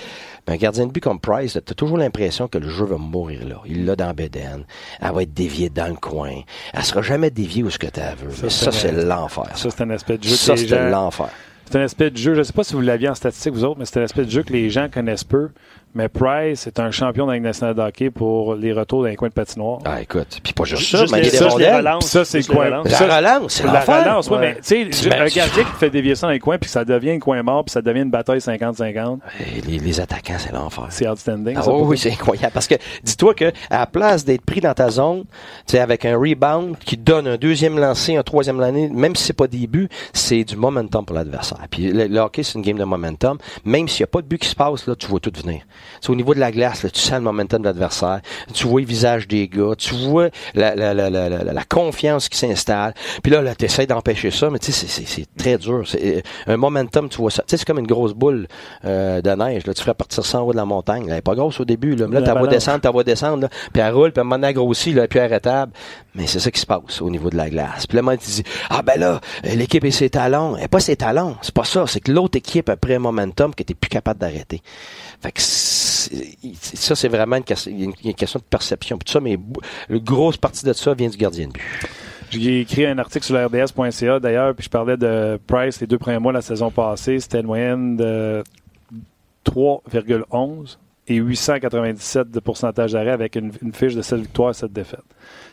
Ben, 0.46 0.54
un 0.54 0.56
gardien 0.56 0.86
de 0.86 0.92
but 0.92 1.00
comme 1.02 1.20
Price, 1.20 1.52
tu 1.52 1.58
as 1.58 1.74
toujours 1.74 1.98
l'impression 1.98 2.48
que 2.48 2.58
le 2.58 2.68
jeu 2.68 2.84
va 2.84 2.96
mourir 2.96 3.46
là. 3.46 3.56
Il 3.66 3.84
l'a 3.84 3.94
dans 3.96 4.12
Beden. 4.14 4.64
Elle 5.00 5.12
va 5.12 5.22
être 5.22 5.34
déviée 5.34 5.68
dans 5.68 5.88
le 5.88 5.94
coin. 5.96 6.32
Elle 6.72 6.82
sera 6.84 7.02
jamais 7.02 7.30
déviée 7.30 7.62
où 7.62 7.70
ce 7.70 7.78
que 7.78 7.86
tu 7.86 8.00
veux. 8.00 8.32
Mais 8.42 8.50
ça, 8.50 8.72
c'est- 8.72 8.88
c'est 8.88 8.92
l'enfer. 9.04 9.44
Ça, 9.54 9.68
c'est 9.70 9.82
un 9.82 9.90
aspect 9.90 10.16
de 10.18 10.24
jeu 10.24 10.34
Ça, 10.34 10.56
gens... 10.56 10.88
l'enfer. 10.88 11.28
C'est 11.70 11.78
un 11.78 11.82
aspect 11.82 12.10
de 12.10 12.16
jeu. 12.16 12.34
Je 12.34 12.38
ne 12.38 12.42
sais 12.44 12.52
pas 12.52 12.64
si 12.64 12.74
vous 12.74 12.80
l'aviez 12.80 13.08
en 13.08 13.14
statistique, 13.14 13.52
vous 13.52 13.64
autres, 13.64 13.78
mais 13.78 13.84
c'est 13.84 14.00
un 14.00 14.04
aspect 14.04 14.24
de 14.24 14.30
jeu 14.30 14.42
que 14.42 14.52
les 14.52 14.70
gens 14.70 14.88
connaissent 14.92 15.24
peu. 15.24 15.50
Mais 15.94 16.08
Price 16.08 16.68
est 16.68 16.78
un 16.78 16.92
champion 16.92 17.24
dans 17.26 17.32
la 17.32 17.38
Ligue 17.38 17.44
nationale 17.44 17.74
de 17.74 17.80
hockey 17.82 18.10
pour 18.10 18.54
les 18.54 18.72
retours 18.72 19.02
dans 19.02 19.08
les 19.08 19.16
coins 19.16 19.28
de 19.28 19.32
patinoire. 19.34 19.80
Ah, 19.84 20.00
écoute. 20.00 20.38
Puis 20.42 20.52
pas 20.52 20.62
juste 20.62 20.82
Juste 20.82 20.96
ça, 20.96 21.04
les- 21.04 21.10
mais 21.10 21.18
il 21.18 21.24
y 21.24 21.28
a 21.28 21.30
des 21.32 21.38
juste 21.44 21.58
les 21.58 21.72
relances. 21.72 22.06
Ça, 22.06 22.24
c'est 22.24 22.38
les 22.38 22.44
quoi? 22.44 22.64
relances. 22.66 22.84
La 22.90 22.96
Ça, 22.96 23.16
relance, 23.16 23.52
c'est 23.54 23.66
la 23.66 23.80
relance, 23.80 24.28
oui, 24.30 24.36
Ouais. 24.36 24.40
mais 24.40 24.54
tu 24.62 24.92
sais, 24.92 25.12
un 25.12 25.26
gardien 25.26 25.64
qui 25.64 25.72
te 25.72 25.76
fait 25.78 25.90
dévier 25.90 26.14
ça 26.14 26.28
dans 26.28 26.32
les 26.32 26.38
coins, 26.38 26.58
puis 26.58 26.70
ça 26.70 26.84
devient 26.84 27.10
un 27.10 27.18
coin 27.18 27.42
mort, 27.42 27.64
puis 27.64 27.72
ça 27.72 27.82
devient 27.82 28.02
une 28.02 28.10
bataille 28.10 28.40
50-50, 28.40 29.18
Et 29.40 29.60
Les, 29.62 29.78
les 29.78 30.00
attaquants, 30.00 30.36
c'est 30.38 30.52
l'enfer. 30.52 30.86
c'est 30.90 31.08
outstanding. 31.08 31.56
Ah 31.58 31.62
ça, 31.62 31.72
oui, 31.72 31.98
c'est 31.98 32.12
incroyable. 32.12 32.52
Parce 32.54 32.68
que 32.68 32.76
dis-toi 33.02 33.34
que 33.34 33.46
à 33.68 33.80
la 33.80 33.86
place 33.86 34.24
d'être 34.24 34.42
pris 34.44 34.60
dans 34.60 34.74
ta 34.74 34.90
zone, 34.90 35.24
tu 35.66 35.72
sais, 35.72 35.80
avec 35.80 36.04
un 36.04 36.16
rebound 36.16 36.78
qui 36.78 36.96
donne 36.96 37.26
un 37.26 37.36
deuxième 37.36 37.78
lancé, 37.78 38.16
un 38.16 38.22
troisième 38.22 38.60
lancé, 38.60 38.88
même 38.90 39.16
si 39.16 39.24
c'est 39.24 39.32
pas 39.32 39.48
des 39.48 39.66
buts, 39.66 39.88
c'est 40.12 40.44
du 40.44 40.54
momentum 40.54 41.04
pour 41.04 41.16
l'adversaire. 41.16 41.58
Puis 41.68 41.88
le, 41.90 42.06
le 42.06 42.18
hockey, 42.20 42.44
c'est 42.44 42.54
une 42.54 42.62
game 42.62 42.78
de 42.78 42.84
momentum. 42.84 43.38
Même 43.64 43.88
s'il 43.88 44.02
n'y 44.04 44.04
a 44.04 44.12
pas 44.12 44.22
de 44.22 44.26
but 44.28 44.38
qui 44.38 44.48
se 44.48 44.54
passe, 44.56 44.86
là, 44.86 44.94
tu 44.94 45.06
vois 45.08 45.18
tout 45.18 45.32
venir. 45.42 45.62
C'est 46.00 46.10
au 46.10 46.14
niveau 46.16 46.34
de 46.34 46.40
la 46.40 46.50
glace, 46.52 46.82
là, 46.82 46.90
tu 46.90 47.00
sens 47.00 47.12
le 47.14 47.20
momentum 47.20 47.60
de 47.62 47.66
l'adversaire, 47.66 48.20
tu 48.54 48.66
vois 48.66 48.80
le 48.80 48.86
visage 48.86 49.28
des 49.28 49.48
gars, 49.48 49.74
tu 49.76 49.94
vois 49.94 50.28
la, 50.54 50.74
la, 50.74 50.94
la, 50.94 51.10
la, 51.10 51.28
la, 51.28 51.44
la 51.44 51.64
confiance 51.64 52.28
qui 52.28 52.38
s'installe. 52.38 52.94
Puis 53.22 53.30
là, 53.32 53.42
là 53.42 53.54
tu 53.54 53.64
essaies 53.66 53.86
d'empêcher 53.86 54.30
ça, 54.30 54.50
mais 54.50 54.58
tu 54.58 54.72
sais, 54.72 54.86
c'est- 54.86 54.88
c'est 54.88 55.06
c'est 55.06 55.26
très 55.36 55.58
dur. 55.58 55.82
C'est 55.86 56.18
euh, 56.18 56.20
un 56.46 56.56
momentum, 56.56 57.08
tu 57.08 57.18
vois 57.18 57.30
ça. 57.30 57.42
Tu 57.42 57.50
sais, 57.50 57.56
c'est 57.58 57.64
comme 57.66 57.78
une 57.78 57.86
grosse 57.86 58.12
boule 58.14 58.46
euh, 58.84 59.20
de 59.20 59.30
neige. 59.30 59.66
Là, 59.66 59.74
tu 59.74 59.82
ferais 59.82 59.94
partir 59.94 60.24
ça 60.24 60.40
en 60.40 60.46
haut 60.46 60.52
de 60.52 60.56
la 60.56 60.64
montagne. 60.64 61.06
là. 61.06 61.12
Elle 61.14 61.18
est 61.18 61.22
pas 61.22 61.34
grosse 61.34 61.60
au 61.60 61.64
début. 61.64 61.96
Là, 61.96 62.06
mais 62.08 62.14
là 62.20 62.26
tu 62.26 62.34
vas 62.34 62.40
descendre, 62.50 62.80
tu 62.80 62.92
vas 62.96 63.02
descendre, 63.04 63.42
là, 63.42 63.48
puis 63.72 63.82
elle 63.82 63.92
roule, 63.94 64.12
puis 64.12 64.20
à 64.20 64.22
un 64.22 64.24
moment 64.24 64.36
donné, 64.36 64.48
elle 64.48 64.54
grossit, 64.54 64.94
là, 64.94 65.06
puis 65.08 65.18
elle 65.18 65.24
est 65.24 65.28
arrêtable. 65.32 65.72
Mais 66.14 66.26
c'est 66.26 66.40
ça 66.40 66.50
qui 66.50 66.60
se 66.60 66.66
passe 66.66 67.00
au 67.00 67.10
niveau 67.10 67.30
de 67.30 67.36
la 67.36 67.48
glace. 67.50 67.86
Puis 67.86 67.96
là, 67.96 68.02
moi, 68.02 68.16
tu 68.16 68.28
dis, 68.28 68.42
ah 68.68 68.82
ben 68.82 68.98
là, 68.98 69.20
l'équipe 69.44 69.84
est 69.84 69.90
ses 69.90 70.10
talons. 70.10 70.56
Elle 70.56 70.64
est 70.64 70.68
pas 70.68 70.80
ses 70.80 70.96
talons. 70.96 71.36
C'est 71.42 71.54
pas 71.54 71.64
ça. 71.64 71.84
C'est 71.86 72.00
que 72.00 72.10
l'autre 72.10 72.36
équipe 72.36 72.68
a 72.68 72.76
pris 72.76 72.94
un 72.94 72.98
momentum 72.98 73.54
que 73.54 73.62
t'es 73.62 73.74
plus 73.74 73.88
capable 73.88 74.18
d'arrêter. 74.20 74.60
Fait 75.22 75.32
que 75.32 75.40
ça, 75.40 76.96
c'est 76.96 77.08
vraiment 77.08 77.36
une, 77.36 77.44
question- 77.44 77.70
de 77.72 78.44
perception. 78.48 78.98
Tout 78.98 79.12
ça, 79.12 79.20
mais 79.20 79.38
une 79.88 79.98
grosse 79.98 80.36
partie 80.36 80.64
de 80.64 80.72
ça 80.72 80.94
vient 80.94 81.08
du 81.08 81.16
gardien 81.16 81.48
de 81.48 81.52
but. 81.52 81.62
J'ai 82.30 82.60
écrit 82.60 82.86
un 82.86 82.96
article 82.98 83.24
sur 83.26 83.34
le 83.36 83.44
RDS.ca 83.46 84.20
d'ailleurs, 84.20 84.54
puis 84.54 84.64
je 84.64 84.70
parlais 84.70 84.96
de 84.96 85.38
Price 85.46 85.80
les 85.80 85.86
deux 85.86 85.98
premiers 85.98 86.20
mois 86.20 86.32
de 86.32 86.38
la 86.38 86.42
saison 86.42 86.70
passée. 86.70 87.18
C'était 87.18 87.40
une 87.40 87.46
moyenne 87.46 87.96
de 87.96 88.44
3,11 89.44 90.78
et 91.08 91.16
897 91.16 92.30
de 92.30 92.40
pourcentage 92.40 92.92
d'arrêt 92.92 93.10
avec 93.10 93.34
une, 93.34 93.52
fiche 93.72 93.94
de 93.94 94.02
7 94.02 94.20
victoires, 94.20 94.54
7 94.54 94.72
défaites. 94.72 95.00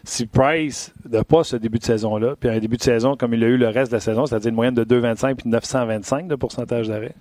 Si 0.04 0.28
Price 0.28 0.94
n'a 1.10 1.24
pas 1.24 1.44
ce 1.44 1.56
début 1.56 1.80
de 1.80 1.84
saison-là, 1.84 2.36
puis 2.40 2.50
un 2.50 2.60
début 2.60 2.78
de 2.78 2.84
saison 2.84 3.16
comme 3.18 3.34
il 3.34 3.44
a 3.44 3.48
eu 3.48 3.58
le 3.58 3.70
reste 3.70 3.92
de 3.92 3.98
la 3.98 4.02
saison, 4.02 4.28
c'est-à-dire 4.28 4.50
une 4.50 4.56
moyenne 4.56 4.76
de 4.76 4.84
2,25 4.84 5.36
puis 5.36 5.50
925 5.50 6.28
de 6.28 6.36
pourcentage 6.36 6.88
d'arrêt. 6.88 7.16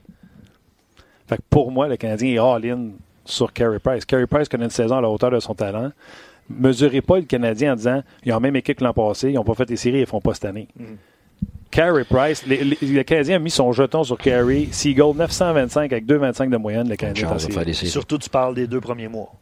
Fait 1.29 1.37
que 1.37 1.43
pour 1.51 1.70
moi, 1.72 1.89
le 1.89 1.97
Canadien 1.97 2.29
est 2.35 2.39
all-in 2.39 2.91
sur 3.24 3.53
Carey 3.53 3.79
Price. 3.81 4.05
Carey 4.05 4.27
Price 4.27 4.49
connaît 4.49 4.64
une 4.64 4.70
saison 4.70 4.97
à 4.97 5.01
la 5.01 5.09
hauteur 5.11 5.31
de 5.31 5.41
son 5.41 5.55
talent. 5.55 5.91
Mesurez 6.49 7.01
pas 7.01 7.16
le 7.16 7.22
Canadien 7.24 7.72
en 7.72 7.77
disant 7.77 8.03
ils 8.24 8.31
ont 8.33 8.37
la 8.37 8.41
même 8.41 8.55
équipe 8.57 8.79
que 8.79 8.85
l'an 8.85 8.93
passé, 8.93 9.31
ils 9.31 9.35
n'ont 9.35 9.43
pas 9.45 9.55
fait 9.55 9.68
les 9.68 9.77
séries, 9.77 9.99
ils 9.99 10.03
ne 10.03 10.07
font 10.07 10.20
pas 10.20 10.35
cette 10.35 10.45
année. 10.45 10.68
Carey 11.72 12.05
Price, 12.09 12.47
les- 12.47 12.62
les- 12.62 12.79
le 12.81 13.03
Canadien 13.03 13.37
a 13.37 13.39
mis 13.41 13.51
son 13.51 13.72
jeton 13.72 14.05
sur 14.05 14.16
Carey. 14.16 14.68
S'il 14.70 14.95
goal 14.95 15.16
925 15.16 15.93
avec 15.93 16.07
2,25 16.07 16.49
de 16.51 16.57
moyenne, 16.57 16.89
le 16.89 16.95
Canadien. 16.97 17.27
Surtout, 17.91 18.18
tu 18.18 18.31
parles 18.31 18.55
des 18.55 18.66
deux 18.68 18.81
premiers 18.81 19.09
mois. 19.09 19.33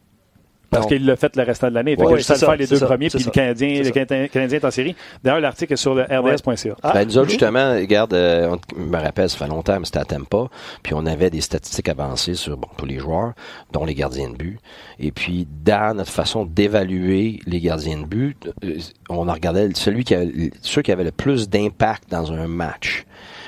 Parce 0.69 0.87
qu'il 0.87 1.05
l'a 1.05 1.15
fait 1.15 1.35
le 1.35 1.43
restant 1.43 1.69
de 1.69 1.73
l'année. 1.75 1.95
Fait 1.95 2.03
Ouais, 2.03 2.17
juste 2.17 2.31
à 2.31 2.33
le 2.35 2.39
faire 2.39 2.55
les 2.55 2.67
deux 2.67 2.75
ça, 2.77 2.85
premiers, 2.85 3.09
puis 3.09 3.23
le. 3.23 3.31
Canadien, 3.31 3.81
le 3.83 4.53
est 4.53 4.65
en 4.65 4.71
série. 4.71 4.95
D'ailleurs, 5.23 5.39
l'article 5.41 5.73
est 5.73 5.77
sur 5.77 5.95
le 5.95 6.03
rds.ca. 6.03 6.75
Ah, 6.83 6.93
Ben, 6.93 7.05
nous 7.07 7.17
autres, 7.17 7.29
justement, 7.29 7.73
regarde, 7.75 8.13
euh, 8.13 8.55
on- 8.55 8.59
je 8.77 8.83
me 8.83 8.97
rappelle, 8.97 9.29
ça 9.29 9.37
fait 9.37 9.47
longtemps, 9.47 9.79
mais 9.79 9.85
c'était 9.85 9.99
à 9.99 10.05
Tampa, 10.05 10.47
puis 10.83 10.93
on 10.95 11.05
avait 11.05 11.29
des 11.29 11.41
statistiques 11.41 11.89
avancées 11.89 12.35
sur 12.35 12.57
bon, 12.57 12.67
tous 12.77 12.85
les 12.85 12.99
joueurs, 12.99 13.33
dont 13.71 13.85
les 13.85 13.95
gardiens 13.95 14.29
de 14.29 14.35
but. 14.35 14.59
Et 14.99 15.11
puis, 15.11 15.47
dans 15.63 15.95
notre 15.97 16.11
façon 16.11 16.45
d'évaluer 16.45 17.39
les 17.45 17.59
gardiens 17.59 17.99
de 17.99 18.05
but, 18.05 18.49
euh, 18.63 18.77
on 19.09 19.27
a 19.27 19.33
regardé 19.33 19.69
celui 19.75 20.03
qui 20.03 20.15
avait, 20.15 20.51
ceux 20.61 20.81
qui 20.81 20.91
avaient 20.91 21.03
le 21.03 21.11
plus 21.11 21.49
d'impact 21.49 22.09
dans 22.09 22.31
un 22.31 22.47
match. 22.47 23.05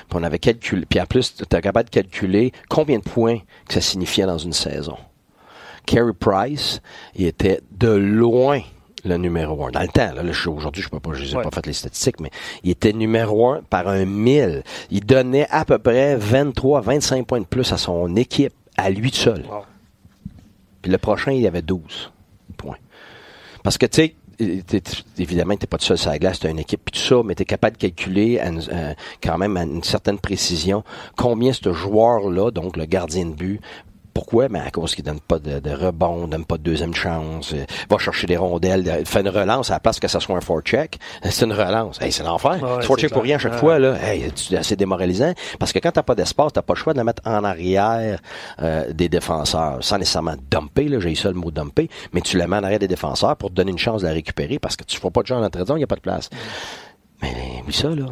Puis 0.10 0.18
on 0.20 0.24
avait 0.24 0.40
calculé, 0.40 0.86
puis 0.88 1.02
en 1.02 1.06
plus, 1.06 1.36
tu 1.36 1.44
es 1.44 1.62
capable 1.62 1.86
de 1.90 1.94
calculer 1.94 2.52
combien 2.70 2.98
de 2.98 3.04
points 3.04 3.40
que 3.68 3.74
ça 3.74 3.82
signifiait 3.82 4.26
dans 4.26 4.38
une 4.38 4.54
saison. 4.54 4.98
Carey 5.88 6.14
Price, 6.20 6.82
il 7.16 7.26
était 7.26 7.62
de 7.72 7.90
loin 7.90 8.60
le 9.04 9.18
numéro 9.18 9.66
un. 9.66 9.72
Dans 9.72 9.82
le 9.82 9.88
temps, 9.88 10.12
là, 10.14 10.22
aujourd'hui, 10.48 10.84
je 10.84 10.90
peux 10.90 11.00
pas, 11.00 11.14
je 11.14 11.24
n'ai 11.24 11.36
Ouais. 11.38 11.44
pas 11.44 11.50
fait 11.52 11.66
les 11.66 11.74
statistiques, 11.74 12.20
mais 12.20 12.30
il 12.64 12.72
était 12.72 12.94
numéro 12.94 13.50
un 13.50 13.62
par 13.62 13.88
un 13.88 14.06
mille. 14.06 14.64
Il 14.92 15.06
donnait 15.06 15.48
à 15.50 15.66
peu 15.66 15.80
près 15.80 16.16
23, 16.18 16.82
25 16.82 17.26
points 17.26 17.40
de 17.40 17.46
plus 17.46 17.72
à 17.72 17.78
son 17.78 18.16
équipe, 18.16 18.54
à 18.76 18.90
lui 18.90 19.10
tout 19.12 19.18
seul. 19.18 19.44
Wow. 19.50 19.64
Puis 20.82 20.92
le 20.92 20.98
prochain, 20.98 21.32
il 21.32 21.48
avait 21.48 21.62
12 21.62 22.12
points. 22.58 22.78
Parce 23.64 23.78
que, 23.78 23.86
tu 23.86 23.96
sais, 24.02 24.16
euh, 24.42 24.62
évidemment, 25.18 25.56
t'es 25.56 25.68
pas 25.68 25.78
tout 25.78 25.86
seul 25.86 25.98
sur 25.98 26.12
la 26.12 26.20
glace, 26.20 26.40
t'as 26.40 26.50
une 26.50 26.60
équipe, 26.60 26.82
puis 26.86 27.00
tout 27.00 27.06
ça, 27.08 27.22
mais 27.26 27.34
t'es 27.34 27.46
capable 27.46 27.78
de 27.78 27.82
calculer 27.82 28.40
à 28.40 28.50
une- 28.50 28.62
euh, 28.72 28.94
quand 29.24 29.38
même 29.38 29.58
à 29.58 29.64
une 29.64 29.84
certaine 29.84 30.20
précision 30.20 30.84
combien 31.16 31.54
ce 31.54 31.74
joueur-là, 31.74 32.52
donc 32.52 32.78
le 32.78 32.86
gardien 32.86 33.26
de 33.26 33.34
but, 33.34 33.62
pourquoi? 34.18 34.50
Mais 34.50 34.60
à 34.60 34.72
cause 34.72 34.96
qu'il 34.96 35.04
donne 35.04 35.20
pas 35.20 35.38
de, 35.38 35.60
de 35.60 35.70
rebond, 35.70 36.28
donne 36.28 36.44
pas 36.44 36.58
de 36.58 36.64
deuxième 36.64 36.96
chance, 36.96 37.54
euh, 37.54 37.66
va 37.88 38.00
chercher 38.00 38.26
des 38.26 38.36
rondelles, 38.36 38.90
euh, 38.90 39.06
fait 39.06 39.22
une 39.22 39.30
relance 39.30 39.70
à 39.70 39.76
la 39.76 39.80
place 39.80 40.00
que 40.00 40.08
ça 40.08 40.20
soit 40.20 40.36
un 40.36 40.42
forecheck. 40.42 40.98
Euh, 41.24 41.30
C'est 41.32 41.46
une 41.46 41.54
relance. 41.54 42.02
Hey, 42.02 42.12
c'est 42.12 42.24
l'enfer. 42.24 42.58
Ouais, 42.64 42.82
forecheck 42.82 43.14
pour 43.14 43.22
rien 43.22 43.36
à 43.36 43.40
chaque 43.40 43.52
Ouais. 43.54 43.60
fois, 43.60 43.78
là. 43.78 43.94
Hey, 44.02 44.32
c'est 44.36 44.58
assez 44.58 44.76
démoralisant. 44.76 45.34
Parce 45.60 45.72
que 45.72 45.78
quand 45.78 45.92
t'as 45.92 46.02
pas 46.02 46.16
d'espace, 46.16 46.52
t'as 46.54 46.64
pas 46.64 46.74
le 46.74 46.80
choix 46.80 46.94
de 46.94 46.98
la 46.98 47.04
mettre 47.04 47.22
en 47.26 47.44
arrière 47.44 48.20
euh, 48.60 48.92
des 48.92 49.08
défenseurs, 49.08 49.78
sans 49.82 50.00
nécessairement 50.00 50.34
dumper, 50.50 50.88
là, 50.88 51.00
j'ai 51.00 51.12
eu 51.12 51.16
ça 51.16 51.30
le 51.30 51.36
mot 51.36 51.52
dumper, 51.52 51.88
mais 52.12 52.22
tu 52.22 52.38
la 52.38 52.48
mets 52.48 52.58
en 52.58 52.64
arrière 52.64 52.80
des 52.80 52.88
défenseurs 52.88 53.36
pour 53.38 53.50
te 53.52 53.54
donner 53.54 53.70
une 53.72 53.78
chance 53.78 54.02
de 54.02 54.08
la 54.08 54.14
récupérer 54.14 54.58
parce 54.58 54.76
que 54.76 54.84
tu 54.84 55.00
fais 55.00 55.12
pas 55.12 55.22
de 55.22 55.28
gens 55.28 55.44
en 55.44 55.48
il 55.48 55.76
n'y 55.76 55.84
a 55.84 55.88
pas 55.88 55.96
de 55.96 56.02
place. 56.02 56.32
Mais 57.22 57.36
oui, 57.68 57.72
ça, 57.74 57.90
là. 57.90 58.06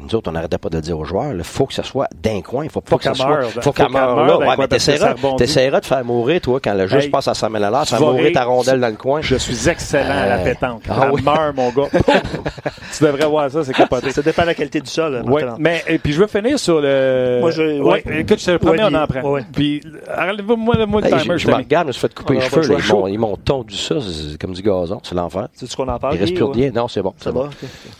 Nous 0.00 0.14
autres, 0.16 0.28
on 0.28 0.32
n'arrêtait 0.32 0.58
pas 0.58 0.68
de 0.70 0.76
le 0.76 0.82
dire 0.82 0.98
aux 0.98 1.04
joueurs, 1.04 1.32
il 1.32 1.42
faut 1.44 1.66
que 1.66 1.72
ce 1.74 1.82
soit 1.82 2.08
d'un 2.20 2.40
coin, 2.40 2.64
il 2.64 2.70
faut 2.70 2.80
pas 2.80 2.90
Faut 2.90 2.98
que 2.98 3.04
ça 3.04 3.10
qu'elle 3.10 3.16
soit. 3.20 3.28
meure, 3.28 3.50
faut 3.50 3.60
faut 3.62 3.72
qu'elle 3.72 3.90
meure 3.90 4.16
là. 4.16 4.26
d'un 4.26 4.38
Ouais, 4.38 4.46
mais 4.58 4.66
parce 4.68 4.84
que 4.86 4.96
ça 4.96 5.14
t'essaieras, 5.38 5.80
de 5.80 5.86
faire 5.86 6.04
mourir, 6.04 6.40
toi, 6.40 6.58
quand 6.62 6.74
le 6.74 6.86
jeu 6.88 6.96
Hey, 6.98 7.04
se 7.04 7.08
passe 7.10 7.28
à 7.28 7.34
100 7.34 7.50
000 7.50 7.62
à 7.62 7.70
l'heure, 7.70 7.82
tu 7.84 7.90
faire 7.90 8.00
vas 8.00 8.06
mourir 8.12 8.32
ta 8.32 8.44
rondelle 8.44 8.80
dans 8.80 8.88
le 8.88 8.96
coin. 8.96 9.20
Je 9.22 9.36
suis 9.36 9.68
excellent 9.68 10.10
à 10.18 10.26
la 10.26 10.38
pétanque. 10.38 10.82
ah 10.90 10.94
Ça 11.02 11.12
oui. 11.12 11.22
meurt, 11.22 11.54
mon 11.56 11.70
gars. 11.70 11.88
tu 12.96 13.04
devrais 13.04 13.26
voir 13.26 13.50
ça, 13.50 13.62
c'est 13.64 13.72
capoté. 13.72 14.10
Ça 14.10 14.22
dépend 14.22 14.42
de 14.42 14.48
la 14.48 14.54
qualité 14.54 14.80
du 14.80 14.90
sol. 14.90 15.22
Ouais, 15.26 15.44
Martin. 15.44 15.56
mais 15.60 15.82
et 15.86 15.98
puis 15.98 16.12
je 16.12 16.20
veux 16.20 16.26
finir 16.26 16.58
sur 16.58 16.80
le. 16.80 17.38
Moi, 17.40 17.50
je- 17.50 17.80
ouais, 17.80 18.02
ouais. 18.04 18.20
écoute, 18.20 18.40
je 18.40 18.46
te 18.46 18.50
le 18.50 18.58
promets, 18.58 18.82
Ouais, 18.82 18.88
on 18.90 18.94
en 18.94 19.06
puis- 19.06 19.20
prend. 19.20 19.30
ouais. 19.30 19.42
Puis, 19.52 19.80
arrête-moi 20.12 20.74
le 20.76 20.86
mot 20.86 21.00
de 21.00 21.06
Hey, 21.06 21.12
timer, 21.22 21.38
je, 21.38 21.46
me 21.48 21.54
regarde, 21.54 21.84
je 21.84 21.88
me 21.88 21.92
suis 21.92 22.00
fait 22.00 22.14
couper 22.14 22.34
les 22.34 22.40
cheveux, 22.40 22.64
ils 22.78 22.92
m'ont- 22.92 23.06
ils 23.06 23.18
m'ont 23.18 23.36
tondu 23.36 23.76
ça, 23.76 23.96
c'est 24.00 24.38
comme 24.40 24.52
du 24.54 24.62
gazon, 24.62 25.00
c'est 25.04 25.14
l'enfer. 25.14 25.48
C'est 25.54 25.66
ce 25.70 25.76
qu'on 25.76 25.88
en 25.88 25.98
parle. 25.98 26.14
Il 26.16 26.20
respire 26.20 26.48
bien. 26.48 26.70
Non, 26.74 26.88
c'est 26.88 27.02
bon. 27.02 27.10
Ça 27.18 27.24
c'est 27.30 27.32
bon. 27.32 27.48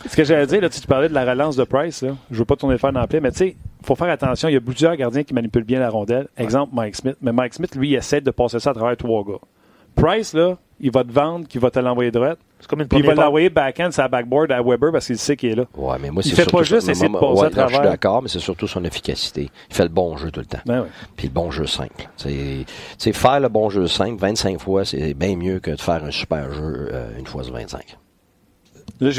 Ce 0.09 0.15
que 0.15 0.23
j'allais 0.23 0.45
dire, 0.47 0.61
là, 0.61 0.69
tu 0.69 0.79
tu 0.79 0.87
parlais 0.87 1.09
de 1.09 1.13
la 1.13 1.25
relance 1.25 1.55
de 1.55 1.63
Price, 1.69 2.01
là, 2.01 2.15
je 2.31 2.37
veux 2.37 2.45
pas 2.45 2.55
tourner 2.55 2.73
le 2.73 2.79
fer 2.79 2.91
dans 2.91 2.99
la 2.99 3.07
plaie, 3.07 3.19
mais 3.21 3.31
tu 3.31 3.37
sais, 3.37 3.55
il 3.79 3.85
faut 3.85 3.95
faire 3.95 4.09
attention. 4.09 4.49
Il 4.49 4.53
y 4.53 4.57
a 4.57 4.61
plusieurs 4.61 4.95
gardiens 4.95 5.23
qui 5.23 5.33
manipulent 5.33 5.63
bien 5.63 5.79
la 5.79 5.89
rondelle. 5.89 6.27
Exemple, 6.37 6.73
Mike 6.75 6.95
Smith. 6.95 7.15
Mais 7.21 7.31
Mike 7.31 7.53
Smith, 7.53 7.75
lui, 7.75 7.89
il 7.89 7.95
essaie 7.95 8.21
de 8.21 8.31
passer 8.31 8.59
ça 8.59 8.71
à 8.71 8.73
travers 8.73 8.97
trois 8.97 9.23
gars. 9.23 9.39
Price, 9.95 10.33
là, 10.33 10.57
il 10.79 10.91
va 10.91 11.03
te 11.03 11.11
vendre, 11.11 11.47
qu'il 11.47 11.59
va 11.61 11.71
te 11.71 11.79
l'envoyer 11.79 12.11
droite. 12.11 12.39
C'est 12.59 12.67
comme 12.67 12.81
une 12.81 12.87
Puis 12.87 12.99
il 12.99 13.05
va 13.05 13.15
l'envoyer 13.15 13.49
backhand 13.49 13.89
la 13.97 14.07
backboard 14.07 14.51
à 14.51 14.61
Weber 14.61 14.91
parce 14.91 15.07
qu'il 15.07 15.17
sait 15.17 15.37
qu'il 15.37 15.51
est 15.51 15.55
là. 15.55 15.65
Ouais, 15.75 15.97
mais 16.01 16.09
moi, 16.09 16.21
Il 16.25 16.31
fait 16.33 16.49
pas 16.49 16.63
juste 16.63 16.89
essayer 16.89 17.07
de 17.07 17.13
passer 17.13 17.41
ouais, 17.41 17.47
à 17.47 17.49
non, 17.49 17.49
Je 17.49 17.67
suis 17.67 17.73
travers. 17.73 17.81
d'accord, 17.91 18.21
mais 18.21 18.27
c'est 18.29 18.39
surtout 18.39 18.67
son 18.67 18.83
efficacité. 18.83 19.49
Il 19.69 19.75
fait 19.75 19.83
le 19.83 19.89
bon 19.89 20.17
jeu 20.17 20.31
tout 20.31 20.41
le 20.41 20.45
temps. 20.45 20.59
Ben 20.65 20.81
oui. 20.81 20.87
Puis 21.15 21.27
le 21.27 21.33
bon 21.33 21.51
jeu 21.51 21.65
simple. 21.65 22.09
C'est 22.17 22.29
tu 22.29 22.65
sais, 22.97 23.13
faire 23.13 23.39
le 23.39 23.49
bon 23.49 23.69
jeu 23.69 23.87
simple 23.87 24.19
25 24.19 24.59
fois, 24.59 24.83
c'est 24.85 25.13
bien 25.13 25.35
mieux 25.35 25.59
que 25.59 25.71
de 25.71 25.79
faire 25.79 26.03
un 26.03 26.11
super 26.11 26.51
jeu 26.53 26.89
euh, 26.91 27.17
une 27.17 27.27
fois 27.27 27.43
sur 27.43 27.53
25. 27.53 27.97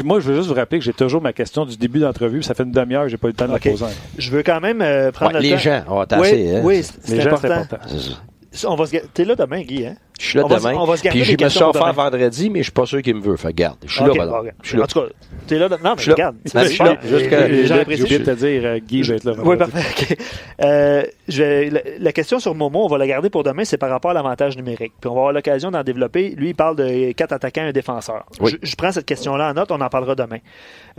Moi, 0.03 0.19
je 0.19 0.27
veux 0.29 0.35
juste 0.35 0.47
vous 0.47 0.53
rappeler 0.53 0.77
que 0.79 0.85
j'ai 0.85 0.93
toujours 0.93 1.21
ma 1.21 1.33
question 1.33 1.65
du 1.65 1.75
début 1.75 1.99
d'entrevue. 1.99 2.43
Ça 2.43 2.53
fait 2.53 2.63
une 2.63 2.71
demi-heure, 2.71 3.07
j'ai 3.09 3.17
pas 3.17 3.27
eu 3.27 3.31
le 3.31 3.35
temps 3.35 3.47
de 3.47 3.53
la 3.53 3.59
poser. 3.59 3.85
Je 4.17 4.29
veux 4.31 4.43
quand 4.43 4.59
même 4.61 4.81
euh, 4.81 5.11
prendre 5.11 5.33
Ouais, 5.33 5.39
le 5.39 5.43
les 5.43 5.51
temps. 5.53 5.57
gens, 5.57 5.83
on 5.87 5.95
va 5.97 6.05
Oui, 6.19 6.55
hein. 6.55 6.61
oui, 6.63 6.83
c'est 6.83 7.09
Les 7.09 7.15
c'est 7.17 7.21
gens, 7.21 7.37
c'est 7.37 7.47
important. 7.51 7.75
important. 7.77 7.97
On 8.67 8.75
va 8.75 8.85
se 8.85 8.97
T'es 9.13 9.23
là 9.23 9.35
demain, 9.35 9.61
Guy, 9.61 9.85
hein? 9.85 9.95
Je 10.19 10.27
suis 10.27 10.37
là 10.37 10.45
On 10.45 10.47
va 10.49 10.57
demain. 10.59 10.73
on 10.77 10.85
va 10.85 10.97
se 10.97 11.07
Puis 11.07 11.23
je 11.23 11.31
me 11.41 11.49
suis 11.49 11.63
offert 11.63 11.93
vendredi, 11.93 12.49
mais 12.51 12.59
je 12.59 12.63
suis 12.65 12.71
pas 12.71 12.85
sûr 12.85 13.01
qu'il 13.01 13.15
me 13.15 13.21
veut. 13.21 13.37
Fait 13.37 13.53
garde. 13.53 13.77
Je 13.85 13.91
suis 13.93 14.03
Ok, 14.03 14.17
là, 14.17 14.25
regarde. 14.25 14.51
Je 14.61 14.67
suis 14.67 14.77
là. 14.77 14.83
En 14.83 14.87
tout 14.87 14.99
cas, 14.99 15.05
t'es 15.47 15.57
là. 15.57 15.69
Non, 15.69 15.77
mais 15.81 15.89
Je 15.95 16.01
suis 16.01 16.09
là. 16.09 16.15
regarde. 16.15 16.35
Ben, 16.53 16.63
je 16.65 16.67
suis 16.69 16.83
là. 16.83 16.97
J'ai 17.01 17.81
oublié 17.81 18.19
de 18.19 18.25
te 18.25 18.31
dire, 18.31 18.61
euh, 18.65 18.79
Guy 18.79 19.01
va 19.03 19.15
être 19.15 19.23
là. 19.23 19.33
Oui, 19.43 19.55
parfait. 19.57 19.79
ok. 20.13 20.17
Euh, 20.63 21.03
je 21.29 21.41
vais- 21.43 21.69
la, 21.71 21.79
la 21.97 22.11
question 22.11 22.39
sur 22.39 22.53
Momo, 22.53 22.83
on 22.83 22.87
va 22.87 22.97
la 22.99 23.07
garder 23.07 23.29
pour 23.31 23.43
demain, 23.43 23.63
c'est 23.65 23.77
par 23.77 23.89
rapport 23.89 24.11
à 24.11 24.13
l'avantage 24.13 24.57
numérique. 24.57 24.93
Puis 24.99 25.09
on 25.09 25.13
va 25.13 25.19
avoir 25.21 25.33
l'occasion 25.33 25.71
d'en 25.71 25.83
développer. 25.83 26.31
Lui, 26.37 26.49
il 26.49 26.55
parle 26.55 26.75
de 26.75 27.13
quatre 27.13 27.31
attaquants 27.31 27.63
et 27.63 27.69
un 27.69 27.71
défenseur. 27.71 28.25
Oui. 28.41 28.51
Je, 28.61 28.69
je 28.69 28.75
prends 28.75 28.91
cette 28.91 29.05
question-là 29.05 29.49
en 29.49 29.53
note, 29.53 29.71
on 29.71 29.79
en 29.81 29.89
parlera 29.89 30.13
demain. 30.15 30.39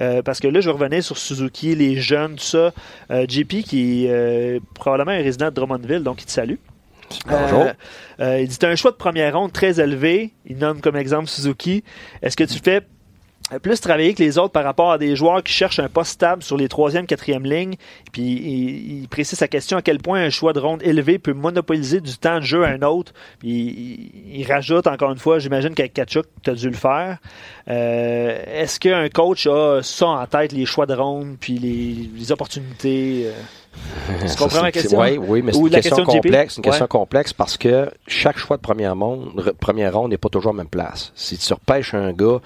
Euh, 0.00 0.22
parce 0.22 0.40
que 0.40 0.48
là, 0.48 0.60
je 0.60 0.68
vais 0.70 0.72
revenir 0.72 1.04
sur 1.04 1.18
Suzuki, 1.18 1.74
les 1.76 1.96
jeunes, 1.96 2.36
tout 2.36 2.44
ça. 2.44 2.72
Euh, 3.10 3.26
JP, 3.28 3.62
qui 3.62 4.06
est 4.06 4.10
euh, 4.10 4.58
probablement 4.74 5.12
un 5.12 5.22
résident 5.22 5.46
de 5.50 5.50
Drummondville, 5.54 6.02
donc 6.02 6.22
il 6.22 6.26
te 6.26 6.32
salue. 6.32 6.56
Bonjour. 7.26 7.62
Euh, 7.62 7.72
euh, 8.20 8.40
il 8.40 8.48
dit 8.48 8.58
tu 8.58 8.66
as 8.66 8.68
un 8.68 8.76
choix 8.76 8.90
de 8.90 8.96
première 8.96 9.36
ronde 9.36 9.52
très 9.52 9.80
élevé. 9.80 10.32
Il 10.46 10.58
nomme 10.58 10.80
comme 10.80 10.96
exemple 10.96 11.28
Suzuki. 11.28 11.84
Est-ce 12.22 12.36
que 12.36 12.44
tu 12.44 12.58
fais 12.62 12.82
plus 13.62 13.80
travailler 13.82 14.14
que 14.14 14.22
les 14.22 14.38
autres 14.38 14.52
par 14.52 14.64
rapport 14.64 14.92
à 14.92 14.98
des 14.98 15.14
joueurs 15.14 15.42
qui 15.42 15.52
cherchent 15.52 15.78
un 15.80 15.88
poste 15.88 16.12
stable 16.12 16.42
sur 16.42 16.56
les 16.56 16.68
troisième, 16.68 17.06
quatrième 17.06 17.44
lignes? 17.44 17.74
Puis 18.10 18.22
il, 18.22 19.02
il 19.02 19.08
précise 19.08 19.38
sa 19.38 19.48
question 19.48 19.76
à 19.76 19.82
quel 19.82 19.98
point 19.98 20.20
un 20.22 20.30
choix 20.30 20.54
de 20.54 20.60
ronde 20.60 20.82
élevé 20.82 21.18
peut 21.18 21.34
monopoliser 21.34 22.00
du 22.00 22.16
temps 22.16 22.38
de 22.38 22.44
jeu 22.44 22.64
à 22.64 22.68
un 22.68 22.80
autre? 22.82 23.12
Puis 23.40 23.50
il, 23.50 24.40
il 24.40 24.50
rajoute 24.50 24.86
encore 24.86 25.10
une 25.12 25.18
fois, 25.18 25.38
j'imagine 25.38 25.74
qu'avec 25.74 25.92
Kachuk, 25.92 26.26
tu 26.42 26.50
as 26.50 26.54
dû 26.54 26.68
le 26.70 26.76
faire. 26.76 27.18
Euh, 27.68 28.42
Est-ce 28.46 28.80
qu'un 28.80 29.08
coach 29.10 29.46
a 29.46 29.80
ça 29.82 30.06
en 30.06 30.26
tête, 30.26 30.52
les 30.52 30.64
choix 30.64 30.86
de 30.86 30.94
ronde, 30.94 31.36
puis 31.38 31.58
les, 31.58 32.08
les 32.16 32.32
opportunités? 32.32 33.24
euh? 33.26 33.32
Tu 34.20 34.28
Ça, 34.28 34.36
comprends 34.36 34.60
ma 34.62 34.66
c'est- 34.66 34.72
question? 34.72 34.98
Oui, 35.00 35.16
oui, 35.18 35.42
mais 35.42 35.52
c'est 35.52 35.58
une 35.58 35.70
question, 35.70 36.04
complexe. 36.04 36.56
Une 36.56 36.62
question 36.62 36.86
complexe 36.86 37.32
parce 37.32 37.56
que 37.56 37.90
chaque 38.06 38.36
choix 38.36 38.56
de 38.56 38.62
première, 38.62 38.96
monde, 38.96 39.30
re- 39.36 39.52
première 39.52 39.94
ronde 39.96 40.10
n'est 40.10 40.18
pas 40.18 40.28
toujours 40.28 40.50
à 40.50 40.54
la 40.54 40.58
même 40.58 40.68
place. 40.68 41.12
Si 41.14 41.38
tu 41.38 41.52
repêches 41.52 41.94
un 41.94 42.12
gars 42.12 42.38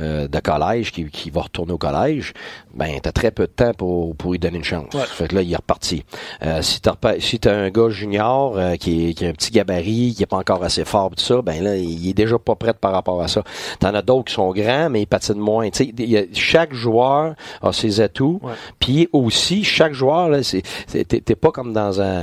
euh, 0.00 0.26
de 0.28 0.38
collège 0.40 0.90
qui, 0.92 1.04
qui 1.10 1.30
va 1.30 1.42
retourner 1.42 1.72
au 1.72 1.78
collège, 1.78 2.32
ben 2.74 2.98
tu 3.02 3.08
as 3.08 3.12
très 3.12 3.30
peu 3.30 3.44
de 3.46 3.52
temps 3.52 3.72
pour, 3.74 4.16
pour 4.16 4.32
lui 4.32 4.38
donner 4.38 4.58
une 4.58 4.64
chance. 4.64 4.92
Ouais. 4.94 5.02
Fait 5.06 5.28
que 5.28 5.34
là, 5.34 5.42
il 5.42 5.52
est 5.52 5.56
reparti. 5.56 6.04
Euh, 6.44 6.62
si 6.62 6.80
tu 6.80 6.90
si 7.20 7.40
as 7.46 7.52
un 7.52 7.70
gars 7.70 7.90
junior 7.90 8.56
euh, 8.56 8.76
qui, 8.76 9.10
est, 9.10 9.14
qui 9.14 9.26
a 9.26 9.28
un 9.28 9.32
petit 9.32 9.50
gabarit, 9.50 10.14
qui 10.16 10.22
est 10.22 10.26
pas 10.26 10.38
encore 10.38 10.62
assez 10.64 10.84
fort, 10.84 11.10
tout 11.10 11.22
ça, 11.22 11.42
ben 11.42 11.62
là, 11.62 11.76
il 11.76 12.08
est 12.08 12.14
déjà 12.14 12.38
pas 12.38 12.54
prêt 12.54 12.72
par 12.74 12.92
rapport 12.92 13.20
à 13.22 13.28
ça. 13.28 13.42
T'en 13.80 13.94
as 13.94 14.02
d'autres 14.02 14.24
qui 14.24 14.34
sont 14.34 14.50
grands, 14.52 14.88
mais 14.90 15.02
ils 15.02 15.06
patinent 15.06 15.38
moins. 15.38 15.68
Tu 15.70 15.84
sais, 15.84 15.92
il 15.98 16.10
y 16.10 16.16
a- 16.16 16.24
chaque 16.32 16.72
joueur 16.74 17.34
a 17.60 17.72
ses 17.72 18.00
atouts. 18.00 18.40
Puis 18.78 19.08
aussi, 19.12 19.62
chaque 19.64 19.92
joueur, 19.92 20.28
là, 20.28 20.42
c'est- 20.42 20.62
t'es, 20.86 21.34
pas 21.34 21.50
comme 21.50 21.72
dans 21.72 22.00
un, 22.00 22.22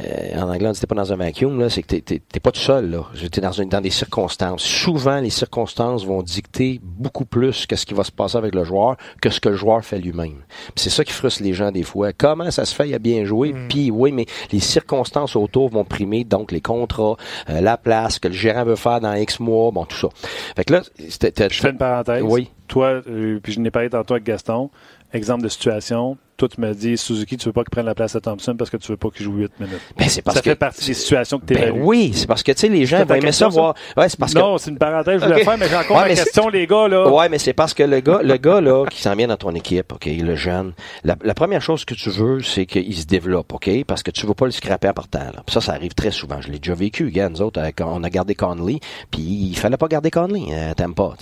euh, 0.00 0.36
en 0.36 0.50
anglais, 0.50 0.68
on 0.68 0.72
dit 0.72 0.80
t'es 0.80 0.86
pas 0.86 0.94
dans 0.94 1.12
un 1.12 1.16
vacuum, 1.16 1.58
là, 1.60 1.68
c'est 1.68 1.82
que 1.82 1.96
t'es, 1.96 2.40
pas 2.40 2.50
tout 2.50 2.60
seul, 2.60 2.90
là. 2.90 3.04
T'es 3.30 3.40
dans, 3.40 3.52
une, 3.52 3.68
dans 3.68 3.80
des 3.80 3.90
circonstances. 3.90 4.62
Souvent, 4.62 5.20
les 5.20 5.30
circonstances 5.30 6.04
vont 6.04 6.22
dicter 6.22 6.80
beaucoup 6.82 7.24
plus 7.24 7.66
qu'est-ce 7.66 7.86
qui 7.86 7.94
va 7.94 8.04
se 8.04 8.12
passer 8.12 8.36
avec 8.36 8.54
le 8.54 8.64
joueur 8.64 8.96
que 9.20 9.30
ce 9.30 9.40
que 9.40 9.48
le 9.48 9.56
joueur 9.56 9.84
fait 9.84 9.98
lui-même. 9.98 10.42
C'est 10.76 10.90
ça 10.90 11.04
qui 11.04 11.12
frustre 11.12 11.42
les 11.42 11.54
gens 11.54 11.70
des 11.70 11.82
fois. 11.82 12.12
Comment 12.12 12.50
ça 12.50 12.64
se 12.64 12.74
fait, 12.74 12.88
il 12.88 12.94
a 12.94 12.98
bien 12.98 13.24
joué, 13.24 13.54
puis 13.68 13.90
oui, 13.90 14.12
mais 14.12 14.26
les 14.52 14.60
circonstances 14.60 15.36
autour 15.36 15.70
vont 15.70 15.84
primer, 15.84 16.24
donc 16.24 16.52
les 16.52 16.60
contrats, 16.60 17.16
euh, 17.50 17.60
la 17.60 17.76
place, 17.76 18.18
que 18.18 18.28
le 18.28 18.34
gérant 18.34 18.64
veut 18.64 18.76
faire 18.76 19.00
dans 19.00 19.14
X 19.14 19.40
mois, 19.40 19.70
bon, 19.70 19.84
tout 19.84 19.96
ça. 19.96 20.08
Fait 20.56 20.64
que 20.64 20.74
là, 20.74 20.82
c'était, 21.08 21.48
Je 21.50 21.60
fais 21.60 21.70
une 21.70 21.78
parenthèse. 21.78 22.22
Oui. 22.24 22.50
Toi, 22.72 23.02
euh, 23.06 23.38
puis 23.42 23.52
je 23.52 23.60
n'ai 23.60 23.70
parlé 23.70 23.90
tantôt 23.90 24.14
avec 24.14 24.24
Gaston. 24.24 24.70
Exemple 25.12 25.42
de 25.42 25.48
situation. 25.50 26.16
Toi, 26.38 26.48
tu 26.48 26.58
me 26.62 26.72
dis, 26.72 26.96
Suzuki, 26.96 27.36
tu 27.36 27.44
veux 27.44 27.52
pas 27.52 27.60
qu'il 27.64 27.70
prenne 27.70 27.84
la 27.84 27.94
place 27.94 28.16
à 28.16 28.20
Thompson 28.22 28.56
parce 28.56 28.70
que 28.70 28.78
tu 28.78 28.90
veux 28.90 28.96
pas 28.96 29.10
qu'il 29.10 29.24
joue 29.26 29.34
8 29.34 29.52
minutes. 29.60 29.78
Ben, 29.98 30.08
c'est 30.08 30.22
parce 30.22 30.38
ça 30.38 30.42
que- 30.42 30.48
fait 30.50 30.56
partie 30.56 30.86
des 30.86 30.94
situations 30.94 31.38
que 31.38 31.44
tu 31.44 31.52
Ben 31.54 31.70
oui, 31.78 32.12
c'est 32.14 32.26
parce 32.26 32.42
que, 32.42 32.50
tu 32.50 32.60
sais, 32.60 32.68
les 32.68 32.86
gens 32.86 33.04
vont 33.04 33.14
aimer 33.14 33.30
ça 33.30 33.46
voir. 33.48 33.74
Ouais, 33.94 34.08
c'est 34.08 34.18
parce 34.18 34.32
que. 34.32 34.38
non, 34.38 34.56
c'est 34.56 34.70
une 34.70 34.78
parenthèse, 34.78 35.20
je 35.20 35.26
voulais 35.26 35.40
Ok. 35.42 35.44
faire, 35.44 35.58
mais 35.58 35.68
j'ai 35.68 35.76
encore 35.76 35.96
Ouais, 35.98 36.02
la 36.04 36.08
mais 36.08 36.14
question, 36.14 36.48
les 36.48 36.66
gars, 36.66 36.88
là. 36.88 37.08
Ouais, 37.12 37.28
mais 37.28 37.38
c'est 37.38 37.52
parce 37.52 37.74
que 37.74 37.82
le 37.82 38.00
gars, 38.00 38.20
le 38.24 38.36
gars 38.38 38.62
là, 38.62 38.86
qui 38.86 39.02
s'en 39.02 39.14
vient 39.14 39.28
dans 39.28 39.36
ton 39.36 39.54
équipe, 39.54 39.92
ok, 39.92 40.06
le 40.06 40.34
jeune, 40.34 40.72
la, 41.04 41.14
la 41.22 41.34
première 41.34 41.60
chose 41.60 41.84
que 41.84 41.92
tu 41.94 42.08
veux, 42.08 42.40
c'est 42.40 42.64
qu'il 42.64 42.96
se 42.96 43.04
développe, 43.04 43.52
ok, 43.52 43.84
parce 43.86 44.02
que 44.02 44.10
tu 44.10 44.26
veux 44.26 44.34
pas 44.34 44.46
le 44.46 44.52
scraper 44.52 44.88
en 44.88 44.94
partant. 44.94 45.18
Là. 45.20 45.42
Puis 45.46 45.52
ça, 45.52 45.60
ça 45.60 45.72
arrive 45.74 45.92
très 45.92 46.10
souvent. 46.10 46.40
Je 46.40 46.48
l'ai 46.50 46.58
déjà 46.58 46.74
vécu, 46.74 47.10
gars. 47.10 47.28
Nous 47.28 47.42
autres, 47.42 47.60
on 47.82 48.02
a 48.02 48.10
gardé 48.10 48.34
Conley, 48.34 48.80
puis 49.10 49.20
il 49.22 49.56
fallait 49.58 49.76
pas 49.76 49.88
garder 49.88 50.10
Conley. 50.10 50.44
Euh, 50.50 50.72
T'aimes 50.74 50.94
pas. 50.94 51.14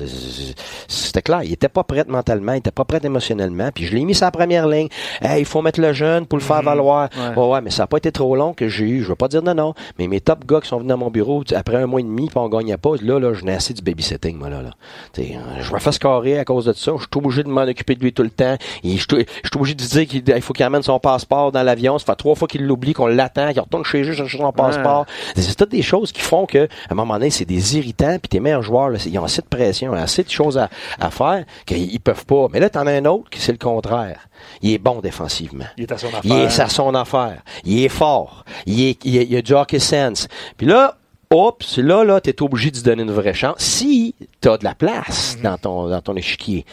C'était 0.89 1.23
clair. 1.23 1.39
Il 1.45 1.53
était 1.53 1.68
pas 1.68 1.84
prêt 1.84 2.05
mentalement, 2.09 2.53
il 2.53 2.59
était 2.59 2.70
pas 2.70 2.84
prêt 2.84 3.01
émotionnellement. 3.03 3.70
Puis 3.74 3.86
je 3.86 3.95
l'ai 3.95 4.05
mis 4.05 4.18
la 4.20 4.30
première 4.30 4.68
ligne. 4.68 4.88
Hey, 5.20 5.41
il 5.41 5.45
faut 5.45 5.62
mettre 5.62 5.80
le 5.80 5.93
jeune 5.93 6.26
pour 6.26 6.38
le 6.38 6.45
faire 6.45 6.62
valoir. 6.62 7.09
Ouais. 7.16 7.36
Ouais, 7.36 7.49
ouais, 7.51 7.61
mais 7.61 7.70
ça 7.70 7.84
a 7.84 7.86
pas 7.86 7.99
été 7.99 8.12
trop 8.12 8.36
long 8.36 8.53
que 8.53 8.68
j'ai 8.68 8.84
eu. 8.84 9.03
Je 9.03 9.09
veux 9.09 9.14
pas 9.14 9.28
dire 9.28 9.43
non, 9.43 9.55
non. 9.55 9.74
Mais 9.99 10.09
mes 10.09 10.20
top 10.20 10.45
gars 10.47 10.61
qui 10.61 10.68
sont 10.68 10.78
venus 10.78 10.88
dans 10.88 10.99
mon 10.99 11.11
bureau 11.11 11.43
après 11.55 11.76
un 11.76 11.86
mois 11.86 12.01
et 12.01 12.05
demi, 12.05 12.26
puis 12.28 12.38
on 12.38 12.49
gagnait 12.49 12.76
pas. 12.76 12.91
Là, 13.03 13.18
là, 13.18 13.32
je 13.34 13.45
n'ai 13.45 13.55
assez 13.55 13.74
du 13.74 13.82
babysitting, 13.82 14.36
moi, 14.36 14.51
là. 14.51 14.62
là. 14.62 14.70
Euh, 15.18 15.22
je 15.61 15.72
me 15.72 15.78
fais 15.78 15.93
scorer 15.93 16.38
à 16.38 16.45
cause 16.45 16.66
de 16.66 16.72
ça. 16.72 16.93
Je 16.97 17.03
suis 17.03 17.09
obligé 17.14 17.43
de 17.43 17.49
m'en 17.49 17.62
occuper 17.62 17.95
de 17.95 18.01
lui 18.01 18.12
tout 18.12 18.22
le 18.22 18.30
temps. 18.30 18.57
Et 18.84 18.97
je 18.97 19.03
suis 19.03 19.26
obligé 19.55 19.74
de 19.74 19.82
lui 19.82 19.88
dire 19.88 20.07
qu'il 20.07 20.22
il 20.36 20.43
faut 20.43 20.53
qu'il 20.53 20.64
amène 20.64 20.82
son 20.82 20.99
passeport 20.99 21.53
dans 21.53 21.62
l'avion. 21.62 21.99
Ça 21.99 22.07
fait 22.07 22.16
trois 22.16 22.34
fois 22.34 22.49
qu'il 22.49 22.66
l'oublie, 22.66 22.93
qu'on 22.93 23.07
l'attend, 23.07 23.53
qu'il 23.53 23.61
retourne 23.61 23.84
chez 23.84 24.03
eux 24.03 24.12
chercher 24.12 24.38
son 24.38 24.53
passeport. 24.53 25.07
C'est 25.36 25.55
toutes 25.55 25.70
des 25.70 25.82
choses 25.82 26.12
qui 26.12 26.20
font 26.20 26.47
que, 26.47 26.64
à 26.64 26.93
un 26.93 26.95
moment 26.95 27.14
donné, 27.14 27.30
c'est 27.30 27.45
des 27.45 27.76
irritants. 27.76 28.16
Puis 28.20 28.28
tes 28.28 28.41
meilleurs 28.41 28.62
joueurs, 28.62 28.91
là, 28.91 28.99
ils 29.05 29.18
ont 29.18 29.24
assez 29.24 29.43
de 29.43 29.47
pression, 29.47 29.95
ils 29.95 29.99
ont 29.99 30.03
assez 30.03 30.22
de 30.22 30.30
choses 30.30 30.59
à, 30.59 30.68
à 31.01 31.11
faire 31.11 31.30
qu'ils 31.66 31.93
ils 31.93 32.01
peuvent 32.01 32.24
pas. 32.26 32.47
Mais 32.53 32.61
là, 32.61 32.70
t'en 32.70 32.87
as 32.87 32.93
un 32.93 33.05
autre 33.05 33.31
qui 33.31 33.41
c'est 33.41 33.53
le 33.53 33.59
contraire. 33.59 34.28
Il 34.62 34.72
est 34.72 34.78
bon 34.78 35.01
défensivement. 35.01 35.66
Il 35.76 35.85
est 35.85 35.93
à 35.93 35.99
son 35.99 36.09
affaire. 36.09 36.20
Il 36.24 36.33
est 36.33 36.61
à 36.61 36.68
son 36.68 36.95
affaire. 36.95 37.43
Il 37.64 37.83
est 37.85 37.89
fort. 37.89 38.45
Il, 38.66 38.81
est, 38.83 39.05
il, 39.05 39.16
est- 39.16 39.26
il 39.26 39.37
a 39.37 39.43
du 39.43 39.53
hockey 39.53 39.78
sense. 39.78 40.28
Puis 40.57 40.66
là, 40.66 40.97
oups, 41.33 41.78
là, 41.78 42.03
là, 42.03 42.20
t'es 42.20 42.43
obligé 42.43 42.70
de 42.72 42.76
lui 42.76 42.83
donner 42.83 43.03
une 43.05 43.12
vraie 43.12 43.35
chance. 43.35 43.57
Si 43.59 44.14
t'as 44.41 44.57
de 44.59 44.64
la 44.64 44.74
place 44.74 45.37
Mhm. 45.37 45.43
dans 45.43 45.59
ton, 45.59 45.89
dans 45.89 46.01
ton 46.01 46.16
échiquier. 46.16 46.64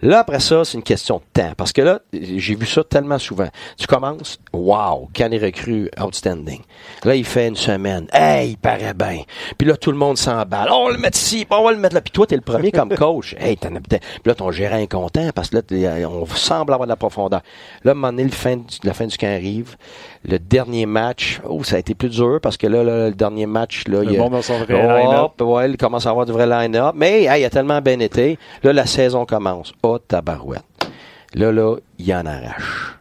Là, 0.00 0.20
après 0.20 0.40
ça, 0.40 0.64
c'est 0.64 0.78
une 0.78 0.82
question 0.82 1.16
de 1.18 1.42
temps. 1.42 1.52
Parce 1.56 1.72
que 1.72 1.82
là, 1.82 2.00
j'ai 2.12 2.54
vu 2.54 2.64
ça 2.66 2.82
tellement 2.84 3.18
souvent. 3.18 3.48
Tu 3.76 3.86
commences, 3.86 4.38
wow, 4.58 5.08
quand 5.16 5.30
est 5.30 5.38
recru, 5.38 5.90
outstanding. 6.02 6.60
Là, 7.04 7.14
il 7.14 7.24
fait 7.24 7.48
une 7.48 7.56
semaine. 7.56 8.06
Hey, 8.12 8.50
il 8.50 8.56
paraît 8.58 8.94
bien. 8.94 9.20
Puis 9.56 9.66
là, 9.66 9.76
tout 9.76 9.90
le 9.92 9.96
monde 9.98 10.18
s'emballe. 10.18 10.68
On 10.70 10.86
va 10.86 10.92
le 10.92 10.98
mettre 10.98 11.16
ici, 11.18 11.46
on 11.50 11.64
va 11.64 11.72
le 11.72 11.78
mettre 11.78 11.94
là. 11.94 12.00
Puis 12.00 12.10
toi, 12.12 12.26
t'es 12.26 12.36
le 12.36 12.42
premier 12.42 12.72
comme 12.72 12.88
coach. 12.96 13.34
Hey, 13.38 13.56
t'en 13.56 13.74
as 13.76 13.80
peut-être. 13.80 14.02
Puis 14.06 14.22
là, 14.26 14.34
ton 14.34 14.50
gérant 14.50 14.78
est 14.78 14.90
content 14.90 15.28
parce 15.34 15.50
que 15.50 15.56
là, 15.56 15.62
t'es- 15.62 16.04
on 16.04 16.26
semble 16.26 16.72
avoir 16.72 16.86
de 16.86 16.92
la 16.92 16.96
profondeur. 16.96 17.40
Là, 17.84 17.90
à 17.90 17.92
un 17.92 17.94
moment 17.94 18.08
donné, 18.10 18.24
le 18.24 18.30
fin 18.30 18.56
du- 18.56 18.64
la 18.84 18.94
fin 18.94 19.06
du 19.06 19.16
camp 19.16 19.26
arrive. 19.34 19.76
Le 20.24 20.38
dernier 20.38 20.86
match, 20.86 21.40
oh, 21.48 21.62
ça 21.64 21.76
a 21.76 21.78
été 21.78 21.94
plus 21.94 22.08
dur 22.10 22.38
parce 22.42 22.56
que 22.56 22.66
là, 22.66 22.82
là, 22.82 23.06
le 23.08 23.14
dernier 23.14 23.46
match, 23.46 23.84
là, 23.86 24.02
Le 24.02 24.12
il 24.12 24.16
a- 24.16 24.18
monde 24.18 24.32
dans 24.32 24.42
son 24.42 24.58
vrai. 24.58 24.74
Hop, 25.16 25.40
ouais, 25.40 25.70
il 25.70 25.76
commence 25.76 26.06
à 26.06 26.10
avoir 26.10 26.26
du 26.26 26.32
vrai 26.32 26.46
line-up. 26.46 26.94
Mais 26.96 27.22
hey, 27.24 27.42
il 27.42 27.44
a 27.44 27.50
tellement 27.50 27.80
bien 27.80 27.98
été. 28.00 28.38
Là, 28.62 28.72
la 28.72 28.86
saison 28.86 29.24
commence. 29.26 29.72
Oh, 29.82 29.98
tabarouette. 29.98 30.62
Là, 31.34 31.52
là, 31.52 31.76
il 31.98 32.12
en 32.14 32.24
arrache. 32.26 32.97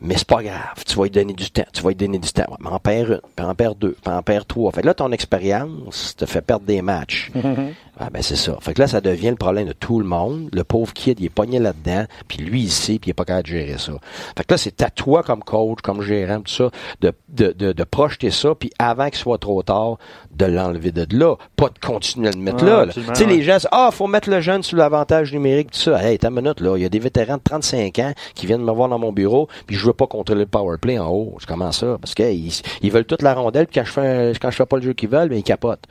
Mais 0.00 0.16
c'est 0.16 0.26
pas 0.28 0.42
grave. 0.42 0.84
Tu 0.86 0.96
vas 0.96 1.04
lui 1.04 1.10
donner 1.10 1.32
du 1.32 1.50
temps. 1.50 1.64
Tu 1.72 1.82
vas 1.82 1.88
lui 1.88 1.96
donner 1.96 2.18
du 2.18 2.30
temps. 2.30 2.44
Ouais, 2.48 2.56
mais 2.60 2.68
en 2.70 2.78
perd 2.78 3.10
une, 3.10 3.20
puis 3.34 3.46
en 3.46 3.54
perd 3.54 3.78
deux, 3.78 3.96
puis 4.00 4.12
en 4.12 4.22
perd 4.22 4.46
trois. 4.46 4.70
Fait 4.72 4.82
que 4.82 4.86
là, 4.86 4.94
ton 4.94 5.10
expérience 5.10 6.14
te 6.16 6.24
fait 6.24 6.40
perdre 6.40 6.66
des 6.66 6.82
matchs. 6.82 7.32
Ah 8.00 8.10
ben 8.12 8.22
c'est 8.22 8.36
ça. 8.36 8.56
Fait 8.60 8.74
que 8.74 8.80
là, 8.80 8.86
ça 8.86 9.00
devient 9.00 9.30
le 9.30 9.36
problème 9.36 9.66
de 9.66 9.72
tout 9.72 9.98
le 9.98 10.06
monde. 10.06 10.48
Le 10.52 10.62
pauvre 10.62 10.92
kid, 10.92 11.18
il 11.18 11.26
est 11.26 11.30
pogné 11.30 11.58
là-dedans, 11.58 12.04
puis 12.28 12.38
lui 12.38 12.60
ici, 12.62 12.98
puis 13.00 13.08
il 13.08 13.10
est 13.10 13.14
pas 13.14 13.24
capable 13.24 13.48
de 13.48 13.52
gérer 13.52 13.78
ça. 13.78 13.92
Fait 14.36 14.44
que 14.44 14.54
là, 14.54 14.58
c'est 14.58 14.82
à 14.82 14.90
toi 14.90 15.22
comme 15.24 15.42
coach, 15.42 15.80
comme 15.82 16.00
gérant, 16.02 16.40
tout 16.40 16.52
ça, 16.52 16.70
de, 17.00 17.12
de, 17.28 17.52
de, 17.52 17.72
de 17.72 17.84
projeter 17.84 18.30
ça, 18.30 18.54
puis 18.54 18.70
avant 18.78 19.06
qu'il 19.08 19.18
soit 19.18 19.38
trop 19.38 19.62
tard, 19.64 19.98
de 20.30 20.46
l'enlever 20.46 20.92
de 20.92 21.06
là. 21.16 21.34
Pas 21.56 21.70
de 21.70 21.78
continuer 21.84 22.28
à 22.28 22.30
le 22.30 22.38
mettre 22.38 22.62
Ah, 22.62 22.84
là. 22.84 22.92
Tu 22.92 23.02
sais, 23.14 23.24
ouais. 23.24 23.30
les 23.30 23.42
gens 23.42 23.56
disent, 23.56 23.68
ah, 23.72 23.90
faut 23.92 24.06
mettre 24.06 24.30
le 24.30 24.40
jeune 24.40 24.62
sous 24.62 24.76
l'avantage 24.76 25.32
numérique, 25.32 25.72
tout 25.72 25.80
ça. 25.80 26.00
Hey, 26.04 26.18
t'as 26.18 26.28
une 26.28 26.36
minute, 26.36 26.60
là. 26.60 26.76
Il 26.76 26.82
y 26.82 26.86
a 26.86 26.88
des 26.88 27.00
vétérans 27.00 27.36
de 27.38 27.42
35 27.42 27.98
ans 27.98 28.12
qui 28.34 28.46
viennent 28.46 28.62
me 28.64 28.72
voir 28.72 28.88
dans 28.88 28.98
mon 29.00 29.12
bureau, 29.12 29.48
puis 29.66 29.74
je 29.74 29.84
veux 29.84 29.92
pas 29.92 30.06
contrôler 30.06 30.42
le 30.42 30.46
power 30.46 30.78
play 30.78 30.98
en 31.00 31.08
haut. 31.08 31.34
Je 31.40 31.46
commence 31.46 31.78
ça? 31.80 31.98
Parce 32.00 32.14
qu'ils 32.14 32.52
ils 32.82 32.92
veulent 32.92 33.06
toute 33.06 33.22
la 33.22 33.34
rondelle, 33.34 33.66
puis 33.66 33.80
quand 33.80 33.84
je 33.86 33.92
fais 33.92 34.32
quand 34.40 34.50
je 34.52 34.56
fais 34.56 34.66
pas 34.66 34.76
le 34.76 34.82
jeu 34.82 34.92
qu'ils 34.92 35.08
veulent, 35.08 35.28
ben, 35.28 35.38
ils 35.38 35.42
capotent. 35.42 35.84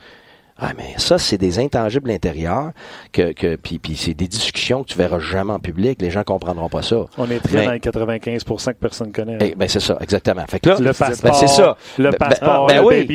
Ah, 0.60 0.72
mais 0.76 0.94
ça, 0.96 1.18
c'est 1.18 1.38
des 1.38 1.58
intangibles 1.60 2.10
intérieurs 2.10 2.72
que, 3.12 3.32
que 3.32 3.54
puis, 3.56 3.78
puis 3.78 3.96
c'est 3.96 4.14
des 4.14 4.26
discussions 4.26 4.82
que 4.82 4.88
tu 4.88 4.98
verras 4.98 5.20
jamais 5.20 5.52
en 5.52 5.60
public. 5.60 6.02
Les 6.02 6.10
gens 6.10 6.24
comprendront 6.24 6.68
pas 6.68 6.82
ça. 6.82 6.96
On 7.16 7.30
est 7.30 7.38
très 7.38 7.58
Mais- 7.58 7.66
dans 7.66 7.72
les 7.72 7.78
95% 7.80 8.72
que 8.72 8.78
personne 8.78 9.08
ne 9.08 9.12
connaît. 9.12 9.38
Eh, 9.40 9.54
ben, 9.54 9.68
c'est 9.68 9.78
ça, 9.80 9.96
exactement. 10.00 10.44
Fait 10.48 10.58
que 10.58 10.68
là, 10.70 10.76
le 10.78 10.84
ben, 10.86 10.92
passeport, 10.94 11.34
c'est 11.36 11.46
ça. 11.46 11.76
le 11.98 12.10
Ben, 12.10 12.16
passeport, 12.18 12.66
ben 12.66 12.80
le 12.82 12.86
oui. 12.86 13.06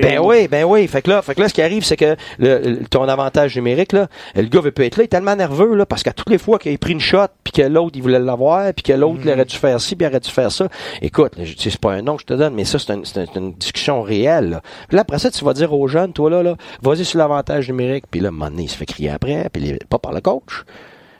Ben 0.00 0.18
oui, 0.20 0.48
ben 0.48 0.64
oui. 0.64 0.86
Fait 0.88 1.02
que 1.02 1.10
là, 1.10 1.20
fait 1.22 1.34
que 1.34 1.40
là, 1.42 1.48
ce 1.48 1.54
qui 1.54 1.62
arrive, 1.62 1.84
c'est 1.84 1.96
que 1.98 2.16
le, 2.38 2.58
le- 2.60 2.86
ton 2.86 3.04
avantage 3.08 3.54
numérique, 3.56 3.92
là, 3.92 4.06
le 4.34 4.42
gars 4.44 4.60
veut 4.60 4.70
pas 4.72 4.84
être 4.84 4.96
là, 4.96 5.02
il 5.02 5.04
est 5.04 5.08
tellement 5.08 5.36
nerveux, 5.36 5.74
là, 5.74 5.84
parce 5.84 6.02
qu'à 6.02 6.12
toutes 6.12 6.30
les 6.30 6.38
fois 6.38 6.58
qu'il 6.58 6.72
a 6.74 6.78
pris 6.78 6.92
une 6.92 7.00
shot, 7.00 7.26
puis 7.44 7.52
que 7.52 7.62
l'autre, 7.62 7.92
il 7.96 8.02
voulait 8.02 8.18
l'avoir, 8.18 8.72
puis 8.72 8.82
que 8.82 8.92
l'autre, 8.94 9.20
il 9.24 9.30
aurait 9.30 9.44
dû 9.44 9.56
faire 9.56 9.78
ci, 9.80 9.96
puis 9.96 10.06
il 10.06 10.08
aurait 10.10 10.20
dû 10.20 10.30
faire 10.30 10.50
ça. 10.50 10.68
Écoute, 11.02 11.32
c'est 11.58 11.76
pas 11.78 11.92
un 11.92 12.02
nom 12.02 12.16
que 12.16 12.22
je 12.22 12.26
te 12.26 12.34
donne, 12.34 12.54
mais 12.54 12.64
ça, 12.64 12.78
un- 12.90 13.02
c'est 13.04 13.36
une 13.36 13.52
discussion 13.52 14.00
réelle, 14.02 14.48
là. 14.50 14.62
Puis 14.88 14.96
là, 14.96 15.02
après 15.02 15.18
ça, 15.18 15.30
tu 15.30 15.44
vas 15.44 15.52
dire 15.52 15.72
aux 15.74 15.86
jeunes, 15.88 16.12
toi, 16.14 16.30
là, 16.30 16.42
là, 16.42 16.54
vas-y 16.90 17.04
sur 17.04 17.18
l'avantage 17.18 17.68
numérique, 17.68 18.04
puis 18.10 18.20
là, 18.20 18.28
un 18.28 18.32
moment 18.32 18.50
donné, 18.50 18.64
il 18.64 18.70
se 18.70 18.76
fait 18.76 18.86
crier 18.86 19.10
après, 19.10 19.48
puis 19.52 19.62
les- 19.62 19.78
pas 19.88 19.98
par 19.98 20.12
le 20.12 20.20
coach. 20.20 20.64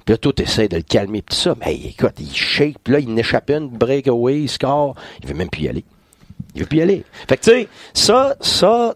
Puis 0.04 0.12
là, 0.12 0.18
tout 0.18 0.40
essaie 0.40 0.68
de 0.68 0.76
le 0.76 0.82
calmer, 0.82 1.22
pis 1.22 1.34
tout 1.34 1.42
ça. 1.42 1.54
Mais 1.64 1.74
écoute, 1.74 2.14
il 2.20 2.32
shake, 2.34 2.76
puis 2.84 2.92
là, 2.92 3.00
il 3.00 3.12
n'échappe 3.12 3.50
une, 3.50 3.68
breakaway, 3.68 4.42
il 4.42 4.48
score. 4.48 4.94
Il 5.22 5.28
veut 5.28 5.34
même 5.34 5.50
plus 5.50 5.62
y 5.62 5.68
aller. 5.68 5.84
Il 6.56 6.60
veut 6.62 6.66
plus 6.66 6.78
y 6.78 6.82
aller. 6.82 7.04
Fait 7.28 7.36
que, 7.36 7.42
tu 7.44 7.50
sais, 7.50 7.68
ça, 7.94 8.34
ça, 8.40 8.94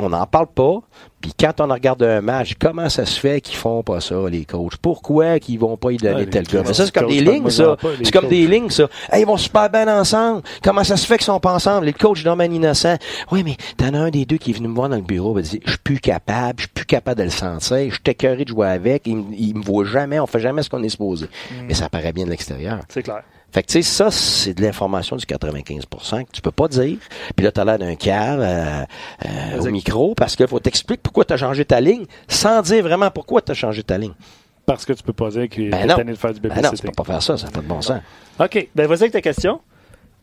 on 0.00 0.08
n'en 0.08 0.26
parle 0.26 0.48
pas. 0.48 0.80
Puis 1.20 1.32
quand 1.40 1.58
on 1.62 1.68
regarde 1.72 2.02
un 2.02 2.20
match, 2.20 2.52
comment 2.60 2.90
ça 2.90 3.06
se 3.06 3.18
fait 3.18 3.40
qu'ils 3.40 3.56
font 3.56 3.82
pas 3.82 3.98
ça, 4.02 4.14
les 4.28 4.44
coachs? 4.44 4.76
Pourquoi 4.76 5.38
qu'ils 5.38 5.58
vont 5.58 5.78
pas 5.78 5.90
y 5.90 5.96
donner 5.96 6.24
Ah, 6.24 6.30
tel 6.30 6.46
gars? 6.46 6.62
Mais 6.66 6.74
ça, 6.74 6.84
c'est 6.84 6.92
comme 6.94 7.08
des 7.08 7.20
lignes, 7.22 7.48
ça. 7.48 7.76
C'est 8.02 8.10
comme 8.12 8.28
des 8.28 8.46
lignes, 8.46 8.68
ça. 8.68 8.88
Hey, 9.10 9.22
ils 9.22 9.26
vont 9.26 9.38
super 9.38 9.70
bien 9.70 9.88
ensemble. 9.88 10.42
Comment 10.62 10.84
ça 10.84 10.98
se 10.98 11.06
fait 11.06 11.16
qu'ils 11.16 11.24
sont 11.24 11.40
pas 11.40 11.54
ensemble? 11.54 11.86
Les 11.86 11.94
coachs 11.94 12.22
dommage 12.22 12.48
innocent. 12.52 12.96
Oui, 13.32 13.42
mais 13.42 13.56
t'en 13.78 13.94
as 13.94 13.98
un 14.00 14.10
des 14.10 14.26
deux 14.26 14.36
qui 14.36 14.50
est 14.50 14.54
venu 14.54 14.68
me 14.68 14.74
voir 14.74 14.90
dans 14.90 14.96
le 14.96 15.02
bureau 15.02 15.38
et 15.38 15.42
dit, 15.42 15.60
je 15.64 15.70
suis 15.70 15.78
plus 15.78 15.98
capable, 15.98 16.58
je 16.58 16.64
suis 16.64 16.72
plus 16.74 16.84
capable 16.84 17.18
de 17.20 17.24
le 17.24 17.30
sentir, 17.30 17.78
je 17.88 17.94
suis 17.94 18.02
écœuré 18.06 18.44
de 18.44 18.50
jouer 18.50 18.68
avec, 18.68 19.06
il, 19.06 19.16
me- 19.16 19.34
il 19.34 19.56
me 19.56 19.62
voit 19.62 19.86
jamais, 19.86 20.20
on 20.20 20.26
fait 20.26 20.40
jamais 20.40 20.62
ce 20.62 20.68
qu'on 20.68 20.82
est 20.82 20.90
supposé. 20.90 21.24
Mm. 21.50 21.54
Mais 21.68 21.74
ça 21.74 21.88
paraît 21.88 22.12
bien 22.12 22.26
de 22.26 22.30
l'extérieur. 22.30 22.80
C'est 22.90 23.02
clair. 23.02 23.22
Fait 23.54 23.62
que, 23.62 23.68
tu 23.68 23.74
sais, 23.74 23.82
ça, 23.82 24.10
c'est 24.10 24.52
de 24.52 24.62
l'information 24.62 25.14
du 25.14 25.24
95% 25.24 26.24
que 26.24 26.32
tu 26.32 26.40
peux 26.40 26.50
pas 26.50 26.66
dire. 26.66 26.98
Puis 27.36 27.44
là, 27.44 27.52
t'as 27.52 27.64
l'air 27.64 27.78
d'un 27.78 27.94
cave 27.94 28.40
euh, 28.40 28.82
euh, 29.24 29.60
au 29.60 29.70
micro 29.70 30.16
parce 30.16 30.34
qu'il 30.34 30.48
faut 30.48 30.58
t'expliquer 30.58 31.00
pourquoi 31.00 31.24
t'as 31.24 31.36
changé 31.36 31.64
ta 31.64 31.80
ligne 31.80 32.04
sans 32.26 32.62
dire 32.62 32.82
vraiment 32.82 33.12
pourquoi 33.12 33.42
t'as 33.42 33.54
changé 33.54 33.84
ta 33.84 33.96
ligne. 33.96 34.14
Parce 34.66 34.84
que 34.84 34.92
tu 34.92 35.04
peux 35.04 35.12
pas 35.12 35.30
dire 35.30 35.48
qu'il 35.48 35.70
Ben 35.70 35.88
est 35.88 36.04
de 36.04 36.14
faire 36.16 36.34
du 36.34 36.40
Ben 36.40 36.52
non, 36.60 36.70
tu 36.72 36.82
peux 36.82 36.90
pas 36.90 37.04
faire 37.04 37.22
ça, 37.22 37.36
ça 37.36 37.46
fait 37.46 37.60
de 37.60 37.66
bon 37.66 37.80
sens. 37.80 38.00
OK. 38.40 38.68
Ben, 38.74 38.88
vas-y 38.88 39.02
avec 39.02 39.12
ta 39.12 39.20
question. 39.20 39.60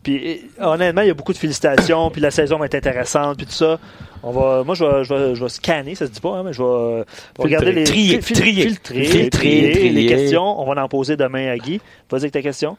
Puis, 0.04 0.50
euh, 0.60 0.66
honnêtement, 0.66 1.04
il 1.04 1.08
y 1.08 1.12
a 1.12 1.14
beaucoup 1.14 1.32
de 1.32 1.38
félicitations, 1.38 2.10
puis 2.10 2.20
la 2.20 2.32
saison 2.32 2.58
va 2.58 2.66
être 2.66 2.76
intéressante, 2.76 3.38
puis 3.38 3.46
tout 3.46 3.54
ça. 3.54 3.80
On 4.24 4.32
va, 4.32 4.64
moi, 4.66 4.76
je 4.76 4.84
vais, 4.84 5.04
je 5.06 5.14
vais, 5.14 5.36
je 5.36 5.44
vais 5.44 5.50
scanner, 5.50 5.96
ça 5.96 6.06
se 6.06 6.12
dit 6.12 6.20
pas, 6.20 6.38
hein, 6.38 6.44
mais 6.44 6.52
je 6.52 6.62
vais 6.62 7.06
regarder 7.38 7.72
les 7.72 7.84
trier 7.86 8.20
trier. 8.20 9.90
les 9.90 10.06
questions. 10.06 10.60
On 10.60 10.74
va 10.74 10.84
en 10.84 10.90
poser 10.90 11.16
demain 11.16 11.50
à 11.50 11.58
Guy. 11.58 11.80
Vas-y 12.10 12.24
avec 12.24 12.34
ta 12.34 12.42
question. 12.42 12.78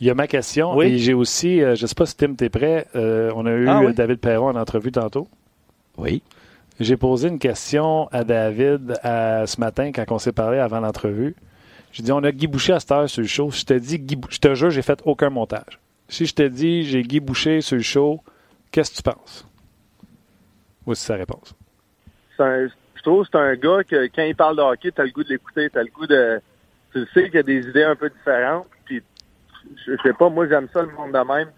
Il 0.00 0.06
y 0.06 0.10
a 0.10 0.14
ma 0.14 0.26
question. 0.26 0.76
Oui. 0.76 0.86
Et 0.86 0.98
j'ai 0.98 1.14
aussi, 1.14 1.62
euh, 1.62 1.74
je 1.74 1.86
sais 1.86 1.94
pas 1.94 2.06
si 2.06 2.16
Tim, 2.16 2.34
t'es 2.34 2.48
prêt. 2.50 2.86
euh, 2.94 3.30
on 3.34 3.46
a 3.46 3.50
eu 3.52 3.66
Ah 3.68 3.80
oui. 3.80 3.86
euh, 3.86 3.92
David 3.92 4.18
Perron 4.20 4.48
en 4.50 4.56
entrevue 4.56 4.92
tantôt. 4.92 5.28
Oui. 5.96 6.22
J'ai 6.78 6.96
posé 6.98 7.28
une 7.28 7.38
question 7.38 8.06
à 8.12 8.22
David 8.24 8.98
à- 9.02 9.46
ce 9.46 9.58
matin 9.60 9.92
quand 9.92 10.04
on 10.10 10.18
s'est 10.18 10.32
parlé 10.32 10.58
avant 10.58 10.80
l'entrevue. 10.80 11.34
J'ai 11.92 12.02
dit, 12.02 12.12
on 12.12 12.22
a 12.22 12.30
Guy 12.32 12.46
Boucher 12.46 12.74
à 12.74 12.80
cette 12.80 12.92
heure 12.92 13.08
sur 13.08 13.22
le 13.22 13.28
show. 13.28 13.50
Je 13.50 13.64
te 13.64 13.72
dis, 13.72 13.98
Guy 13.98 14.18
je 14.28 14.38
te 14.38 14.54
jure, 14.54 14.68
j'ai 14.70 14.82
fait 14.82 15.00
aucun 15.06 15.30
montage. 15.30 15.80
Si 16.08 16.26
je 16.26 16.34
te 16.34 16.42
dis, 16.42 16.82
j'ai 16.82 17.02
Guy 17.02 17.20
Boucher 17.20 17.62
sur 17.62 17.76
le 17.76 17.82
show, 17.82 18.20
qu'est-ce 18.70 18.90
que 18.90 18.96
tu 18.96 19.02
penses? 19.02 19.46
Voici 20.84 21.04
sa 21.04 21.16
réponse. 21.16 21.54
c'est 22.36 22.42
un- 22.42 22.68
je 22.96 23.02
trouve 23.02 23.24
que 23.24 23.30
c'est 23.32 23.38
un 23.38 23.54
gars 23.54 23.82
que 23.84 24.06
quand 24.14 24.22
il 24.24 24.36
parle 24.36 24.56
de 24.56 24.62
hockey, 24.62 24.90
t'as 24.92 25.04
le 25.04 25.10
goût 25.10 25.24
de 25.24 25.30
l'écouter, 25.30 25.70
t'as 25.72 25.82
le 25.82 25.88
goût 25.90 26.06
de. 26.06 26.40
Tu 26.92 26.98
le 27.00 27.06
sais 27.14 27.24
qu'il 27.24 27.34
y 27.36 27.38
a 27.38 27.42
des 27.42 27.66
idées 27.68 27.84
un 27.84 27.96
peu 27.96 28.10
différentes. 28.10 28.66
Je 29.86 29.92
sais 30.02 30.12
pas, 30.12 30.28
moi 30.28 30.48
j'aime 30.48 30.68
ça 30.72 30.82
le 30.82 30.88
monde 30.88 31.12
de 31.12 31.34
même. 31.34 31.48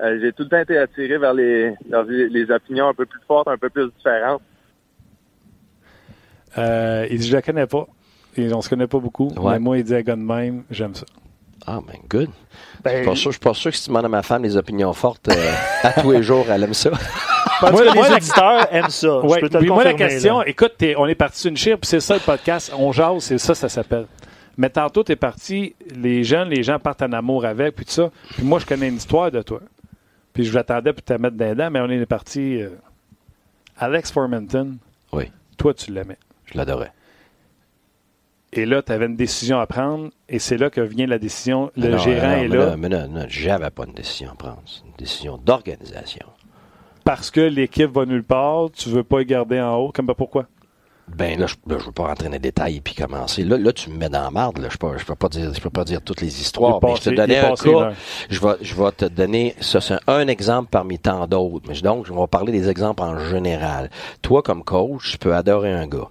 Euh, 0.00 0.18
J'ai 0.20 0.32
tout 0.32 0.44
le 0.44 0.48
temps 0.48 0.60
été 0.60 0.78
attiré 0.78 1.18
vers 1.18 1.34
les, 1.34 1.74
vers 1.88 2.04
les, 2.04 2.50
opinions 2.50 2.88
un 2.88 2.94
peu 2.94 3.06
plus 3.06 3.20
fortes, 3.26 3.48
un 3.48 3.56
peu 3.56 3.68
plus 3.68 3.90
différentes. 3.96 4.42
Euh, 6.56 7.06
il 7.10 7.18
dit, 7.18 7.28
je 7.28 7.34
la 7.34 7.42
connais 7.42 7.66
pas. 7.66 7.86
Et 8.36 8.52
on 8.52 8.60
se 8.60 8.68
connaît 8.68 8.86
pas 8.86 9.00
beaucoup. 9.00 9.28
Ouais. 9.36 9.54
Mais 9.54 9.58
moi, 9.58 9.78
il 9.78 9.84
dit, 9.84 9.94
un 9.94 10.02
gars 10.02 10.16
de 10.16 10.20
même, 10.20 10.62
j'aime 10.70 10.94
ça. 10.94 11.04
Ah, 11.66 11.80
ben, 11.86 11.98
good. 12.08 12.30
Ben, 12.82 12.90
Je 12.90 12.96
suis 12.96 13.04
pas 13.06 13.16
sûr, 13.16 13.30
je 13.32 13.36
suis 13.36 13.40
pas 13.40 13.54
sûr 13.54 13.70
que 13.70 13.76
si 13.76 13.84
tu 13.84 13.90
demandes 13.90 14.04
à 14.04 14.08
ma 14.08 14.22
femme 14.22 14.42
les 14.42 14.56
opinions 14.56 14.92
fortes 14.92 15.28
euh, 15.28 15.52
à 15.82 16.00
tous 16.00 16.12
les 16.12 16.22
jours, 16.22 16.46
elle 16.48 16.62
aime 16.62 16.74
ça. 16.74 16.90
parce 17.60 17.72
Moi, 17.72 17.82
que 17.82 17.94
moi, 17.94 18.08
les 18.08 18.14
auditeurs 18.14 18.68
aiment 18.72 18.88
ça. 18.90 19.20
Ouais, 19.20 19.36
je 19.36 19.40
peux 19.40 19.48
te 19.48 19.54
le 19.54 19.60
puis 19.60 19.68
moi, 19.68 19.84
la 19.84 19.94
question, 19.94 20.38
là. 20.38 20.48
écoute, 20.48 20.72
on 20.96 21.06
est 21.06 21.14
parti 21.16 21.40
sur 21.40 21.50
une 21.50 21.56
chire, 21.56 21.78
puis 21.78 21.88
c'est 21.88 22.00
ça 22.00 22.14
le 22.14 22.20
podcast. 22.20 22.72
On 22.78 22.92
jase, 22.92 23.24
c'est 23.24 23.38
ça, 23.38 23.54
ça 23.54 23.68
s'appelle. 23.68 24.06
Mais 24.58 24.68
tantôt, 24.68 25.02
t'es 25.04 25.16
parti, 25.16 25.74
les 25.94 26.24
jeunes, 26.24 26.48
les 26.50 26.62
gens 26.62 26.78
partent 26.78 27.02
en 27.02 27.12
amour 27.12 27.44
avec, 27.46 27.76
puis 27.76 27.84
tout 27.86 27.92
ça. 27.92 28.10
Puis 28.34 28.42
moi, 28.44 28.58
je 28.58 28.66
connais 28.66 28.88
une 28.88 28.96
histoire 28.96 29.30
de 29.30 29.40
toi. 29.40 29.60
Puis 30.34 30.44
je 30.44 30.52
l'attendais 30.52 30.92
pour 30.92 31.02
te 31.02 31.12
mettre 31.14 31.36
dans 31.36 31.44
les 31.46 31.54
dents, 31.54 31.70
mais 31.70 31.80
on 31.80 31.88
est 31.88 32.04
parti. 32.06 32.60
euh, 32.60 32.70
Alex 33.78 34.10
Formenton, 34.10 34.76
Oui, 35.12 35.30
toi, 35.56 35.72
tu 35.74 35.92
l'aimais. 35.92 36.18
je 36.46 36.58
l'adorais. 36.58 36.92
Et 38.52 38.64
là, 38.66 38.82
tu 38.82 38.90
avais 38.92 39.06
une 39.06 39.16
décision 39.16 39.60
à 39.60 39.66
prendre, 39.66 40.10
et 40.28 40.38
c'est 40.38 40.56
là 40.56 40.70
que 40.70 40.80
vient 40.80 41.06
la 41.06 41.18
décision. 41.18 41.70
Le 41.76 41.90
non, 41.90 41.98
gérant 41.98 42.28
non, 42.28 42.36
est 42.38 42.48
mais 42.48 42.56
là 42.56 42.66
non, 42.70 42.76
mais 42.78 42.88
non, 42.88 43.08
non, 43.08 43.26
j'avais 43.28 43.70
pas 43.70 43.84
une 43.86 43.92
décision 43.92 44.30
à 44.32 44.34
prendre. 44.34 44.62
C'est 44.66 44.84
une 44.86 44.94
décision 44.98 45.36
d'organisation. 45.36 46.26
parce 47.04 47.30
que 47.30 47.40
l'équipe 47.40 47.90
va 47.90 48.06
nulle 48.06 48.24
part, 48.24 48.70
tu 48.72 48.88
veux 48.88 49.04
pas 49.04 49.20
y 49.20 49.26
garder 49.26 49.60
en 49.60 49.76
haut. 49.76 49.92
Comme, 49.92 50.06
ben, 50.06 50.14
pourquoi? 50.14 50.46
Ben 51.16 51.38
là, 51.38 51.46
je, 51.46 51.54
là, 51.66 51.78
je 51.78 51.84
veux 51.84 51.92
pas 51.92 52.06
rentrer 52.06 52.26
dans 52.26 52.32
les 52.32 52.38
détails 52.38 52.76
et 52.76 52.80
puis 52.80 52.94
commencer. 52.94 53.42
Là, 53.42 53.56
là, 53.56 53.72
tu 53.72 53.90
me 53.90 53.96
mets 53.96 54.08
dans 54.08 54.22
la 54.22 54.30
marde. 54.30 54.58
Là. 54.58 54.68
Je 54.70 54.76
peux, 54.76 54.96
je 54.98 55.04
peux 55.04 55.14
pas 55.14 55.28
dire, 55.28 55.52
je 55.54 55.60
peux 55.60 55.70
pas 55.70 55.84
dire 55.84 56.02
toutes 56.02 56.20
les 56.20 56.40
histoires. 56.40 56.80
Je 56.96 57.02
te 57.02 57.10
est 57.10 57.38
un 57.38 57.50
passé 57.50 57.70
cas. 57.70 57.92
Je 58.28 58.40
vais, 58.40 58.54
je 58.60 58.74
vais 58.74 58.92
te 58.92 59.04
donner, 59.06 59.54
ça 59.60 59.80
c'est 59.80 59.98
un 60.06 60.28
exemple 60.28 60.68
parmi 60.70 60.98
tant 60.98 61.26
d'autres. 61.26 61.66
Mais 61.68 61.80
donc, 61.80 62.06
je 62.06 62.12
vais 62.12 62.26
parler 62.26 62.52
des 62.52 62.68
exemples 62.68 63.02
en 63.02 63.18
général. 63.28 63.90
Toi, 64.22 64.42
comme 64.42 64.64
coach, 64.64 65.12
tu 65.12 65.18
peux 65.18 65.34
adorer 65.34 65.72
un 65.72 65.86
gars. 65.86 66.08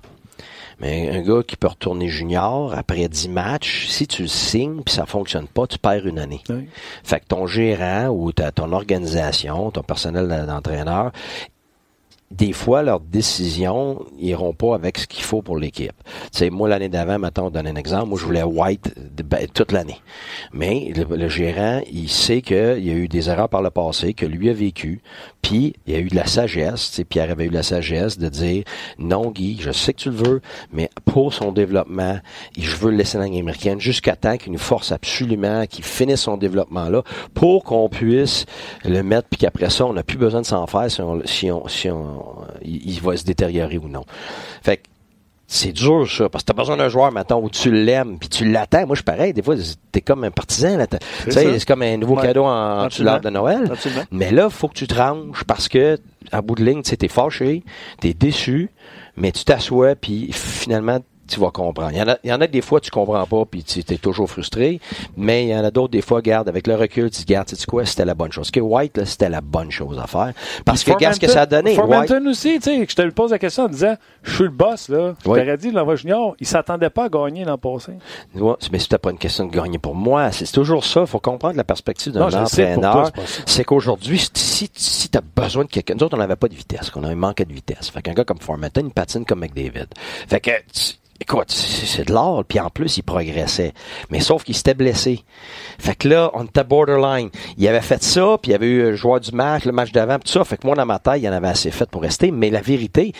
Mais 0.79 1.09
un 1.09 1.21
gars 1.21 1.41
qui 1.41 1.55
peut 1.55 1.67
retourner 1.67 2.07
junior 2.07 2.73
après 2.75 3.07
10 3.07 3.29
matchs, 3.29 3.87
si 3.87 4.05
tu 4.05 4.23
le 4.23 4.27
signes 4.27 4.81
puis 4.83 4.93
ça 4.93 5.07
fonctionne 5.07 5.47
pas, 5.47 5.65
tu 5.65 5.79
perds 5.79 6.05
une 6.05 6.19
année. 6.19 6.41
Oui. 6.49 6.69
Fait 7.03 7.19
que 7.19 7.25
ton 7.25 7.47
gérant 7.47 8.09
ou 8.09 8.31
ta, 8.31 8.51
ton 8.51 8.71
organisation, 8.71 9.71
ton 9.71 9.81
personnel 9.81 10.45
d'entraîneur, 10.45 11.11
des 12.31 12.51
fois, 12.51 12.83
leurs 12.83 12.99
décisions 12.99 14.05
iront 14.19 14.53
pas 14.53 14.75
avec 14.75 14.97
ce 14.97 15.07
qu'il 15.07 15.23
faut 15.23 15.41
pour 15.41 15.57
l'équipe. 15.57 15.93
Sais, 16.31 16.49
moi, 16.49 16.67
l'année 16.67 16.89
d'avant, 16.89 17.19
maintenant, 17.19 17.47
on 17.47 17.49
donne 17.49 17.67
un 17.67 17.75
exemple. 17.75 18.09
Moi, 18.09 18.19
je 18.19 18.25
voulais 18.25 18.43
White 18.43 18.93
ben, 19.23 19.47
toute 19.53 19.71
l'année. 19.71 20.01
Mais 20.51 20.91
le, 20.95 21.15
le 21.15 21.29
gérant, 21.29 21.81
il 21.91 22.09
sait 22.09 22.41
qu'il 22.41 22.85
y 22.85 22.91
a 22.91 22.93
eu 22.93 23.07
des 23.07 23.29
erreurs 23.29 23.49
par 23.49 23.61
le 23.61 23.69
passé, 23.69 24.13
que 24.13 24.25
lui 24.25 24.49
a 24.49 24.53
vécu, 24.53 25.01
puis 25.41 25.73
il 25.85 25.93
y 25.93 25.95
a 25.95 25.99
eu 25.99 26.09
de 26.09 26.15
la 26.15 26.25
sagesse. 26.25 27.01
Pierre 27.07 27.31
avait 27.31 27.45
eu 27.45 27.49
de 27.49 27.53
la 27.53 27.63
sagesse 27.63 28.17
de 28.17 28.27
dire, 28.27 28.63
non, 28.99 29.31
Guy, 29.31 29.57
je 29.61 29.71
sais 29.71 29.93
que 29.93 29.99
tu 29.99 30.09
le 30.09 30.15
veux, 30.15 30.41
mais 30.73 30.89
pour 31.05 31.33
son 31.33 31.51
développement, 31.51 32.19
je 32.57 32.75
veux 32.75 32.91
le 32.91 32.97
laisser 32.97 33.17
dans 33.17 33.27
jusqu'à 33.79 34.15
temps 34.15 34.37
qu'il 34.37 34.51
nous 34.51 34.59
force 34.59 34.91
absolument 34.91 35.65
qu'il 35.65 35.83
finisse 35.83 36.21
son 36.21 36.37
développement 36.37 36.89
là 36.89 37.03
pour 37.33 37.63
qu'on 37.63 37.89
puisse 37.89 38.45
le 38.83 39.01
mettre 39.03 39.27
puis 39.29 39.39
qu'après 39.39 39.69
ça, 39.69 39.85
on 39.85 39.93
n'a 39.93 40.03
plus 40.03 40.17
besoin 40.17 40.41
de 40.41 40.45
s'en 40.45 40.65
faire 40.67 40.89
si 40.89 41.01
on, 41.01 41.21
si 41.25 41.51
on, 41.51 41.67
si 41.67 41.89
on, 41.89 42.16
il, 42.63 42.89
il 42.91 43.01
va 43.01 43.15
se 43.17 43.23
détériorer 43.23 43.77
ou 43.77 43.87
non. 43.87 44.03
Fait 44.61 44.77
que 44.77 44.83
c'est 45.49 45.71
dur, 45.71 46.05
ça, 46.11 46.27
parce 46.27 46.43
que 46.43 46.51
t'as 46.51 46.57
besoin 46.59 46.75
d'un 46.75 46.89
joueur, 46.89 47.09
maintenant, 47.13 47.39
où 47.41 47.49
tu 47.49 47.71
l'aimes, 47.71 48.17
puis 48.19 48.27
tu 48.27 48.43
l'attends. 48.43 48.85
Moi, 48.85 48.95
je 48.95 48.97
suis 48.97 49.03
pareil, 49.05 49.31
des 49.33 49.41
fois, 49.41 49.55
t'es 49.93 50.01
comme 50.01 50.25
un 50.25 50.31
partisan, 50.31 50.75
là. 50.77 50.87
Tu 50.87 50.97
sais, 51.31 51.57
c'est 51.57 51.65
comme 51.65 51.83
un 51.83 51.95
nouveau 51.95 52.15
Ouais. 52.17 52.23
cadeau 52.23 52.43
en, 52.43 52.89
l'arbre 52.99 53.23
de 53.23 53.29
Noël. 53.29 53.63
Absolument. 53.71 54.03
Mais 54.11 54.31
là, 54.31 54.49
faut 54.49 54.67
que 54.67 54.73
tu 54.73 54.87
te 54.87 54.95
ranges 54.95 55.45
parce 55.45 55.69
que, 55.69 55.97
à 56.33 56.41
bout 56.41 56.55
de 56.55 56.65
ligne, 56.65 56.81
tu 56.81 56.89
sais, 56.89 56.97
t'es 56.97 57.07
fâché, 57.07 57.63
t'es 58.01 58.13
déçu, 58.13 58.71
mais 59.15 59.31
tu 59.31 59.45
t'assois, 59.45 59.95
puis 59.95 60.29
finalement, 60.33 60.99
tu 61.27 61.39
vas 61.39 61.51
comprendre. 61.51 61.91
Il 61.91 61.97
y 61.97 62.01
en 62.01 62.07
a, 62.07 62.17
il 62.23 62.29
y 62.29 62.33
en 62.33 62.41
a 62.41 62.47
des 62.47 62.61
fois, 62.61 62.79
tu 62.79 62.89
comprends 62.91 63.25
pas, 63.25 63.45
puis 63.45 63.63
tu 63.63 63.79
es 63.79 63.97
toujours 63.97 64.29
frustré, 64.29 64.79
mais 65.15 65.45
il 65.45 65.49
y 65.49 65.55
en 65.55 65.63
a 65.63 65.71
d'autres, 65.71 65.91
des 65.91 66.01
fois, 66.01 66.21
garde, 66.21 66.47
avec 66.49 66.67
le 66.67 66.75
recul, 66.75 67.09
tu 67.11 67.23
te 67.23 67.27
gardes, 67.27 67.47
tu 67.47 67.55
sais 67.55 67.65
quoi, 67.65 67.85
c'était 67.85 68.05
la 68.05 68.13
bonne 68.13 68.31
chose. 68.31 68.51
Que 68.51 68.59
White, 68.59 68.97
là, 68.97 69.05
c'était 69.05 69.29
la 69.29 69.41
bonne 69.41 69.71
chose 69.71 69.99
à 69.99 70.07
faire. 70.07 70.33
Parce 70.65 70.83
que, 70.83 70.91
regarde 70.91 71.15
ce 71.15 71.19
que 71.19 71.27
ça 71.27 71.41
a 71.41 71.45
donné. 71.45 71.71
White, 71.71 71.79
Formanton 71.79 72.25
aussi, 72.27 72.59
tu 72.59 72.63
sais, 72.63 72.85
je 72.89 72.95
te 72.95 73.01
le 73.01 73.11
pose 73.11 73.31
la 73.31 73.39
question 73.39 73.63
en 73.65 73.69
disant, 73.69 73.95
je 74.23 74.33
suis 74.35 74.43
le 74.43 74.49
boss, 74.49 74.89
là. 74.89 75.15
Je 75.23 75.29
Ouais. 75.29 75.39
t'aurais 75.41 75.57
dit, 75.57 75.71
l'envoi 75.71 75.95
junior, 75.95 76.35
il 76.39 76.47
s'attendait 76.47 76.89
pas 76.89 77.05
à 77.05 77.09
gagner 77.09 77.43
l'an 77.45 77.57
passé. 77.57 77.93
Ouais, 78.35 78.53
mais 78.71 78.79
c'était 78.79 78.97
pas 78.97 79.11
une 79.11 79.17
question 79.17 79.45
de 79.45 79.51
gagner 79.55 79.77
pour 79.79 79.95
moi. 79.95 80.31
C'est 80.31 80.49
toujours 80.51 80.83
ça. 80.85 81.05
faut 81.05 81.19
comprendre 81.19 81.55
la 81.57 81.63
perspective 81.63 82.13
d'un 82.13 82.31
entraîneur. 82.33 83.11
c'est 83.45 83.63
qu'aujourd'hui, 83.63 84.19
si, 84.33 84.69
si 84.73 85.09
tu 85.09 85.17
as 85.17 85.21
besoin 85.21 85.63
de 85.65 85.69
quelqu'un, 85.69 85.95
nous 85.95 86.03
autres, 86.03 86.15
on 86.15 86.19
n'avait 86.19 86.35
pas 86.35 86.47
de 86.47 86.55
vitesse, 86.55 86.89
qu'on 86.89 87.03
a 87.03 87.09
un 87.09 87.15
manque 87.15 87.43
de 87.43 87.53
vitesse. 87.53 87.89
Fait 87.89 88.01
qu'un 88.01 88.13
gars 88.13 88.23
comme 88.23 88.39
Formanton, 88.39 88.81
il 88.85 88.91
patine 88.91 89.25
comme 89.25 89.39
McDavid. 89.39 89.87
Fait 90.27 90.39
que, 90.39 90.51
écoute, 91.19 91.51
c'est 91.51 92.07
de 92.07 92.13
l'art, 92.13 92.43
puis 92.47 92.59
en 92.59 92.69
plus, 92.69 92.97
il 92.97 93.03
progressait. 93.03 93.73
Mais 94.09 94.19
sauf 94.19 94.43
qu'il 94.43 94.55
s'était 94.55 94.73
blessé. 94.73 95.23
Fait 95.79 95.95
que 95.95 96.07
là, 96.07 96.31
on 96.33 96.45
était 96.45 96.63
borderline. 96.63 97.29
Il 97.57 97.67
avait 97.67 97.81
fait 97.81 98.03
ça, 98.03 98.37
puis 98.41 98.51
il 98.51 98.55
avait 98.55 98.67
eu 98.67 98.81
le 98.83 98.95
joueur 98.95 99.19
du 99.19 99.31
match, 99.31 99.65
le 99.65 99.71
match 99.71 99.91
d'avant, 99.91 100.19
tout 100.19 100.31
ça. 100.31 100.43
Fait 100.43 100.57
que 100.57 100.65
moi, 100.65 100.75
dans 100.75 100.85
ma 100.85 100.99
tête, 100.99 101.17
il 101.17 101.23
y 101.23 101.29
en 101.29 101.33
avait 101.33 101.47
assez 101.47 101.71
fait 101.71 101.89
pour 101.89 102.01
rester. 102.01 102.31
Mais 102.31 102.49
la 102.49 102.61
vérité, 102.61 103.13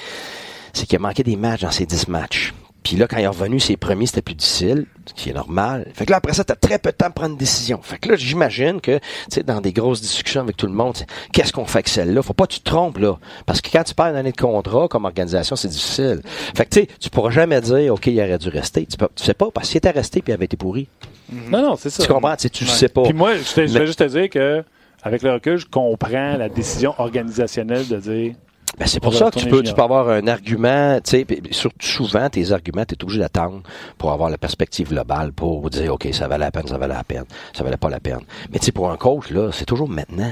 c'est 0.74 0.86
qu'il 0.86 0.98
a 0.98 1.00
manqué 1.00 1.24
des 1.24 1.36
matchs 1.36 1.62
dans 1.62 1.72
ces 1.72 1.86
10 1.86 2.08
matchs. 2.08 2.54
Puis 2.88 2.96
là, 2.96 3.06
quand 3.06 3.18
il 3.18 3.24
est 3.24 3.28
revenu, 3.28 3.60
ses 3.60 3.76
premiers, 3.76 4.06
c'était 4.06 4.22
plus 4.22 4.34
difficile, 4.34 4.86
ce 5.06 5.14
qui 5.14 5.30
est 5.30 5.34
normal. 5.34 5.92
Fait 5.94 6.06
que 6.06 6.12
là, 6.12 6.18
après 6.20 6.32
ça, 6.32 6.46
t'as 6.46 6.56
très 6.56 6.80
peu 6.80 6.92
de 6.92 6.96
temps 6.96 7.08
pour 7.08 7.16
prendre 7.16 7.34
une 7.34 7.38
décision. 7.38 7.82
Fait 7.82 7.98
que 7.98 8.08
là, 8.08 8.16
j'imagine 8.16 8.80
que, 8.80 8.98
tu 9.00 9.04
sais, 9.28 9.44
dans 9.44 9.60
des 9.60 9.74
grosses 9.74 10.00
discussions 10.00 10.40
avec 10.40 10.56
tout 10.56 10.68
le 10.68 10.72
monde, 10.72 10.96
qu'est-ce 11.34 11.52
qu'on 11.52 11.66
fait 11.66 11.80
avec 11.80 11.90
celle-là? 11.90 12.22
Faut 12.22 12.34
pas 12.34 12.48
que 12.48 12.54
tu 12.54 12.62
te 12.62 12.70
trompes, 12.70 13.00
là. 13.00 13.18
Parce 13.46 13.60
que 13.60 13.70
quand 13.70 13.84
tu 13.84 13.94
perds 13.94 14.06
une 14.06 14.16
année 14.16 14.32
de 14.32 14.38
contrat, 14.38 14.88
comme 14.88 15.04
organisation, 15.04 15.58
c'est 15.58 15.68
difficile. 15.68 16.22
Fait 16.56 16.64
que, 16.64 16.70
tu 16.70 16.80
sais, 16.80 16.88
tu 16.98 17.10
pourras 17.10 17.30
jamais 17.30 17.60
dire, 17.60 17.94
OK, 17.94 18.08
il 18.08 18.22
aurait 18.22 18.38
dû 18.38 18.48
rester. 18.48 18.86
Tu, 18.86 18.96
peux, 18.96 19.10
tu 19.14 19.26
sais 19.26 19.34
pas, 19.34 19.52
parce 19.52 19.68
qu'il 19.68 19.80
était 19.80 19.92
resté 19.92 20.22
puis 20.22 20.32
il 20.32 20.36
avait 20.36 20.46
été 20.46 20.56
pourri. 20.56 20.88
Non, 21.30 21.62
non, 21.62 21.76
c'est 21.76 21.90
ça. 21.90 22.04
Tu 22.06 22.10
comprends? 22.10 22.38
Tu 22.38 22.44
sais, 22.44 22.50
tu 22.50 22.66
sais 22.66 22.88
pas. 22.88 23.04
Puis 23.04 23.12
moi, 23.12 23.34
je, 23.36 23.62
vais 23.64 23.86
juste 23.86 24.00
te 24.00 24.06
dire 24.06 24.30
que, 24.30 24.64
avec 25.04 25.24
le 25.24 25.34
recul, 25.34 25.58
je 25.58 25.66
comprends 25.66 26.38
la 26.38 26.48
décision 26.48 26.94
organisationnelle 27.00 27.86
de 27.86 27.98
dire 27.98 28.36
Ben, 28.78 28.86
c'est 28.86 29.00
pour 29.00 29.14
ça 29.14 29.32
que 29.32 29.40
tu 29.40 29.48
peux, 29.48 29.64
tu 29.64 29.74
peux 29.74 29.82
avoir 29.82 30.10
un 30.10 30.28
argument, 30.28 31.00
tu 31.04 31.10
sais, 31.12 31.26
surtout 31.50 31.86
souvent, 31.86 32.30
tes 32.30 32.52
arguments, 32.52 32.86
tu 32.86 32.94
es 32.94 33.04
obligé 33.04 33.20
d'attendre 33.20 33.62
pour 33.98 34.12
avoir 34.12 34.30
la 34.30 34.38
perspective 34.38 34.90
globale, 34.90 35.34
pour 35.34 35.68
dire, 35.70 35.94
OK, 35.96 36.08
ça 36.12 36.28
valait 36.28 36.46
la 36.46 36.52
peine, 36.52 36.68
ça 36.68 36.78
valait 36.78 36.94
la 36.94 37.04
peine, 37.04 37.26
ça 37.54 37.64
valait 37.64 37.78
pas 37.78 37.90
la 37.90 38.00
peine. 38.00 38.22
Mais 38.52 38.60
tu 38.60 38.66
sais, 38.66 38.72
pour 38.72 38.92
un 38.92 38.98
coach, 38.98 39.32
là, 39.32 39.50
c'est 39.52 39.66
toujours 39.66 39.90
maintenant. 39.90 40.32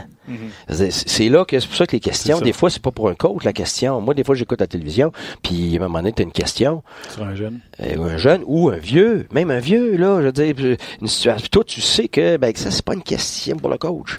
C'est 0.69 0.91
c'est 0.91 1.29
là 1.29 1.45
que 1.45 1.59
c'est 1.59 1.67
pour 1.67 1.75
ça 1.77 1.85
que 1.85 1.91
les 1.93 1.99
questions, 1.99 2.39
des 2.39 2.53
fois, 2.53 2.69
c'est 2.69 2.81
pas 2.81 2.91
pour 2.91 3.09
un 3.09 3.15
coach, 3.15 3.43
la 3.43 3.53
question. 3.53 4.01
Moi, 4.01 4.13
des 4.13 4.23
fois, 4.23 4.35
j'écoute 4.35 4.59
la 4.59 4.67
télévision, 4.67 5.11
puis 5.43 5.73
à 5.73 5.81
un 5.81 5.83
moment 5.87 5.99
donné, 5.99 6.13
tu 6.13 6.21
as 6.21 6.25
une 6.25 6.31
question, 6.31 6.83
sur 7.13 7.23
un 7.23 7.35
jeune. 7.35 7.59
euh, 7.81 8.03
un 8.15 8.17
jeune 8.17 8.41
ou 8.45 8.69
un 8.69 8.77
vieux, 8.77 9.27
même 9.31 9.51
un 9.51 9.59
vieux, 9.59 9.97
là, 9.97 10.17
je 10.21 10.25
veux 10.27 10.31
dire, 10.31 10.77
une 11.01 11.07
situation. 11.07 11.47
Toi, 11.51 11.63
tu 11.63 11.81
sais 11.81 12.07
que 12.07 12.37
ben, 12.37 12.51
que 12.53 12.59
ça, 12.59 12.71
c'est 12.71 12.83
pas 12.85 12.93
une 12.93 13.03
question 13.03 13.57
pour 13.57 13.69
le 13.69 13.77
coach. 13.77 14.17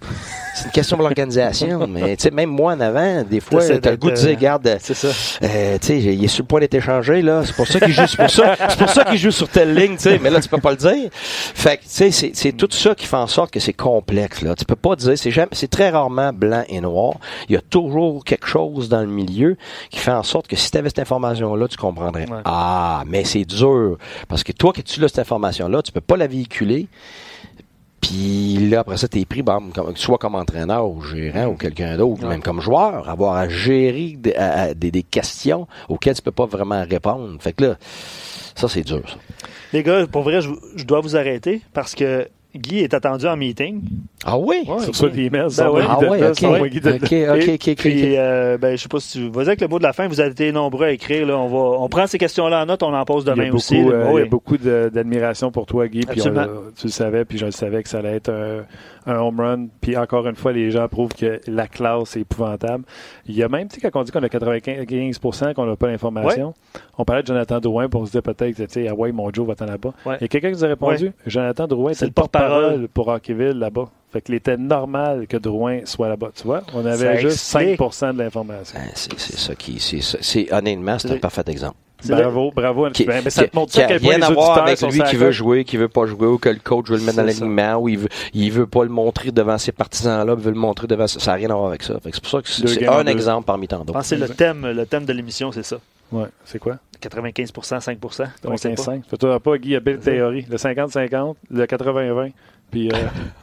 C'est 0.54 0.66
une 0.66 0.70
question 0.72 0.96
pour 0.96 1.04
l'organisation. 1.04 1.86
mais 1.88 2.16
tu 2.16 2.22
sais, 2.24 2.30
même 2.30 2.50
moi 2.50 2.72
en 2.74 2.80
avant, 2.80 3.22
des 3.22 3.40
fois, 3.40 3.60
T'essaies 3.60 3.80
t'as 3.80 3.90
le 3.92 3.96
goût 3.96 4.10
de 4.10 4.16
dire, 4.16 4.28
euh, 4.28 4.34
regarde, 4.34 4.76
C'est 4.80 4.94
ça. 4.94 5.08
euh, 5.42 5.78
tu 5.80 5.86
sais, 5.86 5.98
il 5.98 6.24
est 6.24 6.28
sur 6.28 6.42
le 6.44 6.48
point 6.48 6.60
d'être 6.60 6.74
échangé, 6.74 7.22
là. 7.22 7.42
C'est 7.44 7.54
pour 7.56 7.66
ça 7.66 7.80
qu'il 7.80 7.92
joue, 7.92 8.06
c'est 8.06 8.16
pour 8.16 8.30
ça, 8.30 8.56
c'est 8.68 8.78
pour 8.78 8.88
ça 8.88 9.04
qu'il 9.04 9.18
joue 9.18 9.30
sur 9.30 9.48
telle 9.48 9.74
ligne, 9.74 9.96
tu 9.96 10.02
sais. 10.04 10.18
Mais 10.22 10.30
là, 10.30 10.40
tu 10.40 10.48
peux 10.48 10.58
pas 10.58 10.70
le 10.70 10.76
dire. 10.76 11.08
Fait 11.12 11.76
que, 11.78 11.82
tu 11.82 11.88
sais, 11.90 12.10
c'est, 12.10 12.30
c'est 12.34 12.52
tout 12.52 12.68
ça 12.70 12.94
qui 12.94 13.06
fait 13.06 13.16
en 13.16 13.26
sorte 13.26 13.50
que 13.50 13.60
c'est 13.60 13.72
complexe, 13.72 14.42
là. 14.42 14.54
Tu 14.54 14.64
peux 14.64 14.76
pas 14.76 14.96
dire, 14.96 15.16
c'est 15.18 15.30
jamais, 15.30 15.48
c'est 15.52 15.70
très 15.70 15.90
rarement 15.96 16.32
blanc 16.32 16.64
et 16.68 16.80
noir. 16.80 17.14
Il 17.48 17.54
y 17.54 17.56
a 17.56 17.60
toujours 17.60 18.24
quelque 18.24 18.46
chose 18.46 18.88
dans 18.88 19.00
le 19.00 19.06
milieu 19.06 19.56
qui 19.90 19.98
fait 19.98 20.12
en 20.12 20.22
sorte 20.22 20.46
que 20.46 20.56
si 20.56 20.70
tu 20.70 20.78
avais 20.78 20.88
cette 20.88 20.98
information-là, 21.00 21.68
tu 21.68 21.76
comprendrais. 21.76 22.28
Ouais. 22.30 22.40
Ah, 22.44 23.02
mais 23.06 23.24
c'est 23.24 23.44
dur. 23.44 23.98
Parce 24.28 24.44
que 24.44 24.52
toi, 24.52 24.72
que 24.72 24.80
tu 24.82 25.02
as 25.04 25.08
cette 25.08 25.20
information-là, 25.20 25.82
tu 25.82 25.92
peux 25.92 26.00
pas 26.00 26.16
la 26.16 26.26
véhiculer. 26.26 26.88
Puis 28.00 28.68
là, 28.70 28.80
après 28.80 28.96
ça, 28.98 29.08
t'es 29.08 29.24
pris, 29.24 29.42
bon, 29.42 29.70
comme, 29.74 29.96
soit 29.96 30.18
comme 30.18 30.34
entraîneur 30.36 30.88
ou 30.88 31.02
gérant 31.02 31.46
ou 31.46 31.54
quelqu'un 31.56 31.96
d'autre, 31.96 32.22
Ouais. 32.22 32.28
même 32.28 32.42
comme 32.42 32.60
joueur, 32.60 33.08
avoir 33.08 33.34
à 33.34 33.48
gérer 33.48 34.14
des, 34.16 34.34
à- 34.34 34.60
à- 34.60 34.74
des, 34.74 34.90
des 34.92 35.02
questions 35.02 35.66
auxquelles 35.88 36.14
tu 36.14 36.22
peux 36.22 36.30
pas 36.30 36.46
vraiment 36.46 36.84
répondre. 36.88 37.36
Fait 37.40 37.52
que 37.52 37.64
là, 37.64 37.76
ça, 38.54 38.68
c'est 38.68 38.82
dur, 38.82 39.02
ça. 39.08 39.16
Les 39.72 39.82
gars, 39.82 40.06
pour 40.06 40.22
vrai, 40.22 40.40
je, 40.40 40.50
je 40.76 40.84
dois 40.84 41.00
vous 41.00 41.16
arrêter 41.16 41.62
parce 41.72 41.94
que 41.94 42.28
Guy 42.56 42.80
est 42.80 42.94
attendu 42.94 43.26
en 43.26 43.36
meeting. 43.36 43.82
Ah 44.24 44.38
oui? 44.38 44.64
Sur 44.80 44.94
ça, 44.94 45.06
les 45.08 45.30
Ben 45.30 45.46
ouais. 45.46 45.82
Ah 45.88 45.98
oui, 46.00 46.18
ok. 46.24 46.80
de- 46.82 46.90
Ok, 46.96 47.02
ok, 47.02 47.48
Et 47.48 47.54
ok. 47.72 47.76
Puis, 47.76 48.16
euh, 48.16 48.58
ben, 48.58 48.76
je 48.76 48.82
sais 48.82 48.88
pas 48.88 48.98
si 49.00 49.18
tu. 49.18 49.28
Vas-y 49.30 49.46
avec 49.48 49.60
le 49.60 49.68
mot 49.68 49.78
de 49.78 49.84
la 49.84 49.92
fin. 49.92 50.08
Vous 50.08 50.20
avez 50.20 50.30
été 50.30 50.50
nombreux 50.52 50.86
à 50.86 50.90
écrire. 50.92 51.26
Là. 51.26 51.36
On, 51.38 51.48
va, 51.48 51.78
on 51.80 51.88
prend 51.88 52.06
ces 52.06 52.18
questions-là 52.18 52.62
en 52.62 52.66
note. 52.66 52.82
On 52.82 52.92
en 52.94 53.04
pose 53.04 53.24
Il 53.24 53.28
y 53.28 53.30
a 53.30 53.34
demain 53.34 53.44
beaucoup, 53.46 53.56
aussi. 53.56 53.76
euh, 53.76 54.04
il 54.06 54.10
y 54.10 54.14
Oui. 54.14 54.22
a 54.22 54.26
beaucoup 54.26 54.56
de- 54.56 54.90
d'admiration 54.92 55.50
pour 55.50 55.66
toi, 55.66 55.86
Guy. 55.88 56.00
Puis 56.00 56.08
on 56.22 56.26
Absolument. 56.26 56.40
l'a- 56.42 56.70
tu 56.76 56.86
le 56.86 56.92
savais, 56.92 57.24
puis 57.24 57.38
je 57.38 57.44
le 57.46 57.50
savais 57.52 57.82
que 57.82 57.88
ça 57.88 57.98
allait 57.98 58.16
être 58.16 58.30
un, 58.30 58.64
un 59.12 59.18
home 59.18 59.40
run. 59.40 59.66
Puis 59.80 59.96
encore 59.96 60.26
une 60.26 60.34
fois, 60.36 60.52
les 60.52 60.70
gens 60.70 60.88
prouvent 60.88 61.14
que 61.14 61.40
la 61.46 61.66
classe 61.68 62.16
est 62.16 62.20
épouvantable. 62.20 62.84
Il 63.26 63.36
y 63.36 63.42
a 63.42 63.48
même, 63.48 63.68
tu 63.68 63.80
sais, 63.80 63.90
quand 63.90 64.00
on 64.00 64.02
dit 64.04 64.10
qu'on 64.12 64.22
a 64.22 64.28
95% 64.28 65.54
qu'on 65.54 65.66
n'a 65.66 65.76
pas 65.76 65.88
l'information, 65.88 66.54
on 66.98 67.04
parlait 67.04 67.22
de 67.22 67.26
Jonathan 67.28 67.60
Drouin, 67.60 67.88
puis 67.88 67.98
on 68.00 68.04
se 68.06 68.10
disait 68.12 68.22
peut-être, 68.22 68.56
tu 68.56 68.64
sais, 68.68 68.88
ah 68.88 68.94
ouais, 68.94 69.12
mon 69.12 69.32
Joe 69.32 69.46
va-t'en 69.46 69.66
là-bas. 69.66 69.92
Ouais. 70.04 70.16
Il 70.20 70.22
y 70.22 70.24
a 70.24 70.28
quelqu'un 70.28 70.48
qui 70.50 70.56
nous 70.56 70.64
a 70.64 70.68
répondu, 70.68 71.12
Jonathan 71.26 71.66
Drouin, 71.66 71.92
C'est 71.94 72.04
le 72.06 72.08
le 72.10 72.12
porte-parole 72.14 72.45
porte-parole. 72.48 72.88
pour 72.88 73.08
Hockeyville 73.08 73.58
là-bas. 73.58 73.86
Fait 74.12 74.20
qu'il 74.22 74.34
était 74.36 74.56
normal 74.56 75.26
que 75.28 75.36
Drouin 75.36 75.80
soit 75.84 76.08
là-bas, 76.08 76.30
tu 76.34 76.44
vois. 76.44 76.62
On 76.74 76.82
Ça 76.84 76.92
avait 76.92 77.20
juste 77.20 77.54
explique. 77.54 77.92
5 77.92 78.12
de 78.14 78.18
l'information. 78.22 78.78
Ben, 78.78 78.88
c'est, 78.94 79.18
c'est 79.18 79.36
ça 79.38 79.54
qui, 79.54 79.78
c'est, 79.80 80.00
ça- 80.00 80.18
c'est 80.20 80.50
honnêtement, 80.52 80.98
c'est 80.98 81.10
un 81.10 81.18
parfait 81.18 81.42
exemple. 81.48 81.74
C'est 82.00 82.14
Bravo, 82.14 82.52
bravo. 82.54 82.90
Qui, 82.90 83.04
Ben, 83.04 83.22
mais 83.24 83.30
ça 83.30 83.44
qui- 83.44 83.50
te 83.50 83.56
montre 83.56 83.72
qui 83.72 83.78
ça 83.80 83.86
à 83.86 83.92
a 83.92 83.96
rien 83.96 84.20
à 84.22 84.30
voir 84.30 84.58
avec 84.62 84.80
lui 84.82 85.02
qui 85.02 85.16
veut 85.16 85.30
jouer, 85.32 85.64
qui 85.64 85.76
veut 85.76 85.88
pas 85.88 86.06
jouer, 86.06 86.26
ou 86.26 86.38
que 86.38 86.50
le 86.50 86.58
coach 86.62 86.88
veut 86.88 86.98
le 86.98 87.02
mettre 87.02 87.16
dans 87.16 87.24
l'alignement, 87.24 87.76
ou 87.76 87.88
il 87.88 87.98
veut, 87.98 88.08
il 88.34 88.52
veut 88.52 88.66
pas 88.66 88.84
le 88.84 88.90
montrer 88.90 89.32
devant 89.32 89.58
ses 89.58 89.72
partisans-là, 89.72 90.34
il 90.38 90.42
veut 90.44 90.50
le 90.52 90.58
montrer 90.58 90.86
devant, 90.86 91.06
ça 91.06 91.30
n'a 91.32 91.36
rien 91.36 91.50
à 91.50 91.54
voir 91.54 91.68
avec 91.68 91.82
ça. 91.82 91.94
Fait 92.00 92.10
que 92.10 92.16
c'est 92.16 92.22
pour 92.22 92.30
ça 92.30 92.42
que 92.42 92.48
c'est, 92.48 92.86
un 92.86 93.02
deux. 93.02 93.10
exemple 93.10 93.46
parmi 93.46 93.66
tant 93.66 93.78
Je 93.78 93.84
d'autres. 93.84 93.92
pense 93.94 94.02
que 94.10 94.16
c'est 94.16 94.20
le 94.20 94.28
thème, 94.28 94.66
le 94.70 94.86
thème 94.86 95.04
de 95.06 95.12
l'émission, 95.12 95.50
c'est 95.52 95.64
ça. 95.64 95.78
Ouais, 96.12 96.26
c'est 96.44 96.58
quoi? 96.58 96.78
95 97.00 97.52
5 97.80 97.98
On 98.02 98.48
Donc, 98.48 98.58
sait 98.58 98.68
c'est 98.70 98.74
pas. 98.76 98.82
5. 98.82 99.02
Fais-toi 99.08 99.40
pas, 99.40 99.58
Guy, 99.58 99.68
il 99.68 99.72
y 99.72 99.76
a 99.76 99.80
belle 99.80 99.98
théorie. 99.98 100.46
Le 100.48 100.56
50-50, 100.56 101.34
le 101.50 101.64
80-20. 101.66 102.32
Puis, 102.70 102.88
euh, 102.92 102.96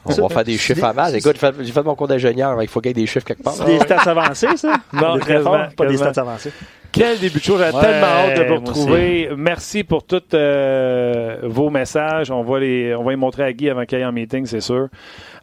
On 0.04 0.12
va 0.12 0.28
faire 0.28 0.44
des 0.44 0.58
chiffres 0.58 0.84
à 0.84 0.92
mal. 0.92 1.14
Écoute, 1.16 1.32
j'ai 1.34 1.38
fait, 1.38 1.54
j'ai 1.64 1.72
fait 1.72 1.82
mon 1.82 1.94
cours 1.94 2.08
d'ingénieur, 2.08 2.60
il 2.62 2.68
faut 2.68 2.80
qu'il 2.80 2.90
y 2.90 2.92
ait 2.92 2.94
des 2.94 3.06
chiffres 3.06 3.24
quelque 3.24 3.42
part. 3.42 3.54
C'est 3.54 3.64
des 3.64 3.78
stats 3.80 4.10
avancés, 4.10 4.56
ça? 4.56 4.74
Non, 4.92 5.18
très 5.18 5.40
fort, 5.40 5.68
pas 5.76 5.86
des 5.86 5.96
stats 5.96 6.20
avancés. 6.20 6.52
quel 6.92 7.18
début 7.18 7.38
de 7.38 7.42
show. 7.44 7.56
J'avais 7.56 7.74
Ouais, 7.74 7.80
tellement 7.80 8.06
hâte 8.06 8.38
de 8.38 8.44
vous 8.44 8.54
retrouver. 8.56 9.30
Merci 9.36 9.82
pour 9.82 10.04
tous 10.04 10.20
euh, 10.34 11.38
vos 11.44 11.70
messages. 11.70 12.30
On 12.30 12.42
va, 12.42 12.60
les, 12.60 12.94
on 12.94 13.02
va 13.02 13.12
les 13.12 13.16
montrer 13.16 13.44
à 13.44 13.52
Guy 13.52 13.70
avant 13.70 13.86
qu'il 13.86 13.96
aille 13.96 14.04
en 14.04 14.12
meeting, 14.12 14.44
c'est 14.44 14.60
sûr. 14.60 14.88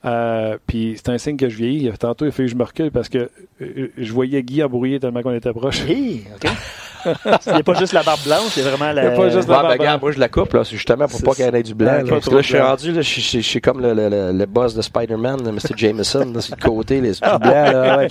Euh, 0.06 0.58
puis 0.68 0.94
c'est 0.98 1.10
un 1.10 1.18
signe 1.18 1.38
que 1.38 1.50
je 1.50 1.58
vieillis. 1.58 1.92
Tantôt, 2.00 2.26
il 2.26 2.32
fait 2.32 2.44
que 2.44 2.50
je 2.50 2.56
me 2.56 2.64
recule 2.64 2.92
parce 2.92 3.10
que 3.10 3.30
euh, 3.62 3.88
je 3.98 4.14
voyais 4.14 4.44
Guy 4.44 4.62
embrouillé 4.64 5.00
tellement 5.00 5.24
qu'on 5.24 5.34
était 5.34 5.54
proche. 5.54 5.82
Hey. 5.88 6.26
Il 7.48 7.54
n'y 7.54 7.60
a 7.60 7.64
pas 7.64 7.74
juste 7.74 7.94
la 7.94 8.04
barbe 8.04 8.22
blanche, 8.26 8.52
c'est 8.52 8.62
vraiment 8.62 8.92
la. 8.92 9.04
Il 9.04 9.10
y 9.10 9.14
a 9.14 9.16
pas 9.16 9.30
juste 9.30 9.48
la 9.48 9.56
ben, 9.56 9.62
barbe 9.64 9.80
regarde, 9.80 10.02
moi, 10.02 10.12
je 10.12 10.20
la 10.20 10.30
coupe, 10.30 10.54
là, 10.54 10.64
c'est 10.64 10.76
justement 10.76 11.08
pour 11.08 11.22
pas 11.22 11.34
qu'il 11.34 11.46
y 11.46 11.48
ait 11.48 11.64
du 11.64 11.74
blanc. 11.74 11.92
Là. 11.92 12.04
pas 12.04 12.10
Parce 12.10 12.26
que 12.26 12.30
trop 12.30 12.36
là, 12.36 12.42
je 12.42 12.48
suis 12.48 12.56
blanc. 12.58 12.68
rendu, 12.68 12.92
là, 12.92 13.02
je 13.02 13.20
suis- 13.42 13.62
comme 13.62 13.82
le, 13.82 14.46
boss 14.46 14.74
de 14.74 14.82
Spider-Man, 14.82 15.52
Mr. 15.52 15.76
Jameson, 15.76 16.32
là, 16.34 16.42
sur 16.42 16.56
le 16.56 16.62
côté, 16.62 17.02
les 17.02 17.12
blancs, 17.12 17.42
là, 17.44 17.98
ouais. 17.98 18.08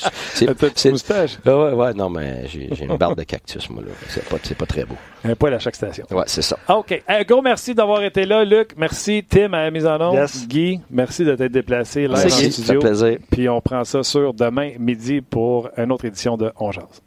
C'est, 0.74 0.90
moustache. 0.90 1.38
ah 1.46 1.56
ouais, 1.56 1.72
ouais, 1.72 1.94
non, 1.94 2.08
mais 2.08 2.46
j'ai, 2.46 2.68
une 2.84 2.96
barbe 2.96 3.18
de 3.18 3.24
cactus, 3.24 3.68
moi, 3.70 3.82
là. 3.82 3.92
C'est 4.08 4.24
pas, 4.28 4.36
c'est 4.42 4.56
pas 4.56 4.66
très 4.66 4.84
beau. 4.84 4.96
Un 5.24 5.34
poil 5.34 5.52
à 5.54 5.58
chaque 5.58 5.76
station. 5.76 6.06
Ouais, 6.10 6.24
c'est 6.26 6.42
ça. 6.42 6.56
OK. 6.68 7.02
Un 7.06 7.22
gros 7.22 7.42
merci 7.42 7.74
d'avoir 7.74 8.02
été 8.02 8.24
là, 8.24 8.44
Luc. 8.44 8.70
Merci, 8.76 9.24
Tim, 9.28 9.52
à 9.52 9.64
la 9.64 9.70
mise 9.70 9.86
en 9.86 10.00
onde. 10.00 10.14
Yes. 10.14 10.48
Guy, 10.48 10.80
merci 10.90 11.24
de 11.24 11.34
t'être 11.34 11.52
déplacé 11.52 12.02
là 12.02 12.14
dans 12.14 12.20
Merci, 12.20 12.46
le 12.46 12.50
ça 12.50 12.72
fait 12.72 12.78
plaisir. 12.78 13.18
Puis 13.30 13.48
on 13.48 13.60
prend 13.60 13.84
ça 13.84 14.02
sur 14.02 14.32
demain 14.32 14.72
midi 14.78 15.20
pour 15.20 15.68
une 15.76 15.92
autre 15.92 16.06
édition 16.06 16.36
de 16.36 16.52
On 16.58 16.72
Jase. 16.72 17.02